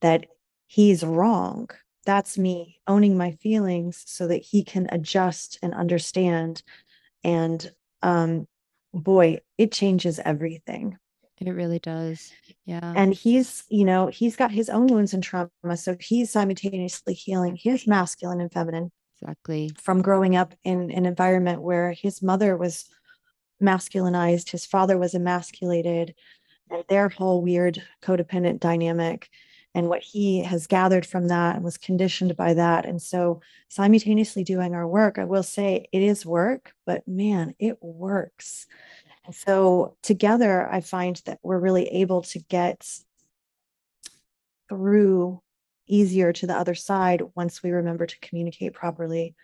that 0.00 0.26
he's 0.66 1.02
wrong. 1.02 1.68
That's 2.06 2.38
me 2.38 2.80
owning 2.86 3.16
my 3.16 3.32
feelings 3.32 4.02
so 4.06 4.28
that 4.28 4.42
he 4.42 4.62
can 4.62 4.86
adjust 4.90 5.58
and 5.62 5.74
understand. 5.74 6.62
And 7.24 7.70
um, 8.02 8.46
boy, 8.94 9.40
it 9.58 9.72
changes 9.72 10.20
everything. 10.24 10.98
It 11.40 11.50
really 11.50 11.78
does. 11.78 12.32
Yeah. 12.64 12.92
And 12.96 13.14
he's, 13.14 13.64
you 13.68 13.84
know, 13.84 14.08
he's 14.08 14.36
got 14.36 14.50
his 14.50 14.68
own 14.68 14.88
wounds 14.88 15.14
and 15.14 15.22
trauma. 15.22 15.50
So 15.76 15.96
he's 16.00 16.32
simultaneously 16.32 17.14
healing 17.14 17.56
his 17.56 17.86
masculine 17.86 18.40
and 18.40 18.52
feminine. 18.52 18.90
Exactly. 19.20 19.70
From 19.80 20.02
growing 20.02 20.36
up 20.36 20.54
in 20.64 20.90
an 20.90 21.06
environment 21.06 21.62
where 21.62 21.92
his 21.92 22.22
mother 22.22 22.56
was 22.56 22.88
masculinized, 23.62 24.50
his 24.50 24.66
father 24.66 24.98
was 24.98 25.14
emasculated, 25.14 26.14
and 26.70 26.84
their 26.88 27.08
whole 27.08 27.42
weird 27.42 27.82
codependent 28.02 28.60
dynamic 28.60 29.28
and 29.74 29.88
what 29.88 30.02
he 30.02 30.42
has 30.42 30.66
gathered 30.66 31.06
from 31.06 31.28
that 31.28 31.56
and 31.56 31.64
was 31.64 31.76
conditioned 31.76 32.36
by 32.36 32.54
that. 32.54 32.86
And 32.86 33.00
so, 33.00 33.40
simultaneously 33.68 34.42
doing 34.42 34.74
our 34.74 34.88
work, 34.88 35.18
I 35.18 35.24
will 35.24 35.42
say 35.42 35.86
it 35.92 36.02
is 36.02 36.26
work, 36.26 36.72
but 36.86 37.06
man, 37.06 37.54
it 37.58 37.78
works. 37.80 38.66
So 39.32 39.96
together, 40.02 40.68
I 40.70 40.80
find 40.80 41.20
that 41.26 41.38
we're 41.42 41.58
really 41.58 41.86
able 41.88 42.22
to 42.22 42.38
get 42.38 42.88
through 44.68 45.42
easier 45.86 46.32
to 46.32 46.46
the 46.46 46.56
other 46.56 46.74
side 46.74 47.22
once 47.34 47.62
we 47.62 47.70
remember 47.70 48.06
to 48.06 48.20
communicate 48.20 48.74
properly. 48.74 49.34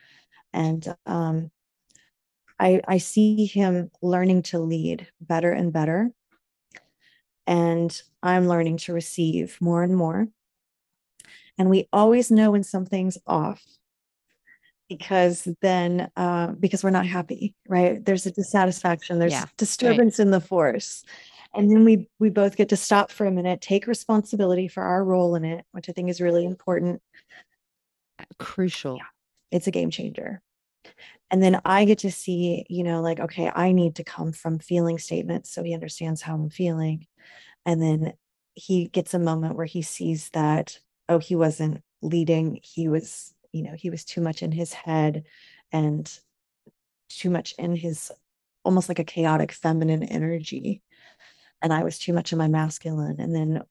And 0.53 0.87
um, 1.07 1.51
I, 2.59 2.81
I 2.87 2.99
see 2.99 3.47
him 3.47 3.91
learning 4.03 4.43
to 4.43 4.59
lead 4.59 5.09
better 5.21 5.53
and 5.53 5.73
better. 5.73 6.11
And 7.47 8.03
I'm 8.23 8.49
learning 8.49 8.79
to 8.79 8.93
receive 8.93 9.59
more 9.61 9.83
and 9.83 9.97
more. 9.97 10.29
And 11.59 11.71
we 11.71 11.89
always 11.93 12.31
know 12.31 12.51
when 12.51 12.65
something's 12.65 13.19
off 13.27 13.63
because 14.99 15.49
then 15.61 16.11
uh, 16.17 16.49
because 16.53 16.85
we're 16.85 16.91
not 16.91 17.07
happy 17.07 17.55
right? 17.69 18.05
There's 18.05 18.27
a 18.27 18.31
dissatisfaction 18.31 19.19
there's 19.19 19.33
yeah, 19.33 19.47
disturbance 19.57 20.19
right. 20.19 20.25
in 20.25 20.31
the 20.31 20.41
force. 20.41 21.05
And 21.55 21.71
then 21.71 21.85
we 21.85 22.09
we 22.19 22.31
both 22.31 22.57
get 22.57 22.69
to 22.71 22.77
stop 22.77 23.11
for 23.11 23.27
a 23.27 23.31
minute 23.31 23.61
take 23.61 23.87
responsibility 23.87 24.69
for 24.69 24.83
our 24.83 25.05
role 25.05 25.35
in 25.35 25.45
it 25.45 25.65
which 25.73 25.89
i 25.89 25.93
think 25.93 26.09
is 26.11 26.21
really 26.21 26.45
important. 26.45 27.03
Crucial. 28.39 28.97
Yeah, 28.97 29.05
it's 29.51 29.67
a 29.67 29.73
game 29.73 29.91
changer. 29.91 30.41
And 31.31 31.43
then 31.43 31.61
i 31.65 31.85
get 31.85 31.99
to 31.99 32.13
see 32.13 32.65
you 32.69 32.85
know 32.85 33.01
like 33.01 33.21
okay 33.21 33.51
i 33.55 33.73
need 33.73 33.97
to 33.97 34.05
come 34.05 34.33
from 34.33 34.59
feeling 34.59 34.99
statements 34.99 35.51
so 35.51 35.63
he 35.63 35.75
understands 35.75 36.23
how 36.23 36.35
i'm 36.35 36.51
feeling. 36.51 37.07
And 37.67 37.83
then 37.83 38.13
he 38.55 38.87
gets 38.87 39.15
a 39.15 39.19
moment 39.19 39.57
where 39.57 39.67
he 39.67 39.83
sees 39.83 40.31
that 40.31 40.79
oh 41.09 41.19
he 41.19 41.35
wasn't 41.35 41.83
leading 42.03 42.61
he 42.63 42.89
was 42.89 43.34
you 43.55 43.63
know 43.63 43.75
he 43.75 43.89
was 43.89 44.05
too 44.05 44.21
much 44.21 44.43
in 44.43 44.51
his 44.51 44.73
head 44.73 45.25
and 45.73 46.19
too 47.09 47.31
much 47.31 47.55
in 47.57 47.77
his 47.77 48.11
almost 48.65 48.89
like 48.89 48.99
a 48.99 49.05
chaotic 49.05 49.53
feminine 49.53 50.03
energy 50.03 50.83
and 51.63 51.73
i 51.73 51.85
was 51.85 51.99
too 51.99 52.13
much 52.13 52.33
in 52.33 52.39
my 52.39 52.49
masculine 52.49 53.21
and 53.21 53.35
then 53.35 53.63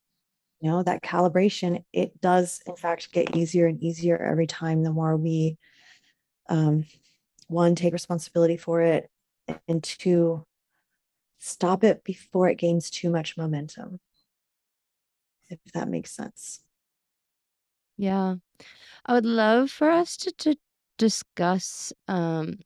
you 0.61 0.69
know 0.69 0.81
that 0.81 1.03
calibration 1.03 1.83
it 1.91 2.19
does 2.21 2.61
in 2.65 2.77
fact 2.77 3.11
get 3.11 3.35
easier 3.35 3.67
and 3.67 3.83
easier 3.83 4.17
every 4.17 4.47
time 4.47 4.83
the 4.83 4.91
more 4.91 5.17
we 5.17 5.57
um 6.49 6.85
one 7.47 7.75
take 7.75 7.91
responsibility 7.91 8.55
for 8.55 8.81
it 8.81 9.09
and 9.67 9.83
two 9.83 10.45
stop 11.39 11.83
it 11.83 12.05
before 12.05 12.47
it 12.47 12.57
gains 12.57 12.89
too 12.89 13.09
much 13.09 13.35
momentum 13.35 13.99
if 15.49 15.59
that 15.73 15.89
makes 15.89 16.11
sense 16.11 16.62
yeah 18.03 18.35
I 19.05 19.13
would 19.13 19.25
love 19.25 19.71
for 19.71 19.89
us 19.89 20.17
to, 20.17 20.31
to 20.33 20.55
discuss 20.97 21.93
um, 22.07 22.59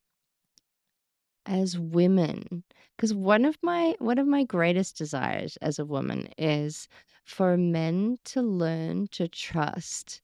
as 1.45 1.79
women 1.79 2.63
because 2.95 3.13
one 3.13 3.45
of 3.45 3.57
my 3.63 3.95
one 3.99 4.17
of 4.17 4.27
my 4.27 4.43
greatest 4.43 4.97
desires 4.97 5.57
as 5.57 5.79
a 5.79 5.85
woman 5.85 6.27
is 6.37 6.87
for 7.25 7.57
men 7.57 8.17
to 8.25 8.41
learn 8.41 9.07
to 9.09 9.27
trust 9.27 10.21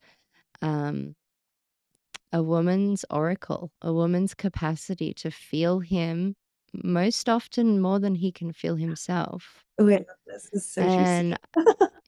um, 0.61 1.16
a 2.34 2.41
woman's 2.43 3.05
oracle, 3.09 3.72
a 3.82 3.93
woman's 3.93 4.34
capacity 4.34 5.14
to 5.14 5.32
feel 5.32 5.80
him 5.80 6.36
most 6.74 7.30
often 7.30 7.80
more 7.80 7.99
than 7.99 8.16
he 8.16 8.32
can 8.32 8.51
feel 8.51 8.76
himself. 8.76 9.64
Oh, 9.80 9.88
I 9.88 9.91
love 9.97 10.03
this. 10.26 10.49
This 10.51 10.64
is 10.64 10.72
so. 10.72 10.82
And 10.84 11.38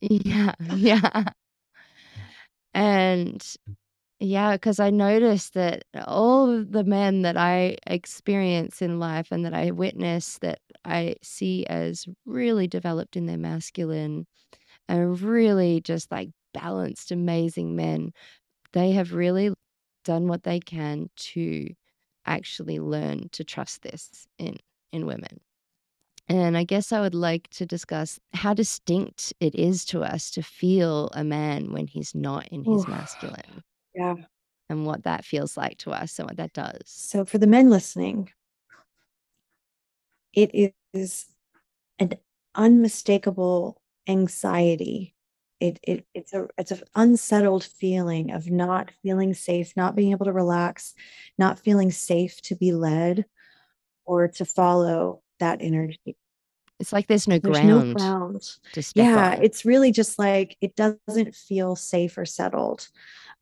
yeah, 0.00 0.54
yeah. 0.60 1.24
And 2.76 3.44
yeah, 4.20 4.54
because 4.54 4.80
I 4.80 4.90
noticed 4.90 5.54
that 5.54 5.84
all 6.06 6.50
of 6.50 6.72
the 6.72 6.84
men 6.84 7.22
that 7.22 7.36
I 7.36 7.78
experience 7.86 8.82
in 8.82 8.98
life 9.00 9.28
and 9.32 9.44
that 9.46 9.54
I 9.54 9.72
witness 9.72 10.38
that 10.40 10.60
I 10.84 11.16
see 11.22 11.66
as 11.66 12.06
really 12.26 12.68
developed 12.68 13.16
in 13.16 13.26
their 13.26 13.38
masculine 13.38 14.26
and 14.88 15.20
really 15.20 15.80
just 15.82 16.12
like 16.12 16.30
balanced, 16.54 17.12
amazing 17.12 17.76
men, 17.76 18.12
they 18.72 18.92
have 18.92 19.14
really 19.14 19.52
done 20.04 20.28
what 20.28 20.44
they 20.44 20.60
can 20.60 21.10
to 21.16 21.68
actually 22.26 22.80
learn 22.80 23.28
to 23.32 23.44
trust 23.44 23.82
this 23.82 24.26
in 24.38 24.56
in 24.92 25.06
women. 25.06 25.40
And 26.28 26.56
I 26.56 26.64
guess 26.64 26.92
I 26.92 27.00
would 27.00 27.14
like 27.14 27.48
to 27.50 27.66
discuss 27.66 28.18
how 28.32 28.52
distinct 28.52 29.32
it 29.38 29.54
is 29.54 29.84
to 29.86 30.02
us 30.02 30.30
to 30.32 30.42
feel 30.42 31.08
a 31.12 31.22
man 31.22 31.72
when 31.72 31.86
he's 31.86 32.14
not 32.14 32.48
in 32.48 32.64
his 32.64 32.84
Ooh, 32.84 32.90
masculine 32.90 33.62
yeah. 33.94 34.14
and 34.68 34.84
what 34.84 35.04
that 35.04 35.24
feels 35.24 35.56
like 35.56 35.78
to 35.78 35.92
us 35.92 36.18
and 36.18 36.28
what 36.28 36.36
that 36.38 36.52
does. 36.52 36.82
So 36.86 37.24
for 37.24 37.38
the 37.38 37.46
men 37.46 37.70
listening, 37.70 38.30
it 40.34 40.74
is 40.92 41.26
an 42.00 42.14
unmistakable 42.54 43.80
anxiety. 44.08 45.14
It, 45.60 45.78
it 45.82 46.06
it's 46.12 46.34
a 46.34 46.48
it's 46.58 46.72
an 46.72 46.82
unsettled 46.94 47.64
feeling 47.64 48.32
of 48.32 48.50
not 48.50 48.90
feeling 49.02 49.32
safe, 49.32 49.74
not 49.76 49.94
being 49.94 50.10
able 50.10 50.26
to 50.26 50.32
relax, 50.32 50.92
not 51.38 51.60
feeling 51.60 51.90
safe 51.92 52.42
to 52.42 52.56
be 52.56 52.72
led 52.72 53.24
or 54.04 54.28
to 54.28 54.44
follow 54.44 55.22
that 55.40 55.60
energy. 55.62 56.16
It's 56.78 56.92
like 56.92 57.06
there's 57.06 57.26
no 57.26 57.38
There's 57.38 57.62
no 57.62 57.80
ground 57.80 57.96
ground. 57.96 58.42
to 58.72 58.82
step 58.82 59.04
Yeah, 59.04 59.36
on. 59.36 59.42
it's 59.42 59.64
really 59.64 59.92
just 59.92 60.18
like 60.18 60.56
it 60.60 60.76
doesn't 60.76 61.34
feel 61.34 61.74
safe 61.76 62.18
or 62.18 62.26
settled. 62.26 62.88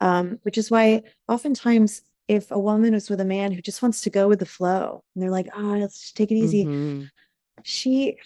Um, 0.01 0.39
which 0.43 0.59
is 0.59 0.71
why 0.71 1.03
oftentimes 1.29 2.03
if 2.29 2.51
a 2.51 2.59
woman 2.59 2.95
is 2.95 3.11
with 3.11 3.21
a 3.21 3.25
man 3.25 3.53
who 3.53 3.61
just 3.61 3.83
wants 3.83 4.01
to 4.03 4.11
go 4.11 4.29
with 4.29 4.39
the 4.39 4.47
flow 4.47 5.03
and 5.15 5.23
they're 5.23 5.31
like, 5.31 5.49
oh, 5.57 5.61
let's 5.79 6.01
just 6.01 6.17
take 6.17 6.31
it 6.31 6.37
easy, 6.37 6.65
Mhm. 6.65 7.11
she 7.63 8.19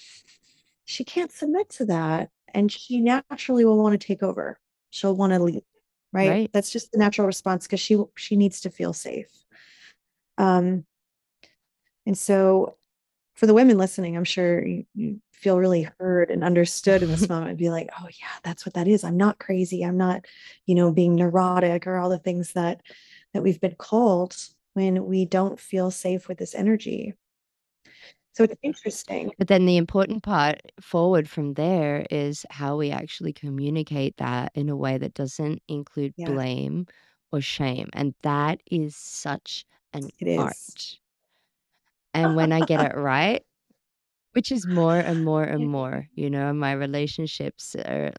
she 0.85 1.05
can't 1.05 1.33
submit 1.33 1.69
to 1.71 1.85
that 1.87 2.31
and 2.55 2.71
she 2.73 3.01
naturally 3.01 3.65
will 3.65 3.77
want 3.83 3.99
to 4.01 4.07
take 4.07 4.23
over. 4.23 4.59
She'll 4.91 5.15
want 5.17 5.33
to 5.35 5.39
lead, 5.39 5.63
right? 6.13 6.29
Right. 6.31 6.51
That's 6.53 6.71
just 6.71 6.93
the 6.93 6.99
natural 6.99 7.27
response 7.27 7.67
because 7.67 7.81
she 7.81 7.99
she 8.17 8.37
needs 8.37 8.61
to 8.63 8.71
feel 8.71 8.93
safe. 8.95 9.31
Um, 10.39 10.87
and 12.07 12.17
so 12.17 12.78
for 13.39 13.47
the 13.47 13.55
women 13.55 13.79
listening, 13.79 14.17
I'm 14.17 14.25
sure 14.25 14.67
you, 14.67 14.85
you 14.95 15.21
feel 15.33 15.59
really 15.59 15.89
heard 16.01 16.29
and 16.31 16.43
understood 16.43 17.05
in 17.05 17.09
this 17.11 17.29
moment. 17.29 17.57
Be 17.57 17.71
like, 17.71 17.89
oh 18.01 18.09
yeah, 18.09 18.27
that's 18.43 18.67
what 18.67 18.75
that 18.75 18.89
is. 18.89 19.05
I'm 19.05 19.17
not 19.17 19.39
crazy. 19.39 19.85
I'm 19.85 19.97
not, 19.97 20.25
you 20.67 20.75
know, 20.75 20.91
being 20.91 21.15
neurotic 21.15 21.87
or 21.87 21.97
all 21.99 22.09
the 22.11 22.19
things 22.19 22.53
that 22.55 22.83
that 23.33 23.45
we've 23.45 23.61
been 23.61 23.77
called 23.77 24.37
when 24.75 25.07
we 25.07 25.25
don't 25.25 25.61
feel 25.61 25.93
safe 25.93 26.27
with 26.27 26.39
this 26.39 26.55
energy. 26.55 27.15
So 28.33 28.45
it's 28.45 28.57
interesting. 28.63 29.31
But 29.39 29.47
then 29.47 29.67
the 29.67 29.77
important 29.77 30.25
part 30.25 30.61
forward 30.81 31.29
from 31.29 31.55
there 31.55 32.07
is 32.11 32.45
how 32.51 32.77
we 32.77 32.91
actually 32.91 33.33
communicate 33.33 34.17
that 34.17 34.51
in 34.55 34.69
a 34.69 34.77
way 34.77 34.99
that 34.99 35.15
doesn't 35.15 35.63
include 35.69 36.15
Yeah. 36.17 36.27
blame 36.27 36.87
or 37.31 37.41
shame. 37.41 37.89
And 37.93 38.15
that 38.23 38.61
is 38.69 38.97
such 38.97 39.65
an 39.93 40.11
It 40.19 40.27
is. 40.29 40.99
And 42.19 42.35
when 42.35 42.53
I 42.53 42.63
get 42.63 42.81
it 42.81 42.95
right, 42.97 43.43
which 44.33 44.53
is 44.53 44.67
more 44.67 44.99
and 44.99 45.25
more 45.25 45.45
and 45.45 45.69
more, 45.69 46.09
you 46.15 46.31
know, 46.31 46.53
my 46.53 46.73
relationships 46.73 47.75
are 47.77 48.13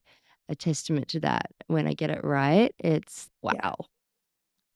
a 0.50 0.56
testament 0.56 1.08
to 1.10 1.20
that. 1.22 1.48
When 1.68 1.88
I 1.88 1.94
get 1.94 2.10
it 2.12 2.24
right, 2.24 2.74
it's 2.80 3.30
Yeah. 3.50 3.62
wow. 3.64 3.76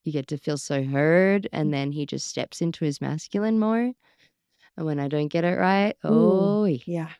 You 0.05 0.11
get 0.13 0.27
to 0.27 0.37
feel 0.37 0.57
so 0.57 0.83
heard, 0.83 1.47
and 1.51 1.73
then 1.73 1.91
he 1.91 2.05
just 2.05 2.27
steps 2.27 2.61
into 2.61 2.85
his 2.85 3.01
masculine 3.01 3.59
more. 3.59 3.93
And 4.77 4.85
when 4.87 4.99
I 4.99 5.07
don't 5.09 5.29
get 5.29 5.45
it 5.45 5.57
right, 5.59 5.95
Ooh, 6.09 6.57
oh, 6.61 6.65
yeah. 6.65 7.13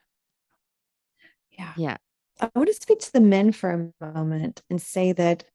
Yeah. 1.51 1.75
yeah, 1.75 1.97
I 2.39 2.49
want 2.55 2.67
to 2.67 2.73
speak 2.73 2.99
to 2.99 3.13
the 3.13 3.21
men 3.21 3.51
for 3.51 3.93
a 4.01 4.05
moment 4.13 4.63
and 4.69 4.81
say 4.81 5.11
that 5.13 5.45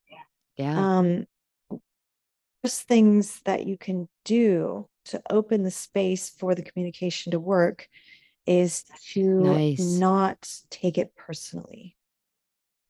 yeah, 0.56 0.86
um 0.96 1.26
there's 2.62 2.80
things 2.82 3.40
that 3.44 3.66
you 3.66 3.76
can 3.78 4.08
do 4.24 4.86
to 5.08 5.22
open 5.30 5.62
the 5.62 5.70
space 5.70 6.30
for 6.30 6.54
the 6.54 6.62
communication 6.62 7.32
to 7.32 7.40
work 7.40 7.88
is 8.46 8.84
to 9.12 9.42
nice, 9.42 9.88
not 9.98 10.50
take 10.70 10.98
it 10.98 11.14
personally, 11.16 11.96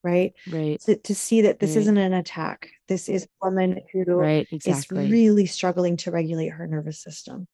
right? 0.03 0.35
right, 0.47 0.81
To, 0.83 0.97
to 0.97 1.15
see 1.15 1.43
that 1.43 1.59
this 1.59 1.71
right, 1.71 1.83
isn't 1.83 1.99
an 1.99 2.13
attack. 2.13 2.71
This 2.87 3.09
is 3.09 3.25
a 3.25 3.47
woman 3.47 3.81
who 3.93 4.05
right, 4.07 4.49
is 4.65 4.87
really 4.91 5.47
struggling 5.47 5.97
to 5.99 6.11
regulate 6.11 6.49
her 6.49 6.67
nervous 6.67 7.01
system. 7.01 7.49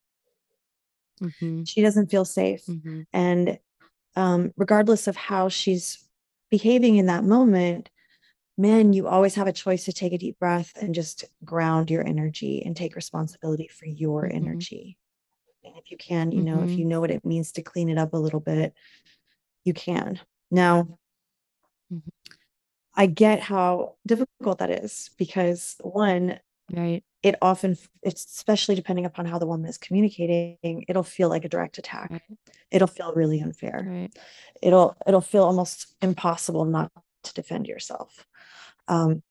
Mm-hmm, 1.21 1.63
She 1.65 1.83
doesn't 1.83 2.11
feel 2.11 2.25
safe. 2.25 2.65
mm-hmm, 2.69 3.03
And 3.13 3.59
um, 4.17 4.53
regardless 4.57 5.07
of 5.07 5.17
how 5.17 5.49
she's 5.49 6.05
behaving 6.51 6.97
in 6.97 7.07
that 7.07 7.25
moment, 7.25 7.91
men, 8.57 8.93
you 8.93 9.09
always 9.09 9.35
have 9.37 9.47
a 9.47 9.53
choice 9.53 9.85
to 9.85 9.93
take 9.93 10.13
a 10.13 10.19
deep 10.19 10.39
breath 10.39 10.73
and 10.81 10.95
just 10.95 11.25
ground 11.45 11.91
your 11.91 12.07
energy 12.07 12.63
and 12.65 12.77
take 12.77 12.97
responsibility 12.97 13.69
for 13.69 13.87
your 13.87 14.27
mm-hmm, 14.41 14.63
energy. 14.67 14.99
And 15.65 15.77
if 15.79 15.91
you 15.91 15.97
can, 15.99 16.33
you 16.33 16.43
know, 16.43 16.63
if 16.63 16.77
mm-hmm, 16.77 16.79
you 16.79 16.85
know 16.87 17.01
what 17.01 17.11
it 17.13 17.25
means 17.25 17.53
to 17.53 17.63
clean 17.63 17.89
it 17.91 17.99
up 17.99 18.15
a 18.15 18.19
little 18.19 18.41
bit, 18.41 18.75
you 19.65 19.75
can. 19.75 20.21
Now, 20.51 20.89
Mhm. 21.91 22.11
I 22.97 23.07
get 23.07 23.41
how 23.41 23.97
difficult 24.07 24.59
that 24.59 24.71
is 24.71 25.11
because 25.19 25.77
one, 25.83 26.39
right, 26.73 27.05
it 27.23 27.37
often, 27.43 27.77
it's 28.03 28.25
especially 28.27 28.75
depending 28.77 29.07
upon 29.07 29.27
how 29.27 29.39
the 29.39 29.47
woman 29.47 29.69
is 29.69 29.79
communicating, 29.79 30.85
it'll 30.89 31.03
feel 31.05 31.29
like 31.31 31.45
a 31.45 31.49
direct 31.51 31.79
attack. 31.79 32.11
right, 32.11 32.39
It'll 32.71 32.89
feel 32.89 33.15
really 33.15 33.41
unfair. 33.41 33.91
right, 33.91 34.13
It'll 34.63 34.97
it'll 35.07 35.21
feel 35.23 35.45
almost 35.45 35.95
impossible 36.03 36.65
not 36.67 36.93
to 37.25 37.35
defend 37.35 37.67
yourself. 37.69 38.27
Um, 38.89 39.23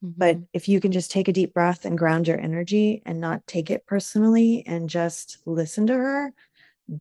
but 0.00 0.36
mm-hmm, 0.36 0.44
if 0.52 0.68
you 0.68 0.80
can 0.80 0.92
just 0.92 1.10
take 1.10 1.28
a 1.28 1.32
deep 1.32 1.52
breath 1.52 1.84
and 1.84 1.98
ground 1.98 2.28
your 2.28 2.38
energy 2.38 3.02
and 3.04 3.20
not 3.20 3.46
take 3.46 3.70
it 3.70 3.86
personally 3.86 4.62
and 4.66 4.88
just 4.88 5.38
listen 5.44 5.86
to 5.88 5.94
her, 5.94 6.32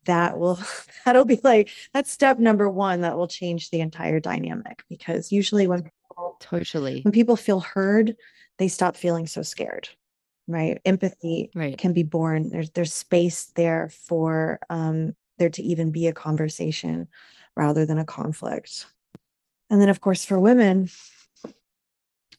that 0.05 0.37
will 0.37 0.59
that'll 1.05 1.25
be 1.25 1.39
like 1.43 1.69
that's 1.93 2.11
step 2.11 2.39
number 2.39 2.69
one 2.69 3.01
that 3.01 3.17
will 3.17 3.27
change 3.27 3.69
the 3.69 3.81
entire 3.81 4.19
dynamic 4.19 4.83
because 4.89 5.31
usually 5.31 5.67
when 5.67 5.83
people 5.83 6.37
totally, 6.39 7.01
when 7.01 7.11
people 7.11 7.35
feel 7.35 7.59
heard, 7.59 8.15
they 8.57 8.67
stop 8.67 8.95
feeling 8.95 9.27
so 9.27 9.41
scared. 9.41 9.89
Right? 10.49 10.79
Empathy 10.85 11.51
right, 11.55 11.77
can 11.77 11.91
be 11.91 12.03
born. 12.03 12.49
There's 12.49 12.69
there's 12.71 12.93
space 12.93 13.51
there 13.55 13.89
for 13.89 14.59
um 14.69 15.13
there 15.37 15.49
to 15.49 15.61
even 15.61 15.91
be 15.91 16.07
a 16.07 16.13
conversation 16.13 17.07
rather 17.55 17.85
than 17.85 17.99
a 17.99 18.05
conflict. 18.05 18.85
And 19.69 19.81
then 19.81 19.89
of 19.89 19.99
course 19.99 20.25
for 20.25 20.39
women, 20.39 20.89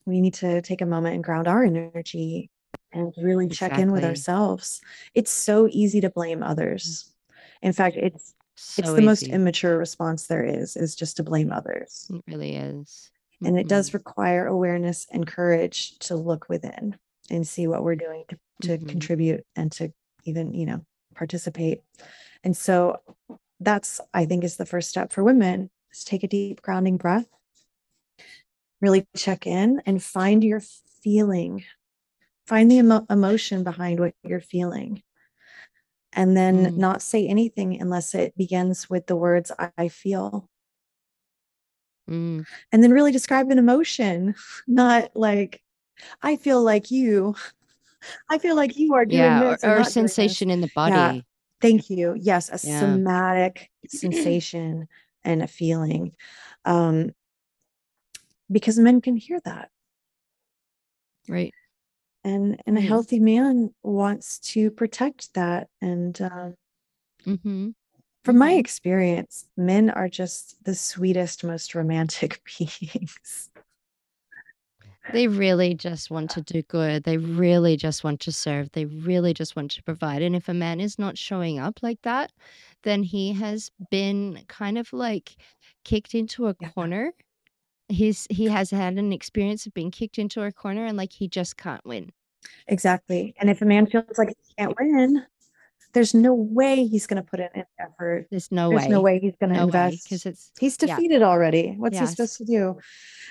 we 0.08 0.20
need 0.20 0.34
to 0.34 0.62
take 0.62 0.80
a 0.82 0.86
moment 0.86 1.14
and 1.14 1.24
ground 1.24 1.48
our 1.48 1.64
energy 1.64 2.50
and 2.92 3.12
really 3.18 3.48
check 3.48 3.78
in 3.78 3.92
with 3.92 4.04
ourselves. 4.04 4.80
It's 5.14 5.30
so 5.30 5.68
easy 5.70 6.00
to 6.00 6.10
blame 6.10 6.42
others. 6.42 7.12
In 7.62 7.72
fact, 7.72 7.96
it's 7.96 8.34
it's 8.76 8.92
So 8.92 8.94
the 8.94 9.02
most 9.02 9.28
immature 9.28 9.78
response 9.78 10.26
there 10.26 10.44
is 10.44 10.76
is 10.76 10.96
just 10.96 11.16
to 11.18 11.24
blame 11.24 11.52
others. 11.52 12.12
It 12.12 12.22
really 12.26 12.56
is. 12.56 13.10
And 13.44 13.58
it 13.58 13.68
does 13.68 13.90
Mm-hmm, 13.90 13.94
require 13.94 14.46
awareness 14.46 15.06
and 15.10 15.26
courage 15.26 15.98
to 16.00 16.16
look 16.16 16.48
within 16.48 16.98
and 17.30 17.46
see 17.46 17.66
what 17.66 17.84
we're 17.84 17.96
doing 17.96 18.24
to, 18.28 18.38
to 18.62 18.78
mm-hmm, 18.82 18.86
contribute 18.86 19.44
and 19.56 19.70
to 19.72 19.92
even, 20.24 20.54
you 20.54 20.66
know, 20.66 20.84
participate. 21.14 21.82
And 22.44 22.56
so 22.56 23.00
that's 23.60 24.00
I 24.14 24.26
think 24.26 24.44
is 24.44 24.56
the 24.56 24.66
first 24.66 24.90
step 24.90 25.12
for 25.12 25.24
women 25.24 25.70
is 25.92 26.04
take 26.04 26.24
a 26.24 26.28
deep 26.28 26.62
grounding 26.62 26.96
breath 26.96 27.28
really 28.80 29.06
check 29.16 29.46
in 29.46 29.82
and 29.86 30.02
find 30.02 30.44
your 30.44 30.60
feeling. 31.02 31.64
Find 32.46 32.70
the 32.70 32.76
emo- 32.76 33.06
emotion 33.10 33.64
behind 33.64 34.00
what 34.00 34.14
you're 34.22 34.40
feeling. 34.40 35.02
And 36.12 36.36
then 36.36 36.64
mm, 36.64 36.76
not 36.76 37.02
say 37.02 37.26
anything 37.26 37.80
unless 37.80 38.14
it 38.14 38.36
begins 38.36 38.88
with 38.88 39.06
the 39.06 39.16
words 39.16 39.52
i, 39.76 39.88
feel. 39.88 40.48
Mm, 42.08 42.46
and 42.72 42.82
then 42.82 42.92
really 42.92 43.12
describe 43.12 43.50
an 43.50 43.58
emotion 43.58 44.34
not 44.66 45.10
like 45.14 45.60
i 46.22 46.36
feel 46.36 46.62
like 46.62 46.90
you. 46.90 47.34
I 48.30 48.38
feel 48.38 48.56
like 48.56 48.76
you 48.76 48.94
are 48.94 49.04
doing 49.04 49.20
yeah, 49.20 49.40
this 49.40 49.64
or 49.64 49.76
a 49.76 49.84
sensation 49.84 50.50
in 50.50 50.60
the 50.60 50.68
yeah. 50.68 51.12
body. 51.12 51.26
thank 51.60 51.90
you. 51.90 52.14
Yes 52.18 52.48
a 52.48 52.58
Yeah, 52.58 52.80
somatic 52.80 53.70
sensation 53.88 54.88
and 55.24 55.42
a 55.42 55.46
feeling. 55.46 56.12
Um 56.64 57.10
because 58.50 58.78
men 58.78 59.00
can 59.00 59.16
hear 59.16 59.40
that 59.44 59.70
right, 61.28 61.52
and 62.24 62.60
and 62.66 62.78
a 62.78 62.80
healthy 62.80 63.20
man 63.20 63.74
wants 63.82 64.38
to 64.40 64.70
protect 64.70 65.34
that 65.34 65.68
and 65.80 66.20
um, 66.22 66.54
Mm-hmm. 67.26 67.70
From 68.24 68.38
my 68.38 68.52
Mhm. 68.52 68.58
experience, 68.58 69.48
men 69.56 69.90
are 69.90 70.08
just 70.08 70.62
the 70.64 70.74
sweetest, 70.74 71.44
most 71.44 71.74
romantic 71.74 72.42
beings. 72.58 73.50
They 75.12 75.26
really 75.26 75.74
just 75.74 76.10
want 76.10 76.30
to 76.32 76.42
do 76.42 76.62
good. 76.62 77.04
They 77.04 77.16
really 77.16 77.76
just 77.76 78.04
want 78.04 78.20
to 78.20 78.32
serve. 78.32 78.70
They 78.72 78.84
really 78.84 79.32
just 79.32 79.56
want 79.56 79.70
to 79.72 79.82
provide. 79.82 80.22
And 80.22 80.36
if 80.36 80.48
a 80.48 80.54
man 80.54 80.80
is 80.80 80.98
not 80.98 81.16
showing 81.16 81.58
up 81.58 81.82
like 81.82 82.02
that, 82.02 82.32
then 82.82 83.02
he 83.02 83.32
has 83.32 83.70
been 83.90 84.44
kind 84.48 84.76
of 84.76 84.92
like 84.92 85.36
kicked 85.84 86.14
into 86.14 86.46
a 86.46 86.56
Yeah. 86.60 86.68
corner. 86.70 87.12
He's 87.88 88.26
he 88.30 88.46
has 88.46 88.70
had 88.70 88.94
an 88.98 89.12
experience 89.12 89.66
of 89.66 89.74
being 89.74 89.90
kicked 89.90 90.18
into 90.18 90.42
a 90.42 90.52
corner 90.52 90.84
and 90.84 90.96
like 90.96 91.12
he 91.12 91.28
just 91.28 91.56
can't 91.56 91.84
win. 91.86 92.12
Exactly. 92.66 93.34
And 93.38 93.50
if 93.50 93.62
a 93.62 93.64
man 93.64 93.86
feels 93.86 94.18
like 94.18 94.28
he 94.28 94.54
can't 94.58 94.74
win, 94.78 95.24
there's 95.94 96.14
no 96.14 96.34
way 96.34 96.86
he's 96.86 97.06
going 97.06 97.22
to 97.22 97.28
put 97.28 97.40
in 97.40 97.48
an 97.54 97.64
effort. 97.78 98.26
There's 98.30 98.52
no 98.52 98.68
There's 98.70 98.82
way. 98.82 98.88
no 98.88 99.00
way 99.00 99.18
he's 99.18 99.34
going 99.40 99.50
to 99.50 99.56
No 99.56 99.64
invest. 99.64 100.04
because 100.04 100.26
it's 100.26 100.52
He's 100.60 100.76
yeah. 100.80 100.94
defeated 100.94 101.22
already. 101.22 101.74
What's 101.78 101.98
he 101.98 102.06
supposed 102.06 102.36
to 102.38 102.44
do? 102.44 102.78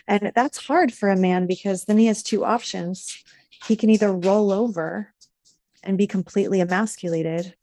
And 0.07 0.31
that's 0.35 0.57
hard 0.65 0.91
for 0.93 1.09
a 1.09 1.15
man 1.15 1.45
because 1.47 1.85
then 1.85 1.97
he 1.97 2.07
has 2.07 2.23
two 2.23 2.43
options. 2.43 3.23
He 3.67 3.75
can 3.75 3.89
either 3.89 4.11
roll 4.11 4.51
over 4.51 5.13
and 5.83 5.97
be 5.97 6.07
completely 6.07 6.59
emasculated, 6.59 7.53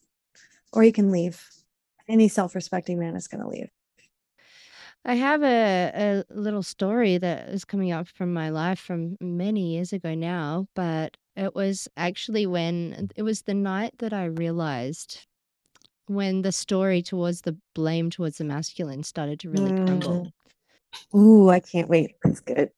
or 0.73 0.83
he 0.83 0.93
can 0.93 1.11
leave. 1.11 1.45
Any 2.09 2.29
self 2.29 2.55
respecting 2.55 2.99
man 2.99 3.17
is 3.17 3.29
going 3.29 3.43
to 3.43 3.49
leave. 3.49 3.71
I 5.05 5.15
have 5.15 5.43
a, 5.43 5.93
a 5.95 6.25
little 6.35 6.63
story 6.63 7.19
that 7.19 7.49
is 7.51 7.65
coming 7.65 7.93
up 7.93 8.09
from 8.09 8.33
my 8.33 8.49
life 8.49 8.79
from 8.79 9.17
many 9.21 9.75
years 9.75 9.93
ago 9.93 10.15
now, 10.15 10.67
but 10.75 11.17
it 11.37 11.55
was 11.55 11.89
actually 11.97 12.47
when 12.47 13.11
it 13.15 13.23
was 13.23 13.43
the 13.43 13.55
night 13.55 13.95
that 13.99 14.13
I 14.15 14.25
realized 14.27 15.27
when 16.07 16.43
the 16.43 16.53
story 16.53 17.03
towards 17.03 17.43
the 17.43 17.57
blame 17.75 18.11
towards 18.11 18.39
the 18.39 18.45
masculine 18.45 19.03
started 19.03 19.41
to 19.41 19.51
really 19.51 19.73
Mm. 19.73 19.87
crumble. 19.87 20.33
Ooh, 21.15 21.51
I 21.51 21.61
can't 21.61 21.89
wait. 21.89 22.17
That's 22.25 22.41
good. 22.41 22.71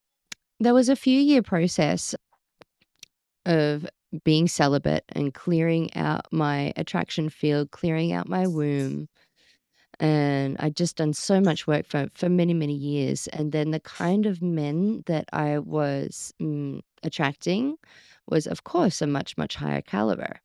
There 0.58 0.74
was 0.74 0.88
a 0.88 0.96
few 0.96 1.20
year 1.20 1.42
process 1.42 2.14
of 3.44 3.86
being 4.24 4.48
celibate 4.48 5.04
and 5.10 5.34
clearing 5.34 5.94
out 5.94 6.26
my 6.32 6.72
attraction 6.76 7.28
field, 7.28 7.70
clearing 7.70 8.12
out 8.12 8.28
my 8.28 8.46
womb. 8.46 9.08
And 9.98 10.56
I'd 10.60 10.76
just 10.76 10.96
done 10.96 11.14
so 11.14 11.40
much 11.40 11.66
work 11.66 11.86
for, 11.86 12.08
for 12.14 12.28
many, 12.28 12.52
many 12.54 12.74
years. 12.74 13.28
And 13.28 13.52
then 13.52 13.70
the 13.70 13.80
kind 13.80 14.26
of 14.26 14.42
men 14.42 15.02
that 15.06 15.26
I 15.32 15.58
was 15.58 16.34
mm, 16.40 16.80
attracting 17.02 17.76
was, 18.28 18.46
of 18.46 18.64
course, 18.64 19.00
a 19.00 19.06
much, 19.06 19.36
much 19.38 19.54
higher 19.56 19.80
caliber. 19.82 20.40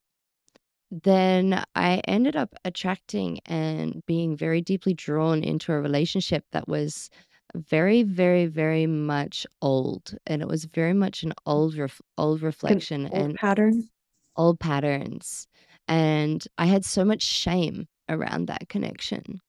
Then 0.91 1.63
I 1.75 2.01
ended 2.07 2.35
up 2.35 2.53
attracting 2.65 3.39
and 3.45 4.03
being 4.05 4.35
very 4.35 4.61
deeply 4.61 4.93
drawn 4.93 5.43
into 5.43 5.71
a 5.73 5.81
relationship 5.81 6.45
that 6.51 6.67
was 6.67 7.09
very, 7.55 8.03
very, 8.03 8.45
very 8.45 8.87
much 8.87 9.45
old. 9.61 10.17
And 10.27 10.41
it 10.41 10.47
was 10.47 10.65
very 10.65 10.93
much 10.93 11.23
an 11.23 11.33
old, 11.45 11.75
ref- 11.77 12.01
old 12.17 12.41
reflection 12.41 13.07
old 13.07 13.13
and 13.13 13.35
pattern. 13.35 13.89
old 14.35 14.59
patterns. 14.59 15.47
And 15.87 16.45
I 16.57 16.65
had 16.65 16.85
so 16.85 17.03
much 17.05 17.21
shame 17.23 17.87
around 18.11 18.47
that 18.47 18.69
connection. 18.69 19.41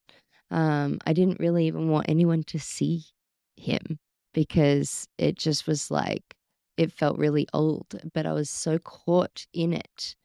Um, 0.51 0.99
I 1.07 1.13
didn't 1.13 1.41
really 1.41 1.67
even 1.67 1.89
want 1.89 2.09
anyone 2.09 2.43
to 2.45 2.59
see 2.59 3.05
him 3.57 3.99
because 4.35 5.09
it 5.19 5.37
just 5.37 5.67
was 5.67 5.91
like, 5.91 6.23
it 6.77 6.93
felt 6.93 7.19
really 7.19 7.47
old, 7.53 7.87
but 8.15 8.27
I 8.27 8.33
was 8.33 8.51
so 8.51 8.79
caught 8.79 9.47
in 9.53 9.73
it. 9.73 10.17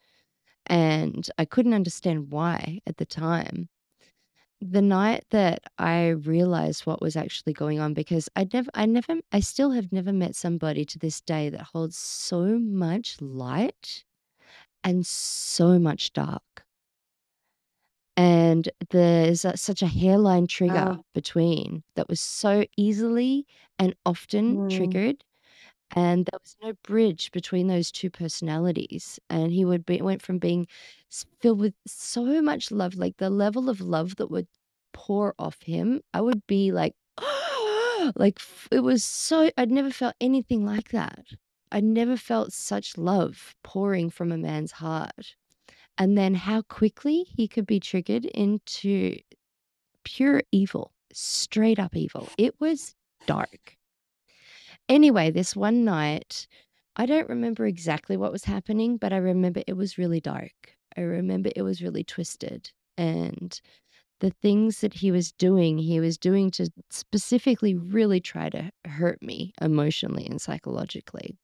And 0.65 1.29
I 1.37 1.45
couldn't 1.45 1.73
understand 1.73 2.31
why 2.31 2.79
at 2.85 2.97
the 2.97 3.05
time. 3.05 3.69
The 4.59 4.81
night 4.81 5.23
that 5.29 5.61
I 5.77 6.09
realized 6.09 6.85
what 6.85 7.01
was 7.01 7.15
actually 7.15 7.53
going 7.53 7.79
on, 7.79 7.93
because 7.93 8.27
I 8.35 8.47
never, 8.51 8.69
I 8.73 8.85
never, 8.85 9.15
I 9.31 9.39
still 9.39 9.71
have 9.71 9.91
never 9.91 10.11
met 10.11 10.35
somebody 10.35 10.83
to 10.85 10.99
this 10.99 11.21
day 11.21 11.49
that 11.49 11.61
holds 11.61 11.97
so 11.97 12.57
much 12.59 13.21
light 13.21 14.03
and 14.83 15.05
so 15.05 15.77
much 15.79 16.11
dark. 16.11 16.66
And 18.17 18.69
there's 18.89 19.45
such 19.55 19.81
a 19.81 19.87
hairline 19.87 20.47
trigger 20.47 20.87
Wow. 20.87 21.05
between 21.13 21.83
that 21.95 22.09
was 22.09 22.19
so 22.19 22.65
easily 22.77 23.45
and 23.79 23.95
often 24.05 24.59
Mm. 24.59 24.67
triggered. 24.69 25.23
And 25.95 26.25
there 26.27 26.39
was 26.43 26.57
no 26.61 26.73
bridge 26.83 27.31
between 27.31 27.67
those 27.67 27.91
two 27.91 28.09
personalities. 28.11 29.19
And 29.29 29.51
he 29.53 29.65
would 29.65 29.85
be 29.85 30.01
went 30.01 30.21
from 30.21 30.39
being 30.39 30.67
filled 31.41 31.59
with 31.59 31.75
so 31.87 32.41
much 32.41 32.71
love, 32.71 32.95
like 32.95 33.17
the 33.17 33.29
level 33.29 33.69
of 33.69 33.81
love 33.81 34.17
that 34.17 34.31
would 34.31 34.47
pour 34.93 35.35
off 35.39 35.61
him. 35.63 36.01
I 36.13 36.21
would 36.21 36.45
be 36.47 36.71
like, 36.71 36.95
like 38.15 38.39
it 38.71 38.81
was 38.81 39.03
so. 39.03 39.51
I'd 39.57 39.71
never 39.71 39.91
felt 39.91 40.15
anything 40.21 40.65
like 40.65 40.89
that. 40.89 41.25
I'd 41.71 41.83
never 41.83 42.17
felt 42.17 42.53
such 42.53 42.97
love 42.97 43.55
pouring 43.63 44.09
from 44.09 44.31
a 44.31 44.37
man's 44.37 44.73
heart. 44.73 45.35
And 45.97 46.17
then 46.17 46.35
how 46.35 46.61
quickly 46.63 47.23
he 47.23 47.47
could 47.47 47.65
be 47.65 47.79
triggered 47.79 48.25
into 48.25 49.17
pure 50.03 50.43
evil, 50.51 50.91
straight 51.11 51.79
up 51.79 51.95
evil. 51.95 52.29
It 52.37 52.55
was 52.59 52.95
dark. 53.25 53.77
Anyway, 54.87 55.31
this 55.31 55.55
one 55.55 55.83
night, 55.83 56.47
I 56.95 57.05
don't 57.05 57.29
remember 57.29 57.65
exactly 57.65 58.15
what 58.15 58.31
was 58.31 58.43
happening, 58.43 58.97
but 58.97 59.11
I 59.11 59.17
remember 59.17 59.61
it 59.67 59.75
was 59.75 59.97
really 59.97 60.21
dark. 60.21 60.75
I 60.95 61.01
remember 61.01 61.49
it 61.55 61.61
was 61.61 61.81
really 61.81 62.03
twisted. 62.03 62.71
And 62.97 63.59
the 64.19 64.31
things 64.31 64.81
that 64.81 64.93
he 64.93 65.11
was 65.11 65.31
doing, 65.33 65.77
he 65.77 65.99
was 65.99 66.17
doing 66.17 66.49
to 66.51 66.69
specifically 66.89 67.75
really 67.75 68.19
try 68.19 68.49
to 68.49 68.71
hurt 68.85 69.21
me 69.21 69.53
emotionally 69.61 70.25
and 70.25 70.41
psychologically. 70.41 71.35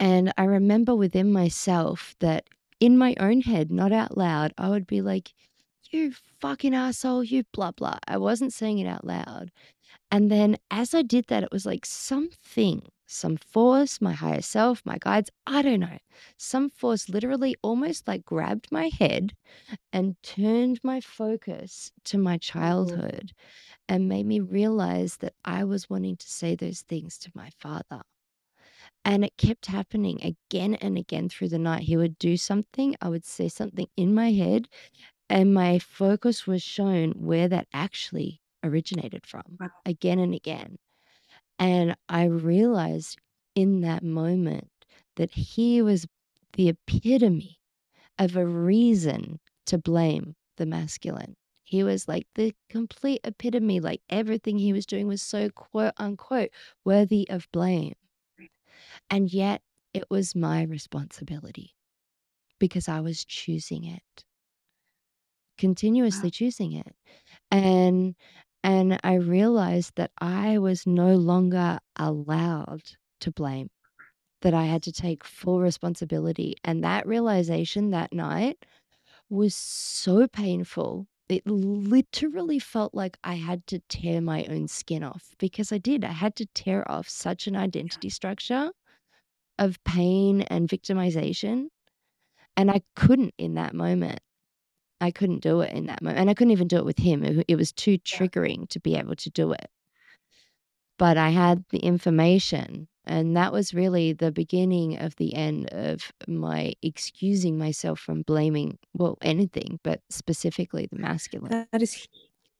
And 0.00 0.32
I 0.36 0.44
remember 0.44 0.94
within 0.96 1.32
myself 1.32 2.16
that 2.20 2.48
in 2.84 2.98
my 2.98 3.14
own 3.18 3.40
head, 3.40 3.72
not 3.72 3.92
out 3.92 4.14
loud, 4.14 4.52
I 4.58 4.68
would 4.68 4.86
be 4.86 5.00
like, 5.00 5.32
you 5.90 6.12
fucking 6.38 6.74
asshole, 6.74 7.24
you 7.24 7.44
blah, 7.50 7.70
blah. 7.70 7.96
I 8.06 8.18
wasn't 8.18 8.52
saying 8.52 8.78
it 8.78 8.86
out 8.86 9.06
loud. 9.06 9.50
And 10.10 10.30
then 10.30 10.58
as 10.70 10.92
I 10.92 11.00
did 11.00 11.24
that, 11.28 11.42
it 11.42 11.50
was 11.50 11.64
like 11.64 11.86
something, 11.86 12.82
some 13.06 13.38
force, 13.38 14.02
my 14.02 14.12
higher 14.12 14.42
self, 14.42 14.82
my 14.84 14.98
guides, 14.98 15.30
I 15.46 15.62
don't 15.62 15.80
know, 15.80 15.96
some 16.36 16.68
force 16.68 17.08
literally 17.08 17.56
almost 17.62 18.06
like 18.06 18.22
grabbed 18.26 18.70
my 18.70 18.88
head 18.88 19.32
and 19.90 20.16
turned 20.22 20.78
my 20.82 21.00
focus 21.00 21.90
to 22.04 22.18
my 22.18 22.34
mm-hmm. 22.34 22.58
childhood 22.58 23.32
and 23.88 24.10
made 24.10 24.26
me 24.26 24.40
realize 24.40 25.16
that 25.18 25.32
I 25.42 25.64
was 25.64 25.88
wanting 25.88 26.18
to 26.18 26.28
say 26.28 26.54
those 26.54 26.82
things 26.82 27.16
to 27.20 27.32
my 27.34 27.48
father. 27.58 28.02
And 29.04 29.24
it 29.24 29.36
kept 29.36 29.66
happening 29.66 30.20
again 30.22 30.74
and 30.76 30.98
again 30.98 31.28
through 31.28 31.48
the 31.50 31.58
night. 31.58 31.82
He 31.84 31.96
would 31.96 32.18
do 32.18 32.36
something, 32.36 32.96
I 33.00 33.08
would 33.08 33.24
say 33.24 33.48
something 33.48 33.86
in 33.96 34.14
my 34.14 34.32
head, 34.32 34.68
and 35.30 35.54
my 35.54 35.78
focus 35.80 36.46
was 36.46 36.62
shown 36.62 37.12
where 37.12 37.48
that 37.48 37.68
actually 37.72 38.40
originated 38.64 39.26
from 39.26 39.44
Wow. 39.60 39.70
again 39.86 40.18
and 40.20 40.34
again. 40.34 40.78
And 41.58 41.96
I 42.08 42.24
realized 42.24 43.18
in 43.54 43.80
that 43.82 44.02
moment 44.04 44.70
that 45.16 45.32
he 45.32 45.82
was 45.82 46.06
the 46.54 46.68
epitome 46.68 47.58
of 48.18 48.36
a 48.36 48.46
reason 48.46 49.40
to 49.66 49.78
blame 49.78 50.36
the 50.56 50.66
masculine. 50.66 51.36
He 51.64 51.82
was 51.84 52.08
like 52.08 52.26
the 52.36 52.54
complete 52.70 53.20
epitome, 53.24 53.80
like 53.80 54.02
everything 54.10 54.58
he 54.58 54.72
was 54.72 54.86
doing 54.86 55.06
was 55.08 55.22
so 55.22 55.50
quote 55.50 55.94
unquote 55.98 56.50
worthy 56.84 57.28
of 57.30 57.48
blame. 57.52 57.94
And 59.10 59.32
yet 59.32 59.62
it 59.94 60.04
was 60.10 60.34
my 60.34 60.62
responsibility 60.62 61.74
because 62.60 62.88
I 62.88 63.00
was 63.00 63.24
choosing 63.24 63.84
it, 63.84 64.24
continuously 65.58 66.30
Wow. 66.30 66.30
choosing 66.30 66.72
it. 66.72 66.94
And 67.50 68.16
and 68.64 69.00
I 69.04 69.14
realized 69.14 69.94
that 69.96 70.12
I 70.18 70.58
was 70.58 70.86
no 70.86 71.16
longer 71.16 71.78
allowed 71.96 72.82
to 73.20 73.32
blame, 73.32 73.70
that 74.42 74.54
I 74.54 74.64
had 74.66 74.82
to 74.84 74.92
take 74.92 75.24
full 75.24 75.60
responsibility. 75.60 76.56
And 76.64 76.84
that 76.84 77.06
realization 77.06 77.90
that 77.90 78.12
night 78.12 78.66
was 79.30 79.54
so 79.56 80.28
painful. 80.28 81.06
It 81.28 81.46
literally 81.46 82.58
felt 82.60 82.94
like 82.94 83.18
I 83.24 83.34
had 83.36 83.66
to 83.68 83.80
tear 83.88 84.20
my 84.20 84.44
own 84.46 84.68
skin 84.68 85.04
off 85.04 85.34
because 85.38 85.72
I 85.72 85.78
did. 85.78 86.04
I 86.04 86.12
had 86.12 86.36
to 86.36 86.46
tear 86.54 86.90
off 86.90 87.08
such 87.08 87.46
an 87.46 87.56
identity 87.56 88.10
structure 88.10 88.72
of 89.58 89.82
pain 89.84 90.42
and 90.42 90.68
victimization. 90.68 91.68
And 92.56 92.70
I 92.70 92.82
couldn't 92.96 93.34
in 93.38 93.54
that 93.54 93.74
moment. 93.74 94.20
I 95.00 95.10
couldn't 95.10 95.42
do 95.42 95.60
it 95.60 95.72
in 95.72 95.86
that 95.86 96.02
moment. 96.02 96.20
And 96.20 96.30
I 96.30 96.34
couldn't 96.34 96.52
even 96.52 96.68
do 96.68 96.78
it 96.78 96.84
with 96.84 96.98
him. 96.98 97.24
It, 97.24 97.44
it 97.48 97.56
was 97.56 97.72
too 97.72 97.98
triggering 97.98 98.68
to 98.70 98.80
be 98.80 98.96
able 98.96 99.16
to 99.16 99.30
do 99.30 99.52
it. 99.52 99.68
But 100.98 101.16
I 101.16 101.30
had 101.30 101.64
the 101.70 101.78
information 101.78 102.88
And 103.06 103.36
that 103.36 103.52
was 103.52 103.74
really 103.74 104.12
the 104.12 104.32
beginning 104.32 104.98
of 104.98 105.16
the 105.16 105.34
end 105.34 105.68
of 105.70 106.12
my 106.26 106.74
excusing 106.82 107.58
myself 107.58 108.00
from 108.00 108.22
blaming, 108.22 108.78
well, 108.94 109.18
anything, 109.20 109.78
but 109.82 110.00
specifically 110.08 110.88
the 110.90 110.98
masculine. 110.98 111.66
That 111.70 111.82
is 111.82 112.08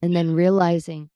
And 0.02 0.14
then 0.14 0.34
realizing, 0.34 1.08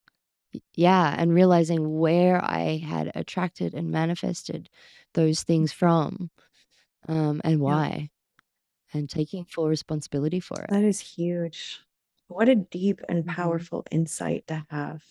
yeah, 0.75 1.15
and 1.17 1.33
realizing 1.33 1.99
where 1.99 2.43
I 2.43 2.77
had 2.77 3.11
attracted 3.15 3.73
and 3.73 3.91
manifested 3.91 4.69
those 5.13 5.43
things 5.43 5.71
from 5.73 6.31
um, 7.09 7.41
and 7.43 7.61
yeah, 7.65 7.79
why, 7.79 8.11
and 8.93 9.09
taking 9.09 9.45
full 9.45 9.69
responsibility 9.69 10.39
for 10.41 10.61
it. 10.63 10.69
that 10.69 10.83
is 10.83 10.99
huge. 11.01 11.81
What 12.27 12.47
a 12.49 12.55
deep 12.55 13.01
and 13.09 13.25
hmm 13.25 13.27
powerful 13.27 13.85
insight 13.91 14.47
to 14.47 14.65
have. 14.69 15.03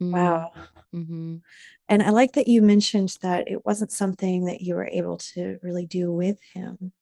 Mm, 0.00 0.12
Wow. 0.12 0.52
hmm 0.92 1.38
And 1.88 2.02
I 2.02 2.10
like 2.10 2.32
that 2.32 2.48
you 2.48 2.62
mentioned 2.62 3.16
that 3.22 3.48
it 3.48 3.64
wasn't 3.64 3.92
something 3.92 4.44
that 4.44 4.60
you 4.60 4.74
were 4.74 4.86
able 4.88 5.16
to 5.18 5.58
really 5.62 5.86
do 5.86 6.12
with 6.12 6.40
him. 6.54 6.92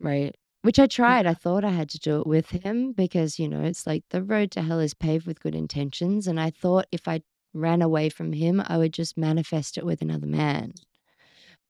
Right. 0.00 0.36
Which 0.62 0.78
I 0.78 0.86
tried. 0.86 1.26
I 1.26 1.34
thought 1.34 1.64
I 1.64 1.70
had 1.70 1.88
to 1.90 1.98
do 1.98 2.20
it 2.20 2.26
with 2.26 2.50
him 2.50 2.92
because, 2.92 3.38
you 3.38 3.48
know, 3.48 3.62
it's 3.62 3.86
like 3.86 4.04
the 4.10 4.22
road 4.22 4.50
to 4.52 4.62
hell 4.62 4.78
is 4.80 4.94
paved 4.94 5.26
with 5.26 5.40
good 5.40 5.54
intentions. 5.56 6.26
And 6.28 6.38
I 6.40 6.50
thought 6.50 6.86
if 6.92 7.08
I 7.08 7.22
ran 7.52 7.82
away 7.82 8.08
from 8.08 8.32
him, 8.32 8.62
I 8.66 8.78
would 8.78 8.92
just 8.92 9.18
manifest 9.18 9.76
it 9.76 9.84
with 9.84 10.02
another 10.02 10.26
man. 10.26 10.74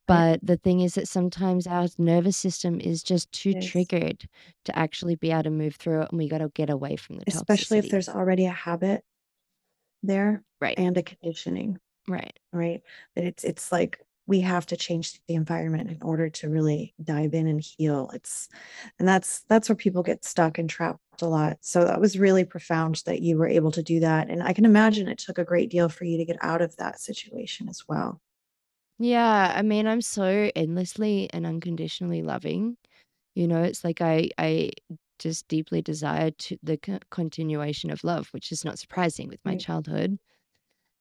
But 0.07 0.41
the 0.45 0.57
thing 0.57 0.81
is 0.81 0.95
that 0.95 1.09
sometimes 1.09 1.67
our 1.67 1.87
nervous 1.97 2.37
system 2.37 2.81
is 2.81 3.03
just 3.03 3.31
too 3.33 3.55
is. 3.55 3.65
triggered 3.65 4.29
to 4.65 4.79
actually 4.79 5.15
be 5.15 5.31
able 5.31 5.45
to 5.45 5.51
move 5.51 5.77
through 5.77 6.03
it. 6.03 6.09
And 6.11 6.19
we 6.19 6.29
got 6.29 6.39
to 6.39 6.49
get 6.55 6.71
away 6.71 6.97
from 6.97 7.17
the 7.17 7.25
Especially 7.27 7.79
if 7.79 7.89
there's 7.89 8.09
already 8.09 8.47
a 8.47 8.51
habit 8.51 9.05
there 10.03 10.45
Right. 10.61 10.79
and 10.79 10.97
a 10.97 11.03
conditioning, 11.03 11.79
Right. 12.09 12.39
right? 12.53 12.83
That 13.17 13.25
it's 13.25 13.45
it's 13.45 13.73
like 13.73 14.01
we 14.27 14.41
have 14.41 14.67
to 14.67 14.77
change 14.77 15.21
the 15.27 15.35
environment 15.35 15.91
in 15.91 16.03
order 16.03 16.31
to 16.31 16.49
really 16.49 16.95
dive 17.03 17.35
in 17.35 17.47
and 17.47 17.61
heal. 17.61 18.11
It's 18.15 18.49
and 18.99 19.07
that's 19.09 19.43
that's 19.45 19.69
where 19.69 19.77
people 19.77 20.03
get 20.03 20.25
stuck 20.25 20.59
and 20.59 20.71
trapped 20.71 21.01
a 21.23 21.27
lot. 21.27 21.59
So 21.61 21.85
that 21.85 22.01
was 22.01 22.19
really 22.19 22.45
profound 22.45 23.03
that 23.07 23.23
you 23.23 23.37
were 23.37 23.49
able 23.49 23.73
to 23.73 23.83
do 23.83 24.01
that. 24.01 24.31
And 24.31 24.43
I 24.43 24.53
can 24.53 24.65
imagine 24.65 25.09
it 25.09 25.19
took 25.19 25.39
a 25.39 25.45
great 25.45 25.71
deal 25.71 25.89
for 25.89 26.05
you 26.05 26.17
to 26.19 26.25
get 26.25 26.39
out 26.43 26.63
of 26.63 26.77
that 26.77 27.01
situation 27.01 27.69
as 27.69 27.85
well. 27.89 28.21
Yeah. 28.99 29.53
I 29.57 29.63
mean, 29.63 29.87
I'm 29.87 30.01
so 30.01 30.51
endlessly 30.55 31.29
and 31.33 31.47
unconditionally 31.47 32.23
loving. 32.23 32.77
You 33.35 33.49
know, 33.49 33.63
it's 33.63 33.85
like 33.85 34.01
I 34.01 34.31
I 34.39 34.73
just 35.19 35.49
deeply 35.49 35.83
desired 35.83 36.39
to 36.39 36.59
the 36.63 36.79
continuation 37.11 37.91
of 37.91 38.05
love, 38.05 38.29
which 38.35 38.53
is 38.53 38.65
not 38.65 38.79
surprising 38.79 39.29
with 39.29 39.41
my 39.45 39.57
Right. 39.57 39.57
childhood. 39.57 40.19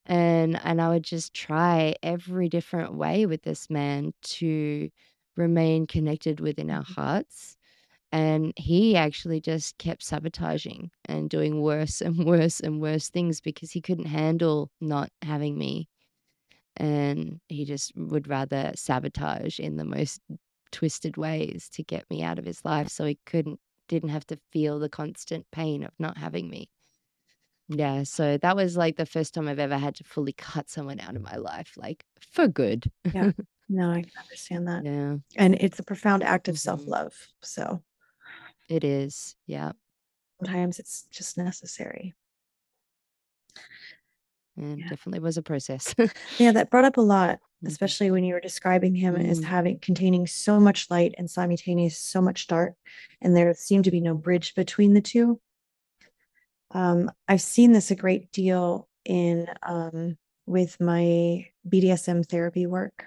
And 0.06 0.58
and 0.64 0.80
I 0.80 0.88
would 0.90 1.04
just 1.04 1.32
try 1.34 1.94
every 2.02 2.48
different 2.48 2.94
way 2.94 3.26
with 3.26 3.42
this 3.42 3.70
man 3.70 4.12
to 4.22 4.90
remain 5.36 5.86
connected 5.86 6.40
within 6.40 6.70
our 6.70 6.82
Mhm. 6.84 6.94
hearts. 6.94 7.56
And 8.12 8.52
he 8.58 8.96
actually 8.96 9.40
just 9.40 9.78
kept 9.78 10.02
sabotaging 10.04 10.92
and 11.06 11.30
doing 11.30 11.62
worse 11.62 12.00
and 12.02 12.24
worse 12.26 12.60
and 12.60 12.80
worse 12.80 13.10
things 13.10 13.40
because 13.40 13.72
he 13.72 13.80
couldn't 13.82 14.06
handle 14.06 14.70
not 14.80 15.10
having 15.22 15.58
me. 15.58 15.88
And 16.76 17.40
he 17.48 17.64
just 17.64 17.92
would 17.96 18.28
rather 18.28 18.72
sabotage 18.76 19.60
in 19.60 19.76
the 19.76 19.84
most 19.84 20.20
twisted 20.72 21.16
ways 21.16 21.68
to 21.70 21.82
get 21.84 22.08
me 22.10 22.22
out 22.22 22.38
of 22.38 22.46
his 22.46 22.64
life 22.64 22.88
so 22.88 23.04
he 23.06 23.18
couldn't 23.26 23.60
didn't 23.88 24.10
have 24.10 24.26
to 24.28 24.38
feel 24.52 24.78
the 24.78 24.88
constant 24.90 25.46
pain 25.52 25.82
of 25.84 25.92
not 25.98 26.18
having 26.18 26.48
me. 26.50 26.70
Yeah, 27.74 28.02
so 28.02 28.38
that 28.38 28.56
was 28.56 28.76
like 28.76 28.96
the 28.96 29.06
first 29.06 29.34
time 29.34 29.48
I've 29.48 29.58
ever 29.58 29.78
had 29.78 29.94
to 29.96 30.04
fully 30.04 30.32
cut 30.32 30.68
someone 30.68 31.00
out 31.00 31.16
of 31.16 31.22
my 31.22 31.36
life, 31.36 31.76
like 31.76 32.04
for 32.20 32.48
good. 32.48 32.90
Yeah. 33.12 33.28
No, 33.68 33.90
I 33.90 34.02
can 34.02 34.10
understand 34.20 34.68
that. 34.68 34.84
Yeah. 34.84 35.18
And 35.36 35.54
it's 35.54 35.78
a 35.78 35.82
profound 35.84 36.22
act 36.22 36.48
of 36.48 36.58
hmm 36.58 36.58
self-love. 36.58 37.28
So 37.42 37.82
It 38.68 38.82
is. 38.84 39.36
Yeah. 39.46 39.72
sometimes 40.38 40.78
it's 40.78 41.06
just 41.10 41.38
necessary. 41.38 42.14
And 44.56 44.84
Yeah. 44.84 44.86
definitely 44.86 45.20
was 45.20 45.36
a 45.36 45.42
process. 45.42 45.94
Yeah, 46.38 46.52
that 46.52 46.70
brought 46.70 46.84
up 46.84 46.96
a 46.96 47.00
lot, 47.02 47.40
Mhm. 47.66 47.74
especially 47.74 48.10
when 48.10 48.24
you 48.24 48.34
were 48.34 48.40
describing 48.40 48.94
him 48.94 49.16
as 49.16 49.40
Mm, 49.40 49.44
having 49.44 49.78
containing 49.80 50.26
so 50.26 50.58
much 50.60 50.90
light 50.90 51.14
and 51.18 51.30
simultaneous 51.30 51.98
so 51.98 52.20
much 52.20 52.46
dark, 52.46 52.74
and 53.20 53.36
there 53.36 53.52
seemed 53.54 53.84
to 53.84 53.90
be 53.90 54.00
no 54.00 54.14
bridge 54.14 54.54
between 54.54 54.94
the 54.94 55.00
two. 55.00 55.40
Um, 56.72 57.10
I've 57.28 57.42
seen 57.42 57.72
this 57.72 57.90
a 57.90 57.96
great 57.96 58.30
deal 58.32 58.88
in 59.04 59.48
um, 59.62 60.16
with 60.46 60.80
my 60.80 61.48
BDSM 61.68 62.24
therapy 62.24 62.66
work 62.66 63.06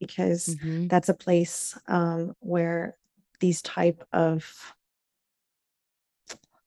because 0.00 0.56
mhm. 0.60 0.88
that's 0.88 1.08
a 1.08 1.14
place 1.14 1.78
um, 1.88 2.34
where 2.40 2.98
these 3.40 3.62
type 3.62 4.06
of 4.12 4.74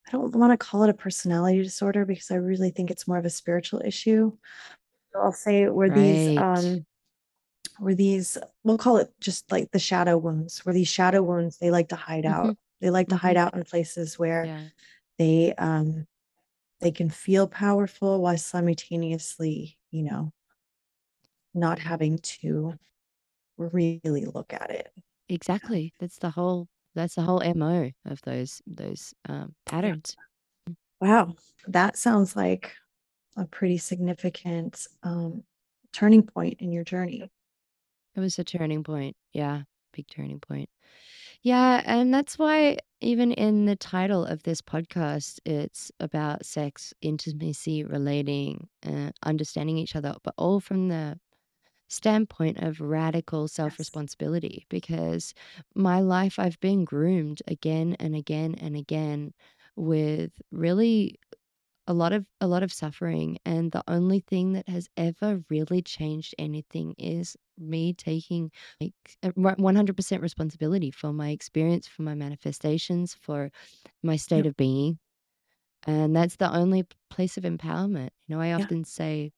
I 0.08 0.12
don't 0.12 0.36
want 0.36 0.52
to 0.52 0.58
call 0.58 0.84
it 0.84 0.90
a 0.90 0.94
personality 0.94 1.62
disorder 1.62 2.06
because 2.06 2.32
I 2.32 2.36
really 2.36 2.72
think 2.72 2.90
it's 2.90 3.08
more 3.08 3.18
of 3.18 3.26
a 3.26 3.30
spiritual 3.30 3.82
issue. 3.86 4.36
So 5.14 5.22
I'll 5.22 5.34
say 5.34 5.70
where 5.70 5.92
these 5.92 6.30
Right. 6.30 6.38
um 6.38 6.86
where 7.80 7.96
these 7.96 8.38
we'll 8.64 8.78
call 8.78 8.98
it 8.98 9.14
just 9.22 9.52
like 9.52 9.72
the 9.72 9.80
shadow 9.80 10.18
wounds, 10.18 10.66
where 10.66 10.74
these 10.74 10.88
shadow 10.90 11.24
wounds 11.24 11.58
they 11.60 11.72
like 11.72 11.90
to 11.90 11.96
hide 11.96 12.26
Mhm. 12.26 12.26
out. 12.26 12.58
They 12.82 12.90
like 12.92 13.10
to 13.10 13.18
hide 13.18 13.38
Mhm. 13.38 13.38
out 13.38 13.56
in 13.56 13.64
places 13.66 14.20
where 14.20 14.52
Yeah. 14.52 14.70
They 15.20 15.54
um 15.56 16.08
they 16.82 16.92
can 16.92 17.10
feel 17.10 17.48
powerful 17.48 18.22
while 18.22 18.38
simultaneously, 18.38 19.78
you 19.92 20.04
know, 20.04 20.34
not 21.54 21.80
having 21.80 22.18
to 22.20 22.74
really 23.58 24.26
look 24.34 24.54
at 24.54 24.72
it. 24.72 24.94
Exactly. 25.28 25.94
That's 26.00 26.18
the 26.18 26.32
whole 26.32 26.68
that's 26.96 27.16
the 27.16 27.22
whole 27.22 27.42
MO 27.44 27.92
of 28.06 28.22
those 28.24 28.62
those 28.66 29.14
um 29.28 29.56
patterns. 29.66 30.16
Wow. 31.02 31.36
That 31.68 31.98
sounds 31.98 32.36
like 32.36 32.76
a 33.38 33.46
pretty 33.46 33.78
significant 33.78 34.88
um 35.04 35.44
turning 35.94 36.24
point 36.24 36.62
in 36.62 36.72
your 36.72 36.84
journey. 36.84 37.30
It 38.16 38.20
was 38.20 38.40
a 38.40 38.44
turning 38.44 38.84
point. 38.84 39.16
Yeah, 39.34 39.64
big 39.94 40.08
turning 40.08 40.40
point. 40.40 40.70
Yeah, 41.42 41.82
and 41.86 42.14
that's 42.14 42.38
why 42.38 42.78
even 43.02 43.32
in 43.32 43.66
the 43.66 43.76
title 43.76 44.26
of 44.26 44.44
this 44.44 44.62
podcast, 44.62 45.40
it's 45.46 45.92
about 46.00 46.46
sex, 46.46 46.94
intimacy, 47.02 47.84
relating, 47.84 48.68
uh, 48.86 49.12
understanding 49.24 49.78
each 49.78 49.96
other, 49.96 50.16
but 50.24 50.34
all 50.38 50.60
from 50.60 50.90
the 50.90 51.18
standpoint 51.90 52.60
of 52.60 52.82
radical 52.82 53.48
self 53.48 53.80
responsibility. 53.80 54.66
Because 54.70 55.34
my 55.76 56.02
life, 56.02 56.40
I've 56.40 56.60
been 56.62 56.86
groomed 56.86 57.42
again 57.48 57.96
and 58.00 58.16
again 58.16 58.56
and 58.56 58.76
again 58.78 59.34
with 59.78 60.32
really 60.52 61.20
a 61.88 61.94
lot 61.94 62.14
of 62.14 62.28
a 62.40 62.48
lot 62.48 62.64
of 62.64 62.72
suffering 62.72 63.38
and 63.46 63.72
the 63.72 63.84
only 63.88 64.20
thing 64.20 64.54
that 64.54 64.70
has 64.70 64.88
ever 64.98 65.44
really 65.50 65.82
changed 65.82 66.36
anything 66.38 66.94
is 66.98 67.36
me 67.60 67.94
taking 67.94 68.52
like 68.82 68.94
uh, 69.24 69.32
100% 69.36 70.22
responsibility 70.22 70.92
for 70.92 71.14
my 71.14 71.30
experience 71.30 71.88
for 71.88 72.04
my 72.04 72.16
manifestations 72.16 73.14
for 73.20 73.52
my 74.04 74.16
state 74.16 74.46
of 74.46 74.56
being 74.58 75.00
and 75.88 76.16
that's 76.16 76.36
the 76.38 76.54
only 76.54 76.86
place 77.10 77.38
of 77.38 77.44
empowerment 77.44 78.10
you 78.28 78.36
know 78.36 78.42
i 78.42 78.50
Yeah. 78.50 78.56
often 78.56 78.84
say 78.84 79.32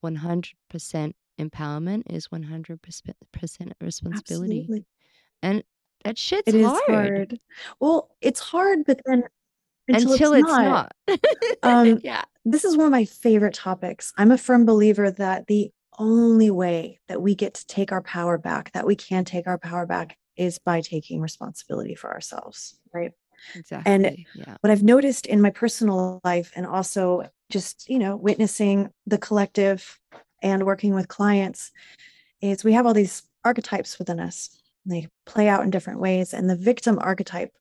100% 0.00 1.16
empowerment 1.40 2.02
is 2.10 2.30
100% 2.30 3.72
responsibility 3.80 4.70
Absolutely. 4.70 4.86
and 5.42 5.64
that 6.04 6.18
shit's 6.18 6.48
It 6.48 6.54
is 6.54 6.66
hard 6.66 6.82
hard. 6.86 7.40
Well, 7.80 8.10
it's 8.20 8.40
hard, 8.40 8.84
but 8.86 9.00
then 9.06 9.24
until 9.88 10.12
it's 10.14 10.32
it's 10.32 10.58
not. 10.58 10.64
not 10.64 10.92
Um, 11.62 11.98
yeah 12.02 12.24
this 12.44 12.64
is 12.64 12.76
one 12.76 12.86
of 12.86 12.92
my 12.92 13.04
favorite 13.04 13.54
topics. 13.54 14.12
I'm 14.16 14.30
a 14.30 14.38
firm 14.38 14.64
believer 14.66 15.10
that 15.10 15.46
the 15.48 15.70
only 15.98 16.50
way 16.50 17.00
that 17.08 17.22
we 17.22 17.34
get 17.34 17.54
to 17.54 17.66
take 17.66 17.92
our 17.92 18.02
power 18.02 18.38
back, 18.38 18.72
that 18.72 18.86
we 18.86 18.96
can 18.96 19.24
take 19.24 19.46
our 19.46 19.58
power 19.58 19.86
back, 19.86 20.16
is 20.36 20.58
by 20.58 20.80
taking 20.80 21.20
responsibility 21.20 21.94
for 21.94 22.12
ourselves, 22.12 22.78
right? 22.92 23.12
And 23.84 24.06
exactly 24.06 24.26
yeah 24.34 24.56
what 24.60 24.70
I've 24.70 24.82
noticed 24.82 25.26
in 25.26 25.40
my 25.40 25.50
personal 25.50 26.20
life 26.24 26.52
and 26.56 26.66
also 26.66 27.28
just, 27.50 27.88
you 27.88 27.98
know, 27.98 28.16
witnessing 28.16 28.90
the 29.06 29.18
collective 29.18 29.98
and 30.42 30.64
working 30.64 30.94
with 30.94 31.08
clients 31.08 31.70
is 32.40 32.64
we 32.64 32.72
have 32.72 32.86
all 32.86 32.94
these 32.94 33.22
archetypes 33.44 33.98
within 33.98 34.20
us. 34.20 34.60
They 34.84 35.08
play 35.24 35.48
out 35.48 35.62
in 35.62 35.70
different 35.70 36.00
ways. 36.00 36.34
And 36.34 36.48
the 36.48 36.56
victim 36.56 36.98
archetype 37.00 37.52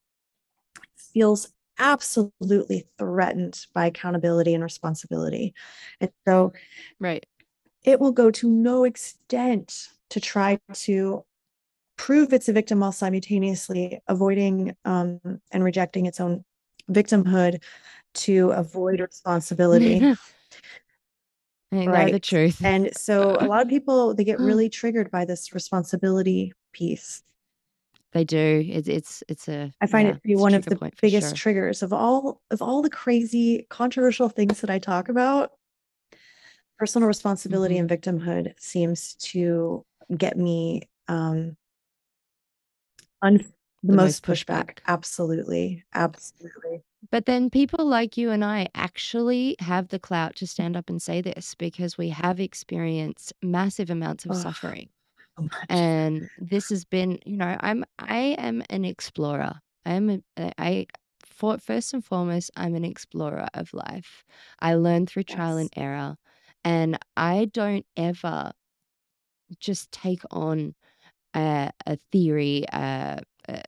feels 1.14 1.50
absolutely 1.78 2.88
threatened 2.98 3.66
by 3.74 3.88
accountability 3.88 4.54
and 4.54 4.64
responsibility. 4.64 5.54
And 6.00 6.12
so 6.28 6.54
right 7.00 7.26
it 7.86 8.00
will 8.00 8.12
go 8.12 8.32
to 8.32 8.50
no 8.50 8.84
extent 8.84 9.90
to 10.10 10.20
try 10.20 10.60
to 10.74 11.24
prove 11.98 12.34
it's 12.34 12.50
a 12.50 12.54
victim 12.54 12.80
while 12.82 12.92
simultaneously 12.92 14.02
avoiding 14.08 14.76
um, 14.84 15.20
and 15.52 15.64
rejecting 15.64 16.06
its 16.06 16.20
own 16.20 16.44
victimhood 16.92 17.62
to 18.14 18.52
avoid 18.52 19.00
responsibility. 19.00 20.00
I 21.72 21.86
know 21.86 22.10
the 22.10 22.20
truth. 22.20 22.64
And 22.64 22.96
so 22.96 23.38
a 23.40 23.46
lot 23.46 23.62
of 23.62 23.68
people 23.68 24.14
they 24.14 24.24
get 24.24 24.40
Mm. 24.40 24.46
really 24.46 24.70
triggered 24.70 25.12
by 25.12 25.26
this 25.26 25.54
responsibility 25.54 26.54
piece. 26.72 27.24
They 28.14 28.24
do. 28.24 28.64
It's 28.66 28.88
it's 28.88 29.24
it's 29.28 29.48
a 29.50 29.72
I 29.82 29.88
find 29.88 30.08
yeah, 30.08 30.14
it 30.14 30.22
to 30.22 30.28
be 30.28 30.36
one 30.36 30.54
of 30.54 30.66
the 30.66 30.92
biggest 31.02 31.30
sure. 31.30 31.36
triggers 31.36 31.84
of 31.84 31.92
all 31.92 32.42
of 32.50 32.62
all 32.62 32.82
the 32.82 32.90
crazy 32.90 33.68
controversial 33.70 34.30
things 34.30 34.62
that 34.62 34.70
I 34.70 34.80
talk 34.80 35.10
about. 35.10 35.52
Personal 36.78 37.08
responsibility 37.08 37.76
Mhm. 37.76 37.80
and 37.80 37.90
victimhood 37.90 38.54
seems 38.60 39.16
to 39.16 39.86
get 40.18 40.38
me 40.38 40.82
um 41.08 41.56
un- 43.22 43.38
the, 43.38 43.92
The 43.92 43.94
most 43.94 44.24
most 44.24 44.24
pushback. 44.24 44.66
pushback. 44.68 44.80
Absolutely. 44.88 45.84
Absolutely. 45.94 46.84
But 47.12 47.26
then 47.28 47.50
people 47.50 47.86
like 47.86 48.18
you 48.18 48.32
and 48.32 48.44
I 48.44 48.68
actually 48.74 49.56
have 49.60 49.90
the 49.90 50.00
clout 50.00 50.36
to 50.38 50.48
stand 50.48 50.76
up 50.76 50.90
and 50.90 51.02
say 51.02 51.22
this 51.22 51.54
because 51.56 51.98
we 51.98 52.10
have 52.10 52.40
experienced 52.40 53.32
massive 53.44 53.90
amounts 53.92 54.26
of 54.26 54.32
Oh, 54.32 54.36
suffering. 54.36 54.90
so. 55.38 55.50
And 55.70 56.30
this 56.40 56.70
has 56.70 56.84
been, 56.86 57.20
you 57.26 57.38
know, 57.38 57.58
I'm 57.60 57.86
I 58.00 58.36
am 58.40 58.64
an 58.70 58.86
explorer. 58.86 59.62
I 59.86 59.94
am 59.94 60.10
a, 60.10 60.20
a- 60.38 60.54
I 60.58 60.88
for 61.26 61.58
first 61.60 61.94
and 61.94 62.04
foremost, 62.04 62.50
I'm 62.56 62.76
an 62.76 62.86
explorer 62.86 63.48
of 63.54 63.74
life. 63.74 64.24
I 64.60 64.76
learn 64.76 65.06
through 65.06 65.24
trial 65.24 65.58
and 65.58 65.70
error, 65.76 66.18
and 66.66 67.00
I 67.18 67.46
don't 67.48 67.88
ever 67.98 68.54
just 69.60 69.92
take 69.92 70.22
on 70.32 70.76
a, 71.36 71.72
a 71.88 71.98
theory 72.12 72.66
uh, 72.74 73.20
uh, 73.50 73.62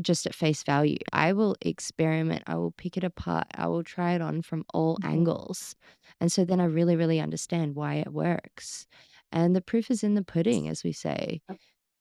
just 0.00 0.26
at 0.26 0.34
face 0.34 0.62
value. 0.64 0.98
I 1.12 1.32
will 1.32 1.56
experiment. 1.62 2.44
I 2.46 2.56
will 2.56 2.72
pick 2.72 2.96
it 2.96 3.04
apart. 3.04 3.46
I 3.54 3.68
will 3.68 3.84
try 3.84 4.14
it 4.14 4.22
on 4.22 4.42
from 4.42 4.64
all 4.74 4.98
Mhm. 4.98 5.04
angles. 5.04 5.76
And 6.20 6.32
so 6.32 6.44
then 6.44 6.60
I 6.60 6.64
really, 6.66 6.96
really 6.96 7.20
understand 7.20 7.76
why 7.76 7.96
it 7.96 8.12
works. 8.12 8.86
And 9.32 9.56
the 9.56 9.62
proof 9.62 9.90
is 9.90 10.04
in 10.04 10.14
the 10.14 10.24
pudding, 10.24 10.68
as 10.68 10.84
we 10.84 10.92
say. 10.92 11.42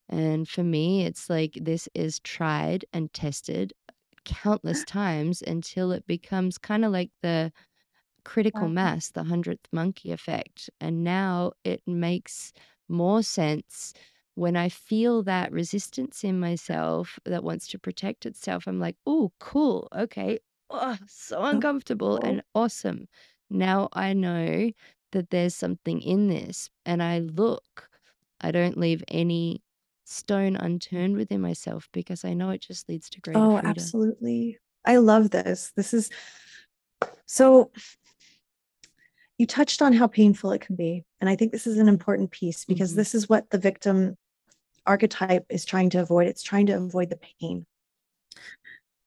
And 0.10 0.48
for 0.48 0.64
me, 0.64 1.06
it's 1.06 1.30
like 1.30 1.58
this 1.62 1.90
is 1.96 2.20
tried 2.20 2.86
and 2.94 3.12
tested 3.14 3.74
countless 4.26 4.84
times 4.84 5.42
until 5.42 5.92
it 5.92 6.08
becomes 6.08 6.58
kind 6.58 6.86
of 6.86 6.92
like 6.92 7.12
the 7.22 7.52
critical 8.26 8.68
Wow. 8.68 8.70
mass, 8.70 9.12
the 9.12 9.24
hundredth 9.26 9.68
monkey 9.72 10.12
effect. 10.12 10.70
And 10.82 11.04
now 11.04 11.54
it 11.64 11.82
makes 11.88 12.54
more 12.90 13.24
sense 13.24 13.94
when 14.36 14.56
I 14.56 14.70
feel 14.70 15.24
that 15.24 15.52
resistance 15.52 16.24
in 16.24 16.40
myself 16.40 17.20
that 17.26 17.44
wants 17.44 17.68
to 17.70 17.80
protect 17.80 18.26
itself. 18.26 18.68
I'm 18.68 18.80
like, 18.80 18.98
oh, 19.06 19.32
cool. 19.40 19.88
Okay. 19.94 20.40
Oh, 20.70 20.98
so 21.08 21.44
Oh, 21.52 21.64
uncomfortable 21.64 22.20
and 22.24 22.44
awesome. 22.56 23.08
Now 23.50 23.90
I 23.94 24.14
know 24.14 24.72
that 25.12 25.30
there's 25.30 25.56
something 25.56 26.02
in 26.02 26.28
this. 26.28 26.70
And 26.86 27.04
I 27.04 27.20
look, 27.20 27.90
I 28.42 28.52
don't 28.52 28.78
leave 28.78 29.04
any 29.08 29.64
stone 30.06 30.56
unturned 30.56 31.16
within 31.16 31.42
myself 31.42 31.88
because 31.94 32.26
I 32.26 32.34
know 32.34 32.50
it 32.50 32.62
just 32.62 32.90
leads 32.90 33.10
to 33.12 33.22
greater 33.22 33.50
Oh, 33.50 33.60
freedom. 33.60 33.96
absolutely. 33.98 34.60
I 34.86 34.98
love 34.98 35.32
this. 35.32 35.72
This 35.76 35.94
is 35.94 36.10
so 37.26 37.72
you 39.44 39.48
touched 39.48 39.82
on 39.82 39.92
how 39.94 40.08
painful 40.08 40.54
it 40.54 40.62
can 40.62 40.78
be. 40.78 41.04
And 41.20 41.30
I 41.30 41.36
think 41.36 41.52
this 41.52 41.68
is 41.68 41.78
an 41.78 41.90
important 41.90 42.32
piece 42.32 42.64
because 42.66 42.94
Mhm. 42.94 42.96
this 42.96 43.14
is 43.14 43.28
what 43.30 43.50
the 43.50 43.58
victim 43.60 44.16
archetype 44.88 45.46
is 45.50 45.66
trying 45.66 45.90
to 45.92 46.02
avoid. 46.02 46.28
It's 46.28 46.44
trying 46.44 46.68
to 46.68 46.74
avoid 46.78 47.10
the 47.12 47.20
pain. 47.42 47.66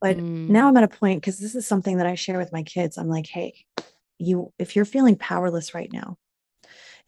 But 0.01 0.19
Mm, 0.19 0.27
now 0.49 0.69
I'm 0.69 0.77
at 0.77 0.85
a 0.85 0.89
point 0.89 1.21
because 1.21 1.39
this 1.39 1.55
is 1.55 1.67
something 1.67 1.97
that 1.99 2.07
I 2.07 2.15
share 2.15 2.39
with 2.39 2.53
my 2.53 2.63
kids. 2.63 2.99
I'm 2.99 3.09
like, 3.09 3.27
hey, 3.27 3.65
you 4.19 4.53
if 4.59 4.77
you're 4.77 4.85
feeling 4.85 5.17
powerless 5.17 5.75
right 5.75 5.93
now, 5.93 6.19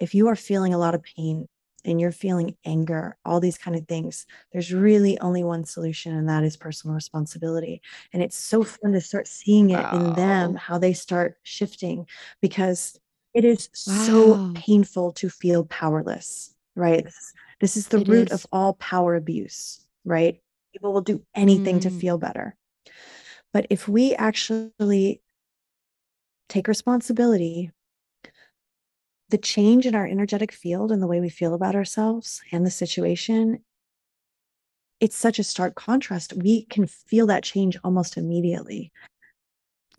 if 0.00 0.14
you 0.14 0.28
are 0.28 0.36
feeling 0.36 0.74
a 0.74 0.78
lot 0.78 0.94
of 0.94 1.02
pain 1.02 1.46
and 1.84 2.00
you're 2.00 2.12
feeling 2.12 2.56
anger, 2.66 3.16
all 3.24 3.40
these 3.40 3.58
kind 3.58 3.76
of 3.76 3.86
things, 3.88 4.26
there's 4.52 4.72
really 4.74 5.18
only 5.20 5.44
one 5.44 5.64
solution, 5.64 6.14
and 6.16 6.28
that 6.28 6.44
is 6.44 6.56
personal 6.56 6.94
responsibility. 6.94 7.82
And 8.12 8.22
it's 8.22 8.36
so 8.38 8.64
fun 8.64 8.92
to 8.92 9.00
start 9.00 9.28
seeing 9.28 9.70
it 9.70 9.88
in 9.90 10.14
them, 10.14 10.56
how 10.56 10.78
they 10.78 10.92
start 10.94 11.38
shifting 11.44 12.06
because 12.42 12.98
it 13.34 13.44
is 13.44 13.68
so 13.72 14.46
painful 14.54 15.12
to 15.12 15.28
feel 15.28 15.64
powerless, 15.66 16.54
right? 16.74 17.04
This 17.04 17.14
is, 17.14 17.32
this 17.60 17.76
is 17.76 17.88
the 17.88 18.00
It 18.00 18.08
root 18.08 18.30
of 18.32 18.46
all 18.52 18.74
power 18.74 19.14
abuse, 19.14 19.86
right? 20.04 20.40
People 20.72 20.92
will 20.92 21.02
do 21.02 21.22
anything 21.34 21.80
to 21.80 21.90
Mm, 21.90 22.00
feel 22.00 22.18
better. 22.18 22.56
But 23.52 23.66
if 23.70 23.88
we 23.88 24.14
actually 24.14 25.20
take 26.48 26.68
responsibility, 26.68 27.70
the 29.30 29.38
change 29.38 29.86
in 29.86 29.94
our 29.94 30.06
energetic 30.06 30.52
field 30.52 30.90
and 30.90 31.02
the 31.02 31.06
way 31.06 31.20
we 31.20 31.28
feel 31.28 31.54
about 31.54 31.74
ourselves 31.74 32.40
and 32.50 32.64
the 32.64 32.70
situation, 32.70 33.62
it's 35.00 35.16
such 35.16 35.38
a 35.38 35.44
stark 35.44 35.74
contrast. 35.74 36.32
We 36.32 36.64
can 36.64 36.86
feel 36.86 37.26
that 37.26 37.44
change 37.44 37.78
almost 37.84 38.16
immediately. 38.16 38.90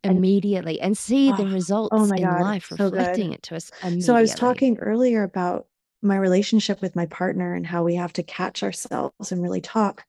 Immediately 0.03 0.79
and 0.81 0.97
see 0.97 1.31
the 1.31 1.43
oh, 1.43 1.45
oh 1.45 1.53
results 1.53 2.09
my 2.09 2.17
in 2.17 2.21
God, 2.21 2.41
life 2.41 2.69
so 2.77 2.89
reflecting 2.89 3.27
good. 3.27 3.35
it 3.35 3.43
to 3.43 3.55
us 3.55 3.71
So 3.99 4.15
I 4.15 4.21
was 4.21 4.33
talking 4.33 4.77
earlier 4.79 5.23
about 5.23 5.67
my 6.01 6.15
relationship 6.15 6.81
with 6.81 6.95
my 6.95 7.05
partner 7.07 7.53
and 7.53 7.65
how 7.67 7.83
we 7.83 7.95
have 7.95 8.13
to 8.13 8.23
catch 8.23 8.63
ourselves 8.63 9.31
and 9.31 9.41
really 9.41 9.61
talk. 9.61 10.05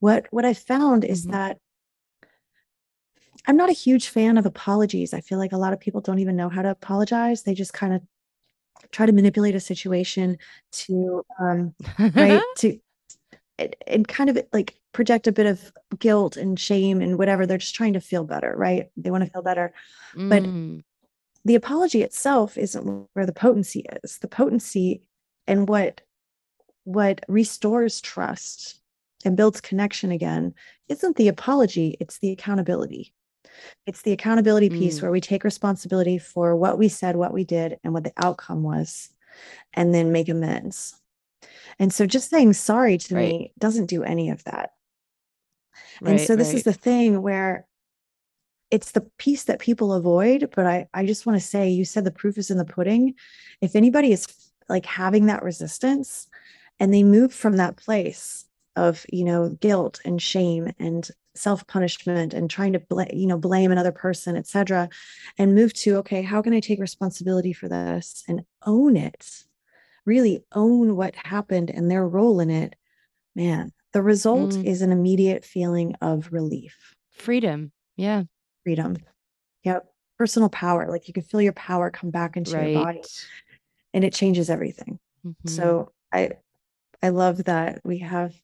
What 0.00 0.26
what 0.30 0.44
I 0.44 0.54
found 0.54 1.04
is 1.04 1.26
Mhm. 1.26 1.30
that 1.32 1.58
I'm 3.46 3.56
not 3.56 3.70
a 3.70 3.74
huge 3.74 4.08
fan 4.08 4.36
of 4.36 4.46
apologies. 4.46 5.14
I 5.14 5.20
feel 5.20 5.38
like 5.38 5.52
a 5.52 5.56
lot 5.58 5.72
of 5.72 5.80
people 5.80 6.00
don't 6.00 6.18
even 6.18 6.36
know 6.36 6.48
how 6.48 6.62
to 6.62 6.70
apologize. 6.70 7.42
They 7.42 7.54
just 7.54 7.72
kind 7.72 7.94
of 7.94 8.02
try 8.92 9.06
to 9.06 9.12
manipulate 9.12 9.54
a 9.54 9.60
situation 9.60 10.38
to 10.72 11.24
um 11.40 11.74
right 12.14 12.46
to 12.56 12.78
and, 13.58 13.76
and 13.86 14.08
kind 14.08 14.30
of 14.30 14.38
like 14.52 14.76
project 14.92 15.26
a 15.26 15.32
bit 15.32 15.46
of 15.46 15.72
guilt 15.98 16.36
and 16.36 16.58
shame 16.58 17.00
and 17.00 17.18
whatever. 17.18 17.46
They're 17.46 17.58
just 17.58 17.74
trying 17.74 17.94
to 17.94 18.00
feel 18.00 18.24
better, 18.24 18.54
right? 18.56 18.90
They 18.96 19.10
want 19.10 19.24
to 19.24 19.30
feel 19.30 19.42
better. 19.42 19.72
But 20.28 20.44
Mm, 20.44 20.84
the 21.44 21.54
apology 21.54 22.02
itself 22.02 22.58
isn't 22.58 23.08
where 23.14 23.26
the 23.26 23.32
potency 23.32 23.86
is. 24.04 24.18
The 24.18 24.28
potency 24.28 25.02
and 25.46 25.68
what 25.68 26.02
what 26.84 27.20
restores 27.28 28.00
trust 28.00 28.80
and 29.24 29.36
builds 29.36 29.60
connection 29.60 30.10
again 30.10 30.54
isn't 30.88 31.16
the 31.16 31.28
apology, 31.28 31.96
it's 32.00 32.18
the 32.18 32.30
accountability. 32.32 33.14
It's 33.86 34.02
the 34.02 34.12
accountability 34.12 34.70
piece 34.70 35.00
mm, 35.00 35.02
where 35.02 35.10
we 35.10 35.20
take 35.20 35.44
responsibility 35.44 36.18
for 36.18 36.56
what 36.56 36.78
we 36.78 36.88
said, 36.88 37.16
what 37.16 37.32
we 37.32 37.44
did, 37.44 37.78
and 37.84 37.92
what 37.94 38.04
the 38.04 38.12
outcome 38.16 38.62
was, 38.62 39.10
and 39.74 39.94
then 39.94 40.12
make 40.12 40.28
amends. 40.28 40.97
And 41.78 41.92
so 41.92 42.06
just 42.06 42.30
saying 42.30 42.54
sorry 42.54 42.98
to 42.98 43.14
right, 43.14 43.28
me 43.28 43.52
doesn't 43.58 43.86
do 43.86 44.02
any 44.02 44.30
of 44.30 44.42
that. 44.44 44.70
And 46.04 46.20
so 46.20 46.36
this 46.36 46.54
is 46.54 46.64
the 46.64 46.72
thing 46.72 47.22
where 47.22 47.66
it's 48.70 48.92
the 48.92 49.08
piece 49.18 49.44
that 49.44 49.60
people 49.60 49.92
avoid, 49.92 50.50
but 50.54 50.66
I, 50.66 50.88
I 50.92 51.06
just 51.06 51.26
want 51.26 51.40
to 51.40 51.46
say 51.46 51.68
you 51.68 51.84
said 51.84 52.04
the 52.04 52.10
proof 52.10 52.36
is 52.36 52.50
in 52.50 52.58
the 52.58 52.64
pudding. 52.64 53.14
If 53.60 53.74
anybody 53.74 54.12
is 54.12 54.26
like 54.68 54.84
having 54.84 55.26
that 55.26 55.42
resistance 55.42 56.28
and 56.78 56.92
they 56.92 57.02
move 57.02 57.32
from 57.32 57.56
that 57.56 57.76
place 57.76 58.44
of, 58.76 59.06
you 59.10 59.24
know, 59.24 59.50
guilt 59.60 60.00
and 60.04 60.20
shame 60.20 60.72
and 60.78 61.10
self-punishment 61.34 62.34
and 62.34 62.50
trying 62.50 62.72
to 62.72 62.80
bl- 62.80 63.02
you 63.12 63.26
know 63.26 63.38
blame 63.38 63.70
another 63.70 63.92
person 63.92 64.36
etc 64.36 64.88
and 65.38 65.54
move 65.54 65.72
to 65.72 65.96
okay 65.96 66.20
how 66.20 66.42
can 66.42 66.52
i 66.52 66.58
take 66.58 66.80
responsibility 66.80 67.52
for 67.52 67.68
this 67.68 68.24
and 68.26 68.42
own 68.66 68.96
it 68.96 69.44
really 70.08 70.42
own 70.52 70.96
what 70.96 71.14
happened 71.14 71.70
and 71.70 71.90
their 71.90 72.06
role 72.08 72.40
in 72.40 72.50
it 72.50 72.74
man 73.34 73.70
the 73.92 74.02
result 74.02 74.52
Mm, 74.52 74.64
is 74.64 74.82
an 74.82 74.90
immediate 74.90 75.44
feeling 75.44 75.94
of 76.00 76.32
relief 76.32 76.94
freedom. 77.10 77.72
Yeah, 77.96 78.22
freedom 78.64 78.96
yep 79.64 79.84
personal 80.18 80.48
power 80.48 80.90
like 80.90 81.08
you 81.08 81.14
can 81.14 81.22
feel 81.22 81.42
your 81.42 81.52
power 81.52 81.90
come 81.90 82.10
back 82.10 82.36
into 82.36 82.52
your 82.52 82.84
body 82.84 83.02
and 83.92 84.02
it 84.04 84.14
changes 84.14 84.48
everything 84.50 84.98
hmm 85.22 85.30
so 85.46 85.92
i 86.12 86.30
i 87.02 87.10
love 87.10 87.44
that 87.44 87.80
we 87.84 87.98
have 87.98 88.34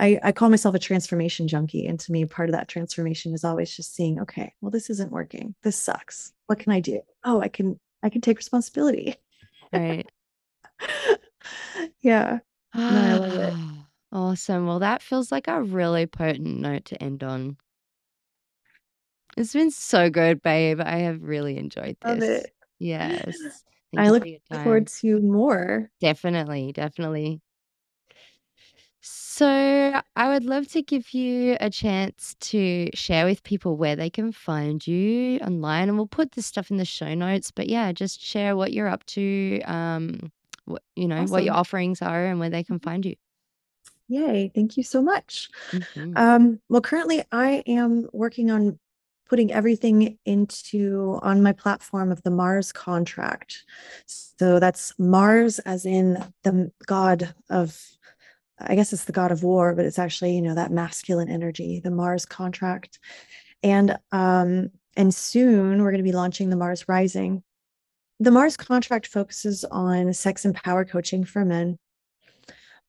I, 0.00 0.18
I 0.22 0.32
call 0.32 0.48
myself 0.48 0.74
a 0.74 0.78
transformation 0.78 1.46
junkie. 1.46 1.86
And 1.86 2.00
to 2.00 2.10
me, 2.10 2.24
part 2.24 2.48
of 2.48 2.54
that 2.54 2.68
transformation 2.68 3.34
is 3.34 3.44
always 3.44 3.76
just 3.76 3.94
seeing, 3.94 4.18
okay, 4.20 4.54
well, 4.62 4.70
this 4.70 4.88
isn't 4.88 5.12
working. 5.12 5.54
This 5.62 5.76
sucks. 5.76 6.32
What 6.46 6.58
can 6.58 6.72
I 6.72 6.80
do? 6.80 7.02
Oh, 7.22 7.42
I 7.42 7.48
can 7.48 7.78
I 8.02 8.08
can 8.08 8.22
take 8.22 8.38
responsibility. 8.38 9.16
Right. 9.72 10.06
yeah. 12.00 12.40
No, 12.88 13.00
I 13.00 13.14
love 13.14 13.36
it. 13.38 13.58
Awesome. 14.12 14.66
Well, 14.66 14.78
that 14.80 15.02
feels 15.02 15.32
like 15.32 15.48
a 15.48 15.62
really 15.62 16.06
potent 16.06 16.60
note 16.60 16.84
to 16.86 17.02
end 17.02 17.22
on. 17.24 17.56
It's 19.36 19.52
been 19.52 19.70
so 19.70 20.10
good, 20.10 20.42
babe. 20.42 20.80
I 20.80 20.98
have 20.98 21.22
really 21.22 21.56
enjoyed 21.56 21.96
Love 22.04 22.20
this. 22.20 22.22
it. 22.22 22.54
Yes. 22.78 23.64
Thank 23.92 24.06
I 24.06 24.08
you 24.08 24.12
look 24.12 24.22
for 24.22 24.26
your 24.28 24.40
time. 24.50 24.62
forward 24.62 24.86
to 25.00 25.20
more. 25.20 25.90
Definitely, 26.00 26.72
definitely. 26.72 27.40
So, 29.02 30.00
I 30.16 30.28
would 30.28 30.44
love 30.44 30.68
to 30.68 30.82
give 30.82 31.14
you 31.14 31.56
a 31.60 31.70
chance 31.70 32.36
to 32.40 32.90
share 32.92 33.24
with 33.24 33.42
people 33.44 33.76
where 33.78 33.96
they 33.96 34.10
can 34.10 34.30
find 34.30 34.86
you 34.86 35.38
online, 35.38 35.88
and 35.88 35.96
we'll 35.96 36.06
put 36.06 36.32
this 36.32 36.46
stuff 36.46 36.70
in 36.70 36.76
the 36.76 36.84
show 36.84 37.14
notes. 37.14 37.50
But 37.50 37.68
yeah, 37.68 37.92
just 37.92 38.20
share 38.20 38.56
what 38.56 38.72
you're 38.74 38.88
up 38.88 39.04
to, 39.06 39.60
um, 39.62 40.30
what 40.64 40.82
you 40.96 41.08
know, 41.08 41.24
what 41.24 41.44
your 41.44 41.54
offerings 41.54 42.02
are 42.02 42.26
and 42.26 42.38
where 42.40 42.50
they 42.50 42.64
can 42.64 42.78
find 42.78 43.04
you. 43.04 43.16
Yay. 44.08 44.50
Thank 44.54 44.76
you 44.76 44.82
so 44.82 45.00
much. 45.00 45.48
Mhm. 45.72 46.18
Um, 46.18 46.60
well, 46.68 46.80
currently 46.80 47.22
I 47.30 47.62
am 47.66 48.08
working 48.12 48.50
on 48.50 48.78
putting 49.28 49.52
everything 49.52 50.18
into 50.24 51.20
on 51.22 51.40
my 51.40 51.52
platform 51.52 52.10
of 52.10 52.20
the 52.24 52.30
Mars 52.32 52.72
contract. 52.72 53.64
So 54.06 54.58
that's 54.58 54.92
Mars 54.98 55.60
as 55.60 55.86
in 55.86 56.14
the 56.42 56.72
god 56.86 57.32
of 57.48 57.80
I 58.58 58.74
guess 58.74 58.92
it's 58.92 59.04
the 59.04 59.12
god 59.12 59.32
of 59.32 59.42
war, 59.42 59.74
but 59.74 59.86
it's 59.86 59.98
actually, 59.98 60.34
you 60.34 60.42
know, 60.42 60.54
that 60.54 60.72
masculine 60.72 61.30
energy, 61.30 61.80
the 61.80 61.90
Mars 61.92 62.26
contract. 62.26 62.98
And 63.62 63.96
um 64.12 64.70
and 64.96 65.14
soon 65.14 65.82
we're 65.82 65.92
going 65.92 66.04
to 66.04 66.10
be 66.10 66.12
launching 66.12 66.50
the 66.50 66.56
Mars 66.56 66.88
Rising. 66.88 67.44
The 68.20 68.30
Mars 68.30 68.56
contract 68.56 69.06
focuses 69.06 69.64
on 69.64 70.12
sex 70.12 70.44
and 70.44 70.54
power 70.54 70.84
coaching 70.84 71.24
for 71.24 71.44
men 71.44 71.78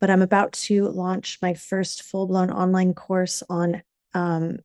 but 0.02 0.10
I'm 0.10 0.24
about 0.24 0.52
to 0.54 0.88
launch 0.90 1.38
my 1.42 1.54
first 1.54 2.02
full 2.02 2.28
blown 2.28 2.52
online 2.52 2.94
course 2.94 3.44
on 3.50 3.84
um, 4.14 4.58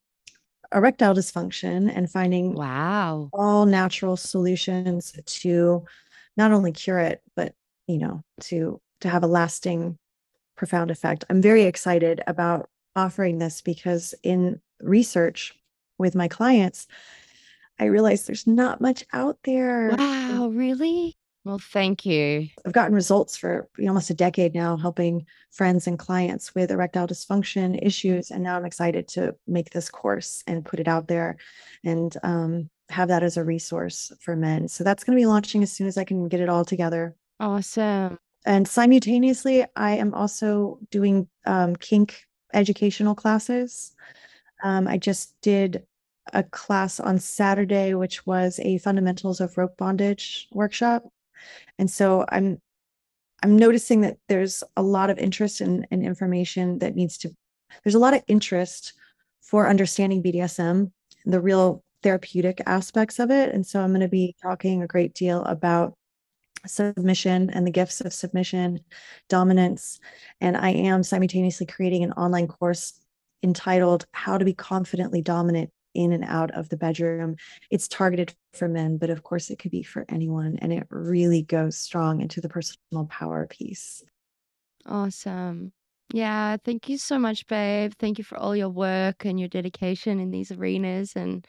erectile 0.74 1.14
dysfunction 1.14 1.92
and 1.94 2.10
finding 2.10 2.54
Wow. 2.54 3.28
all 3.32 3.66
natural 3.66 4.16
solutions 4.16 5.14
to 5.26 5.84
not 6.36 6.52
only 6.52 6.72
cure 6.72 6.98
it, 6.98 7.20
but 7.36 7.54
you 7.86 7.98
know, 7.98 8.22
to 8.40 8.80
to 9.02 9.08
have 9.10 9.22
a 9.22 9.28
lasting, 9.28 9.98
profound 10.56 10.90
effect. 10.90 11.24
I'm 11.28 11.42
very 11.42 11.64
excited 11.64 12.22
about 12.26 12.70
offering 12.96 13.38
this 13.38 13.60
because 13.60 14.14
in 14.22 14.58
research 14.80 15.54
with 15.98 16.14
my 16.14 16.28
clients, 16.28 16.86
I 17.78 17.84
realize 17.84 18.24
there's 18.24 18.46
not 18.46 18.80
much 18.80 19.04
out 19.12 19.38
there. 19.44 19.94
Wow, 19.96 20.48
really? 20.52 21.16
Well, 21.44 21.60
thank 21.60 22.04
you. 22.04 22.48
I've 22.64 22.72
gotten 22.72 22.92
results 22.92 23.36
for 23.36 23.68
almost 23.80 24.10
a 24.10 24.14
decade 24.14 24.52
now, 24.52 24.76
helping 24.76 25.26
friends 25.52 25.86
and 25.86 25.96
clients 25.96 26.56
with 26.56 26.72
erectile 26.72 27.06
dysfunction 27.06 27.78
issues. 27.80 28.32
And 28.32 28.42
now 28.42 28.56
I'm 28.56 28.64
excited 28.64 29.06
to 29.08 29.36
make 29.46 29.70
this 29.70 29.88
course 29.88 30.42
and 30.48 30.64
put 30.64 30.80
it 30.80 30.88
out 30.88 31.06
there 31.06 31.36
and 31.84 32.16
um, 32.24 32.68
have 32.88 33.08
that 33.08 33.22
as 33.22 33.36
a 33.36 33.44
resource 33.44 34.10
for 34.20 34.34
men. 34.34 34.66
So 34.66 34.82
that's 34.82 35.04
going 35.04 35.16
to 35.16 35.20
be 35.20 35.26
launching 35.26 35.62
as 35.62 35.70
soon 35.70 35.86
as 35.86 35.96
I 35.96 36.02
can 36.02 36.26
get 36.26 36.40
it 36.40 36.48
all 36.48 36.64
together. 36.64 37.14
Awesome. 37.38 38.18
And 38.44 38.66
simultaneously, 38.66 39.64
I 39.76 39.98
am 39.98 40.14
also 40.14 40.80
doing 40.90 41.28
um, 41.46 41.76
kink 41.76 42.24
educational 42.54 43.14
classes. 43.14 43.94
Um, 44.64 44.88
I 44.88 44.98
just 44.98 45.34
did 45.42 45.84
a 46.32 46.42
class 46.42 47.00
on 47.00 47.18
Saturday, 47.18 47.94
which 47.94 48.26
was 48.26 48.60
a 48.62 48.78
fundamentals 48.78 49.40
of 49.40 49.56
rope 49.56 49.76
bondage 49.76 50.48
workshop. 50.52 51.04
And 51.78 51.90
so 51.90 52.24
I'm 52.28 52.60
I'm 53.42 53.56
noticing 53.56 54.00
that 54.00 54.16
there's 54.28 54.64
a 54.76 54.82
lot 54.82 55.10
of 55.10 55.18
interest 55.18 55.60
in, 55.60 55.86
in 55.90 56.02
information 56.02 56.78
that 56.78 56.96
needs 56.96 57.18
to 57.18 57.30
there's 57.84 57.94
a 57.94 58.00
lot 58.00 58.14
of 58.14 58.22
interest 58.26 58.94
for 59.42 59.68
understanding 59.68 60.22
BDSM 60.22 60.90
the 61.26 61.40
real 61.40 61.82
therapeutic 62.02 62.62
aspects 62.66 63.18
of 63.18 63.30
it. 63.30 63.52
And 63.52 63.66
so 63.66 63.80
I'm 63.80 63.90
going 63.90 64.00
to 64.00 64.08
be 64.08 64.34
talking 64.40 64.82
a 64.82 64.86
great 64.86 65.12
deal 65.12 65.42
about 65.42 65.94
submission 66.66 67.50
and 67.50 67.66
the 67.66 67.70
gifts 67.70 68.00
of 68.00 68.12
submission, 68.12 68.80
dominance. 69.28 70.00
And 70.40 70.56
I 70.56 70.70
am 70.70 71.02
simultaneously 71.02 71.66
creating 71.66 72.04
an 72.04 72.12
online 72.12 72.46
course 72.46 73.00
entitled 73.42 74.06
How 74.12 74.38
to 74.38 74.44
Be 74.44 74.54
Confidently 74.54 75.20
Dominant 75.20 75.70
in 75.96 76.12
and 76.12 76.24
out 76.24 76.50
of 76.52 76.68
the 76.68 76.76
bedroom. 76.76 77.36
It's 77.70 77.88
targeted 77.88 78.34
for 78.52 78.68
men, 78.68 78.98
but 78.98 79.10
of 79.10 79.22
course 79.22 79.50
it 79.50 79.58
could 79.58 79.70
be 79.70 79.82
for 79.82 80.04
anyone. 80.08 80.58
And 80.60 80.72
it 80.72 80.86
really 80.90 81.42
goes 81.42 81.76
strong 81.76 82.20
into 82.20 82.40
the 82.40 82.48
personal 82.48 83.06
power 83.08 83.46
piece. 83.46 84.02
Awesome. 84.84 85.72
Yeah, 86.12 86.56
thank 86.64 86.88
you 86.88 86.98
so 86.98 87.18
much, 87.18 87.46
babe. 87.46 87.92
Thank 87.98 88.18
you 88.18 88.24
for 88.24 88.38
all 88.38 88.54
your 88.54 88.68
work 88.68 89.24
and 89.24 89.40
your 89.40 89.48
dedication 89.48 90.20
in 90.20 90.30
these 90.30 90.52
arenas 90.52 91.14
and 91.16 91.46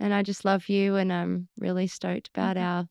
and 0.00 0.14
I 0.14 0.22
just 0.22 0.44
love 0.44 0.68
you 0.68 0.94
and 0.94 1.12
I'm 1.12 1.48
really 1.58 1.88
stoked 1.88 2.28
about 2.28 2.56
our 2.56 2.86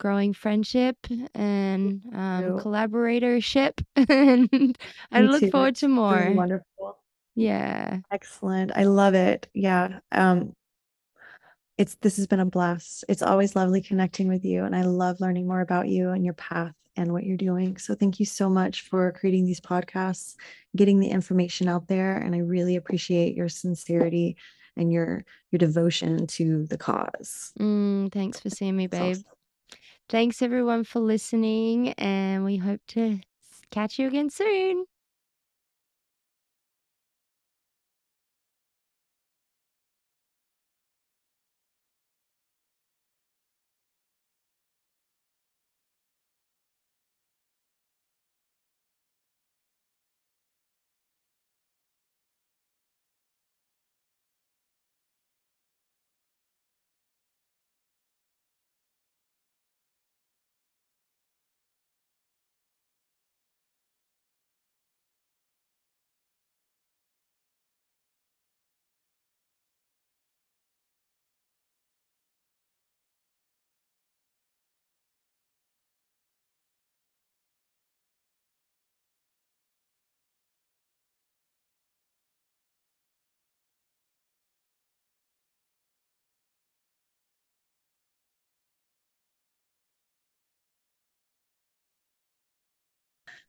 growing 0.00 0.32
friendship 0.32 0.96
and 1.34 2.02
um, 2.12 2.58
collaboratorship 2.58 3.80
and 4.08 4.78
I 5.12 5.20
Me 5.22 5.28
look 5.28 5.40
too. 5.40 5.50
forward 5.52 5.76
to 5.76 5.88
more. 5.88 6.32
wonderful. 6.34 6.98
Yeah. 7.38 8.00
Excellent. 8.10 8.72
I 8.74 8.84
love 8.84 9.14
it. 9.14 9.48
Yeah. 9.54 10.00
Um, 10.12 10.54
it's 11.76 11.94
this 11.96 12.16
has 12.16 12.26
been 12.26 12.40
a 12.40 12.46
blast. 12.46 13.04
It's 13.08 13.22
always 13.22 13.54
lovely 13.54 13.80
connecting 13.80 14.26
with 14.28 14.44
you, 14.44 14.64
and 14.64 14.74
I 14.74 14.82
love 14.82 15.20
learning 15.20 15.46
more 15.46 15.60
about 15.60 15.88
you 15.88 16.10
and 16.10 16.24
your 16.24 16.34
path 16.34 16.74
and 16.96 17.12
what 17.12 17.22
you're 17.22 17.36
doing. 17.36 17.76
So 17.76 17.94
thank 17.94 18.18
you 18.18 18.26
so 18.26 18.50
much 18.50 18.82
for 18.82 19.12
creating 19.12 19.46
these 19.46 19.60
podcasts, 19.60 20.34
getting 20.74 20.98
the 20.98 21.08
information 21.08 21.68
out 21.68 21.86
there, 21.86 22.16
and 22.16 22.34
I 22.34 22.38
really 22.38 22.74
appreciate 22.74 23.36
your 23.36 23.48
sincerity 23.48 24.36
and 24.76 24.92
your 24.92 25.24
your 25.52 25.58
devotion 25.58 26.26
to 26.26 26.66
the 26.66 26.78
cause. 26.78 27.52
Mm, 27.60 28.10
thanks 28.10 28.40
for 28.40 28.50
seeing 28.50 28.76
me, 28.76 28.88
babe. 28.88 29.18
awesome. 29.18 29.24
Thanks 30.08 30.42
everyone 30.42 30.84
for 30.84 31.00
listening 31.00 31.92
and 31.92 32.44
we 32.44 32.56
hope 32.56 32.80
to 32.88 33.20
catch 33.70 33.98
you 33.98 34.08
again 34.08 34.30
soon. 34.30 34.86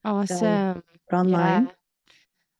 Awesome. 0.05 0.83
online. 1.11 1.65
Yeah. 1.65 1.71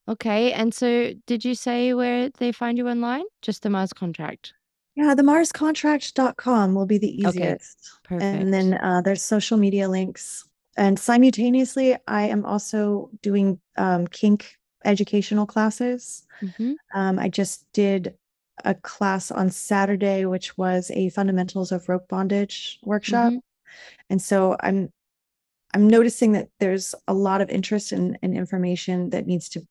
Okay. 0.09 0.53
And 0.53 0.73
so 0.73 1.13
did 1.27 1.45
you 1.45 1.55
say 1.55 1.93
where 1.93 2.29
they 2.29 2.51
find 2.51 2.77
you 2.77 2.87
online? 2.89 3.23
Just 3.41 3.63
the 3.63 3.69
Mars 3.69 3.93
contract. 3.93 4.53
Yeah, 4.95 5.13
the 5.13 5.23
marscontract.com 5.23 6.75
will 6.75 6.85
be 6.85 6.97
the 6.97 7.15
easiest. 7.21 7.99
Okay. 8.05 8.15
easiest. 8.15 8.41
And 8.41 8.53
then 8.53 8.73
uh, 8.73 9.01
there's 9.01 9.23
social 9.23 9.57
media 9.57 9.87
links. 9.87 10.45
And 10.75 10.99
simultaneously, 10.99 11.95
I 12.07 12.23
am 12.23 12.45
also 12.45 13.09
doing 13.21 13.59
um, 13.77 14.07
kink 14.07 14.57
educational 14.85 15.45
classes. 15.45 16.25
Mm-hmm. 16.41 16.73
Um, 16.93 17.19
I 17.19 17.29
just 17.29 17.65
did 17.73 18.15
a 18.65 18.75
class 18.75 19.31
on 19.31 19.49
Saturday, 19.49 20.25
which 20.25 20.57
was 20.57 20.91
a 20.93 21.09
fundamentals 21.09 21.71
of 21.71 21.87
rope 21.87 22.07
bondage 22.09 22.79
workshop. 22.83 23.31
Mhm. 23.31 23.39
And 24.09 24.21
so 24.21 24.57
I'm 24.59 24.91
I'm 25.73 25.87
noticing 25.87 26.31
that 26.33 26.49
there's 26.59 26.95
a 27.07 27.13
lot 27.13 27.41
of 27.41 27.49
interest 27.49 27.91
in, 27.91 28.17
in 28.21 28.35
information 28.35 29.11
that 29.11 29.27
needs 29.27 29.49
to 29.49 29.61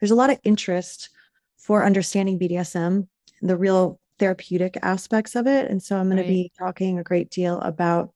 there's 0.00 0.10
a 0.10 0.16
lot 0.16 0.30
of 0.30 0.38
interest 0.44 1.10
for 1.58 1.84
understanding 1.84 2.38
BDSM 2.38 3.06
the 3.42 3.56
real 3.56 4.00
therapeutic 4.18 4.78
aspects 4.82 5.34
of 5.36 5.46
it. 5.46 5.70
And 5.70 5.82
so 5.82 5.96
I'm 5.96 6.06
going 6.06 6.16
Right. 6.18 6.22
to 6.26 6.28
be 6.32 6.52
talking 6.58 6.98
a 6.98 7.02
great 7.02 7.30
deal 7.30 7.60
about 7.60 8.12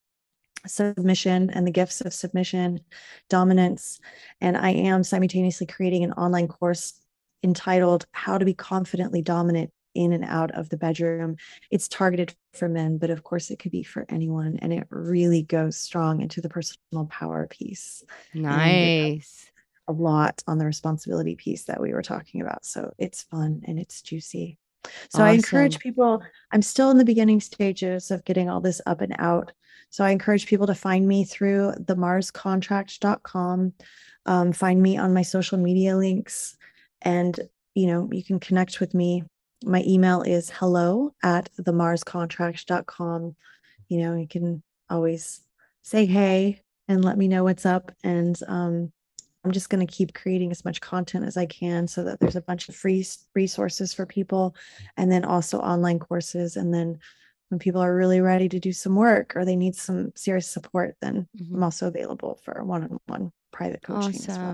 submission 0.66 1.50
and 1.50 1.66
the 1.66 1.70
gifts 1.70 2.00
of 2.00 2.14
submission, 2.14 2.80
dominance. 3.28 4.00
And 4.40 4.56
I 4.56 4.70
am 4.70 5.04
simultaneously 5.04 5.66
creating 5.66 6.04
an 6.04 6.12
online 6.12 6.48
course 6.48 6.94
entitled 7.42 8.06
How 8.12 8.38
to 8.38 8.44
Be 8.44 8.54
Confidently 8.54 9.22
Dominant 9.22 9.70
in 9.98 10.12
and 10.12 10.24
out 10.24 10.52
of 10.52 10.68
the 10.68 10.76
bedroom. 10.76 11.36
It's 11.72 11.88
targeted 11.88 12.32
for 12.54 12.68
men, 12.68 12.98
but 12.98 13.10
of 13.10 13.24
course 13.24 13.50
it 13.50 13.58
could 13.58 13.72
be 13.72 13.82
for 13.82 14.06
anyone. 14.08 14.58
And 14.62 14.72
it 14.72 14.86
really 14.90 15.42
goes 15.42 15.76
strong 15.76 16.22
into 16.22 16.40
the 16.40 16.48
personal 16.48 17.06
power 17.10 17.48
piece. 17.48 18.04
Nice. 18.32 19.50
a 19.88 19.92
lot 19.92 20.42
on 20.46 20.58
the 20.58 20.66
responsibility 20.66 21.34
piece 21.34 21.64
that 21.64 21.80
we 21.80 21.92
were 21.92 22.02
talking 22.02 22.40
about. 22.40 22.64
So 22.64 22.92
it's 22.96 23.22
fun 23.22 23.62
and 23.66 23.78
it's 23.78 24.00
juicy. 24.00 24.58
So 25.10 25.24
I 25.24 25.32
encourage 25.32 25.80
people, 25.80 26.22
I'm 26.52 26.62
still 26.62 26.90
in 26.90 26.98
the 26.98 27.04
beginning 27.04 27.40
stages 27.40 28.10
of 28.12 28.24
getting 28.24 28.48
all 28.48 28.60
this 28.60 28.80
up 28.86 29.00
and 29.00 29.16
out. 29.18 29.52
So 29.90 30.04
I 30.04 30.10
encourage 30.10 30.46
people 30.46 30.68
to 30.68 30.74
find 30.74 31.08
me 31.08 31.24
through 31.24 31.72
the 31.78 31.96
marscontract.com, 31.96 33.72
um, 34.26 34.52
find 34.52 34.80
me 34.80 34.96
on 34.96 35.14
my 35.14 35.22
social 35.22 35.58
media 35.58 35.96
links, 35.96 36.56
and 37.02 37.38
you 37.74 37.86
know, 37.86 38.08
you 38.12 38.24
can 38.24 38.40
connect 38.40 38.80
with 38.80 38.92
me. 38.92 39.22
My 39.64 39.82
email 39.86 40.22
is 40.22 40.50
hello 40.50 41.14
at 41.22 41.50
the 41.56 41.72
marscontract.com. 41.72 43.34
You 43.88 43.98
know, 43.98 44.16
you 44.16 44.28
can 44.28 44.62
always 44.88 45.40
say 45.82 46.06
hey 46.06 46.62
and 46.86 47.04
let 47.04 47.18
me 47.18 47.28
know 47.28 47.44
what's 47.44 47.66
up. 47.66 47.92
And 48.04 48.40
um, 48.46 48.92
I'm 49.44 49.52
just 49.52 49.70
going 49.70 49.84
to 49.84 49.92
keep 49.92 50.14
creating 50.14 50.50
as 50.50 50.64
much 50.64 50.80
content 50.80 51.24
as 51.24 51.36
I 51.36 51.46
can 51.46 51.88
so 51.88 52.04
that 52.04 52.20
there's 52.20 52.36
a 52.36 52.40
bunch 52.42 52.68
of 52.68 52.76
free 52.76 53.04
resources 53.34 53.92
for 53.92 54.06
people 54.06 54.54
and 54.96 55.10
then 55.10 55.24
also 55.24 55.58
online 55.58 55.98
courses. 55.98 56.56
And 56.56 56.72
then 56.72 56.98
when 57.48 57.58
people 57.58 57.80
are 57.80 57.96
really 57.96 58.20
ready 58.20 58.48
to 58.50 58.60
do 58.60 58.72
some 58.72 58.94
work 58.94 59.34
or 59.34 59.44
they 59.44 59.56
need 59.56 59.74
some 59.74 60.12
serious 60.14 60.46
support, 60.46 60.96
then 61.00 61.26
Mhm. 61.36 61.54
I'm 61.56 61.62
also 61.64 61.88
available 61.88 62.38
for 62.44 62.62
one 62.64 62.84
on 62.84 63.00
one 63.06 63.32
private 63.52 63.82
coaching 63.82 64.20
as 64.20 64.26
well. 64.28 64.52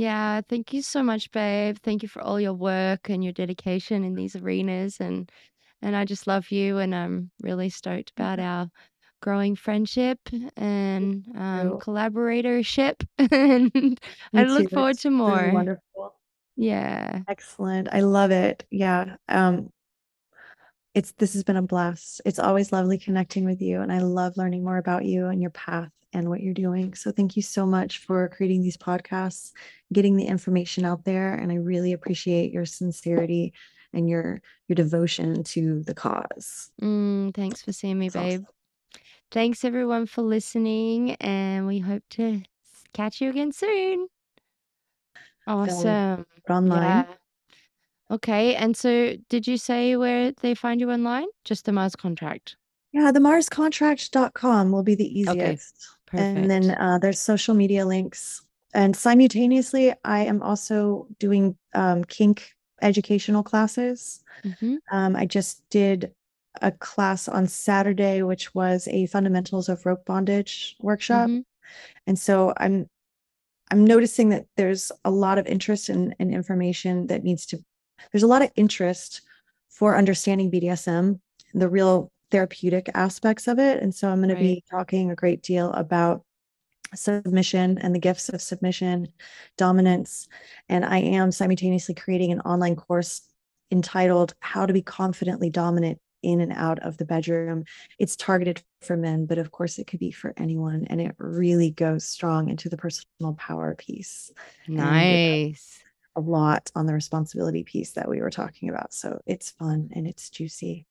Yeah, 0.00 0.40
thank 0.48 0.72
you 0.72 0.80
so 0.80 1.02
much, 1.02 1.30
babe. 1.30 1.76
Thank 1.82 2.02
you 2.02 2.08
for 2.08 2.22
all 2.22 2.40
your 2.40 2.54
work 2.54 3.10
and 3.10 3.22
your 3.22 3.34
dedication 3.34 4.02
in 4.02 4.14
these 4.14 4.34
arenas 4.34 4.98
and 4.98 5.30
and 5.82 5.94
I 5.94 6.06
just 6.06 6.26
love 6.26 6.50
you 6.50 6.78
and 6.78 6.94
I'm 6.94 7.30
really 7.42 7.68
stoked 7.68 8.10
about 8.12 8.38
our 8.40 8.70
growing 9.20 9.56
friendship 9.56 10.18
and 10.56 11.26
um, 11.36 11.76
collaboratorship 11.78 13.06
and 13.30 14.00
Me 14.32 14.40
I 14.40 14.44
too. 14.46 14.54
look 14.54 14.70
forward 14.70 14.92
It's 14.92 15.02
to 15.02 15.10
more. 15.10 15.50
wonderful. 15.52 16.14
Yeah. 16.56 17.20
Excellent. 17.28 17.88
I 17.92 18.00
love 18.00 18.30
it. 18.30 18.64
Yeah. 18.70 19.16
Um, 19.28 19.70
it's 20.94 21.12
this 21.12 21.34
has 21.34 21.44
been 21.44 21.56
a 21.56 21.62
blast. 21.62 22.20
It's 22.24 22.38
always 22.38 22.72
lovely 22.72 22.98
connecting 22.98 23.44
with 23.44 23.60
you, 23.62 23.80
and 23.80 23.92
I 23.92 23.98
love 24.00 24.36
learning 24.36 24.64
more 24.64 24.78
about 24.78 25.04
you 25.04 25.26
and 25.26 25.40
your 25.40 25.50
path 25.50 25.90
and 26.12 26.28
what 26.28 26.40
you're 26.40 26.54
doing. 26.54 26.94
So 26.94 27.10
thank 27.10 27.36
you 27.36 27.42
so 27.42 27.66
much 27.66 27.98
for 27.98 28.28
creating 28.28 28.62
these 28.62 28.76
podcasts, 28.76 29.52
getting 29.92 30.16
the 30.16 30.26
information 30.26 30.84
out 30.84 31.04
there, 31.04 31.34
and 31.34 31.52
I 31.52 31.56
really 31.56 31.92
appreciate 31.92 32.52
your 32.52 32.64
sincerity 32.64 33.52
and 33.92 34.08
your 34.08 34.40
your 34.68 34.76
devotion 34.76 35.42
to 35.42 35.82
the 35.82 35.94
cause. 35.94 36.70
Mm, 36.80 37.34
thanks 37.34 37.62
for 37.62 37.72
seeing 37.72 37.98
me, 37.98 38.08
awesome. 38.08 38.22
babe. 38.22 38.44
Thanks 39.30 39.64
everyone 39.64 40.06
for 40.06 40.22
listening 40.22 41.14
and 41.16 41.66
we 41.66 41.78
hope 41.78 42.02
to 42.10 42.42
catch 42.92 43.20
you 43.20 43.30
again 43.30 43.52
soon. 43.52 44.08
Awesome. 45.46 46.26
online. 46.48 46.80
Yeah. 46.80 47.04
Okay. 48.10 48.56
And 48.56 48.76
so 48.76 49.16
did 49.28 49.46
you 49.46 49.56
say 49.56 49.96
where 49.96 50.32
they 50.32 50.54
find 50.54 50.80
you 50.80 50.90
online? 50.90 51.26
Just 51.44 51.64
the 51.64 51.72
Mars 51.72 51.94
contract. 51.94 52.56
Yeah, 52.92 53.12
the 53.12 53.20
marscontract.com 53.20 54.72
will 54.72 54.82
be 54.82 54.96
the 54.96 55.24
Okay. 55.28 55.58
Easiest. 56.18 56.36
And 56.38 56.50
then 56.50 56.70
uh, 56.70 56.98
there's 56.98 57.20
social 57.20 57.54
media 57.54 57.86
links. 57.86 58.42
And 58.72 58.94
simultaneously, 58.94 59.94
I 60.04 60.20
am 60.20 60.42
also 60.42 61.06
doing 61.18 61.56
um, 61.74 62.04
kink 62.04 62.54
educational 62.82 63.42
classes. 63.42 64.22
Mm-hmm. 64.44 64.76
Um, 64.92 65.16
I 65.16 65.26
just 65.26 65.62
did 65.70 66.12
a 66.62 66.70
class 66.70 67.28
on 67.28 67.46
Saturday, 67.46 68.22
which 68.22 68.54
was 68.54 68.88
a 68.88 69.06
fundamentals 69.06 69.68
of 69.68 69.84
rope 69.86 70.04
bondage 70.04 70.76
workshop. 70.80 71.28
Mm-hmm. 71.28 71.40
And 72.06 72.18
so 72.18 72.52
I'm 72.56 72.88
I'm 73.72 73.84
noticing 73.84 74.30
that 74.30 74.46
there's 74.56 74.90
a 75.04 75.10
lot 75.12 75.38
of 75.38 75.46
interest 75.46 75.88
in, 75.88 76.12
in 76.18 76.34
information 76.34 77.06
that 77.06 77.22
needs 77.22 77.46
to 77.46 77.58
there's 78.12 78.24
a 78.24 78.28
lot 78.28 78.42
of 78.42 78.50
interest 78.56 79.22
for 79.68 79.96
understanding 79.96 80.50
BDSM, 80.50 81.20
the 81.54 81.68
real 81.68 82.10
therapeutic 82.30 82.90
aspects 82.94 83.48
of 83.48 83.58
it. 83.58 83.82
And 83.82 83.94
so 83.94 84.08
I'm 84.08 84.18
going 84.22 84.28
to 84.30 84.36
be 84.36 84.64
talking 84.70 85.10
a 85.10 85.16
great 85.16 85.42
deal 85.42 85.72
about 85.72 86.22
submission 86.94 87.78
and 87.78 87.94
the 87.94 87.98
gifts 88.00 88.28
of 88.28 88.42
submission, 88.42 89.08
dominance. 89.56 90.28
And 90.68 90.84
I 90.84 90.98
am 90.98 91.32
simultaneously 91.32 91.94
creating 91.94 92.32
an 92.32 92.40
online 92.40 92.76
course 92.76 93.22
entitled 93.70 94.34
How 94.40 94.66
to 94.66 94.72
Be 94.72 94.82
Confidently 94.82 95.50
Dominant 95.50 96.00
in 96.22 96.40
and 96.40 96.52
Out 96.52 96.80
of 96.80 96.96
the 96.96 97.04
Bedroom. 97.04 97.64
It's 97.98 98.16
targeted 98.16 98.62
for 98.82 98.96
men, 98.96 99.26
but 99.26 99.38
of 99.38 99.50
course 99.52 99.78
it 99.78 99.86
could 99.86 100.00
be 100.00 100.10
for 100.10 100.34
anyone. 100.36 100.84
And 100.88 101.00
it 101.00 101.14
really 101.18 101.70
goes 101.70 102.04
strong 102.04 102.48
into 102.50 102.68
the 102.68 102.76
personal 102.76 103.34
power 103.38 103.74
piece 103.74 104.30
and 104.66 104.76
it 104.76 104.80
has 104.80 104.88
Nice. 104.88 105.82
a 106.16 106.20
lot 106.20 106.70
on 106.74 106.86
the 106.86 106.92
responsibility 106.94 107.62
piece 107.62 107.92
that 107.92 108.08
we 108.08 108.20
were 108.20 108.30
talking 108.30 108.68
about. 108.68 108.92
So 108.92 109.20
it's 109.26 109.50
fun 109.50 109.90
and 109.94 110.06
it's 110.06 110.28
juicy. 110.28 110.86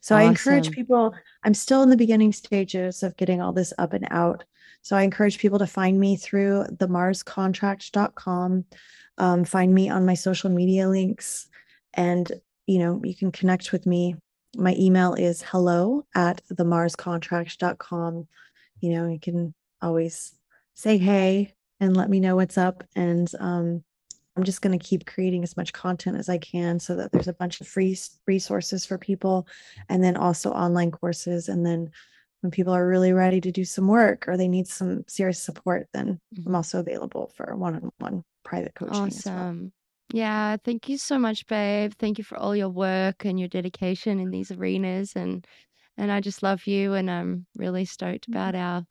So 0.00 0.16
I 0.16 0.22
encourage 0.22 0.70
people, 0.70 1.14
I'm 1.42 1.54
still 1.54 1.82
in 1.82 1.90
the 1.90 1.96
beginning 1.96 2.32
stages 2.32 3.02
of 3.02 3.16
getting 3.16 3.40
all 3.40 3.52
this 3.52 3.72
up 3.78 3.92
and 3.92 4.06
out. 4.10 4.44
So 4.82 4.96
I 4.96 5.02
encourage 5.02 5.38
people 5.38 5.58
to 5.58 5.66
find 5.66 5.98
me 5.98 6.16
through 6.16 6.66
the 6.78 6.88
marscontract.com, 6.88 8.64
um, 9.18 9.44
find 9.44 9.74
me 9.74 9.88
on 9.88 10.06
my 10.06 10.14
social 10.14 10.50
media 10.50 10.88
links, 10.88 11.48
and 11.94 12.30
you 12.66 12.78
know, 12.78 13.00
you 13.04 13.14
can 13.14 13.32
connect 13.32 13.72
with 13.72 13.86
me. 13.86 14.16
My 14.56 14.74
email 14.78 15.14
is 15.14 15.42
hello 15.42 16.06
at 16.14 16.40
the 16.48 16.64
marscontract.com. 16.64 18.26
You 18.80 18.92
know, 18.92 19.08
you 19.08 19.20
can 19.20 19.54
always 19.82 20.34
say 20.74 20.98
hey 20.98 21.54
and 21.80 21.96
let 21.96 22.10
me 22.10 22.20
know 22.20 22.36
what's 22.36 22.58
up. 22.58 22.84
And 22.96 23.30
um, 23.38 23.84
I'm 24.36 24.44
just 24.44 24.62
going 24.62 24.76
to 24.78 24.84
keep 24.84 25.06
creating 25.06 25.42
as 25.44 25.56
much 25.56 25.72
content 25.72 26.16
as 26.16 26.28
I 26.28 26.38
can 26.38 26.80
so 26.80 26.96
that 26.96 27.12
there's 27.12 27.28
a 27.28 27.32
bunch 27.34 27.60
of 27.60 27.68
free 27.68 27.96
resources 28.26 28.84
for 28.84 28.98
people 28.98 29.46
and 29.88 30.02
then 30.02 30.16
also 30.16 30.50
online 30.52 30.90
courses. 30.90 31.48
And 31.48 31.64
then 31.64 31.90
when 32.40 32.50
people 32.50 32.72
are 32.72 32.86
really 32.86 33.12
ready 33.12 33.40
to 33.40 33.52
do 33.52 33.64
some 33.64 33.88
work 33.88 34.26
or 34.28 34.36
they 34.36 34.48
need 34.48 34.66
some 34.68 35.04
serious 35.08 35.42
support, 35.42 35.88
then 35.94 36.20
I'm 36.46 36.54
Mhm. 36.54 36.56
also 36.56 36.80
available 36.80 37.28
for 37.28 37.56
one 37.56 37.74
on 37.76 37.90
one 37.98 38.24
private 38.44 38.74
coaching 38.74 39.16
as 39.16 39.30
well. 39.34 39.50
Awesome. 39.50 39.72
Yeah, 40.12 40.56
thank 40.62 40.88
you 40.88 40.98
so 40.98 41.18
much, 41.18 41.46
babe. 41.46 41.92
Thank 41.98 42.18
you 42.18 42.24
for 42.24 42.36
all 42.38 42.54
your 42.54 42.68
work 42.68 43.24
and 43.24 43.38
your 43.38 43.48
dedication 43.48 44.20
in 44.20 44.30
these 44.30 44.50
arenas 44.50 45.16
and 45.16 45.46
and 45.96 46.10
I 46.12 46.20
just 46.20 46.42
love 46.42 46.66
you 46.66 46.94
and 46.94 47.10
I'm 47.10 47.46
really 47.56 47.84
stoked 47.84 48.26
about 48.28 48.54
our 48.56 48.84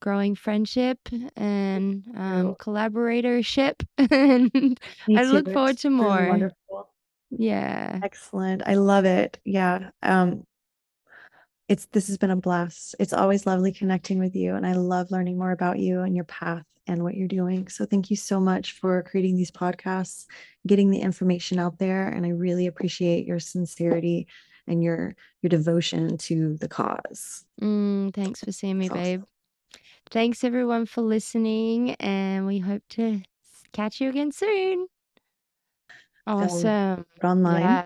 growing 0.00 0.34
friendship 0.34 0.98
and 1.36 2.04
um, 2.16 2.54
collaboratorship 2.54 3.84
and 3.98 4.80
I 5.16 5.22
too. 5.22 5.32
look 5.32 5.52
forward 5.52 5.78
to 5.78 5.90
more. 5.90 6.28
wonderful. 6.28 6.88
Yeah. 7.30 8.00
Excellent. 8.02 8.62
I 8.66 8.74
love 8.74 9.04
it. 9.04 9.38
Yeah. 9.44 9.90
Um, 10.02 10.44
it's 11.68 11.86
this 11.86 12.08
has 12.08 12.16
been 12.16 12.30
a 12.30 12.36
blast. 12.36 12.94
It's 12.98 13.12
always 13.12 13.46
lovely 13.46 13.72
connecting 13.72 14.18
with 14.18 14.34
you, 14.34 14.54
and 14.54 14.66
I 14.66 14.72
love 14.72 15.10
learning 15.10 15.36
more 15.36 15.52
about 15.52 15.78
you 15.78 16.00
and 16.00 16.14
your 16.14 16.24
path 16.24 16.64
and 16.86 17.02
what 17.02 17.14
you're 17.14 17.28
doing. 17.28 17.68
So 17.68 17.84
thank 17.84 18.08
you 18.08 18.16
so 18.16 18.40
much 18.40 18.72
for 18.72 19.02
creating 19.02 19.36
these 19.36 19.50
podcasts, 19.50 20.24
getting 20.66 20.90
the 20.90 21.00
information 21.00 21.58
out 21.58 21.78
there, 21.78 22.08
and 22.08 22.24
I 22.24 22.30
really 22.30 22.66
appreciate 22.66 23.26
your 23.26 23.38
sincerity 23.38 24.26
and 24.66 24.82
your 24.82 25.14
your 25.42 25.48
devotion 25.48 26.16
to 26.18 26.56
the 26.56 26.68
cause. 26.68 27.44
Mm, 27.60 28.14
thanks 28.14 28.42
for 28.42 28.52
seeing 28.52 28.78
me, 28.78 28.86
awesome. 28.86 29.02
babe. 29.02 29.22
Thanks 30.10 30.42
everyone 30.42 30.86
for 30.86 31.02
listening 31.02 31.94
and 31.96 32.46
we 32.46 32.58
hope 32.58 32.82
to 32.90 33.20
catch 33.72 34.00
you 34.00 34.08
again 34.08 34.32
soon. 34.32 34.86
Awesome. 36.26 37.04
online. 37.22 37.60
Yeah. 37.62 37.84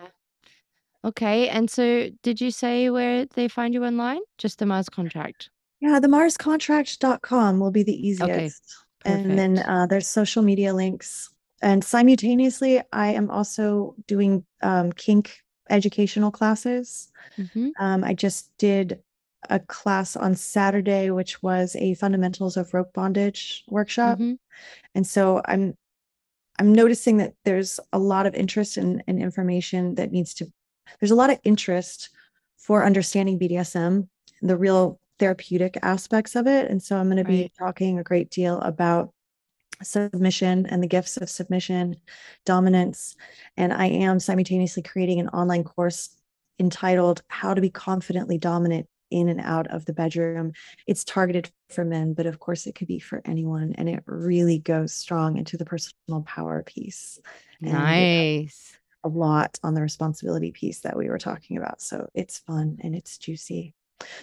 Okay. 1.05 1.49
And 1.49 1.69
so 1.69 2.11
did 2.23 2.41
you 2.41 2.51
say 2.51 2.91
where 2.91 3.27
they 3.27 3.49
find 3.49 3.75
you 3.75 3.85
online? 3.85 4.21
Just 4.39 4.59
the 4.59 4.67
Mars 4.67 4.89
contract. 4.89 5.51
Yeah, 5.81 5.99
the 5.99 6.09
marscontract.com 6.09 7.59
will 7.59 7.73
be 7.73 7.83
the 7.83 7.93
Okay. 7.93 8.09
easiest. 8.09 8.77
And 9.05 9.37
then 9.37 9.59
uh, 9.59 9.87
there's 9.87 10.07
social 10.07 10.43
media 10.45 10.73
links. 10.73 11.29
And 11.61 11.83
simultaneously, 11.83 12.81
I 12.93 13.09
am 13.09 13.31
also 13.31 13.97
doing 14.07 14.45
um, 14.63 14.93
kink 14.93 15.43
educational 15.71 16.31
classes. 16.31 17.11
Mm-hmm. 17.37 17.71
Um, 17.81 18.05
I 18.05 18.15
just 18.15 18.57
did 18.59 19.01
a 19.51 19.59
class 19.61 20.17
on 20.17 20.35
Saturday, 20.35 21.11
which 21.11 21.43
was 21.43 21.77
a 21.77 21.95
fundamentals 21.95 22.57
of 22.57 22.73
rope 22.75 22.93
bondage 22.93 23.65
workshop. 23.69 24.19
Mm-hmm. 24.19 24.35
And 24.95 25.07
so 25.07 25.43
I'm 25.47 25.77
I'm 26.59 26.73
noticing 26.73 27.17
that 27.17 27.35
there's 27.45 27.81
a 27.93 27.99
lot 27.99 28.27
of 28.27 28.35
interest 28.35 28.77
in, 28.77 29.03
in 29.09 29.21
information 29.21 29.95
that 29.97 30.13
needs 30.13 30.35
to 30.35 30.47
there's 31.01 31.11
a 31.11 31.17
lot 31.17 31.31
of 31.31 31.39
interest 31.45 32.11
for 32.59 32.85
understanding 32.85 33.39
BDSM, 33.39 34.09
the 34.43 34.57
real 34.57 35.01
therapeutic 35.19 35.79
aspects 35.83 36.37
of 36.37 36.47
it. 36.47 36.71
And 36.71 36.83
so 36.83 36.97
I'm 36.97 37.07
going 37.07 37.17
to 37.17 37.25
be 37.25 37.43
Right. 37.43 37.53
talking 37.59 37.99
a 37.99 38.03
great 38.05 38.31
deal 38.31 38.61
about 38.61 39.13
submission 39.83 40.67
and 40.67 40.83
the 40.83 40.87
gifts 40.87 41.17
of 41.17 41.29
submission, 41.31 41.97
dominance. 42.45 43.17
And 43.57 43.73
I 43.73 43.87
am 43.87 44.21
simultaneously 44.21 44.83
creating 44.83 45.21
an 45.21 45.29
online 45.31 45.65
course 45.65 46.17
entitled 46.59 47.23
How 47.29 47.55
to 47.55 47.61
Be 47.61 47.71
Confidently 47.71 48.39
Dominant 48.39 48.89
in 49.13 49.29
and 49.29 49.41
out 49.41 49.67
of 49.69 49.85
the 49.85 49.93
bedroom. 49.93 50.53
It's 50.87 51.05
targeted 51.05 51.51
for 51.69 51.85
men, 51.85 52.15
but 52.15 52.27
of 52.27 52.41
course 52.41 52.67
it 52.67 52.75
could 52.75 52.89
be 52.89 52.99
for 52.99 53.23
anyone. 53.25 53.75
And 53.77 53.89
it 53.89 54.03
really 54.07 54.59
goes 54.59 54.93
strong 54.93 55.37
into 55.37 55.57
the 55.57 55.65
personal 55.65 56.23
power 56.27 56.63
piece. 56.63 57.21
And 57.63 57.73
Nice. 57.73 58.77
a 59.05 59.09
lot 59.09 59.59
on 59.63 59.75
the 59.75 59.83
responsibility 59.83 60.51
piece 60.51 60.81
that 60.81 60.97
we 60.97 61.09
were 61.09 61.19
talking 61.19 61.57
about. 61.57 61.81
So 61.81 62.09
it's 62.15 62.39
fun 62.39 62.79
and 62.83 62.95
it's 62.95 63.19
juicy. 63.19 63.75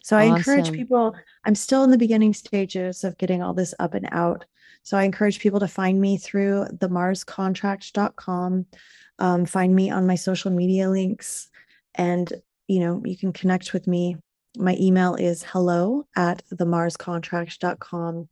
So 0.03 0.18
I 0.18 0.24
encourage 0.24 0.72
people, 0.74 1.16
I'm 1.45 1.56
still 1.56 1.84
in 1.84 1.91
the 1.91 1.98
beginning 1.98 2.34
stages 2.34 3.03
of 3.03 3.18
getting 3.18 3.41
all 3.41 3.53
this 3.53 3.74
up 3.80 3.94
and 3.94 4.10
out. 4.11 4.45
So 4.84 4.98
I 4.98 5.03
encourage 5.03 5.40
people 5.40 5.60
to 5.60 5.68
find 5.68 6.02
me 6.02 6.18
through 6.18 6.66
the 6.80 6.90
marscontract.com, 6.90 8.66
um, 9.20 9.45
find 9.45 9.76
me 9.76 9.90
on 9.90 10.07
my 10.07 10.16
social 10.16 10.52
media 10.52 10.90
links, 10.90 11.49
and 11.95 12.32
you 12.68 12.80
know, 12.80 13.02
you 13.03 13.18
can 13.18 13.34
connect 13.34 13.74
with 13.74 13.88
me. 13.88 14.16
My 14.58 14.76
email 14.80 15.16
is 15.16 15.44
hello 15.44 16.06
at 16.16 16.42
the 16.50 16.66
marscontract.com. 16.66 18.30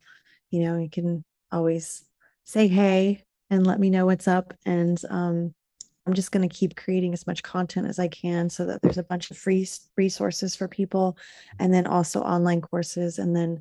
You 0.50 0.60
know, 0.60 0.78
you 0.78 0.90
can 0.90 1.24
always 1.52 2.04
say 2.44 2.68
hey 2.68 3.24
and 3.50 3.66
let 3.66 3.78
me 3.80 3.90
know 3.90 4.06
what's 4.06 4.26
up. 4.28 4.52
And 4.66 5.00
um, 5.10 5.54
I'm 6.06 6.14
just 6.14 6.32
going 6.32 6.46
to 6.48 6.54
keep 6.54 6.76
creating 6.76 7.12
as 7.12 7.26
much 7.26 7.42
content 7.42 7.86
as 7.86 7.98
I 7.98 8.08
can 8.08 8.50
so 8.50 8.66
that 8.66 8.82
there's 8.82 8.98
a 8.98 9.02
bunch 9.04 9.30
of 9.30 9.38
free 9.38 9.68
resources 9.96 10.56
for 10.56 10.66
people 10.68 11.16
and 11.58 11.72
then 11.72 11.86
also 11.86 12.20
online 12.20 12.62
courses. 12.62 13.18
And 13.18 13.36
then 13.36 13.60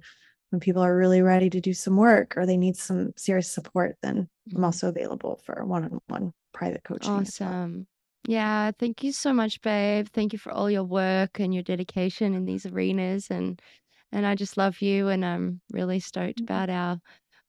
when 0.50 0.60
people 0.60 0.82
are 0.82 0.96
really 0.96 1.22
ready 1.22 1.50
to 1.50 1.60
do 1.62 1.74
some 1.74 1.98
work 1.98 2.36
or 2.38 2.46
they 2.46 2.58
need 2.58 2.78
some 2.78 3.12
serious 3.18 3.52
support, 3.52 3.98
then 4.02 4.30
I'm 4.54 4.62
Mhm. 4.62 4.66
also 4.66 4.88
available 4.88 5.42
for 5.44 5.64
one 5.66 5.84
on 5.84 6.00
one 6.08 6.34
private 6.54 6.84
coaching. 6.84 7.12
Awesome. 7.12 7.88
Yeah, 8.28 8.72
thank 8.78 9.04
you 9.04 9.12
so 9.14 9.34
much, 9.34 9.62
babe. 9.62 10.08
Thank 10.14 10.34
you 10.34 10.40
for 10.40 10.52
all 10.52 10.70
your 10.70 10.84
work 10.84 11.40
and 11.40 11.54
your 11.54 11.64
dedication 11.64 12.34
in 12.36 12.46
these 12.46 12.66
arenas 12.66 13.32
and 13.32 13.62
and 14.12 14.26
I 14.26 14.36
just 14.36 14.58
love 14.58 14.82
you 14.82 15.10
and 15.10 15.26
I'm 15.26 15.62
really 15.72 16.00
stoked 16.02 16.40
Mhm. 16.40 16.48
about 16.48 16.70
our 16.72 17.00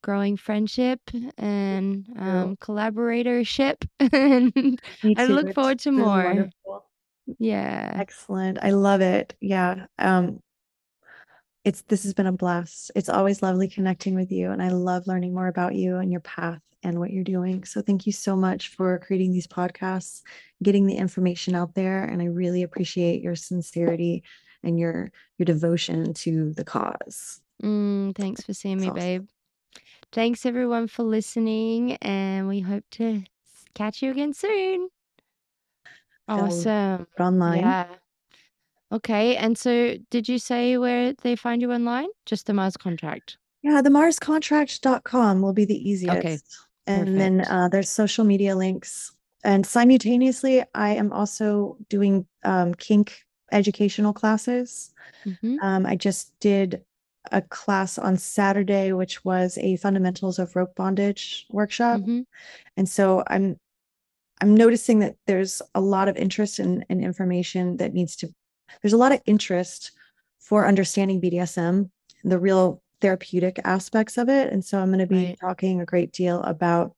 growing 0.03 0.37
friendship 0.37 1.01
and 1.39 2.07
um 2.19 2.57
collaboratorship 2.59 3.89
and 4.13 4.81
Me 5.03 5.15
I 5.17 5.25
too. 5.25 5.27
look 5.27 5.49
It's 5.49 5.55
forward 5.55 5.81
to 5.81 5.93
been 5.97 6.23
more. 6.23 6.23
wonderful. 6.23 6.87
Yeah. 7.39 7.95
Excellent. 7.95 8.59
I 8.63 8.71
love 8.71 9.01
it. 9.01 9.37
Yeah. 9.41 9.87
Um, 9.99 10.41
it's 11.65 11.83
this 11.83 12.03
has 12.05 12.15
been 12.15 12.27
a 12.27 12.33
blast. 12.33 12.91
It's 12.95 13.09
always 13.09 13.43
lovely 13.43 13.69
connecting 13.69 14.15
with 14.15 14.31
you, 14.33 14.51
and 14.51 14.63
I 14.63 14.69
love 14.71 15.07
learning 15.07 15.35
more 15.35 15.49
about 15.49 15.75
you 15.75 15.97
and 15.97 16.11
your 16.11 16.21
path 16.21 16.61
and 16.83 17.01
what 17.01 17.11
you're 17.11 17.25
doing. 17.25 17.65
So 17.65 17.83
thank 17.83 18.07
you 18.07 18.13
so 18.13 18.37
much 18.37 18.69
for 18.69 18.99
creating 18.99 19.33
these 19.33 19.47
podcasts, 19.47 20.23
getting 20.63 20.87
the 20.87 20.97
information 20.97 21.55
out 21.55 21.75
there, 21.75 22.05
and 22.05 22.23
I 22.23 22.27
really 22.27 22.63
appreciate 22.63 23.23
your 23.23 23.35
sincerity 23.35 24.23
and 24.63 24.79
your 24.79 25.11
your 25.39 25.45
devotion 25.45 26.15
to 26.15 26.53
the 26.55 26.65
cause. 26.65 27.41
Mm, 27.63 28.15
thanks 28.15 28.43
for 28.43 28.53
seeing 28.55 28.77
It's 28.77 28.83
me, 28.83 28.89
awesome. 28.89 29.01
babe. 29.01 29.29
Thanks 30.13 30.47
everyone 30.47 30.89
for 30.89 31.03
listening 31.03 31.97
and 31.97 32.49
we 32.49 32.61
hope 32.61 32.85
to 32.93 33.23
catch 33.75 34.03
you 34.03 34.11
again 34.11 34.33
soon. 34.33 34.89
Awesome. 36.27 37.07
online. 37.19 37.61
Yeah. 37.61 37.87
Okay. 38.93 39.37
And 39.37 39.57
so 39.57 39.97
did 40.11 40.29
you 40.29 40.39
say 40.39 40.79
where 40.79 41.13
they 41.15 41.37
find 41.37 41.61
you 41.63 41.73
online? 41.73 42.09
Just 42.27 42.47
the 42.47 42.55
Mars 42.55 42.77
contract. 42.77 43.39
Yeah, 43.63 43.83
the 43.83 43.91
marscontract.com 43.91 45.43
will 45.43 45.53
be 45.53 45.65
the 45.65 45.89
easiest. 45.89 46.19
Okay. 46.19 46.39
And 46.89 47.21
then 47.21 47.41
uh, 47.43 47.69
there's 47.69 47.91
social 47.91 48.25
media 48.25 48.57
links. 48.57 49.13
And 49.45 49.65
simultaneously, 49.65 50.65
I 50.75 50.91
am 50.91 51.13
also 51.13 51.77
doing 51.89 52.27
um, 52.45 52.75
kink 52.75 53.25
educational 53.53 54.13
classes. 54.13 54.93
Mm-hmm. 55.25 55.57
Um, 55.63 55.87
I 55.87 55.97
just 55.97 56.33
did 56.41 56.83
a 57.31 57.43
class 57.43 57.99
on 57.99 58.17
Saturday, 58.17 58.93
which 58.93 59.25
was 59.25 59.59
a 59.59 59.77
fundamentals 59.77 60.39
of 60.39 60.55
rope 60.57 60.75
bondage 60.75 61.47
workshop. 61.51 62.01
Mm-hmm. 62.01 62.21
And 62.77 62.89
so 62.89 63.23
I'm 63.29 63.59
I'm 64.41 64.55
noticing 64.55 65.01
that 65.01 65.17
there's 65.27 65.61
a 65.75 65.81
lot 65.81 66.07
of 66.07 66.17
interest 66.17 66.61
in, 66.61 66.85
in 66.89 67.03
information 67.03 67.77
that 67.79 67.93
needs 67.93 68.15
to 68.17 68.29
there's 68.83 68.93
a 68.93 68.99
lot 68.99 69.13
of 69.13 69.21
interest 69.27 69.93
for 70.39 70.67
understanding 70.67 71.21
BDSM, 71.21 71.91
the 72.25 72.39
real 72.39 72.83
therapeutic 73.01 73.61
aspects 73.65 74.19
of 74.19 74.29
it. 74.29 74.53
And 74.53 74.65
so 74.65 74.79
I'm 74.81 74.89
going 74.89 74.99
to 75.01 75.07
be 75.07 75.29
Right. 75.29 75.39
talking 75.41 75.81
a 75.81 75.87
great 75.87 76.13
deal 76.13 76.43
about 76.43 76.95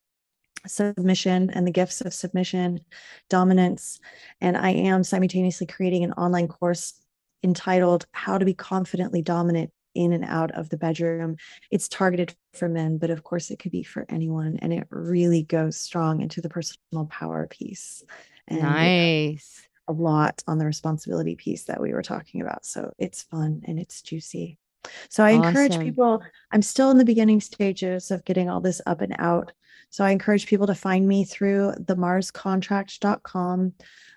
submission 0.66 1.50
and 1.50 1.66
the 1.66 1.70
gifts 1.72 2.00
of 2.02 2.12
submission, 2.14 2.80
dominance. 3.28 3.98
And 4.40 4.56
I 4.56 4.70
am 4.70 5.04
simultaneously 5.04 5.66
creating 5.66 6.04
an 6.04 6.12
online 6.12 6.48
course 6.48 6.94
entitled 7.42 8.06
How 8.12 8.38
to 8.38 8.44
Be 8.44 8.54
Confidently 8.54 9.22
Dominant 9.22 9.70
in 9.94 10.12
and 10.12 10.24
Out 10.24 10.52
of 10.52 10.68
the 10.68 10.76
Bedroom. 10.76 11.36
It's 11.70 11.88
targeted 11.88 12.34
for 12.54 12.68
men, 12.68 12.98
but 12.98 13.10
of 13.10 13.24
course 13.24 13.50
it 13.50 13.58
could 13.58 13.72
be 13.72 13.82
for 13.82 14.06
anyone. 14.08 14.58
And 14.60 14.72
it 14.72 14.86
really 14.90 15.42
goes 15.42 15.76
strong 15.78 16.20
into 16.20 16.40
the 16.40 16.50
personal 16.50 17.06
power 17.10 17.46
piece. 17.48 18.04
And 18.46 18.92
uh, 18.98 19.08
Nice. 19.34 19.66
a 19.88 19.92
lot 19.92 20.44
on 20.46 20.58
the 20.58 20.66
responsibility 20.66 21.34
piece 21.36 21.64
that 21.64 21.80
we 21.80 21.92
were 21.92 22.02
talking 22.02 22.42
about. 22.42 22.64
So 22.64 22.92
it's 22.98 23.24
fun 23.24 23.62
and 23.66 23.80
it's 23.80 24.02
juicy. 24.02 24.59
So 25.08 25.24
I 25.24 25.30
encourage 25.30 25.78
people, 25.78 26.22
I'm 26.52 26.62
still 26.62 26.90
in 26.90 26.98
the 26.98 27.04
beginning 27.04 27.40
stages 27.40 28.10
of 28.10 28.24
getting 28.24 28.48
all 28.48 28.60
this 28.60 28.80
up 28.86 29.00
and 29.00 29.14
out. 29.18 29.52
So 29.90 30.04
I 30.04 30.10
encourage 30.10 30.46
people 30.46 30.66
to 30.68 30.74
find 30.74 31.06
me 31.06 31.24
through 31.24 31.74
the 31.78 31.96
marscontract.com, 31.96 33.72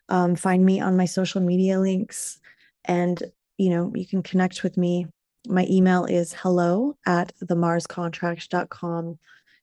um, 0.10 0.36
find 0.36 0.66
me 0.66 0.80
on 0.80 0.98
my 0.98 1.06
social 1.06 1.42
media 1.42 1.80
links, 1.80 2.40
and 2.86 3.22
you 3.58 3.70
know, 3.70 3.92
you 3.96 4.06
can 4.06 4.24
connect 4.24 4.64
with 4.64 4.78
me. 4.78 5.08
My 5.48 5.66
email 5.70 6.06
is 6.06 6.34
hello 6.34 6.98
at 7.06 7.32
the 7.40 7.56
marscontract.com. 7.56 9.20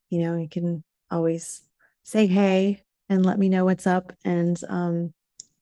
You 0.09 0.19
know, 0.19 0.37
you 0.37 0.49
can 0.49 0.83
always 1.09 1.61
say 2.03 2.27
hey 2.27 2.83
and 3.09 3.25
let 3.25 3.39
me 3.39 3.49
know 3.49 3.65
what's 3.65 3.87
up. 3.87 4.13
And 4.23 4.59
um, 4.69 5.13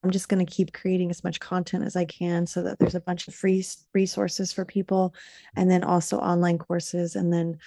I'm 0.03 0.11
just 0.11 0.29
going 0.29 0.45
to 0.45 0.51
keep 0.51 0.73
creating 0.73 1.09
as 1.09 1.23
much 1.23 1.39
content 1.39 1.83
as 1.83 1.95
I 1.95 2.05
can 2.05 2.47
so 2.47 2.63
that 2.63 2.79
there's 2.79 2.95
a 2.95 3.01
bunch 3.01 3.27
of 3.27 3.35
free 3.35 3.63
resources 3.93 4.53
for 4.53 4.65
people 4.65 5.13
and 5.55 5.69
then 5.69 5.83
also 5.83 6.17
online 6.19 6.57
courses. 6.57 7.15
And 7.15 7.33
then 7.33 7.57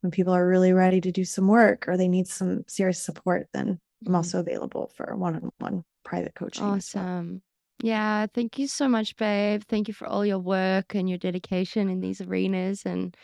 when 0.00 0.10
people 0.10 0.32
are 0.32 0.48
really 0.48 0.72
ready 0.72 1.00
to 1.00 1.12
do 1.12 1.24
some 1.24 1.48
work 1.48 1.86
or 1.88 1.96
they 1.96 2.08
need 2.08 2.26
some 2.28 2.64
serious 2.68 3.02
support, 3.02 3.48
then 3.52 3.80
I'm 4.06 4.14
Mhm. 4.14 4.16
also 4.16 4.40
available 4.40 4.88
for 4.96 5.14
one 5.16 5.36
on 5.36 5.50
one 5.58 5.84
private 6.04 6.34
coaching. 6.34 6.82
Awesome. 6.86 7.42
Yeah, 7.82 8.26
thank 8.32 8.58
you 8.58 8.66
so 8.68 8.88
much, 8.88 9.16
babe. 9.16 9.62
Thank 9.68 9.88
you 9.88 9.94
for 9.94 10.06
all 10.06 10.24
your 10.24 10.38
work 10.38 10.94
and 10.94 11.08
your 11.08 11.18
dedication 11.18 11.88
in 11.88 12.00
these 12.00 12.20
arenas 12.20 12.84
and 12.86 13.16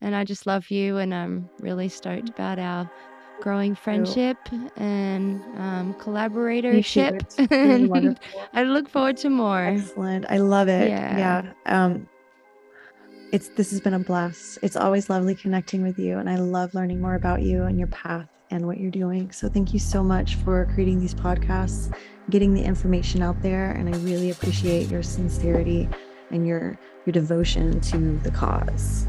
and 0.00 0.14
I 0.14 0.24
just 0.24 0.46
love 0.46 0.70
you 0.70 0.98
and 0.98 1.14
I'm 1.14 1.50
really 1.58 1.88
stoked 1.88 2.28
about 2.30 2.58
our 2.58 2.88
growing 3.40 3.74
friendship 3.74 4.38
and 4.76 5.42
um 5.58 5.94
collaboratorship 5.94 7.22
and. 7.50 8.18
I 8.52 8.62
look 8.62 8.88
forward 8.88 9.16
to 9.18 9.30
more. 9.30 9.64
Excellent. 9.64 10.26
I 10.28 10.38
love 10.38 10.68
it. 10.68 10.88
Yeah. 10.88 11.18
Yeah. 11.18 11.52
Um, 11.66 12.08
it's 13.32 13.48
this 13.48 13.70
has 13.70 13.80
been 13.80 13.94
a 13.94 13.98
blast. 13.98 14.58
It's 14.62 14.76
always 14.76 15.10
lovely 15.10 15.34
connecting 15.34 15.82
with 15.82 15.98
you, 15.98 16.18
and 16.18 16.30
I 16.30 16.36
love 16.36 16.74
learning 16.74 17.00
more 17.00 17.14
about 17.14 17.42
you 17.42 17.64
and 17.64 17.78
your 17.78 17.88
path 17.88 18.28
and 18.50 18.66
what 18.66 18.78
you're 18.78 18.90
doing. 18.90 19.30
So 19.32 19.48
thank 19.48 19.72
you 19.72 19.78
so 19.78 20.02
much 20.02 20.36
for 20.36 20.66
creating 20.74 21.00
these 21.00 21.14
podcasts, 21.14 21.94
getting 22.30 22.54
the 22.54 22.62
information 22.62 23.22
out 23.22 23.40
there, 23.42 23.72
and 23.72 23.92
I 23.92 23.98
really 23.98 24.30
appreciate 24.30 24.88
your 24.88 25.02
sincerity 25.02 25.88
and 26.30 26.46
your 26.46 26.78
your 27.04 27.12
devotion 27.12 27.80
to 27.80 28.18
the 28.18 28.30
cause. 28.30 29.06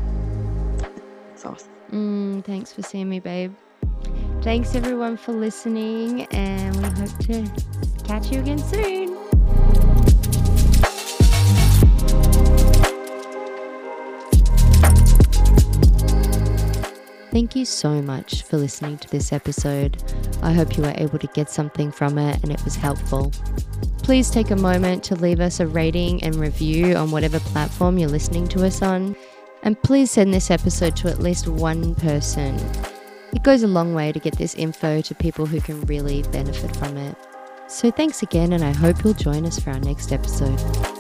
It's 1.34 1.45
awesome. 1.45 1.72
Mm, 1.91 2.44
thanks 2.44 2.72
for 2.72 2.82
seeing 2.82 3.10
me, 3.10 3.20
babe. 3.20 3.54
Thanks 4.42 4.76
everyone 4.76 5.18
for 5.18 5.34
listening 5.34 6.24
and 6.28 6.76
we 6.78 6.84
hope 6.84 7.18
to 7.26 7.52
catch 8.04 8.32
you 8.32 8.40
again 8.40 8.60
soon. 8.60 9.18
Thank 17.32 17.56
you 17.56 17.66
so 17.66 18.02
much 18.02 18.42
for 18.44 18.58
listening 18.58 18.98
to 18.98 19.10
this 19.10 19.32
episode. 19.32 20.02
I 20.42 20.54
hope 20.54 20.76
you 20.76 20.82
were 20.82 20.96
able 20.98 21.20
to 21.20 21.28
get 21.28 21.52
something 21.52 21.92
from 21.92 22.18
it 22.18 22.42
and 22.42 22.52
it 22.52 22.64
was 22.64 22.76
helpful. 22.76 23.32
Please 24.02 24.32
take 24.32 24.50
a 24.50 24.56
moment 24.56 25.04
to 25.04 25.16
leave 25.16 25.40
us 25.40 25.60
a 25.60 25.68
rating 25.68 26.24
and 26.24 26.36
review 26.36 26.96
on 26.96 27.12
whatever 27.12 27.40
platform 27.40 28.00
you're 28.00 28.10
listening 28.10 28.48
to 28.48 28.66
us 28.66 28.82
on. 28.82 29.16
And 29.62 29.80
please 29.84 30.10
send 30.10 30.34
this 30.34 30.50
episode 30.50 30.96
to 30.96 31.10
at 31.10 31.20
least 31.20 31.48
one 31.48 31.94
person. 31.94 32.58
It 33.34 33.44
goes 33.44 33.64
a 33.64 33.68
long 33.68 33.94
way 33.94 34.12
to 34.12 34.20
get 34.20 34.38
this 34.38 34.56
info 34.56 35.02
to 35.02 35.16
people 35.16 35.45
who 35.45 35.62
can 35.62 35.82
really 35.82 36.24
benefit 36.24 36.76
from 36.76 36.98
it. 36.98 37.16
So 37.68 37.91
thanks 37.91 38.24
again, 38.24 38.54
and 38.54 38.64
I 38.64 38.72
hope 38.72 39.04
you'll 39.04 39.14
join 39.14 39.45
us 39.45 39.60
for 39.60 39.72
our 39.72 39.80
next 39.80 40.12
episode. 40.12 40.97